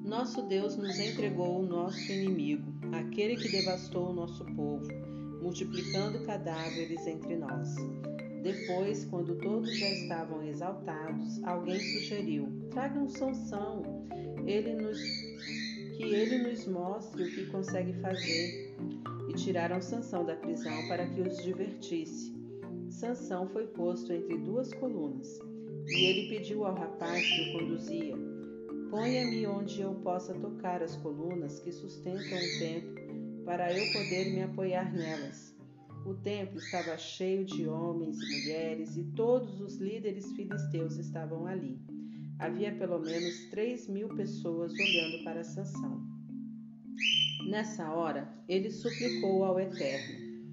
Nosso 0.05 0.43
Deus 0.43 0.77
nos 0.77 0.99
entregou 0.99 1.61
o 1.61 1.67
nosso 1.67 2.11
inimigo, 2.11 2.73
aquele 2.93 3.37
que 3.37 3.51
devastou 3.51 4.11
o 4.11 4.15
nosso 4.15 4.43
povo, 4.57 4.89
multiplicando 5.41 6.25
cadáveres 6.25 7.07
entre 7.07 7.37
nós. 7.37 7.75
Depois, 8.43 9.05
quando 9.07 9.37
todos 9.37 9.77
já 9.77 9.89
estavam 9.91 10.43
exaltados, 10.47 11.43
alguém 11.45 11.79
sugeriu: 11.79 12.49
tragam 12.71 13.09
Sansão, 13.09 13.83
ele 14.47 14.75
nos, 14.75 14.99
que 15.97 16.05
ele 16.05 16.39
nos 16.49 16.67
mostre 16.67 17.23
o 17.23 17.35
que 17.35 17.47
consegue 17.47 17.93
fazer. 17.95 18.75
E 19.29 19.35
tiraram 19.35 19.81
Sansão 19.81 20.25
da 20.25 20.37
prisão 20.37 20.89
para 20.89 21.07
que 21.07 21.21
os 21.21 21.43
divertisse. 21.43 22.35
Sansão 22.89 23.47
foi 23.49 23.67
posto 23.67 24.13
entre 24.13 24.39
duas 24.39 24.73
colunas, 24.73 25.39
e 25.87 26.05
ele 26.07 26.29
pediu 26.29 26.65
ao 26.65 26.75
rapaz 26.75 27.23
que 27.23 27.51
o 27.51 27.59
conduzia: 27.59 28.15
Ponha-me 28.91 29.47
onde 29.47 29.83
eu 29.83 29.95
possa 29.97 30.33
tocar 30.33 30.83
as 30.83 30.97
colunas 30.97 31.61
que 31.61 31.71
sustentam 31.71 32.39
o 32.39 32.59
templo, 32.59 32.98
para 33.49 33.73
eu 33.73 33.91
poder 33.95 34.31
me 34.31 34.43
apoiar 34.43 34.93
nelas. 34.93 35.57
O 36.05 36.13
templo 36.13 36.59
estava 36.59 36.99
cheio 36.99 37.47
de 37.47 37.67
homens 37.67 38.21
e 38.21 38.41
mulheres, 38.41 38.95
e 38.99 39.05
todos 39.17 39.59
os 39.63 39.79
líderes 39.79 40.31
filisteus 40.33 40.99
estavam 40.99 41.47
ali. 41.47 41.81
Havia 42.39 42.77
pelo 42.77 42.99
menos 42.99 43.49
três 43.49 43.89
mil 43.89 44.07
pessoas 44.11 44.71
olhando 44.75 45.25
para 45.25 45.43
Sansão. 45.43 45.99
Nessa 47.49 47.91
hora, 47.91 48.29
ele 48.47 48.71
suplicou 48.71 49.43
ao 49.43 49.59
Eterno: 49.59 50.45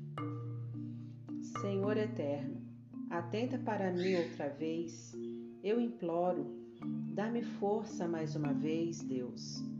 Senhor 1.59 1.97
Eterno, 1.97 2.61
atenta 3.09 3.57
para 3.57 3.91
mim 3.91 4.15
outra 4.15 4.47
vez. 4.47 5.13
Eu 5.61 5.81
imploro, 5.81 6.65
Dá-me 7.13 7.41
força 7.41 8.07
mais 8.07 8.37
uma 8.37 8.53
vez, 8.53 9.01
Deus. 9.01 9.74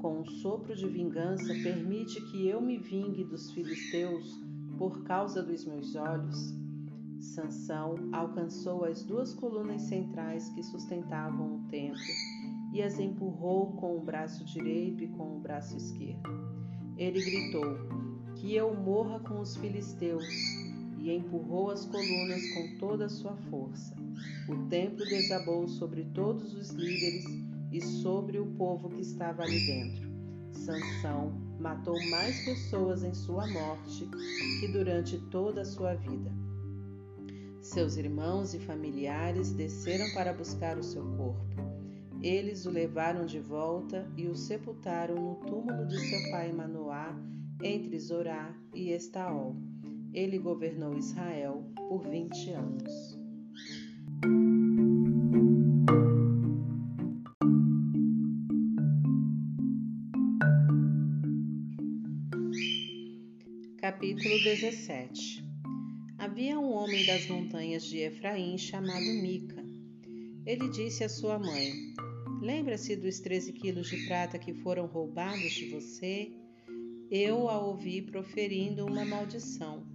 Com 0.00 0.20
um 0.20 0.24
sopro 0.24 0.74
de 0.74 0.88
vingança, 0.88 1.52
permite 1.62 2.18
que 2.30 2.46
eu 2.46 2.58
me 2.58 2.78
vingue 2.78 3.22
dos 3.22 3.50
filisteus 3.52 4.40
por 4.78 5.02
causa 5.02 5.42
dos 5.42 5.66
meus 5.66 5.94
olhos. 5.94 6.54
Sansão 7.20 8.08
alcançou 8.10 8.86
as 8.86 9.02
duas 9.04 9.34
colunas 9.34 9.82
centrais 9.82 10.48
que 10.54 10.62
sustentavam 10.62 11.56
o 11.56 11.68
templo 11.68 12.00
e 12.72 12.82
as 12.82 12.98
empurrou 12.98 13.72
com 13.72 13.98
o 13.98 14.00
braço 14.00 14.42
direito 14.46 15.04
e 15.04 15.08
com 15.08 15.36
o 15.36 15.40
braço 15.40 15.76
esquerdo. 15.76 16.30
Ele 16.96 17.20
gritou: 17.20 17.76
Que 18.36 18.54
eu 18.54 18.74
morra 18.74 19.20
com 19.20 19.38
os 19.38 19.54
filisteus, 19.56 20.24
e 20.98 21.10
empurrou 21.10 21.70
as 21.70 21.84
colunas 21.84 22.40
com 22.54 22.78
toda 22.78 23.04
a 23.04 23.10
sua 23.10 23.36
força. 23.50 23.94
O 24.48 24.66
templo 24.68 25.04
desabou 25.04 25.68
sobre 25.68 26.04
todos 26.14 26.54
os 26.54 26.70
líderes 26.70 27.49
e 27.70 27.80
sobre 27.80 28.38
o 28.38 28.46
povo 28.46 28.88
que 28.88 29.00
estava 29.00 29.42
ali 29.42 29.66
dentro. 29.66 30.10
Sansão 30.52 31.32
matou 31.58 31.98
mais 32.10 32.44
pessoas 32.44 33.02
em 33.02 33.14
sua 33.14 33.46
morte 33.46 34.08
que 34.60 34.68
durante 34.68 35.18
toda 35.30 35.62
a 35.62 35.64
sua 35.64 35.94
vida. 35.94 36.30
Seus 37.60 37.96
irmãos 37.96 38.54
e 38.54 38.58
familiares 38.58 39.52
desceram 39.52 40.12
para 40.14 40.32
buscar 40.32 40.78
o 40.78 40.82
seu 40.82 41.04
corpo. 41.16 41.44
Eles 42.22 42.66
o 42.66 42.70
levaram 42.70 43.24
de 43.24 43.38
volta 43.38 44.06
e 44.16 44.26
o 44.26 44.36
sepultaram 44.36 45.14
no 45.14 45.34
túmulo 45.36 45.86
de 45.86 45.98
seu 45.98 46.30
pai 46.30 46.52
Manoá, 46.52 47.14
entre 47.62 47.98
Zorá 47.98 48.54
e 48.74 48.90
Estaol. 48.90 49.56
Ele 50.12 50.38
governou 50.38 50.96
Israel 50.96 51.64
por 51.88 52.02
vinte 52.08 52.50
anos. 52.50 53.18
Capítulo 64.00 64.42
17 64.42 65.44
Havia 66.16 66.58
um 66.58 66.72
homem 66.72 67.04
das 67.04 67.26
montanhas 67.28 67.84
de 67.84 67.98
Efraim 67.98 68.56
chamado 68.56 69.04
Mica. 69.20 69.62
Ele 70.46 70.70
disse 70.70 71.04
à 71.04 71.08
sua 71.10 71.38
mãe: 71.38 71.70
Lembra-se 72.40 72.96
dos 72.96 73.20
13 73.20 73.52
quilos 73.52 73.90
de 73.90 74.06
prata 74.06 74.38
que 74.38 74.54
foram 74.54 74.86
roubados 74.86 75.52
de 75.52 75.68
você? 75.68 76.32
Eu 77.10 77.50
a 77.50 77.58
ouvi 77.58 78.00
proferindo 78.00 78.86
uma 78.86 79.04
maldição. 79.04 79.86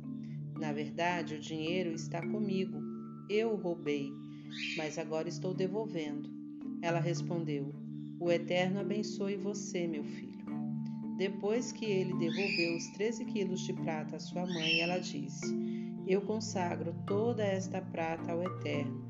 Na 0.59 0.71
verdade, 0.71 1.33
o 1.33 1.39
dinheiro 1.39 1.91
está 1.91 2.21
comigo. 2.21 2.77
Eu 3.27 3.53
o 3.53 3.55
roubei, 3.55 4.11
mas 4.77 4.99
agora 4.99 5.27
estou 5.27 5.51
devolvendo. 5.51 6.29
Ela 6.79 6.99
respondeu: 6.99 7.73
O 8.19 8.31
Eterno 8.31 8.81
abençoe 8.81 9.35
você, 9.35 9.87
meu 9.87 10.03
filho. 10.03 10.34
Depois 11.17 11.71
que 11.71 11.85
ele 11.85 12.13
devolveu 12.13 12.75
os 12.75 12.87
13 12.87 13.23
quilos 13.23 13.61
de 13.61 13.71
prata 13.71 14.17
à 14.17 14.19
sua 14.19 14.45
mãe, 14.45 14.81
ela 14.81 14.97
disse: 14.97 15.55
Eu 16.05 16.21
consagro 16.21 16.93
toda 17.07 17.41
esta 17.41 17.81
prata 17.81 18.33
ao 18.33 18.43
Eterno, 18.43 19.01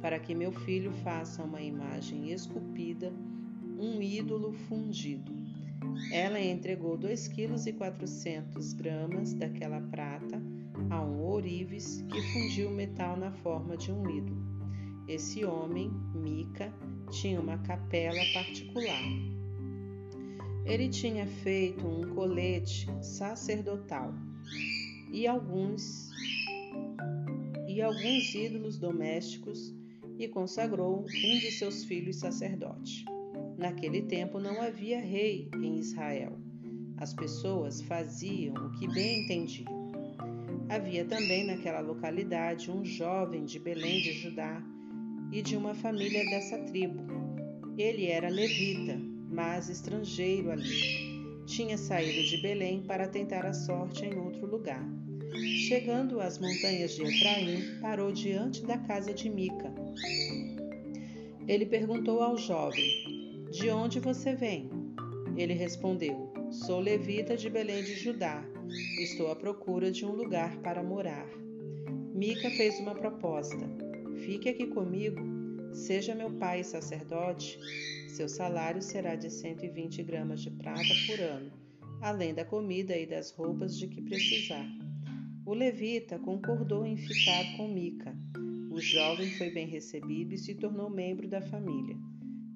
para 0.00 0.18
que 0.18 0.34
meu 0.34 0.50
filho 0.50 0.90
faça 1.04 1.44
uma 1.44 1.62
imagem 1.62 2.32
esculpida, 2.32 3.12
um 3.78 4.02
ídolo 4.02 4.52
fundido. 4.52 5.32
Ela 6.10 6.40
entregou 6.40 6.96
2 6.96 7.28
quilos 7.28 7.66
e 7.66 7.72
400 7.72 8.72
gramas 8.72 9.32
daquela 9.32 9.80
prata 9.80 10.42
a 10.90 11.00
um 11.00 11.20
ourives 11.20 12.04
que 12.10 12.20
fundiu 12.32 12.70
o 12.70 12.74
metal 12.74 13.16
na 13.16 13.30
forma 13.30 13.76
de 13.76 13.92
um 13.92 14.10
ídolo. 14.10 14.42
Esse 15.06 15.44
homem, 15.44 15.92
Mica, 16.12 16.72
tinha 17.10 17.40
uma 17.40 17.58
capela 17.58 18.20
particular 18.32 19.31
ele 20.64 20.88
tinha 20.88 21.26
feito 21.26 21.86
um 21.86 22.14
colete 22.14 22.86
sacerdotal 23.02 24.14
e 25.10 25.26
alguns 25.26 26.10
e 27.66 27.82
alguns 27.82 28.34
ídolos 28.34 28.78
domésticos 28.78 29.74
e 30.18 30.28
consagrou 30.28 31.00
um 31.00 31.38
de 31.38 31.50
seus 31.52 31.84
filhos 31.84 32.16
sacerdote. 32.16 33.04
Naquele 33.56 34.02
tempo 34.02 34.38
não 34.38 34.60
havia 34.60 35.00
rei 35.00 35.48
em 35.56 35.78
Israel. 35.78 36.38
As 36.96 37.12
pessoas 37.12 37.80
faziam 37.82 38.54
o 38.54 38.72
que 38.72 38.86
bem 38.86 39.24
entendiam. 39.24 39.72
Havia 40.68 41.04
também 41.04 41.44
naquela 41.44 41.80
localidade 41.80 42.70
um 42.70 42.84
jovem 42.84 43.44
de 43.44 43.58
Belém 43.58 44.02
de 44.02 44.12
Judá 44.12 44.62
e 45.32 45.42
de 45.42 45.56
uma 45.56 45.74
família 45.74 46.24
dessa 46.30 46.58
tribo. 46.58 47.02
Ele 47.76 48.06
era 48.06 48.28
levita 48.28 49.11
mas 49.32 49.68
estrangeiro 49.68 50.50
ali. 50.50 51.22
Tinha 51.46 51.76
saído 51.76 52.22
de 52.28 52.40
Belém 52.42 52.82
para 52.82 53.08
tentar 53.08 53.44
a 53.44 53.52
sorte 53.52 54.04
em 54.04 54.16
outro 54.18 54.46
lugar. 54.46 54.86
Chegando 55.68 56.20
às 56.20 56.38
montanhas 56.38 56.94
de 56.94 57.02
Efraim, 57.02 57.80
parou 57.80 58.12
diante 58.12 58.64
da 58.64 58.76
casa 58.78 59.12
de 59.12 59.28
Mica. 59.30 59.72
Ele 61.48 61.66
perguntou 61.66 62.22
ao 62.22 62.36
jovem: 62.36 62.84
De 63.50 63.70
onde 63.70 63.98
você 63.98 64.34
vem? 64.34 64.70
Ele 65.36 65.54
respondeu: 65.54 66.32
Sou 66.50 66.78
levita 66.78 67.36
de 67.36 67.48
Belém 67.48 67.82
de 67.82 67.94
Judá. 67.94 68.44
Estou 69.00 69.30
à 69.30 69.36
procura 69.36 69.90
de 69.90 70.04
um 70.04 70.12
lugar 70.12 70.56
para 70.58 70.82
morar. 70.82 71.26
Mica 72.14 72.50
fez 72.50 72.78
uma 72.78 72.94
proposta: 72.94 73.68
Fique 74.24 74.50
aqui 74.50 74.66
comigo, 74.66 75.20
seja 75.72 76.14
meu 76.14 76.30
pai 76.32 76.62
sacerdote 76.62 77.58
seu 78.12 78.28
salário 78.28 78.82
será 78.82 79.16
de 79.16 79.30
120 79.30 80.02
gramas 80.02 80.42
de 80.42 80.50
prata 80.50 80.94
por 81.06 81.18
ano, 81.18 81.50
além 82.02 82.34
da 82.34 82.44
comida 82.44 82.96
e 82.96 83.06
das 83.06 83.30
roupas 83.30 83.78
de 83.78 83.88
que 83.88 84.02
precisar. 84.02 84.66
O 85.46 85.54
levita 85.54 86.18
concordou 86.18 86.84
em 86.84 86.96
ficar 86.96 87.56
com 87.56 87.68
Mica. 87.68 88.14
O 88.70 88.78
jovem 88.80 89.30
foi 89.38 89.50
bem 89.50 89.66
recebido 89.66 90.34
e 90.34 90.38
se 90.38 90.54
tornou 90.54 90.90
membro 90.90 91.26
da 91.26 91.40
família. 91.40 91.96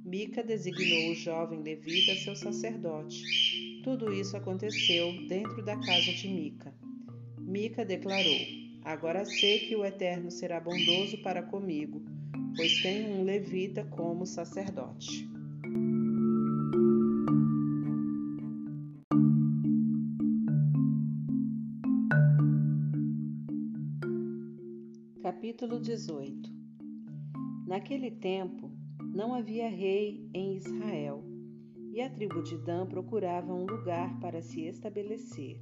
Mica 0.04 0.42
designou 0.42 1.10
o 1.10 1.14
jovem 1.14 1.62
levita 1.62 2.14
seu 2.16 2.36
sacerdote. 2.36 3.80
Tudo 3.82 4.12
isso 4.12 4.36
aconteceu 4.36 5.26
dentro 5.26 5.64
da 5.64 5.76
casa 5.78 6.12
de 6.12 6.28
Mica. 6.28 6.74
Mica 7.40 7.82
declarou: 7.82 8.40
Agora 8.84 9.24
sei 9.24 9.60
que 9.60 9.74
o 9.74 9.86
Eterno 9.86 10.30
será 10.30 10.60
bondoso 10.60 11.16
para 11.22 11.42
comigo, 11.42 12.04
pois 12.54 12.82
tenho 12.82 13.08
um 13.14 13.24
levita 13.24 13.84
como 13.84 14.26
sacerdote. 14.26 15.35
Capítulo 25.46 25.78
18 25.78 26.52
Naquele 27.68 28.10
tempo 28.10 28.68
não 29.14 29.32
havia 29.32 29.68
rei 29.68 30.28
em 30.34 30.56
Israel, 30.56 31.22
e 31.92 32.02
a 32.02 32.10
tribo 32.10 32.42
de 32.42 32.58
Dan 32.58 32.86
procurava 32.86 33.54
um 33.54 33.64
lugar 33.64 34.18
para 34.18 34.42
se 34.42 34.62
estabelecer. 34.62 35.60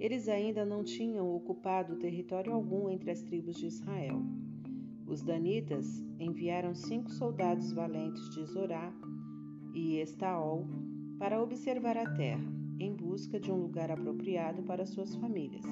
Eles 0.00 0.28
ainda 0.28 0.64
não 0.64 0.82
tinham 0.82 1.32
ocupado 1.32 1.94
território 2.00 2.52
algum 2.52 2.90
entre 2.90 3.12
as 3.12 3.22
tribos 3.22 3.54
de 3.54 3.66
Israel. 3.66 4.20
Os 5.06 5.22
danitas 5.22 6.04
enviaram 6.18 6.74
cinco 6.74 7.12
soldados 7.12 7.72
valentes 7.72 8.28
de 8.30 8.44
Zorá 8.46 8.92
e 9.72 10.00
Estaol 10.00 10.66
para 11.20 11.40
observar 11.40 11.96
a 11.96 12.14
terra, 12.14 12.52
em 12.80 12.96
busca 12.96 13.38
de 13.38 13.52
um 13.52 13.62
lugar 13.62 13.92
apropriado 13.92 14.64
para 14.64 14.84
suas 14.84 15.14
famílias. 15.14 15.64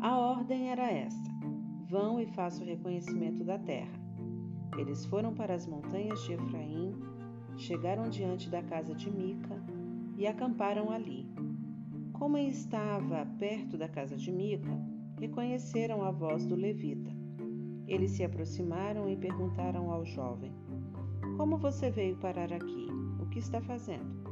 A 0.00 0.18
ordem 0.18 0.70
era 0.70 0.90
esta: 0.90 1.35
vão 1.88 2.20
e 2.20 2.26
façam 2.26 2.64
o 2.64 2.68
reconhecimento 2.68 3.44
da 3.44 3.58
terra. 3.58 3.98
Eles 4.76 5.06
foram 5.06 5.34
para 5.34 5.54
as 5.54 5.66
montanhas 5.66 6.20
de 6.24 6.32
Efraim, 6.32 6.94
chegaram 7.56 8.08
diante 8.08 8.50
da 8.50 8.62
casa 8.62 8.94
de 8.94 9.10
Mica 9.10 9.62
e 10.16 10.26
acamparam 10.26 10.90
ali. 10.90 11.26
Como 12.12 12.36
estava 12.36 13.26
perto 13.38 13.76
da 13.76 13.88
casa 13.88 14.16
de 14.16 14.32
Mica, 14.32 14.78
reconheceram 15.18 16.02
a 16.02 16.10
voz 16.10 16.46
do 16.46 16.54
levita. 16.54 17.10
Eles 17.86 18.12
se 18.12 18.24
aproximaram 18.24 19.08
e 19.08 19.16
perguntaram 19.16 19.90
ao 19.90 20.04
jovem: 20.04 20.52
Como 21.36 21.56
você 21.56 21.90
veio 21.90 22.16
parar 22.16 22.52
aqui? 22.52 22.88
O 23.20 23.26
que 23.28 23.38
está 23.38 23.60
fazendo? 23.60 24.26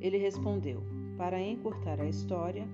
Ele 0.00 0.16
respondeu: 0.16 0.82
Para 1.16 1.40
encurtar 1.40 2.00
a 2.00 2.08
história, 2.08 2.66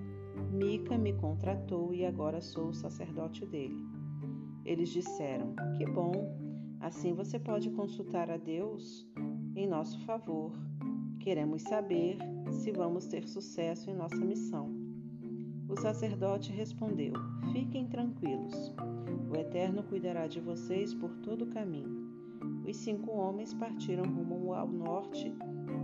Mica 0.57 0.97
me 0.97 1.13
contratou 1.13 1.93
e 1.93 2.03
agora 2.03 2.41
sou 2.41 2.69
o 2.69 2.73
sacerdote 2.73 3.45
dele. 3.45 3.85
Eles 4.65 4.89
disseram: 4.89 5.53
Que 5.77 5.85
bom, 5.85 6.11
assim 6.79 7.13
você 7.13 7.37
pode 7.37 7.69
consultar 7.69 8.31
a 8.31 8.37
Deus 8.37 9.07
em 9.55 9.67
nosso 9.67 9.99
favor. 9.99 10.51
Queremos 11.19 11.61
saber 11.61 12.17
se 12.49 12.71
vamos 12.71 13.05
ter 13.05 13.27
sucesso 13.27 13.91
em 13.91 13.93
nossa 13.93 14.17
missão. 14.17 14.73
O 15.69 15.79
sacerdote 15.79 16.51
respondeu: 16.51 17.13
Fiquem 17.53 17.85
tranquilos. 17.85 18.73
O 19.29 19.37
Eterno 19.37 19.83
cuidará 19.83 20.25
de 20.25 20.41
vocês 20.41 20.91
por 20.91 21.15
todo 21.17 21.43
o 21.43 21.51
caminho. 21.51 22.09
Os 22.67 22.77
cinco 22.77 23.11
homens 23.11 23.53
partiram 23.53 24.05
rumo 24.05 24.55
ao 24.55 24.67
norte 24.67 25.31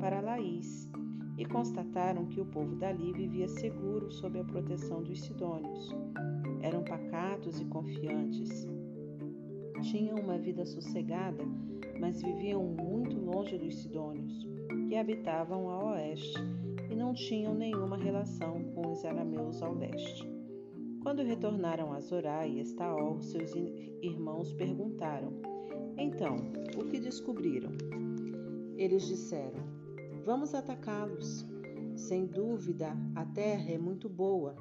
para 0.02 0.20
Laís 0.20 0.90
e 1.38 1.46
constataram 1.46 2.26
que 2.28 2.40
o 2.40 2.46
povo 2.46 2.76
dali 2.76 3.12
vivia 3.14 3.48
seguro 3.48 4.12
sob 4.12 4.40
a 4.40 4.44
proteção 4.44 5.02
dos 5.02 5.22
sidônios. 5.22 5.90
Eram 6.62 6.84
pacatos 6.84 7.60
e 7.60 7.66
confiantes. 7.66 8.68
Tinham 9.82 10.18
uma 10.18 10.38
vida 10.38 10.66
sossegada, 10.66 11.44
mas 12.00 12.22
viviam 12.22 12.64
muito 12.64 13.20
longe 13.20 13.58
dos 13.58 13.76
sidônios, 13.82 14.48
que 14.88 14.96
habitavam 14.96 15.70
a 15.70 15.94
oeste 15.94 16.40
e 16.90 16.96
não 16.96 17.14
tinham 17.14 17.54
nenhuma 17.54 17.98
relação 17.98 18.64
com 18.76 18.92
os 18.92 19.04
arameus 19.04 19.62
ao 19.62 19.74
leste. 19.74 20.32
Quando 21.02 21.22
retornaram 21.22 21.92
a 21.92 22.00
Zorá 22.00 22.48
e 22.48 22.62
Estaol, 22.62 23.22
seus 23.22 23.52
irmãos 24.02 24.54
perguntaram: 24.54 25.34
Então, 25.98 26.38
o 26.78 26.86
que 26.86 27.00
descobriram? 27.00 27.72
Eles 28.78 29.06
disseram: 29.08 29.73
Vamos 30.26 30.54
atacá-los. 30.54 31.46
Sem 31.98 32.26
dúvida, 32.26 32.96
a 33.14 33.26
terra 33.26 33.72
é 33.72 33.78
muito 33.78 34.08
boa. 34.08 34.56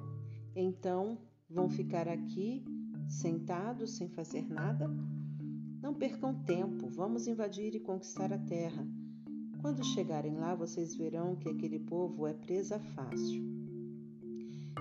Então, 0.57 1.19
vão 1.49 1.71
ficar 1.71 2.09
aqui, 2.09 2.65
sentados, 3.09 3.93
sem 3.93 4.09
fazer 4.09 4.49
nada? 4.49 4.91
Não 5.81 5.95
percam 5.95 6.35
tempo, 6.43 6.89
vamos 6.89 7.29
invadir 7.29 7.75
e 7.77 7.81
conquistar 7.81 8.33
a 8.33 8.39
terra. 8.39 8.85
Quando 9.61 9.85
chegarem 9.85 10.37
lá, 10.37 10.53
vocês 10.55 10.97
verão 10.97 11.37
que 11.37 11.49
aquele 11.49 11.79
povo 11.79 12.27
é 12.27 12.35
presa 12.35 12.81
fácil. 12.81 13.43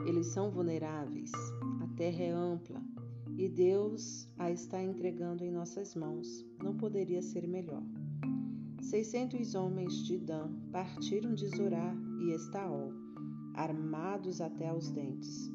Eles 0.08 0.28
são 0.28 0.50
vulneráveis, 0.50 1.32
a 1.84 1.88
terra 1.96 2.24
é 2.24 2.32
ampla 2.32 2.82
e 3.38 3.48
Deus 3.48 4.28
a 4.38 4.50
está 4.50 4.82
entregando 4.82 5.44
em 5.44 5.52
nossas 5.52 5.94
mãos. 5.94 6.44
Não 6.62 6.76
poderia 6.76 7.22
ser 7.22 7.48
melhor. 7.48 7.84
Seiscentos 8.82 9.54
homens 9.54 9.94
de 10.06 10.18
Dan 10.18 10.50
partiram 10.72 11.34
de 11.36 11.48
Zorá 11.56 11.96
e 12.20 12.34
Estaol, 12.34 12.92
armados 13.54 14.42
até 14.42 14.68
aos 14.70 14.90
dentes. 14.90 15.50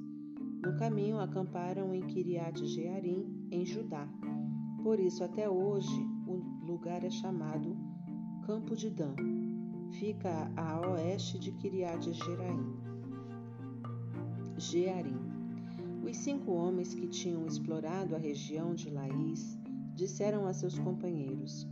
No 0.64 0.76
caminho 0.78 1.18
acamparam 1.18 1.92
em 1.92 2.02
Kiriat 2.06 2.64
Jearim, 2.64 3.48
em 3.50 3.66
Judá. 3.66 4.08
Por 4.82 5.00
isso, 5.00 5.24
até 5.24 5.50
hoje, 5.50 6.00
o 6.26 6.36
lugar 6.64 7.04
é 7.04 7.10
chamado 7.10 7.76
Campo 8.46 8.76
de 8.76 8.90
Dan. 8.90 9.16
fica 9.98 10.50
a 10.56 10.88
oeste 10.88 11.38
de 11.38 11.50
Kiriat 11.52 12.12
Jearim. 12.12 12.76
Jearim. 14.56 15.20
Os 16.08 16.16
cinco 16.16 16.52
homens 16.52 16.94
que 16.94 17.08
tinham 17.08 17.44
explorado 17.44 18.14
a 18.14 18.18
região 18.18 18.72
de 18.74 18.88
Laís 18.88 19.58
disseram 19.94 20.46
a 20.46 20.52
seus 20.54 20.78
companheiros: 20.78 21.66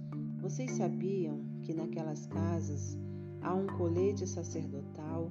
Vocês 0.44 0.72
sabiam 0.72 1.40
que 1.62 1.72
naquelas 1.72 2.26
casas 2.26 2.98
há 3.40 3.54
um 3.54 3.66
colete 3.66 4.26
sacerdotal, 4.26 5.30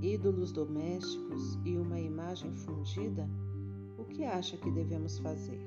ídolos 0.00 0.52
domésticos 0.52 1.58
e 1.66 1.76
uma 1.76 2.00
imagem 2.00 2.54
fundida? 2.54 3.28
O 3.98 4.04
que 4.06 4.24
acha 4.24 4.56
que 4.56 4.70
devemos 4.70 5.18
fazer? 5.18 5.60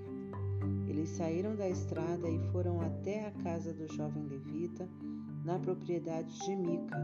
Eles 0.87 1.09
saíram 1.09 1.55
da 1.55 1.69
estrada 1.69 2.27
e 2.27 2.39
foram 2.51 2.81
até 2.81 3.27
a 3.27 3.31
casa 3.43 3.71
do 3.71 3.87
jovem 3.93 4.25
levita, 4.25 4.89
na 5.45 5.59
propriedade 5.59 6.35
de 6.39 6.55
Mica, 6.55 6.97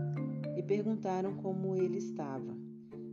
e 0.57 0.63
perguntaram 0.63 1.35
como 1.35 1.75
ele 1.75 1.99
estava. 1.99 2.57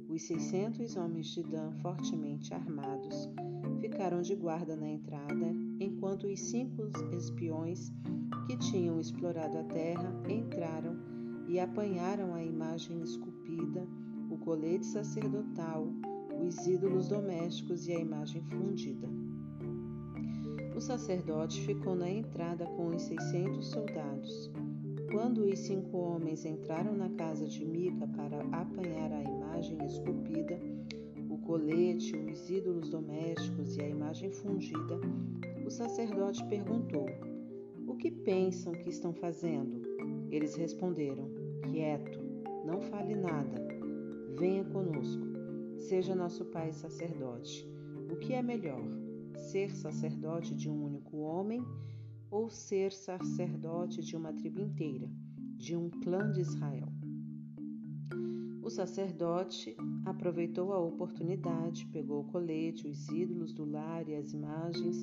Os 0.09 0.23
seiscentos 0.23 0.97
homens 0.97 1.27
de 1.27 1.43
Dan, 1.43 1.71
fortemente 1.83 2.55
armados, 2.55 3.29
ficaram 3.79 4.23
de 4.23 4.35
guarda 4.35 4.75
na 4.75 4.89
entrada, 4.89 5.53
enquanto 5.79 6.27
os 6.27 6.41
cinco 6.41 6.89
espiões 7.15 7.93
explorado 9.05 9.59
a 9.59 9.65
terra 9.65 10.15
entraram 10.27 10.97
e 11.47 11.61
apanharam 11.61 12.35
a 12.35 12.43
imagem 12.43 13.03
esculpida, 13.03 13.87
o 14.31 14.39
colete 14.39 14.87
sacerdotal, 14.87 15.87
os 16.43 16.67
ídolos 16.67 17.09
domésticos 17.09 17.87
e 17.87 17.93
a 17.93 18.01
imagem 18.01 18.43
fundida. 18.45 19.07
O 20.75 20.81
sacerdote 20.81 21.61
ficou 21.67 21.95
na 21.95 22.11
entrada 22.11 22.65
com 22.65 22.89
os 22.89 23.03
seiscentos 23.03 23.67
soldados. 23.67 24.51
Quando 25.13 25.45
os 25.45 25.59
cinco 25.59 25.99
homens 25.99 26.47
entraram 26.47 26.97
na 26.97 27.11
casa 27.11 27.47
de 27.47 27.65
Mica 27.65 28.09
para 28.09 28.41
apanhar 28.59 29.13
a 29.13 29.23
imagem 29.23 29.85
esculpida, 29.85 30.59
o 31.29 31.37
colete, 31.39 32.17
os 32.17 32.49
ídolos 32.49 32.89
domésticos 32.89 33.77
e 33.77 33.83
a 33.83 33.89
imagem 33.89 34.33
fundida, 34.33 34.99
o 35.65 35.71
sacerdote 35.71 36.43
perguntou: 36.47 37.07
O 37.95 37.97
que 37.97 38.11
pensam 38.11 38.73
que 38.73 38.91
estão 38.91 39.13
fazendo? 39.13 39.81
Eles 40.29 40.57
responderam: 40.57 41.31
Quieto, 41.63 42.19
não 42.67 42.81
fale 42.81 43.15
nada. 43.15 43.65
Venha 44.37 44.65
conosco. 44.65 45.25
Seja 45.79 46.13
nosso 46.13 46.45
pai 46.47 46.73
sacerdote. 46.73 47.65
O 48.11 48.17
que 48.17 48.33
é 48.35 48.43
melhor? 48.43 48.85
Ser 49.37 49.71
sacerdote 49.71 50.57
de 50.57 50.69
um 50.69 50.87
único 50.87 51.19
homem 51.19 51.65
ou 52.33 52.51
ser 52.51 52.91
sacerdote 52.91 54.03
de 54.03 54.17
uma 54.17 54.33
tribo 54.33 54.61
inteira, 54.61 55.09
de 55.57 55.77
um 55.77 55.89
clã 55.89 56.33
de 56.33 56.41
Israel? 56.41 56.89
O 58.61 58.71
sacerdote 58.71 59.77
aproveitou 60.05 60.73
a 60.73 60.81
oportunidade, 60.81 61.87
pegou 61.93 62.23
o 62.23 62.25
colete, 62.33 62.89
os 62.89 63.09
ídolos 63.11 63.53
do 63.53 63.65
lar 63.65 64.09
e 64.09 64.17
as 64.17 64.33
imagens 64.33 64.97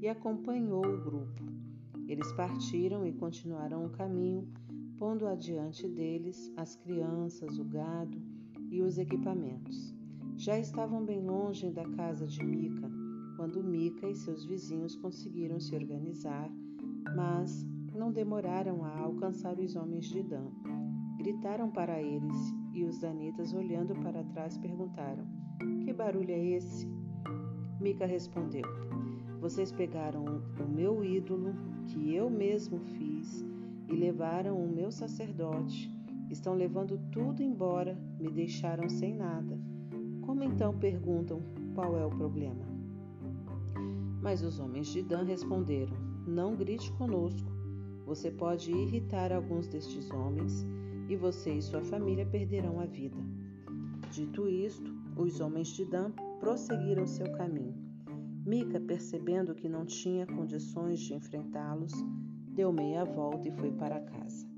e 0.00 0.06
acompanhou 0.06 0.86
o 0.86 1.00
grupo. 1.02 1.57
Eles 2.08 2.32
partiram 2.32 3.06
e 3.06 3.12
continuaram 3.12 3.84
o 3.84 3.90
caminho, 3.90 4.48
pondo 4.96 5.26
adiante 5.26 5.86
deles 5.86 6.50
as 6.56 6.74
crianças, 6.74 7.58
o 7.58 7.64
gado 7.64 8.18
e 8.70 8.80
os 8.80 8.96
equipamentos. 8.96 9.94
Já 10.36 10.58
estavam 10.58 11.04
bem 11.04 11.20
longe 11.20 11.70
da 11.70 11.84
casa 11.90 12.26
de 12.26 12.42
Mica, 12.42 12.90
quando 13.36 13.62
Mica 13.62 14.08
e 14.08 14.14
seus 14.14 14.44
vizinhos 14.46 14.96
conseguiram 14.96 15.60
se 15.60 15.74
organizar, 15.74 16.50
mas 17.14 17.66
não 17.94 18.10
demoraram 18.10 18.84
a 18.84 18.98
alcançar 18.98 19.58
os 19.58 19.76
homens 19.76 20.06
de 20.06 20.22
Dan. 20.22 20.50
Gritaram 21.18 21.70
para 21.70 22.00
eles 22.00 22.54
e 22.72 22.84
os 22.84 23.00
danitas, 23.00 23.52
olhando 23.52 23.94
para 23.96 24.24
trás, 24.24 24.56
perguntaram: 24.56 25.26
Que 25.84 25.92
barulho 25.92 26.30
é 26.30 26.44
esse? 26.56 26.88
Mica 27.80 28.06
respondeu: 28.06 28.62
Vocês 29.40 29.70
pegaram 29.72 30.24
o 30.24 30.68
meu 30.68 31.04
ídolo, 31.04 31.54
que 31.88 32.14
eu 32.14 32.30
mesmo 32.30 32.78
fiz, 32.78 33.44
e 33.88 33.92
levaram 33.92 34.56
o 34.62 34.68
meu 34.68 34.90
sacerdote. 34.90 35.90
Estão 36.30 36.54
levando 36.54 37.00
tudo 37.10 37.42
embora, 37.42 37.98
me 38.20 38.30
deixaram 38.30 38.88
sem 38.88 39.14
nada. 39.14 39.58
Como 40.22 40.44
então 40.44 40.78
perguntam 40.78 41.42
qual 41.74 41.96
é 41.96 42.04
o 42.04 42.10
problema? 42.10 42.66
Mas 44.20 44.42
os 44.42 44.58
homens 44.58 44.88
de 44.88 45.02
Dan 45.02 45.22
responderam: 45.24 45.96
Não 46.26 46.54
grite 46.54 46.92
conosco. 46.92 47.50
Você 48.04 48.30
pode 48.30 48.70
irritar 48.70 49.32
alguns 49.32 49.66
destes 49.66 50.10
homens 50.10 50.66
e 51.08 51.16
você 51.16 51.54
e 51.54 51.62
sua 51.62 51.82
família 51.82 52.26
perderão 52.26 52.80
a 52.80 52.84
vida. 52.84 53.16
Dito 54.10 54.48
isto, 54.48 54.90
os 55.16 55.40
homens 55.40 55.68
de 55.68 55.84
Dan 55.84 56.12
prosseguiram 56.40 57.06
seu 57.06 57.30
caminho. 57.32 57.87
Mica, 58.48 58.80
percebendo 58.80 59.54
que 59.54 59.68
não 59.68 59.84
tinha 59.84 60.26
condições 60.26 61.00
de 61.00 61.12
enfrentá-los, 61.12 61.92
deu 62.54 62.72
meia 62.72 63.04
volta 63.04 63.46
e 63.46 63.52
foi 63.52 63.70
para 63.72 64.00
casa. 64.00 64.48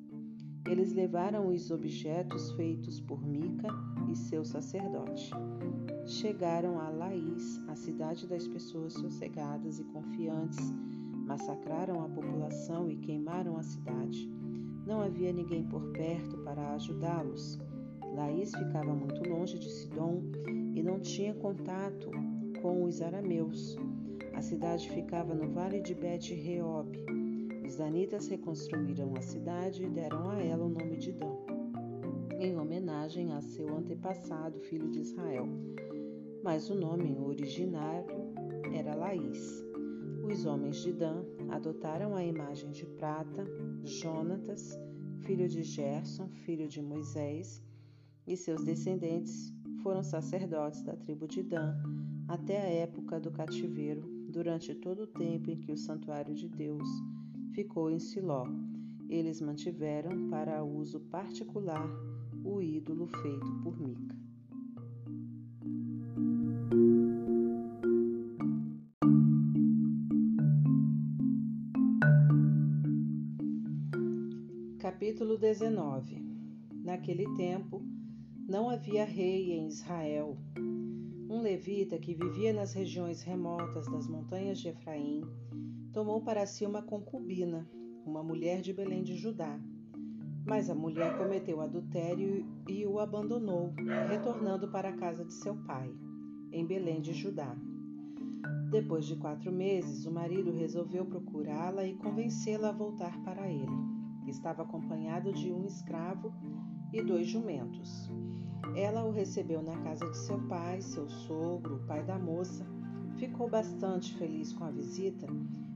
Eles 0.64 0.92
levaram 0.92 1.48
os 1.48 1.72
objetos 1.72 2.52
feitos 2.52 3.00
por 3.00 3.20
Mica 3.26 3.66
e 4.08 4.14
seu 4.14 4.44
sacerdote. 4.44 5.32
Chegaram 6.06 6.78
a 6.78 6.88
Laís, 6.88 7.60
a 7.66 7.74
cidade 7.74 8.28
das 8.28 8.46
pessoas 8.46 8.92
sossegadas 8.92 9.80
e 9.80 9.84
confiantes, 9.86 10.72
massacraram 11.26 12.04
a 12.04 12.08
população 12.08 12.88
e 12.88 12.96
queimaram 12.96 13.56
a 13.56 13.62
cidade. 13.64 14.30
Não 14.86 15.02
havia 15.02 15.32
ninguém 15.32 15.64
por 15.64 15.90
perto 15.90 16.38
para 16.44 16.74
ajudá-los. 16.74 17.58
Laís 18.14 18.54
ficava 18.54 18.94
muito 18.94 19.28
longe 19.28 19.58
de 19.58 19.68
Sidom 19.68 20.22
e 20.76 20.80
não 20.80 21.00
tinha 21.00 21.34
contato 21.34 22.29
com 22.60 22.84
os 22.84 23.00
arameus. 23.00 23.76
A 24.34 24.42
cidade 24.42 24.88
ficava 24.90 25.34
no 25.34 25.50
vale 25.50 25.80
de 25.80 25.94
Bet-Reob. 25.94 26.88
Os 27.64 27.76
danitas 27.76 28.28
reconstruíram 28.28 29.14
a 29.16 29.20
cidade 29.20 29.84
e 29.84 29.88
deram 29.88 30.28
a 30.30 30.42
ela 30.42 30.64
o 30.64 30.68
nome 30.68 30.96
de 30.96 31.12
Dan, 31.12 31.36
em 32.38 32.56
homenagem 32.56 33.32
a 33.32 33.40
seu 33.40 33.76
antepassado, 33.76 34.60
filho 34.60 34.90
de 34.90 35.00
Israel. 35.00 35.46
Mas 36.42 36.68
o 36.70 36.74
nome 36.74 37.16
originário 37.18 38.32
era 38.74 38.94
Laís. 38.94 39.64
Os 40.30 40.44
homens 40.44 40.76
de 40.82 40.92
Dan 40.92 41.24
adotaram 41.48 42.14
a 42.14 42.24
imagem 42.24 42.70
de 42.70 42.86
prata, 42.86 43.44
Jonatas, 43.84 44.78
filho 45.20 45.48
de 45.48 45.62
Gerson, 45.62 46.28
filho 46.44 46.68
de 46.68 46.82
Moisés, 46.82 47.62
e 48.26 48.36
seus 48.36 48.64
descendentes 48.64 49.52
foram 49.82 50.02
sacerdotes 50.02 50.82
da 50.82 50.94
tribo 50.94 51.26
de 51.26 51.42
Dan 51.42 51.74
até 52.30 52.60
a 52.60 52.70
época 52.82 53.18
do 53.18 53.32
cativeiro, 53.32 54.02
durante 54.28 54.72
todo 54.72 55.02
o 55.02 55.06
tempo 55.08 55.50
em 55.50 55.56
que 55.56 55.72
o 55.72 55.76
santuário 55.76 56.32
de 56.32 56.48
Deus 56.48 56.88
ficou 57.52 57.90
em 57.90 57.98
Siló. 57.98 58.46
Eles 59.08 59.40
mantiveram 59.40 60.28
para 60.28 60.62
uso 60.62 61.00
particular 61.00 61.90
o 62.44 62.62
ídolo 62.62 63.08
feito 63.08 63.52
por 63.64 63.76
Mica. 63.80 64.14
Capítulo 74.78 75.36
19 75.36 76.24
Naquele 76.84 77.26
tempo, 77.34 77.82
não 78.48 78.70
havia 78.70 79.04
rei 79.04 79.50
em 79.50 79.66
Israel. 79.66 80.38
Um 81.30 81.42
levita 81.42 81.96
que 81.96 82.12
vivia 82.12 82.52
nas 82.52 82.72
regiões 82.72 83.22
remotas 83.22 83.86
das 83.86 84.08
montanhas 84.08 84.58
de 84.58 84.68
Efraim 84.68 85.22
tomou 85.92 86.20
para 86.20 86.44
si 86.44 86.66
uma 86.66 86.82
concubina, 86.82 87.70
uma 88.04 88.20
mulher 88.20 88.60
de 88.60 88.72
Belém 88.72 89.04
de 89.04 89.14
Judá. 89.14 89.60
Mas 90.44 90.68
a 90.68 90.74
mulher 90.74 91.16
cometeu 91.16 91.60
adultério 91.60 92.44
e 92.68 92.84
o 92.84 92.98
abandonou, 92.98 93.72
retornando 94.08 94.72
para 94.72 94.88
a 94.88 94.96
casa 94.96 95.24
de 95.24 95.32
seu 95.34 95.54
pai, 95.64 95.94
em 96.50 96.66
Belém 96.66 97.00
de 97.00 97.12
Judá. 97.12 97.56
Depois 98.72 99.06
de 99.06 99.14
quatro 99.14 99.52
meses, 99.52 100.04
o 100.06 100.10
marido 100.10 100.50
resolveu 100.50 101.06
procurá-la 101.06 101.86
e 101.86 101.94
convencê-la 101.94 102.70
a 102.70 102.72
voltar 102.72 103.22
para 103.22 103.48
ele 103.48 104.00
estava 104.30 104.62
acompanhado 104.62 105.32
de 105.32 105.52
um 105.52 105.66
escravo 105.66 106.32
e 106.92 107.02
dois 107.02 107.26
jumentos. 107.26 108.10
Ela 108.76 109.04
o 109.04 109.10
recebeu 109.10 109.62
na 109.62 109.76
casa 109.78 110.08
de 110.08 110.16
seu 110.16 110.38
pai, 110.48 110.80
seu 110.80 111.08
sogro, 111.08 111.76
o 111.76 111.86
pai 111.86 112.02
da 112.04 112.18
moça. 112.18 112.64
Ficou 113.16 113.48
bastante 113.48 114.14
feliz 114.14 114.52
com 114.52 114.64
a 114.64 114.70
visita 114.70 115.26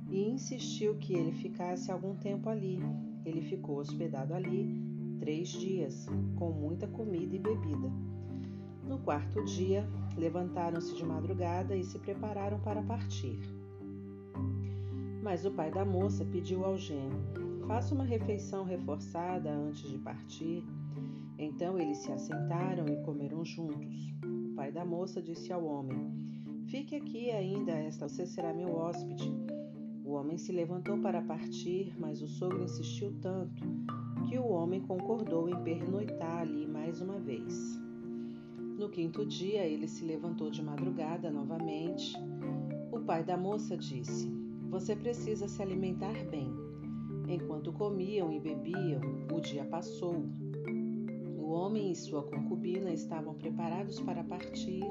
e 0.08 0.30
insistiu 0.30 0.96
que 0.96 1.12
ele 1.12 1.32
ficasse 1.32 1.90
algum 1.90 2.16
tempo 2.16 2.48
ali. 2.48 2.78
Ele 3.24 3.42
ficou 3.42 3.78
hospedado 3.78 4.32
ali 4.32 4.82
três 5.18 5.48
dias, 5.48 6.06
com 6.36 6.50
muita 6.52 6.86
comida 6.86 7.34
e 7.34 7.38
bebida. 7.38 7.90
No 8.86 8.98
quarto 8.98 9.42
dia, 9.44 9.88
levantaram-se 10.16 10.94
de 10.94 11.04
madrugada 11.04 11.76
e 11.76 11.82
se 11.82 11.98
prepararam 11.98 12.60
para 12.60 12.82
partir. 12.82 13.38
Mas 15.22 15.44
o 15.46 15.50
pai 15.50 15.70
da 15.70 15.84
moça 15.84 16.24
pediu 16.24 16.64
ao 16.64 16.76
gêmeo: 16.76 17.24
Faça 17.66 17.94
uma 17.94 18.04
refeição 18.04 18.64
reforçada 18.64 19.50
antes 19.50 19.88
de 19.88 19.98
partir. 19.98 20.62
Então 21.38 21.78
eles 21.78 21.98
se 21.98 22.12
assentaram 22.12 22.86
e 22.86 23.02
comeram 23.04 23.44
juntos. 23.44 24.14
O 24.22 24.54
pai 24.54 24.70
da 24.70 24.84
moça 24.84 25.20
disse 25.20 25.52
ao 25.52 25.64
homem: 25.64 26.12
Fique 26.66 26.94
aqui 26.94 27.30
ainda, 27.30 27.72
esta 27.72 28.08
você 28.08 28.26
será 28.26 28.52
meu 28.52 28.74
hóspede. 28.74 29.32
O 30.04 30.12
homem 30.12 30.38
se 30.38 30.52
levantou 30.52 30.98
para 30.98 31.22
partir, 31.22 31.94
mas 31.98 32.22
o 32.22 32.28
sogro 32.28 32.62
insistiu 32.62 33.12
tanto 33.20 33.64
que 34.28 34.38
o 34.38 34.48
homem 34.48 34.80
concordou 34.80 35.48
em 35.48 35.62
pernoitar 35.62 36.40
ali 36.40 36.66
mais 36.66 37.00
uma 37.00 37.18
vez. 37.18 37.80
No 38.78 38.88
quinto 38.88 39.24
dia, 39.24 39.64
ele 39.64 39.86
se 39.86 40.04
levantou 40.04 40.50
de 40.50 40.62
madrugada 40.62 41.30
novamente. 41.30 42.14
O 42.92 43.00
pai 43.00 43.24
da 43.24 43.36
moça 43.36 43.76
disse: 43.76 44.28
Você 44.68 44.94
precisa 44.94 45.48
se 45.48 45.62
alimentar 45.62 46.14
bem. 46.30 46.52
Enquanto 47.28 47.72
comiam 47.72 48.32
e 48.32 48.40
bebiam, 48.40 49.00
o 49.32 49.40
dia 49.40 49.64
passou. 49.64 50.24
O 51.44 51.50
homem 51.50 51.92
e 51.92 51.94
sua 51.94 52.22
concubina 52.22 52.90
estavam 52.90 53.34
preparados 53.34 54.00
para 54.00 54.24
partir, 54.24 54.82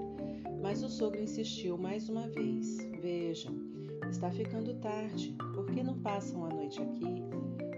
mas 0.62 0.84
o 0.84 0.88
sogro 0.88 1.20
insistiu 1.20 1.80
mais 1.80 2.08
uma 2.08 2.28
vez: 2.30 2.78
Vejam, 3.02 3.56
está 4.08 4.30
ficando 4.30 4.76
tarde, 4.76 5.36
por 5.56 5.66
que 5.66 5.82
não 5.82 6.00
passam 6.00 6.46
a 6.46 6.50
noite 6.50 6.80
aqui? 6.80 7.24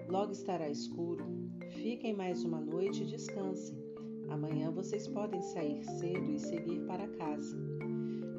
Logo 0.10 0.34
estará 0.34 0.70
escuro. 0.70 1.26
Fiquem 1.72 2.14
mais 2.14 2.44
uma 2.44 2.60
noite 2.60 3.04
e 3.04 3.08
descansem. 3.08 3.78
Amanhã 4.30 4.70
vocês 4.72 5.08
podem 5.08 5.42
sair 5.42 5.82
cedo 5.86 6.30
e 6.30 6.38
seguir 6.38 6.82
para 6.86 7.08
casa. 7.08 7.58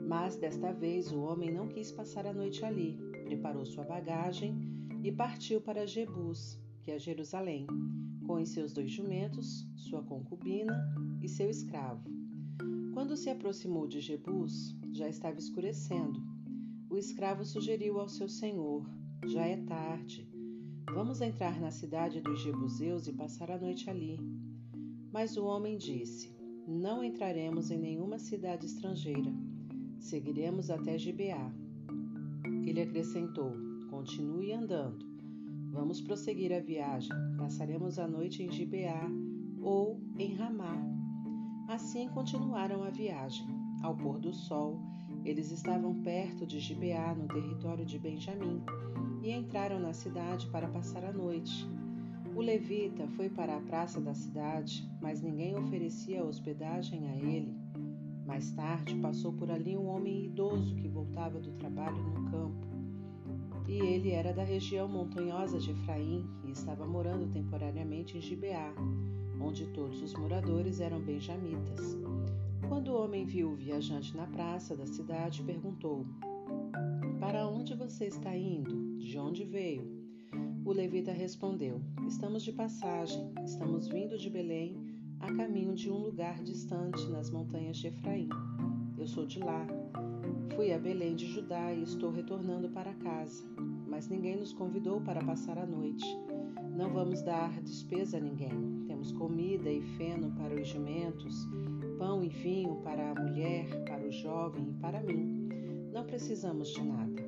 Mas 0.06 0.36
desta 0.36 0.70
vez 0.70 1.10
o 1.12 1.20
homem 1.22 1.50
não 1.50 1.66
quis 1.66 1.90
passar 1.90 2.26
a 2.26 2.34
noite 2.34 2.62
ali. 2.62 2.98
Preparou 3.24 3.64
sua 3.64 3.84
bagagem 3.84 4.54
e 5.02 5.10
partiu 5.10 5.62
para 5.62 5.86
Jebus, 5.86 6.58
que 6.82 6.90
é 6.90 6.98
Jerusalém, 6.98 7.66
com 8.26 8.42
os 8.42 8.48
seus 8.48 8.72
dois 8.72 8.90
jumentos, 8.90 9.66
sua 9.76 10.02
concubina 10.02 10.74
e 11.22 11.28
seu 11.28 11.48
escravo. 11.48 12.10
Quando 12.92 13.16
se 13.16 13.30
aproximou 13.30 13.86
de 13.86 14.00
Jebus, 14.00 14.74
já 14.92 15.08
estava 15.08 15.38
escurecendo. 15.38 16.20
O 16.90 16.96
escravo 16.96 17.44
sugeriu 17.44 18.00
ao 18.00 18.08
seu 18.08 18.28
senhor: 18.28 18.84
Já 19.26 19.46
é 19.46 19.56
tarde. 19.58 20.28
Vamos 20.92 21.20
entrar 21.20 21.60
na 21.60 21.70
cidade 21.70 22.20
dos 22.20 22.40
Jebuseus 22.40 23.06
e 23.06 23.12
passar 23.12 23.50
a 23.50 23.58
noite 23.58 23.90
ali. 23.90 24.18
Mas 25.12 25.36
o 25.36 25.44
homem 25.44 25.76
disse: 25.76 26.34
Não 26.66 27.04
entraremos 27.04 27.70
em 27.70 27.78
nenhuma 27.78 28.18
cidade 28.18 28.66
estrangeira. 28.66 29.32
Seguiremos 29.98 30.70
até 30.70 30.98
Gibeá. 30.98 31.52
Ele 32.64 32.80
acrescentou: 32.80 33.52
Continue 33.90 34.52
andando. 34.52 35.15
Vamos 35.76 36.00
prosseguir 36.00 36.54
a 36.54 36.58
viagem. 36.58 37.10
Passaremos 37.36 37.98
a 37.98 38.08
noite 38.08 38.42
em 38.42 38.50
Gibeá 38.50 39.10
ou 39.60 40.00
em 40.18 40.34
Ramá. 40.34 40.74
Assim 41.68 42.08
continuaram 42.08 42.82
a 42.82 42.88
viagem. 42.88 43.46
Ao 43.82 43.94
pôr 43.94 44.18
do 44.18 44.32
sol, 44.32 44.80
eles 45.22 45.50
estavam 45.50 46.02
perto 46.02 46.46
de 46.46 46.60
Gibeá, 46.60 47.14
no 47.14 47.28
território 47.28 47.84
de 47.84 47.98
Benjamim, 47.98 48.62
e 49.22 49.30
entraram 49.30 49.78
na 49.78 49.92
cidade 49.92 50.46
para 50.46 50.66
passar 50.66 51.04
a 51.04 51.12
noite. 51.12 51.68
O 52.34 52.40
levita 52.40 53.06
foi 53.08 53.28
para 53.28 53.58
a 53.58 53.60
praça 53.60 54.00
da 54.00 54.14
cidade, 54.14 54.90
mas 55.02 55.20
ninguém 55.20 55.58
oferecia 55.58 56.24
hospedagem 56.24 57.06
a 57.06 57.16
ele. 57.16 57.54
Mais 58.24 58.50
tarde 58.52 58.94
passou 58.96 59.34
por 59.34 59.50
ali 59.50 59.76
um 59.76 59.88
homem 59.88 60.24
idoso 60.24 60.74
que 60.74 60.88
voltava 60.88 61.38
do 61.38 61.52
trabalho 61.52 62.02
no 62.02 62.30
campo. 62.30 62.75
E 63.68 63.78
ele 63.78 64.10
era 64.10 64.32
da 64.32 64.44
região 64.44 64.88
montanhosa 64.88 65.58
de 65.58 65.72
Efraim 65.72 66.24
e 66.44 66.52
estava 66.52 66.86
morando 66.86 67.30
temporariamente 67.32 68.16
em 68.16 68.20
Gibeá, 68.20 68.72
onde 69.40 69.66
todos 69.68 70.00
os 70.02 70.14
moradores 70.14 70.80
eram 70.80 71.00
benjamitas. 71.00 71.98
Quando 72.68 72.88
o 72.88 73.02
homem 73.02 73.24
viu 73.24 73.50
o 73.50 73.56
viajante 73.56 74.16
na 74.16 74.26
praça 74.26 74.76
da 74.76 74.86
cidade, 74.86 75.42
perguntou: 75.42 76.06
Para 77.18 77.48
onde 77.48 77.74
você 77.74 78.06
está 78.06 78.36
indo? 78.36 78.98
De 78.98 79.18
onde 79.18 79.44
veio? 79.44 79.96
O 80.64 80.72
levita 80.72 81.12
respondeu: 81.12 81.80
Estamos 82.06 82.42
de 82.42 82.52
passagem, 82.52 83.32
estamos 83.44 83.88
vindo 83.88 84.16
de 84.18 84.30
Belém, 84.30 84.76
a 85.20 85.32
caminho 85.32 85.74
de 85.74 85.90
um 85.90 85.98
lugar 85.98 86.42
distante 86.42 87.08
nas 87.08 87.30
montanhas 87.30 87.76
de 87.76 87.88
Efraim. 87.88 88.28
Eu 88.98 89.06
sou 89.06 89.26
de 89.26 89.38
lá. 89.38 89.66
Fui 90.54 90.72
a 90.72 90.78
Belém 90.78 91.14
de 91.14 91.26
Judá 91.26 91.72
e 91.72 91.82
estou 91.82 92.10
retornando 92.10 92.68
para 92.70 92.94
casa, 92.94 93.44
mas 93.86 94.08
ninguém 94.08 94.36
nos 94.36 94.52
convidou 94.52 95.00
para 95.00 95.22
passar 95.22 95.58
a 95.58 95.66
noite. 95.66 96.04
Não 96.76 96.92
vamos 96.92 97.22
dar 97.22 97.60
despesa 97.62 98.18
a 98.18 98.20
ninguém. 98.20 98.84
Temos 98.86 99.12
comida 99.12 99.70
e 99.70 99.82
feno 99.96 100.30
para 100.32 100.54
os 100.54 100.68
jumentos, 100.68 101.46
pão 101.98 102.22
e 102.22 102.28
vinho 102.28 102.76
para 102.82 103.10
a 103.10 103.14
mulher, 103.14 103.66
para 103.84 104.06
o 104.06 104.12
jovem 104.12 104.70
e 104.70 104.74
para 104.74 105.02
mim. 105.02 105.48
Não 105.92 106.04
precisamos 106.04 106.68
de 106.68 106.82
nada. 106.82 107.22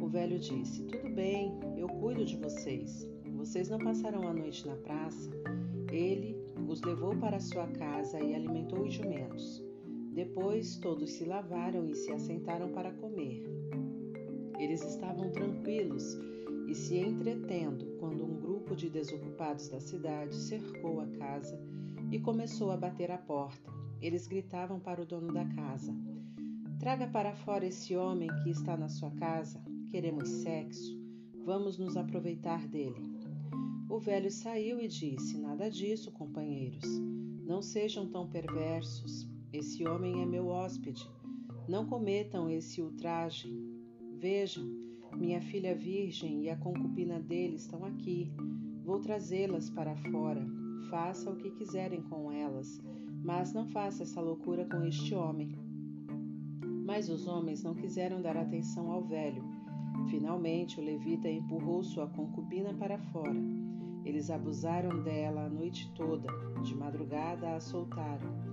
O 0.00 0.06
velho 0.06 0.38
disse: 0.38 0.84
Tudo 0.84 1.14
bem, 1.14 1.58
eu 1.76 1.88
cuido 1.88 2.24
de 2.24 2.36
vocês. 2.36 3.08
Vocês 3.34 3.68
não 3.68 3.78
passaram 3.78 4.26
a 4.26 4.32
noite 4.32 4.66
na 4.66 4.76
praça. 4.76 5.30
Ele 5.90 6.36
os 6.68 6.80
levou 6.82 7.16
para 7.16 7.40
sua 7.40 7.66
casa 7.68 8.20
e 8.20 8.34
alimentou 8.34 8.82
os 8.82 8.94
jumentos. 8.94 9.65
Depois 10.16 10.78
todos 10.78 11.10
se 11.12 11.26
lavaram 11.26 11.86
e 11.86 11.94
se 11.94 12.10
assentaram 12.10 12.72
para 12.72 12.90
comer. 12.90 13.44
Eles 14.58 14.82
estavam 14.82 15.30
tranquilos 15.30 16.16
e 16.66 16.74
se 16.74 16.96
entretendo 16.96 17.98
quando 18.00 18.24
um 18.24 18.40
grupo 18.40 18.74
de 18.74 18.88
desocupados 18.88 19.68
da 19.68 19.78
cidade 19.78 20.34
cercou 20.34 21.02
a 21.02 21.06
casa 21.18 21.60
e 22.10 22.18
começou 22.18 22.70
a 22.70 22.78
bater 22.78 23.10
à 23.10 23.18
porta. 23.18 23.70
Eles 24.00 24.26
gritavam 24.26 24.80
para 24.80 25.02
o 25.02 25.04
dono 25.04 25.34
da 25.34 25.44
casa: 25.44 25.94
Traga 26.80 27.06
para 27.08 27.36
fora 27.36 27.66
esse 27.66 27.94
homem 27.94 28.30
que 28.42 28.48
está 28.48 28.74
na 28.74 28.88
sua 28.88 29.10
casa. 29.10 29.62
Queremos 29.90 30.30
sexo, 30.30 30.98
vamos 31.44 31.76
nos 31.76 31.94
aproveitar 31.94 32.66
dele. 32.66 33.20
O 33.90 33.98
velho 33.98 34.30
saiu 34.30 34.80
e 34.80 34.88
disse: 34.88 35.36
Nada 35.36 35.70
disso, 35.70 36.10
companheiros. 36.10 36.88
Não 37.44 37.60
sejam 37.60 38.08
tão 38.08 38.26
perversos. 38.26 39.35
Esse 39.56 39.86
homem 39.86 40.22
é 40.22 40.26
meu 40.26 40.48
hóspede. 40.48 41.08
Não 41.68 41.86
cometam 41.86 42.48
esse 42.48 42.82
ultraje. 42.82 43.48
Vejam, 44.18 44.64
minha 45.16 45.40
filha 45.40 45.74
virgem 45.74 46.44
e 46.44 46.50
a 46.50 46.56
concubina 46.56 47.18
dele 47.18 47.56
estão 47.56 47.84
aqui. 47.84 48.30
Vou 48.84 49.00
trazê-las 49.00 49.70
para 49.70 49.96
fora. 49.96 50.46
Faça 50.90 51.30
o 51.30 51.36
que 51.36 51.50
quiserem 51.50 52.02
com 52.02 52.30
elas, 52.30 52.80
mas 53.24 53.52
não 53.52 53.66
faça 53.66 54.02
essa 54.02 54.20
loucura 54.20 54.64
com 54.66 54.84
este 54.84 55.14
homem. 55.14 55.58
Mas 56.84 57.08
os 57.08 57.26
homens 57.26 57.62
não 57.62 57.74
quiseram 57.74 58.22
dar 58.22 58.36
atenção 58.36 58.90
ao 58.92 59.02
velho 59.02 59.42
Finalmente, 60.08 60.78
o 60.78 60.84
levita 60.84 61.28
empurrou 61.28 61.82
sua 61.82 62.06
concubina 62.06 62.72
para 62.74 62.98
fora. 62.98 63.36
Eles 64.04 64.30
abusaram 64.30 65.02
dela 65.02 65.46
a 65.46 65.48
noite 65.48 65.92
toda, 65.94 66.28
de 66.62 66.76
madrugada 66.76 67.56
a 67.56 67.60
soltaram. 67.60 68.45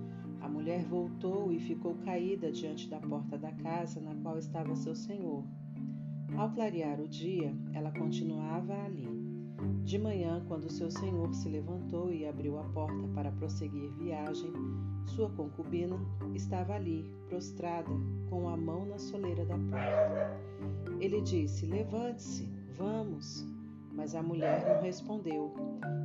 Mulher 0.64 0.82
voltou 0.84 1.52
e 1.52 1.60
ficou 1.60 1.94
caída 2.06 2.50
diante 2.50 2.88
da 2.88 2.98
porta 2.98 3.36
da 3.36 3.52
casa 3.52 4.00
na 4.00 4.14
qual 4.14 4.38
estava 4.38 4.74
seu 4.74 4.94
senhor. 4.94 5.44
Ao 6.38 6.50
clarear 6.54 6.98
o 7.02 7.06
dia, 7.06 7.54
ela 7.74 7.92
continuava 7.92 8.72
ali. 8.72 9.06
De 9.84 9.98
manhã, 9.98 10.42
quando 10.48 10.72
seu 10.72 10.90
senhor 10.90 11.34
se 11.34 11.50
levantou 11.50 12.10
e 12.10 12.26
abriu 12.26 12.58
a 12.58 12.64
porta 12.64 13.06
para 13.08 13.30
prosseguir 13.32 13.92
viagem, 13.92 14.50
sua 15.04 15.28
concubina 15.28 15.98
estava 16.34 16.72
ali, 16.72 17.14
prostrada, 17.28 17.92
com 18.30 18.48
a 18.48 18.56
mão 18.56 18.86
na 18.86 18.98
soleira 18.98 19.44
da 19.44 19.58
porta. 19.58 20.40
Ele 20.98 21.20
disse: 21.20 21.66
Levante-se, 21.66 22.48
vamos. 22.74 23.46
Mas 23.92 24.14
a 24.14 24.22
mulher 24.22 24.66
não 24.66 24.80
respondeu. 24.80 25.52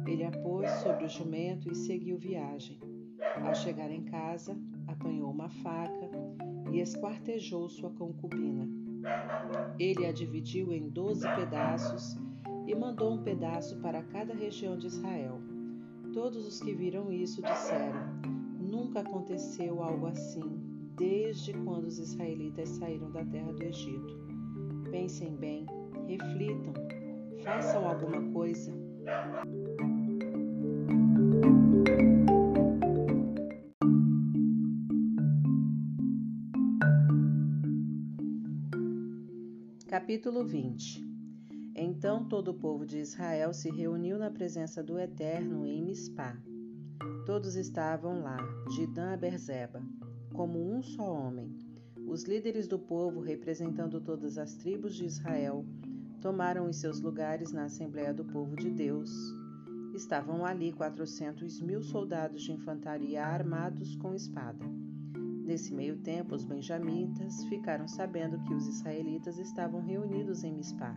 Ele 0.06 0.26
a 0.26 0.32
pôs 0.32 0.70
sobre 0.84 1.06
o 1.06 1.10
jumento 1.10 1.72
e 1.72 1.76
seguiu 1.76 2.18
viagem. 2.18 2.89
Ao 3.44 3.54
chegar 3.56 3.92
em 3.92 4.04
casa, 4.04 4.58
apanhou 4.88 5.30
uma 5.30 5.50
faca 5.50 6.10
e 6.72 6.80
esquartejou 6.80 7.70
sua 7.70 7.90
concubina. 7.92 8.68
Ele 9.78 10.06
a 10.06 10.12
dividiu 10.12 10.72
em 10.72 10.90
doze 10.90 11.28
pedaços 11.36 12.18
e 12.68 12.76
mandou 12.76 13.14
um 13.14 13.24
pedaço 13.24 13.80
para 13.80 14.04
cada 14.04 14.34
região 14.34 14.78
de 14.78 14.88
Israel. 14.88 15.40
Todos 16.14 16.46
os 16.46 16.62
que 16.62 16.74
viram 16.74 17.12
isso 17.12 17.42
disseram: 17.42 18.02
Nunca 18.60 19.00
aconteceu 19.00 19.82
algo 19.82 20.08
assim 20.08 20.60
desde 20.98 21.54
quando 21.54 21.86
os 21.86 21.98
israelitas 21.98 22.70
saíram 22.70 23.10
da 23.12 23.24
terra 23.24 23.54
do 23.54 23.64
Egito. 23.64 24.20
Pensem 24.92 25.36
bem, 25.38 25.66
reflitam, 26.08 26.74
façam 27.42 27.88
alguma 27.88 28.22
coisa. 28.34 28.74
Capítulo 40.10 40.44
20 40.44 41.08
Então 41.76 42.28
todo 42.28 42.48
o 42.50 42.54
povo 42.56 42.84
de 42.84 42.98
Israel 42.98 43.54
se 43.54 43.70
reuniu 43.70 44.18
na 44.18 44.32
presença 44.32 44.82
do 44.82 44.98
Eterno 44.98 45.68
em 45.68 45.84
Mispá. 45.84 46.36
Todos 47.28 47.56
estavam 47.56 48.24
lá, 48.24 48.40
de 48.74 48.88
Dan 48.88 49.14
a 49.14 49.16
Berzeba, 49.16 49.84
como 50.34 50.60
um 50.60 50.82
só 50.82 51.04
homem. 51.04 51.56
Os 52.08 52.24
líderes 52.24 52.68
do 52.68 52.80
povo, 52.80 53.20
representando 53.20 54.02
todas 54.02 54.40
as 54.40 54.56
tribos 54.56 54.96
de 54.96 55.06
Israel, 55.06 55.64
tomaram 56.20 56.68
os 56.68 56.78
seus 56.78 57.00
lugares 57.00 57.52
na 57.52 57.66
Assembleia 57.66 58.12
do 58.12 58.26
Povo 58.26 58.56
de 58.56 58.72
Deus. 58.72 59.12
Estavam 59.94 60.44
ali 60.44 60.74
quatrocentos 60.74 61.62
mil 61.62 61.84
soldados 61.84 62.42
de 62.42 62.52
infantaria 62.52 63.24
armados 63.24 63.96
com 63.98 64.16
espada. 64.16 64.89
Nesse 65.50 65.74
meio 65.74 65.98
tempo, 65.98 66.36
os 66.36 66.46
benjamitas 66.46 67.44
ficaram 67.46 67.88
sabendo 67.88 68.40
que 68.44 68.54
os 68.54 68.68
israelitas 68.68 69.40
estavam 69.40 69.82
reunidos 69.82 70.44
em 70.44 70.54
Mispá. 70.54 70.96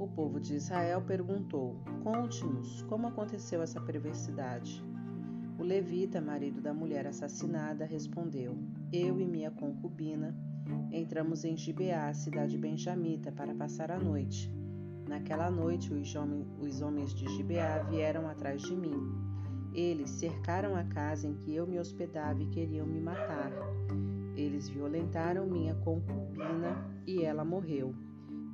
O 0.00 0.08
povo 0.08 0.40
de 0.40 0.56
Israel 0.56 1.00
perguntou: 1.02 1.80
Conte-nos 2.02 2.82
como 2.88 3.06
aconteceu 3.06 3.62
essa 3.62 3.80
perversidade. 3.80 4.84
O 5.60 5.62
levita, 5.62 6.20
marido 6.20 6.60
da 6.60 6.74
mulher 6.74 7.06
assassinada, 7.06 7.84
respondeu: 7.84 8.58
Eu 8.92 9.20
e 9.20 9.28
minha 9.28 9.52
concubina 9.52 10.36
entramos 10.90 11.44
em 11.44 11.56
Gibeá, 11.56 12.12
cidade 12.12 12.58
benjamita, 12.58 13.30
para 13.30 13.54
passar 13.54 13.92
a 13.92 13.98
noite. 14.00 14.52
Naquela 15.08 15.48
noite, 15.52 15.94
os, 15.94 16.82
homens 16.82 17.14
de 17.14 17.28
Gibeá 17.28 17.84
vieram 17.84 18.28
atrás 18.28 18.60
de 18.60 18.74
mim. 18.74 19.31
Eles 19.74 20.10
cercaram 20.10 20.76
a 20.76 20.84
casa 20.84 21.26
em 21.26 21.34
que 21.34 21.54
eu 21.54 21.66
me 21.66 21.78
hospedava 21.78 22.42
e 22.42 22.46
queriam 22.46 22.86
me 22.86 23.00
matar. 23.00 23.50
Eles 24.36 24.68
violentaram 24.68 25.46
minha 25.46 25.74
concubina 25.76 26.76
e 27.06 27.22
ela 27.22 27.44
morreu. 27.44 27.94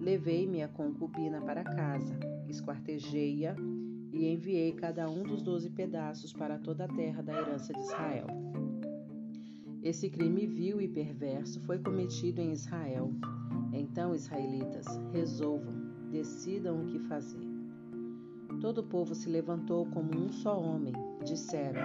Levei 0.01 0.47
minha 0.47 0.69
concubina 0.69 1.41
para 1.41 1.65
casa, 1.65 2.17
esquartejei-a 2.49 3.57
e 4.13 4.27
enviei 4.33 4.73
cada 4.73 5.11
um 5.11 5.25
dos 5.25 5.43
doze 5.43 5.71
pedaços 5.71 6.33
para 6.33 6.59
toda 6.59 6.85
a 6.85 6.89
terra 6.89 7.23
da 7.23 7.33
herança 7.33 7.73
de 7.73 7.81
Israel. 7.81 8.27
Esse 9.83 10.09
crime 10.09 10.47
vil 10.47 10.81
e 10.81 10.89
perverso 10.89 11.61
foi 11.61 11.79
cometido 11.79 12.41
em 12.41 12.53
Israel. 12.53 13.13
Então, 13.73 14.15
israelitas, 14.15 14.87
resolvam, 15.13 15.75
decidam 16.11 16.83
o 16.83 16.87
que 16.87 16.99
fazer. 17.01 17.48
Todo 18.61 18.79
o 18.79 18.83
povo 18.83 19.15
se 19.15 19.29
levantou 19.29 19.87
como 19.87 20.11
um 20.19 20.33
só 20.33 20.59
homem. 20.61 20.93
Disseram: 21.25 21.81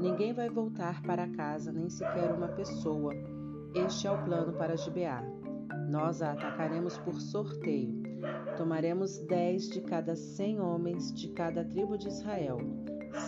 Ninguém 0.00 0.32
vai 0.32 0.50
voltar 0.50 1.02
para 1.02 1.28
casa, 1.28 1.72
nem 1.72 1.88
sequer 1.88 2.30
uma 2.30 2.48
pessoa. 2.48 3.14
Este 3.74 4.06
é 4.06 4.10
o 4.10 4.22
plano 4.24 4.52
para 4.52 4.76
Gibeá. 4.76 5.22
Nós 5.88 6.20
a 6.20 6.32
atacaremos 6.32 6.98
por 6.98 7.20
sorteio. 7.20 8.02
Tomaremos 8.56 9.18
dez 9.26 9.68
de 9.70 9.80
cada 9.80 10.14
cem 10.14 10.60
homens 10.60 11.12
de 11.12 11.28
cada 11.28 11.64
tribo 11.64 11.96
de 11.96 12.08
Israel, 12.08 12.58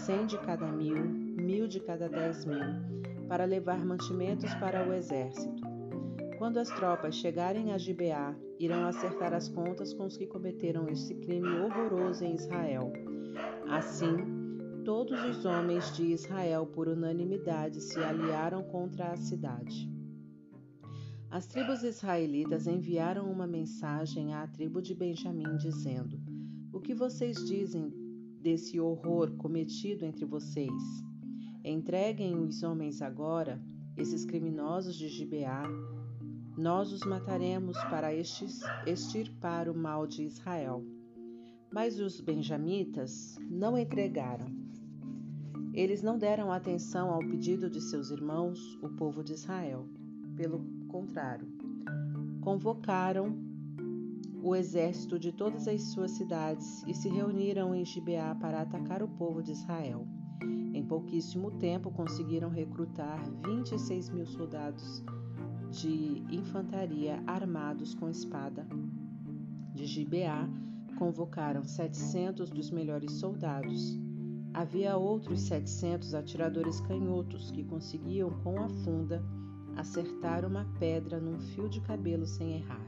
cem 0.04 0.26
de 0.26 0.36
cada 0.38 0.70
mil, 0.70 1.02
mil 1.02 1.66
de 1.66 1.80
cada 1.80 2.08
dez 2.08 2.44
mil, 2.44 2.60
para 3.26 3.46
levar 3.46 3.84
mantimentos 3.84 4.52
para 4.56 4.86
o 4.86 4.92
exército. 4.92 5.61
Quando 6.42 6.58
as 6.58 6.70
tropas 6.70 7.14
chegarem 7.14 7.70
a 7.70 7.78
Gibeá, 7.78 8.34
irão 8.58 8.84
acertar 8.84 9.32
as 9.32 9.48
contas 9.48 9.94
com 9.94 10.06
os 10.06 10.16
que 10.16 10.26
cometeram 10.26 10.88
esse 10.88 11.14
crime 11.14 11.46
horroroso 11.46 12.24
em 12.24 12.34
Israel. 12.34 12.92
Assim, 13.68 14.16
todos 14.84 15.22
os 15.22 15.44
homens 15.44 15.94
de 15.94 16.02
Israel, 16.06 16.66
por 16.66 16.88
unanimidade, 16.88 17.80
se 17.80 17.96
aliaram 18.00 18.64
contra 18.64 19.12
a 19.12 19.16
cidade. 19.16 19.88
As 21.30 21.46
tribos 21.46 21.84
israelitas 21.84 22.66
enviaram 22.66 23.30
uma 23.30 23.46
mensagem 23.46 24.34
à 24.34 24.44
tribo 24.48 24.82
de 24.82 24.96
Benjamim, 24.96 25.56
dizendo: 25.58 26.20
O 26.72 26.80
que 26.80 26.92
vocês 26.92 27.36
dizem 27.46 27.94
desse 28.40 28.80
horror 28.80 29.30
cometido 29.36 30.04
entre 30.04 30.24
vocês? 30.24 30.82
Entreguem 31.64 32.34
os 32.34 32.64
homens 32.64 33.00
agora, 33.00 33.62
esses 33.96 34.24
criminosos 34.24 34.96
de 34.96 35.06
Gibeá. 35.06 35.62
Nós 36.56 36.92
os 36.92 37.00
mataremos 37.00 37.78
para 37.84 38.14
extirpar 38.14 39.70
o 39.70 39.74
mal 39.74 40.06
de 40.06 40.22
Israel. 40.22 40.84
Mas 41.72 41.98
os 41.98 42.20
benjamitas 42.20 43.38
não 43.50 43.78
entregaram. 43.78 44.46
Eles 45.72 46.02
não 46.02 46.18
deram 46.18 46.52
atenção 46.52 47.10
ao 47.10 47.20
pedido 47.20 47.70
de 47.70 47.80
seus 47.80 48.10
irmãos, 48.10 48.78
o 48.82 48.90
povo 48.90 49.24
de 49.24 49.32
Israel. 49.32 49.88
Pelo 50.36 50.62
contrário, 50.88 51.48
convocaram 52.42 53.34
o 54.42 54.54
exército 54.54 55.18
de 55.18 55.32
todas 55.32 55.66
as 55.66 55.80
suas 55.92 56.10
cidades 56.10 56.82
e 56.86 56.92
se 56.92 57.08
reuniram 57.08 57.74
em 57.74 57.84
Gibeá 57.84 58.34
para 58.34 58.60
atacar 58.60 59.02
o 59.02 59.08
povo 59.08 59.42
de 59.42 59.52
Israel. 59.52 60.06
Em 60.74 60.84
pouquíssimo 60.84 61.52
tempo 61.52 61.90
conseguiram 61.90 62.50
recrutar 62.50 63.22
26 63.46 64.10
mil 64.10 64.26
soldados 64.26 65.02
de 65.72 66.22
infantaria 66.30 67.22
armados 67.26 67.94
com 67.94 68.10
espada. 68.10 68.66
De 69.74 69.86
Gibeá 69.86 70.46
convocaram 70.98 71.64
700 71.64 72.50
dos 72.50 72.70
melhores 72.70 73.12
soldados. 73.12 73.98
Havia 74.52 74.98
outros 74.98 75.40
700 75.40 76.14
atiradores 76.14 76.78
canhotos 76.82 77.50
que 77.50 77.64
conseguiam 77.64 78.30
com 78.44 78.60
a 78.60 78.68
funda 78.68 79.24
acertar 79.74 80.44
uma 80.44 80.66
pedra 80.78 81.18
num 81.18 81.40
fio 81.40 81.70
de 81.70 81.80
cabelo 81.80 82.26
sem 82.26 82.56
errar. 82.56 82.86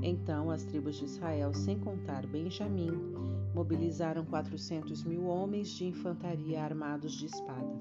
Então 0.00 0.48
as 0.48 0.62
tribos 0.62 0.96
de 0.96 1.06
Israel, 1.06 1.52
sem 1.52 1.76
contar 1.80 2.24
Benjamim, 2.24 2.92
mobilizaram 3.52 4.24
quatrocentos 4.24 5.02
mil 5.02 5.24
homens 5.24 5.70
de 5.70 5.86
infantaria 5.86 6.62
armados 6.62 7.14
de 7.14 7.26
espada. 7.26 7.80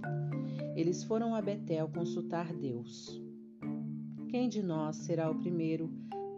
Eles 0.76 1.04
foram 1.04 1.36
a 1.36 1.42
Betel 1.42 1.88
consultar 1.90 2.52
Deus. 2.52 3.25
Quem 4.36 4.50
de 4.50 4.62
nós 4.62 4.98
será 4.98 5.32
o 5.32 5.36
primeiro 5.36 5.90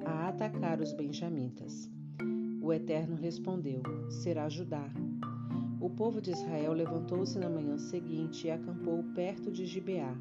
a 0.06 0.28
atacar 0.28 0.80
os 0.80 0.94
benjamitas? 0.94 1.90
O 2.62 2.72
Eterno 2.72 3.16
respondeu: 3.16 3.82
Será 4.08 4.48
Judá. 4.48 4.88
O 5.82 5.90
povo 5.90 6.22
de 6.22 6.30
Israel 6.30 6.74
levantou-se 6.74 7.40
na 7.40 7.50
manhã 7.50 7.76
seguinte 7.80 8.46
e 8.46 8.52
acampou 8.52 9.04
perto 9.16 9.52
de 9.52 9.66
Gibeá 9.66 10.16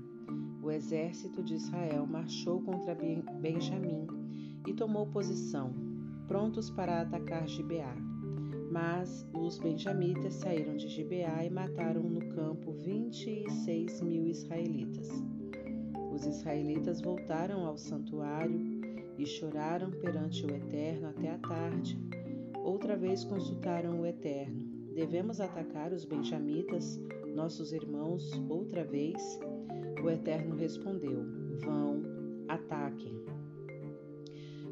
o 0.63 0.71
exército 0.71 1.43
de 1.43 1.57
Israel 1.57 2.07
marchou 2.07 2.63
contra 2.63 2.95
Benjamim 2.95 4.07
e 4.67 4.73
tomou 4.73 5.07
posição, 5.09 5.71
prontos 6.27 6.71
para 6.71 7.03
atacar 7.03 7.47
Gibeá. 7.47 7.95
Mas 8.73 9.29
os 9.35 9.59
benjamitas 9.59 10.33
saíram 10.33 10.79
de 10.79 10.89
Gibeá 10.89 11.45
e 11.45 11.51
mataram 11.51 12.05
no 12.05 12.27
campo 12.31 12.73
vinte 12.73 13.29
e 13.29 13.51
seis 13.51 14.01
mil 14.01 14.27
israelitas. 14.27 15.36
Os 16.17 16.25
israelitas 16.25 17.03
voltaram 17.03 17.67
ao 17.67 17.77
santuário 17.77 18.59
e 19.19 19.27
choraram 19.27 19.91
perante 19.91 20.47
o 20.47 20.51
Eterno 20.51 21.09
até 21.09 21.31
a 21.31 21.37
tarde. 21.37 22.01
Outra 22.65 22.97
vez 22.97 23.23
consultaram 23.23 24.01
o 24.01 24.07
Eterno: 24.07 24.59
Devemos 24.95 25.43
atacar 25.43 25.93
os 25.93 26.07
benjamitas, 26.07 26.99
nossos 27.35 27.71
irmãos, 27.71 28.33
outra 28.49 28.83
vez? 28.83 29.39
O 30.03 30.09
Eterno 30.09 30.57
respondeu: 30.57 31.23
Vão, 31.61 32.03
ataquem. 32.49 33.13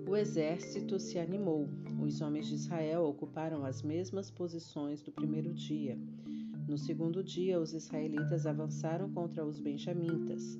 O 0.08 0.16
exército 0.16 0.98
se 0.98 1.18
animou. 1.18 1.68
Os 2.02 2.22
homens 2.22 2.46
de 2.46 2.54
Israel 2.54 3.04
ocuparam 3.04 3.66
as 3.66 3.82
mesmas 3.82 4.30
posições 4.30 5.02
do 5.02 5.12
primeiro 5.12 5.52
dia. 5.52 5.98
No 6.66 6.78
segundo 6.78 7.22
dia, 7.22 7.60
os 7.60 7.74
israelitas 7.74 8.46
avançaram 8.46 9.10
contra 9.10 9.44
os 9.44 9.60
benjamitas. 9.60 10.58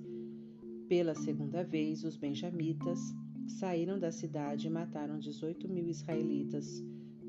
Pela 0.88 1.14
segunda 1.14 1.64
vez, 1.64 2.04
os 2.04 2.16
benjamitas 2.16 2.98
saíram 3.46 3.98
da 3.98 4.12
cidade 4.12 4.66
e 4.66 4.70
mataram 4.70 5.18
18 5.18 5.66
mil 5.66 5.88
israelitas, 5.88 6.84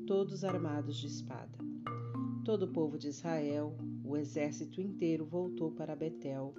todos 0.06 0.44
armados 0.44 0.98
de 0.98 1.06
espada. 1.06 1.56
Todo 2.44 2.66
o 2.66 2.72
povo 2.72 2.98
de 2.98 3.08
Israel, 3.08 3.74
o 4.04 4.16
exército 4.16 4.80
inteiro, 4.80 5.24
voltou 5.24 5.72
para 5.72 5.96
Betel 5.96 6.54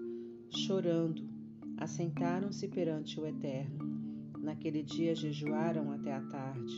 chorando, 0.49 1.29
assentaram-se 1.77 2.67
perante 2.67 3.19
o 3.19 3.27
Eterno. 3.27 3.77
Naquele 4.39 4.81
dia 4.81 5.13
jejuaram 5.13 5.91
até 5.91 6.13
a 6.13 6.21
tarde, 6.21 6.73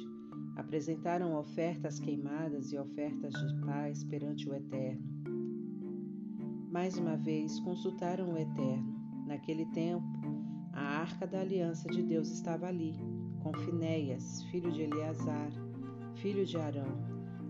apresentaram 0.57 1.35
ofertas 1.37 1.99
queimadas 1.99 2.73
e 2.73 2.77
ofertas 2.77 3.33
de 3.33 3.65
paz 3.65 4.03
perante 4.03 4.49
o 4.49 4.53
Eterno. 4.53 5.07
Mais 6.69 6.97
uma 6.97 7.15
vez 7.15 7.59
consultaram 7.61 8.33
o 8.33 8.37
Eterno. 8.37 8.98
Naquele 9.29 9.67
tempo, 9.67 10.07
a 10.73 10.81
arca 10.81 11.27
da 11.27 11.41
aliança 11.41 11.87
de 11.87 12.01
Deus 12.01 12.31
estava 12.31 12.65
ali, 12.65 12.95
com 13.43 13.53
Finéias, 13.53 14.41
filho 14.45 14.71
de 14.71 14.81
Eleazar, 14.81 15.51
filho 16.15 16.43
de 16.43 16.57
Arão, 16.57 16.97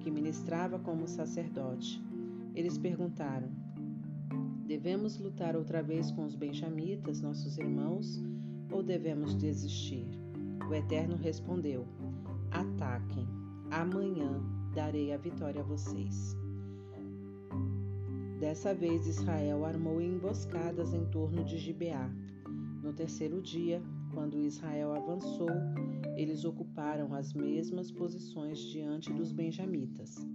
que 0.01 0.11
ministrava 0.11 0.77
como 0.77 1.07
sacerdote. 1.07 2.03
Eles 2.53 2.77
perguntaram: 2.77 3.47
Devemos 4.67 5.17
lutar 5.19 5.55
outra 5.55 5.81
vez 5.81 6.11
com 6.11 6.25
os 6.25 6.35
benjamitas, 6.35 7.21
nossos 7.21 7.57
irmãos, 7.57 8.21
ou 8.69 8.83
devemos 8.83 9.33
desistir? 9.33 10.05
O 10.69 10.73
Eterno 10.73 11.15
respondeu: 11.15 11.87
Ataquem. 12.51 13.25
amanhã 13.71 14.43
darei 14.75 15.13
a 15.13 15.17
vitória 15.17 15.61
a 15.61 15.65
vocês. 15.65 16.35
Dessa 18.39 18.73
vez 18.73 19.05
Israel 19.05 19.65
armou 19.65 20.01
emboscadas 20.01 20.93
em 20.93 21.03
torno 21.07 21.43
de 21.43 21.57
Gibeá. 21.57 22.09
No 22.81 22.93
terceiro 22.93 23.41
dia, 23.41 23.83
quando 24.13 24.39
Israel 24.39 24.93
avançou, 24.93 25.49
eles 26.15 26.45
ocuparam 26.45 27.13
as 27.13 27.33
mesmas 27.33 27.91
posições 27.91 28.59
diante 28.59 29.11
dos 29.11 29.33
benjamitas. 29.33 30.25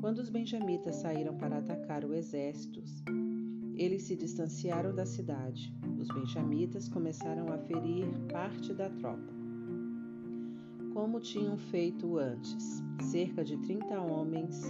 Quando 0.00 0.20
os 0.20 0.30
benjamitas 0.30 0.96
saíram 0.96 1.36
para 1.36 1.58
atacar 1.58 2.02
o 2.06 2.14
exército, 2.14 2.82
eles 3.76 4.04
se 4.04 4.16
distanciaram 4.16 4.94
da 4.94 5.04
cidade. 5.04 5.70
Os 6.00 6.08
benjamitas 6.08 6.88
começaram 6.88 7.52
a 7.52 7.58
ferir 7.58 8.06
parte 8.32 8.72
da 8.72 8.88
tropa. 8.88 9.34
Como 10.94 11.20
tinham 11.20 11.58
feito 11.58 12.16
antes, 12.16 12.82
cerca 13.02 13.44
de 13.44 13.58
30 13.58 14.00
homens 14.00 14.62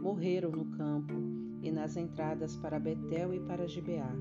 morreram 0.00 0.50
no 0.50 0.64
campo 0.76 1.33
e 1.64 1.72
nas 1.72 1.96
entradas 1.96 2.56
para 2.56 2.78
Betel 2.78 3.32
e 3.32 3.40
para 3.40 3.66
Gibeá. 3.66 4.14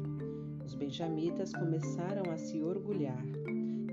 Os 0.66 0.74
benjamitas 0.74 1.52
começaram 1.52 2.32
a 2.32 2.38
se 2.38 2.64
orgulhar. 2.64 3.24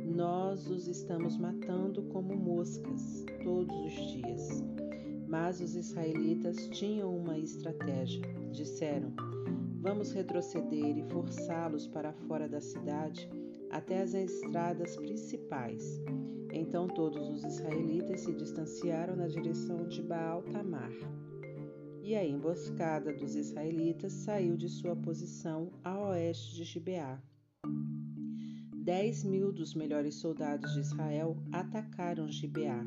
Nós 0.06 0.70
os 0.70 0.86
estamos 0.86 1.36
matando 1.36 2.02
como 2.04 2.36
moscas 2.36 3.24
todos 3.42 3.76
os 3.84 3.92
dias. 4.12 4.64
Mas 5.26 5.60
os 5.60 5.74
israelitas 5.74 6.68
tinham 6.68 7.14
uma 7.14 7.36
estratégia. 7.38 8.22
Disseram: 8.52 9.12
Vamos 9.80 10.12
retroceder 10.12 10.96
e 10.96 11.02
forçá-los 11.10 11.86
para 11.88 12.12
fora 12.12 12.48
da 12.48 12.60
cidade 12.60 13.28
até 13.70 14.02
as 14.02 14.14
estradas 14.14 14.96
principais. 14.96 16.00
Então 16.52 16.86
todos 16.88 17.28
os 17.28 17.44
israelitas 17.44 18.20
se 18.20 18.32
distanciaram 18.32 19.16
na 19.16 19.26
direção 19.26 19.86
de 19.86 20.02
Baal 20.02 20.42
Tamar. 20.42 20.92
E 22.02 22.16
a 22.16 22.24
emboscada 22.24 23.12
dos 23.12 23.36
israelitas 23.36 24.12
saiu 24.12 24.56
de 24.56 24.68
sua 24.68 24.96
posição 24.96 25.70
a 25.84 25.98
oeste 26.08 26.56
de 26.56 26.64
Gibeá. 26.64 27.22
Dez 28.74 29.22
mil 29.22 29.52
dos 29.52 29.74
melhores 29.74 30.14
soldados 30.14 30.72
de 30.72 30.80
Israel 30.80 31.36
atacaram 31.52 32.28
Gibeá. 32.28 32.84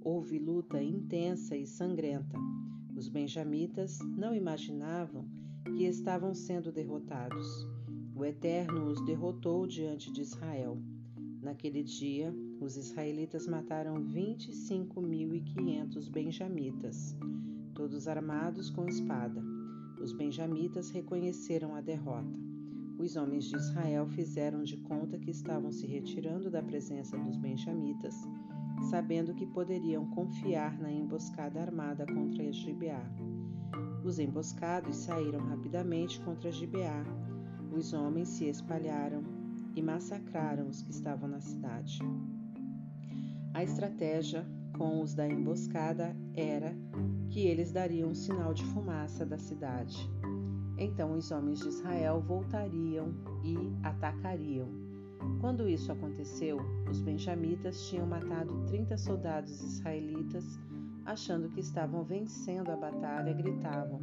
Houve 0.00 0.38
luta 0.38 0.82
intensa 0.82 1.56
e 1.56 1.66
sangrenta. 1.66 2.38
Os 2.96 3.08
benjamitas 3.08 3.98
não 4.16 4.34
imaginavam 4.34 5.28
que 5.76 5.84
estavam 5.84 6.34
sendo 6.34 6.72
derrotados. 6.72 7.66
O 8.16 8.24
Eterno 8.24 8.86
os 8.86 9.04
derrotou 9.04 9.66
diante 9.66 10.10
de 10.10 10.22
Israel. 10.22 10.78
Naquele 11.40 11.84
dia, 11.84 12.34
os 12.60 12.76
israelitas 12.76 13.46
mataram 13.46 14.04
25.500 14.04 16.10
benjamitas, 16.10 17.16
todos 17.78 18.08
armados 18.08 18.70
com 18.70 18.88
espada. 18.88 19.40
Os 20.02 20.12
benjamitas 20.12 20.90
reconheceram 20.90 21.76
a 21.76 21.80
derrota. 21.80 22.36
Os 22.98 23.14
homens 23.14 23.44
de 23.44 23.54
Israel 23.54 24.08
fizeram 24.08 24.64
de 24.64 24.76
conta 24.78 25.16
que 25.16 25.30
estavam 25.30 25.70
se 25.70 25.86
retirando 25.86 26.50
da 26.50 26.60
presença 26.60 27.16
dos 27.16 27.36
benjamitas, 27.36 28.16
sabendo 28.90 29.32
que 29.32 29.46
poderiam 29.46 30.10
confiar 30.10 30.76
na 30.80 30.90
emboscada 30.90 31.60
armada 31.60 32.04
contra 32.04 32.52
Gibeá. 32.52 33.08
Os 34.04 34.18
emboscados 34.18 34.96
saíram 34.96 35.38
rapidamente 35.46 36.20
contra 36.22 36.50
Gibeá. 36.50 37.04
Os 37.70 37.92
homens 37.92 38.26
se 38.26 38.46
espalharam 38.46 39.22
e 39.76 39.80
massacraram 39.80 40.66
os 40.66 40.82
que 40.82 40.90
estavam 40.90 41.28
na 41.28 41.40
cidade. 41.40 42.00
A 43.54 43.62
estratégia 43.62 44.44
com 44.76 45.00
os 45.00 45.14
da 45.14 45.28
emboscada 45.28 46.16
era 46.34 46.76
que 47.38 47.46
eles 47.46 47.70
dariam 47.70 48.10
um 48.10 48.14
sinal 48.16 48.52
de 48.52 48.64
fumaça 48.64 49.24
da 49.24 49.38
cidade. 49.38 50.10
Então 50.76 51.12
os 51.12 51.30
homens 51.30 51.60
de 51.60 51.68
Israel 51.68 52.20
voltariam 52.20 53.14
e 53.44 53.56
atacariam. 53.84 54.66
Quando 55.40 55.68
isso 55.68 55.92
aconteceu, 55.92 56.58
os 56.90 57.00
benjamitas 57.00 57.88
tinham 57.88 58.08
matado 58.08 58.66
30 58.66 58.98
soldados 58.98 59.62
israelitas 59.62 60.58
achando 61.06 61.48
que 61.48 61.60
estavam 61.60 62.02
vencendo 62.02 62.70
a 62.70 62.76
batalha, 62.76 63.32
gritavam: 63.32 64.00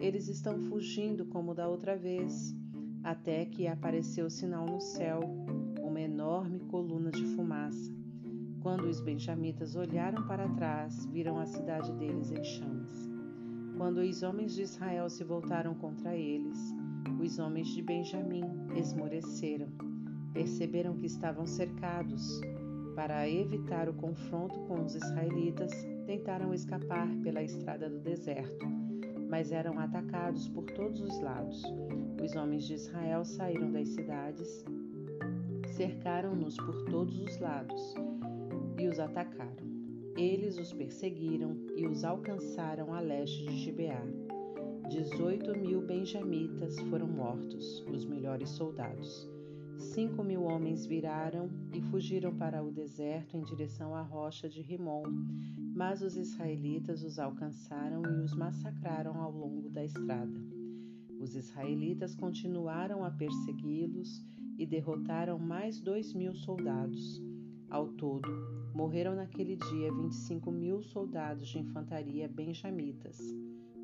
Eles 0.00 0.28
estão 0.28 0.58
fugindo 0.62 1.26
como 1.26 1.54
da 1.54 1.68
outra 1.68 1.94
vez. 1.94 2.56
Até 3.04 3.44
que 3.44 3.66
apareceu 3.66 4.24
o 4.24 4.30
sinal 4.30 4.64
no 4.64 4.80
céu, 4.80 5.20
uma 5.82 6.00
enorme 6.00 6.60
coluna 6.60 7.10
de 7.10 7.26
fumaça. 7.36 7.92
Quando 8.62 8.88
os 8.88 9.00
benjamitas 9.00 9.74
olharam 9.74 10.22
para 10.26 10.46
trás, 10.50 11.06
viram 11.06 11.38
a 11.38 11.46
cidade 11.46 11.90
deles 11.94 12.30
em 12.30 12.44
chamas. 12.44 13.08
Quando 13.78 14.02
os 14.02 14.22
homens 14.22 14.54
de 14.54 14.60
Israel 14.60 15.08
se 15.08 15.24
voltaram 15.24 15.74
contra 15.74 16.14
eles, 16.14 16.58
os 17.18 17.38
homens 17.38 17.68
de 17.68 17.80
Benjamim 17.80 18.44
esmoreceram. 18.76 19.66
Perceberam 20.34 20.94
que 20.94 21.06
estavam 21.06 21.46
cercados. 21.46 22.42
Para 22.94 23.26
evitar 23.26 23.88
o 23.88 23.94
confronto 23.94 24.60
com 24.66 24.84
os 24.84 24.94
israelitas, 24.94 25.72
tentaram 26.04 26.52
escapar 26.52 27.08
pela 27.22 27.42
estrada 27.42 27.88
do 27.88 27.98
deserto, 27.98 28.66
mas 29.30 29.52
eram 29.52 29.78
atacados 29.78 30.48
por 30.48 30.64
todos 30.64 31.00
os 31.00 31.18
lados. 31.20 31.62
Os 32.22 32.36
homens 32.36 32.64
de 32.64 32.74
Israel 32.74 33.24
saíram 33.24 33.72
das 33.72 33.88
cidades, 33.88 34.66
cercaram-nos 35.64 36.56
por 36.56 36.84
todos 36.90 37.18
os 37.18 37.38
lados 37.38 38.09
e 38.80 38.88
os 38.88 38.98
atacaram. 38.98 39.68
Eles 40.16 40.58
os 40.58 40.72
perseguiram 40.72 41.54
e 41.76 41.86
os 41.86 42.02
alcançaram 42.02 42.94
a 42.94 43.00
leste 43.00 43.44
de 43.44 43.56
Gibeá. 43.58 44.02
Dezoito 44.88 45.56
mil 45.56 45.82
benjamitas 45.82 46.80
foram 46.88 47.06
mortos, 47.06 47.84
os 47.86 48.06
melhores 48.06 48.48
soldados. 48.48 49.28
Cinco 49.76 50.24
mil 50.24 50.42
homens 50.44 50.84
viraram 50.86 51.50
e 51.72 51.80
fugiram 51.80 52.34
para 52.34 52.62
o 52.62 52.72
deserto 52.72 53.36
em 53.36 53.44
direção 53.44 53.94
à 53.94 54.02
rocha 54.02 54.48
de 54.48 54.60
Rimon, 54.62 55.04
mas 55.74 56.02
os 56.02 56.16
israelitas 56.16 57.02
os 57.02 57.18
alcançaram 57.18 58.02
e 58.02 58.24
os 58.24 58.34
massacraram 58.34 59.20
ao 59.20 59.30
longo 59.30 59.68
da 59.70 59.84
estrada. 59.84 60.40
Os 61.20 61.36
israelitas 61.36 62.14
continuaram 62.14 63.04
a 63.04 63.10
persegui-los 63.10 64.24
e 64.58 64.66
derrotaram 64.66 65.38
mais 65.38 65.80
dois 65.80 66.14
mil 66.14 66.34
soldados. 66.34 67.22
Ao 67.70 67.86
todo, 67.86 68.59
morreram 68.74 69.14
naquele 69.14 69.56
dia 69.56 69.92
25 69.92 70.50
mil 70.50 70.82
soldados 70.82 71.48
de 71.48 71.58
infantaria 71.58 72.28
benjamitas, 72.28 73.18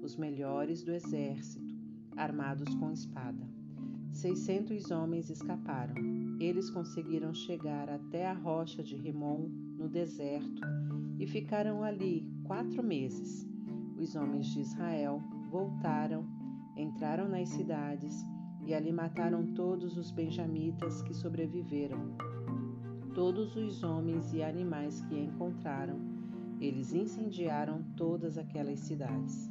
os 0.03 0.17
melhores 0.17 0.83
do 0.83 0.93
exército, 0.93 1.75
armados 2.17 2.75
com 2.77 2.93
espada. 2.93 3.47
Seiscentos 4.13 4.91
homens 4.91 5.29
escaparam. 5.29 5.95
Eles 6.41 6.71
conseguiram 6.71 7.35
chegar 7.35 7.91
até 7.91 8.27
a 8.27 8.33
rocha 8.33 8.83
de 8.83 8.97
Rimon, 8.97 9.49
no 9.77 9.89
deserto, 9.89 10.63
e 11.19 11.27
ficaram 11.27 11.83
ali 11.83 12.27
quatro 12.45 12.83
meses. 12.83 13.47
Os 13.99 14.15
homens 14.15 14.47
de 14.47 14.61
Israel 14.61 15.23
voltaram, 15.51 16.27
entraram 16.77 17.29
nas 17.29 17.49
cidades 17.49 18.25
e 18.67 18.75
ali 18.75 18.93
mataram 18.93 19.55
todos 19.55 19.97
os 19.97 20.11
benjamitas 20.11 21.03
que 21.03 21.15
sobreviveram. 21.15 22.17
Todos 23.17 23.57
os 23.57 23.83
homens 23.83 24.35
e 24.35 24.43
animais 24.43 25.01
que 25.09 25.19
encontraram, 25.19 25.99
eles 26.61 26.93
incendiaram 26.93 27.83
todas 27.97 28.37
aquelas 28.37 28.79
cidades. 28.81 29.51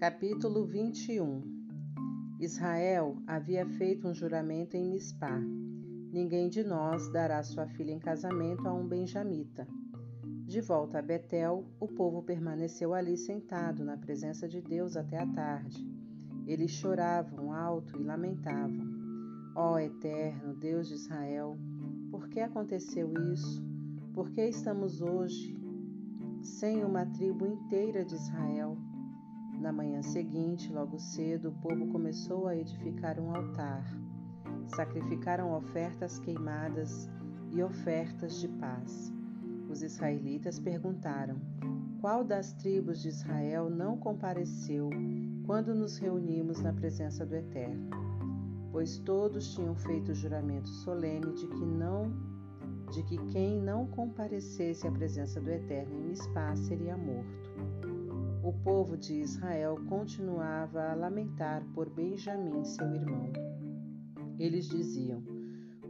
Capítulo 0.00 0.66
21 0.66 1.40
Israel 2.40 3.22
havia 3.24 3.64
feito 3.64 4.08
um 4.08 4.14
juramento 4.14 4.76
em 4.76 4.90
Mispá. 4.90 5.38
Ninguém 6.10 6.48
de 6.48 6.64
nós 6.64 7.08
dará 7.12 7.40
sua 7.44 7.68
filha 7.68 7.92
em 7.92 8.00
casamento 8.00 8.66
a 8.66 8.74
um 8.74 8.84
benjamita. 8.84 9.64
De 10.48 10.62
volta 10.62 10.98
a 10.98 11.02
Betel, 11.02 11.66
o 11.78 11.86
povo 11.86 12.22
permaneceu 12.22 12.94
ali 12.94 13.18
sentado 13.18 13.84
na 13.84 13.98
presença 13.98 14.48
de 14.48 14.62
Deus 14.62 14.96
até 14.96 15.18
a 15.18 15.26
tarde. 15.26 15.86
Eles 16.46 16.70
choravam 16.70 17.52
alto 17.52 18.00
e 18.00 18.02
lamentavam. 18.02 19.52
Ó 19.54 19.74
oh, 19.74 19.78
Eterno, 19.78 20.54
Deus 20.54 20.88
de 20.88 20.94
Israel, 20.94 21.58
por 22.10 22.30
que 22.30 22.40
aconteceu 22.40 23.12
isso? 23.30 23.62
Por 24.14 24.30
que 24.30 24.40
estamos 24.40 25.02
hoje 25.02 25.54
sem 26.40 26.82
uma 26.82 27.04
tribo 27.04 27.46
inteira 27.46 28.02
de 28.02 28.14
Israel? 28.14 28.78
Na 29.60 29.70
manhã 29.70 30.00
seguinte, 30.00 30.72
logo 30.72 30.98
cedo, 30.98 31.50
o 31.50 31.60
povo 31.60 31.88
começou 31.88 32.46
a 32.46 32.56
edificar 32.56 33.20
um 33.20 33.36
altar. 33.36 33.84
Sacrificaram 34.68 35.54
ofertas 35.54 36.18
queimadas 36.18 37.06
e 37.52 37.62
ofertas 37.62 38.40
de 38.40 38.48
paz. 38.48 39.17
Os 39.68 39.82
israelitas 39.82 40.58
perguntaram: 40.58 41.36
Qual 42.00 42.24
das 42.24 42.52
tribos 42.54 43.02
de 43.02 43.08
Israel 43.08 43.68
não 43.68 43.98
compareceu 43.98 44.88
quando 45.44 45.74
nos 45.74 45.98
reunimos 45.98 46.60
na 46.60 46.72
presença 46.72 47.26
do 47.26 47.34
Eterno? 47.34 47.90
Pois 48.72 48.98
todos 48.98 49.54
tinham 49.54 49.74
feito 49.74 50.14
juramento 50.14 50.68
solene 50.68 51.32
de 51.34 51.46
que 51.48 51.66
não 51.66 52.28
de 52.90 53.02
que 53.02 53.18
quem 53.26 53.60
não 53.60 53.86
comparecesse 53.86 54.86
à 54.86 54.90
presença 54.90 55.38
do 55.40 55.50
Eterno 55.50 55.94
em 55.94 56.08
Mispá 56.08 56.56
seria 56.56 56.96
morto. 56.96 57.50
O 58.42 58.52
povo 58.64 58.96
de 58.96 59.20
Israel 59.20 59.76
continuava 59.88 60.90
a 60.90 60.94
lamentar 60.94 61.62
por 61.74 61.90
Benjamim, 61.90 62.64
seu 62.64 62.86
irmão. 62.94 63.30
Eles 64.38 64.66
diziam: 64.68 65.22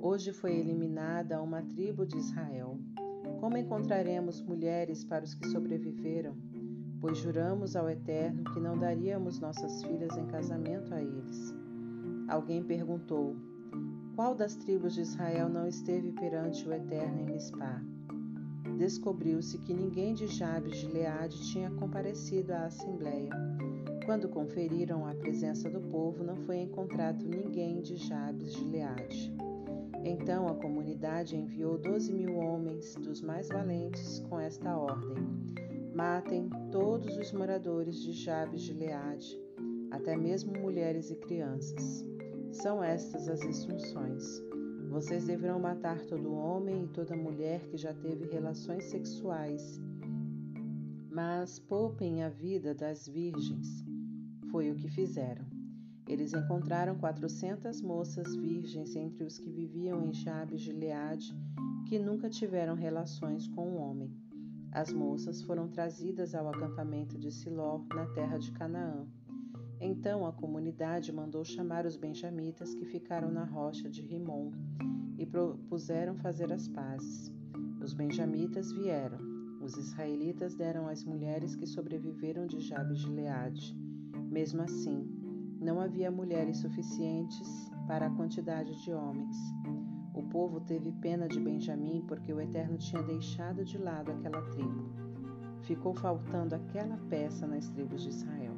Hoje 0.00 0.32
foi 0.32 0.56
eliminada 0.56 1.40
uma 1.40 1.62
tribo 1.62 2.04
de 2.04 2.16
Israel. 2.16 2.80
Como 3.40 3.56
encontraremos 3.56 4.42
mulheres 4.42 5.04
para 5.04 5.24
os 5.24 5.32
que 5.32 5.48
sobreviveram? 5.48 6.36
Pois 7.00 7.18
juramos 7.18 7.76
ao 7.76 7.88
Eterno 7.88 8.42
que 8.52 8.58
não 8.58 8.76
daríamos 8.76 9.38
nossas 9.38 9.80
filhas 9.84 10.16
em 10.16 10.26
casamento 10.26 10.92
a 10.92 11.00
eles. 11.00 11.54
Alguém 12.26 12.64
perguntou: 12.64 13.36
Qual 14.16 14.34
das 14.34 14.56
tribos 14.56 14.94
de 14.94 15.02
Israel 15.02 15.48
não 15.48 15.68
esteve 15.68 16.10
perante 16.12 16.68
o 16.68 16.72
Eterno 16.72 17.20
em 17.20 17.26
Mispá? 17.26 17.80
Descobriu-se 18.76 19.58
que 19.58 19.72
ninguém 19.72 20.14
de 20.14 20.26
Jabes 20.26 20.76
de 20.78 20.88
Leade 20.88 21.40
tinha 21.52 21.70
comparecido 21.70 22.52
à 22.52 22.66
assembleia. 22.66 23.30
Quando 24.04 24.28
conferiram 24.28 25.06
a 25.06 25.14
presença 25.14 25.70
do 25.70 25.80
povo, 25.80 26.24
não 26.24 26.36
foi 26.38 26.58
encontrado 26.58 27.24
ninguém 27.24 27.80
de 27.82 27.96
Jabes 27.96 28.52
de 28.54 28.64
Leade. 28.64 29.32
Então 30.04 30.48
a 30.48 30.54
comunidade 30.54 31.36
enviou 31.36 31.76
doze 31.76 32.12
mil 32.12 32.36
homens 32.36 32.94
dos 32.94 33.20
mais 33.20 33.48
valentes 33.48 34.20
com 34.28 34.38
esta 34.38 34.76
ordem: 34.76 35.16
Matem 35.94 36.48
todos 36.70 37.16
os 37.16 37.32
moradores 37.32 38.00
de 38.00 38.12
Jabes 38.12 38.62
de 38.62 38.72
Leade, 38.72 39.38
até 39.90 40.16
mesmo 40.16 40.52
mulheres 40.58 41.10
e 41.10 41.16
crianças. 41.16 42.04
São 42.52 42.82
estas 42.82 43.28
as 43.28 43.42
instruções. 43.42 44.42
Vocês 44.88 45.26
deverão 45.26 45.60
matar 45.60 46.00
todo 46.06 46.32
homem 46.32 46.84
e 46.84 46.88
toda 46.88 47.16
mulher 47.16 47.60
que 47.68 47.76
já 47.76 47.92
teve 47.92 48.26
relações 48.26 48.84
sexuais, 48.84 49.78
mas 51.10 51.58
poupem 51.58 52.22
a 52.22 52.28
vida 52.28 52.74
das 52.74 53.06
virgens. 53.06 53.84
Foi 54.50 54.70
o 54.70 54.76
que 54.76 54.88
fizeram. 54.88 55.47
Eles 56.08 56.32
encontraram 56.32 56.96
quatrocentas 56.96 57.82
moças 57.82 58.34
virgens 58.34 58.96
entre 58.96 59.24
os 59.24 59.36
que 59.36 59.50
viviam 59.50 60.02
em 60.02 60.14
Jabes 60.14 60.62
de 60.62 60.72
Leade, 60.72 61.36
que 61.86 61.98
nunca 61.98 62.30
tiveram 62.30 62.74
relações 62.74 63.46
com 63.46 63.68
um 63.68 63.76
homem. 63.76 64.10
As 64.72 64.90
moças 64.90 65.42
foram 65.42 65.68
trazidas 65.68 66.34
ao 66.34 66.48
acampamento 66.48 67.18
de 67.18 67.30
Siló, 67.30 67.82
na 67.94 68.06
terra 68.06 68.38
de 68.38 68.50
Canaã. 68.52 69.06
Então 69.78 70.26
a 70.26 70.32
comunidade 70.32 71.12
mandou 71.12 71.44
chamar 71.44 71.84
os 71.84 71.94
benjamitas 71.94 72.74
que 72.74 72.86
ficaram 72.86 73.30
na 73.30 73.44
rocha 73.44 73.90
de 73.90 74.00
Rimon 74.00 74.50
e 75.18 75.26
propuseram 75.26 76.16
fazer 76.16 76.50
as 76.50 76.66
pazes. 76.68 77.30
Os 77.82 77.92
benjamitas 77.92 78.72
vieram. 78.72 79.18
Os 79.60 79.76
israelitas 79.76 80.54
deram 80.54 80.88
as 80.88 81.04
mulheres 81.04 81.54
que 81.54 81.66
sobreviveram 81.66 82.46
de 82.46 82.60
Jabes 82.60 83.00
de 83.00 83.10
Leade. 83.10 83.76
Mesmo 84.30 84.62
assim, 84.62 85.17
não 85.60 85.80
havia 85.80 86.10
mulheres 86.10 86.58
suficientes 86.58 87.70
para 87.86 88.06
a 88.06 88.10
quantidade 88.10 88.80
de 88.82 88.92
homens. 88.92 89.36
O 90.14 90.22
povo 90.22 90.60
teve 90.60 90.92
pena 90.92 91.28
de 91.28 91.40
Benjamim 91.40 92.04
porque 92.06 92.32
o 92.32 92.40
Eterno 92.40 92.78
tinha 92.78 93.02
deixado 93.02 93.64
de 93.64 93.78
lado 93.78 94.10
aquela 94.12 94.42
tribo. 94.50 94.88
Ficou 95.62 95.94
faltando 95.94 96.54
aquela 96.54 96.96
peça 97.08 97.46
nas 97.46 97.68
tribos 97.68 98.02
de 98.02 98.10
Israel. 98.10 98.54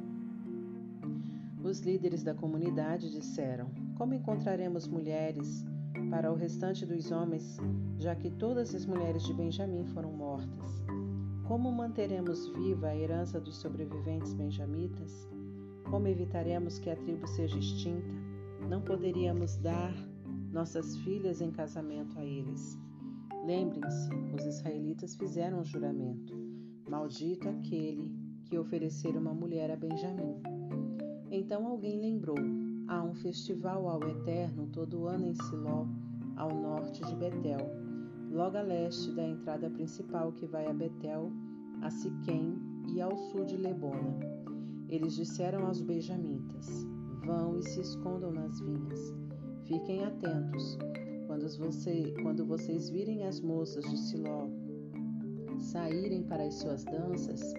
Os 1.63 1.79
líderes 1.81 2.23
da 2.23 2.33
comunidade 2.33 3.11
disseram: 3.11 3.69
Como 3.95 4.13
encontraremos 4.13 4.87
mulheres 4.87 5.65
para 6.09 6.31
o 6.31 6.35
restante 6.35 6.85
dos 6.85 7.11
homens, 7.11 7.57
já 7.99 8.15
que 8.15 8.29
todas 8.31 8.73
as 8.73 8.85
mulheres 8.85 9.23
de 9.23 9.33
Benjamim 9.33 9.85
foram 9.85 10.11
mortas? 10.11 10.83
Como 11.47 11.71
manteremos 11.71 12.47
viva 12.49 12.87
a 12.87 12.95
herança 12.95 13.39
dos 13.39 13.57
sobreviventes 13.57 14.33
benjamitas? 14.33 15.27
Como 15.91 16.07
evitaremos 16.07 16.79
que 16.79 16.89
a 16.89 16.95
tribo 16.95 17.27
seja 17.27 17.59
extinta? 17.59 18.13
Não 18.69 18.81
poderíamos 18.81 19.57
dar 19.57 19.93
nossas 20.49 20.95
filhas 20.99 21.41
em 21.41 21.51
casamento 21.51 22.17
a 22.17 22.23
eles. 22.23 22.79
Lembrem-se, 23.45 24.09
os 24.33 24.45
israelitas 24.45 25.17
fizeram 25.17 25.59
um 25.59 25.65
juramento: 25.65 26.33
Maldito 26.89 27.49
aquele 27.49 28.09
que 28.45 28.57
oferecer 28.57 29.17
uma 29.17 29.33
mulher 29.33 29.69
a 29.69 29.75
Benjamim. 29.75 30.41
Então 31.29 31.67
alguém 31.67 31.99
lembrou: 31.99 32.37
há 32.87 33.03
um 33.03 33.13
festival 33.13 33.89
ao 33.89 34.01
Eterno 34.07 34.67
todo 34.67 35.07
ano 35.07 35.27
em 35.27 35.35
Siló, 35.35 35.85
ao 36.37 36.55
norte 36.55 37.03
de 37.03 37.15
Betel, 37.17 37.69
logo 38.31 38.55
a 38.55 38.61
leste 38.61 39.11
da 39.11 39.27
entrada 39.27 39.69
principal 39.69 40.31
que 40.31 40.45
vai 40.45 40.67
a 40.67 40.73
Betel, 40.73 41.33
a 41.81 41.89
Siquém 41.89 42.57
e 42.95 43.01
ao 43.01 43.17
sul 43.17 43.43
de 43.43 43.57
Lebona. 43.57 44.40
Eles 44.91 45.15
disseram 45.15 45.65
aos 45.65 45.81
benjamitas: 45.81 46.85
Vão 47.25 47.57
e 47.57 47.63
se 47.63 47.79
escondam 47.79 48.29
nas 48.31 48.59
vinhas. 48.59 49.15
Fiquem 49.63 50.03
atentos. 50.03 50.77
Quando, 51.27 51.47
você, 51.57 52.13
quando 52.21 52.45
vocês 52.45 52.89
virem 52.89 53.23
as 53.23 53.39
moças 53.39 53.85
de 53.89 53.97
Siló 53.97 54.49
saírem 55.57 56.23
para 56.23 56.43
as 56.43 56.55
suas 56.55 56.83
danças, 56.83 57.53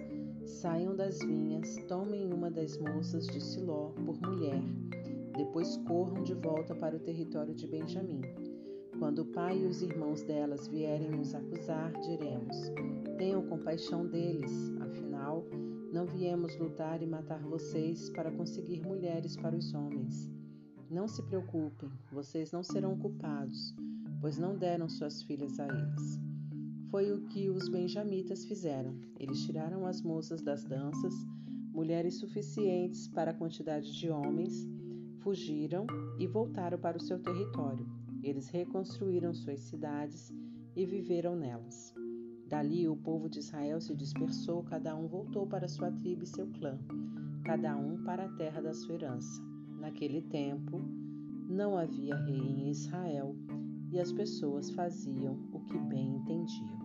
saiam 0.45 0.95
das 0.95 1.17
vinhas, 1.19 1.75
tomem 1.87 2.31
uma 2.31 2.51
das 2.51 2.77
moças 2.77 3.25
de 3.25 3.41
Siló 3.41 3.89
por 4.05 4.21
mulher. 4.21 4.61
Depois 5.35 5.77
corram 5.87 6.21
de 6.21 6.35
volta 6.35 6.75
para 6.75 6.95
o 6.95 6.99
território 6.99 7.55
de 7.55 7.65
Benjamim. 7.65 8.21
Quando 8.99 9.23
o 9.23 9.25
pai 9.25 9.57
e 9.57 9.65
os 9.65 9.81
irmãos 9.81 10.21
delas 10.21 10.67
vierem 10.67 11.09
nos 11.09 11.33
acusar, 11.33 11.91
diremos: 12.01 12.71
Tenham 13.17 13.47
compaixão 13.47 14.05
deles, 14.05 14.71
afinal, 14.81 15.47
não 15.93 16.07
viemos 16.07 16.57
lutar 16.57 17.03
e 17.03 17.05
matar 17.05 17.39
vocês 17.43 18.09
para 18.09 18.31
conseguir 18.31 18.81
mulheres 18.81 19.37
para 19.37 19.55
os 19.55 19.75
homens. 19.75 20.27
Não 20.89 21.07
se 21.07 21.21
preocupem, 21.21 21.87
vocês 22.11 22.51
não 22.51 22.63
serão 22.63 22.97
culpados, 22.97 23.75
pois 24.19 24.39
não 24.39 24.57
deram 24.57 24.89
suas 24.89 25.21
filhas 25.21 25.59
a 25.59 25.67
eles. 25.67 26.19
Foi 26.89 27.11
o 27.11 27.27
que 27.27 27.47
os 27.47 27.69
benjamitas 27.69 28.43
fizeram. 28.43 28.99
Eles 29.19 29.45
tiraram 29.45 29.85
as 29.85 30.01
moças 30.01 30.41
das 30.41 30.63
danças, 30.63 31.13
mulheres 31.71 32.15
suficientes 32.15 33.07
para 33.07 33.29
a 33.29 33.35
quantidade 33.35 33.93
de 33.93 34.09
homens, 34.09 34.67
fugiram 35.19 35.85
e 36.17 36.25
voltaram 36.25 36.79
para 36.79 36.97
o 36.97 37.01
seu 37.01 37.19
território. 37.19 37.85
Eles 38.23 38.47
reconstruíram 38.49 39.31
suas 39.31 39.59
cidades 39.59 40.33
e 40.75 40.87
viveram 40.87 41.35
nelas. 41.35 41.92
Dali 42.53 42.87
o 42.87 42.95
povo 42.95 43.27
de 43.27 43.39
Israel 43.39 43.81
se 43.81 43.95
dispersou, 43.95 44.61
cada 44.61 44.95
um 44.95 45.07
voltou 45.07 45.47
para 45.47 45.67
sua 45.67 45.91
tribo 45.91 46.23
e 46.23 46.27
seu 46.27 46.45
clã, 46.51 46.77
cada 47.43 47.75
um 47.75 48.03
para 48.03 48.25
a 48.25 48.29
terra 48.33 48.61
da 48.61 48.75
sua 48.75 48.93
herança. 48.93 49.41
Naquele 49.79 50.21
tempo, 50.21 50.79
não 51.49 51.75
havia 51.75 52.15
rei 52.15 52.37
em 52.37 52.69
Israel 52.69 53.35
e 53.91 53.99
as 53.99 54.11
pessoas 54.11 54.69
faziam 54.69 55.33
o 55.51 55.61
que 55.61 55.79
bem 55.79 56.17
entendiam. 56.17 56.82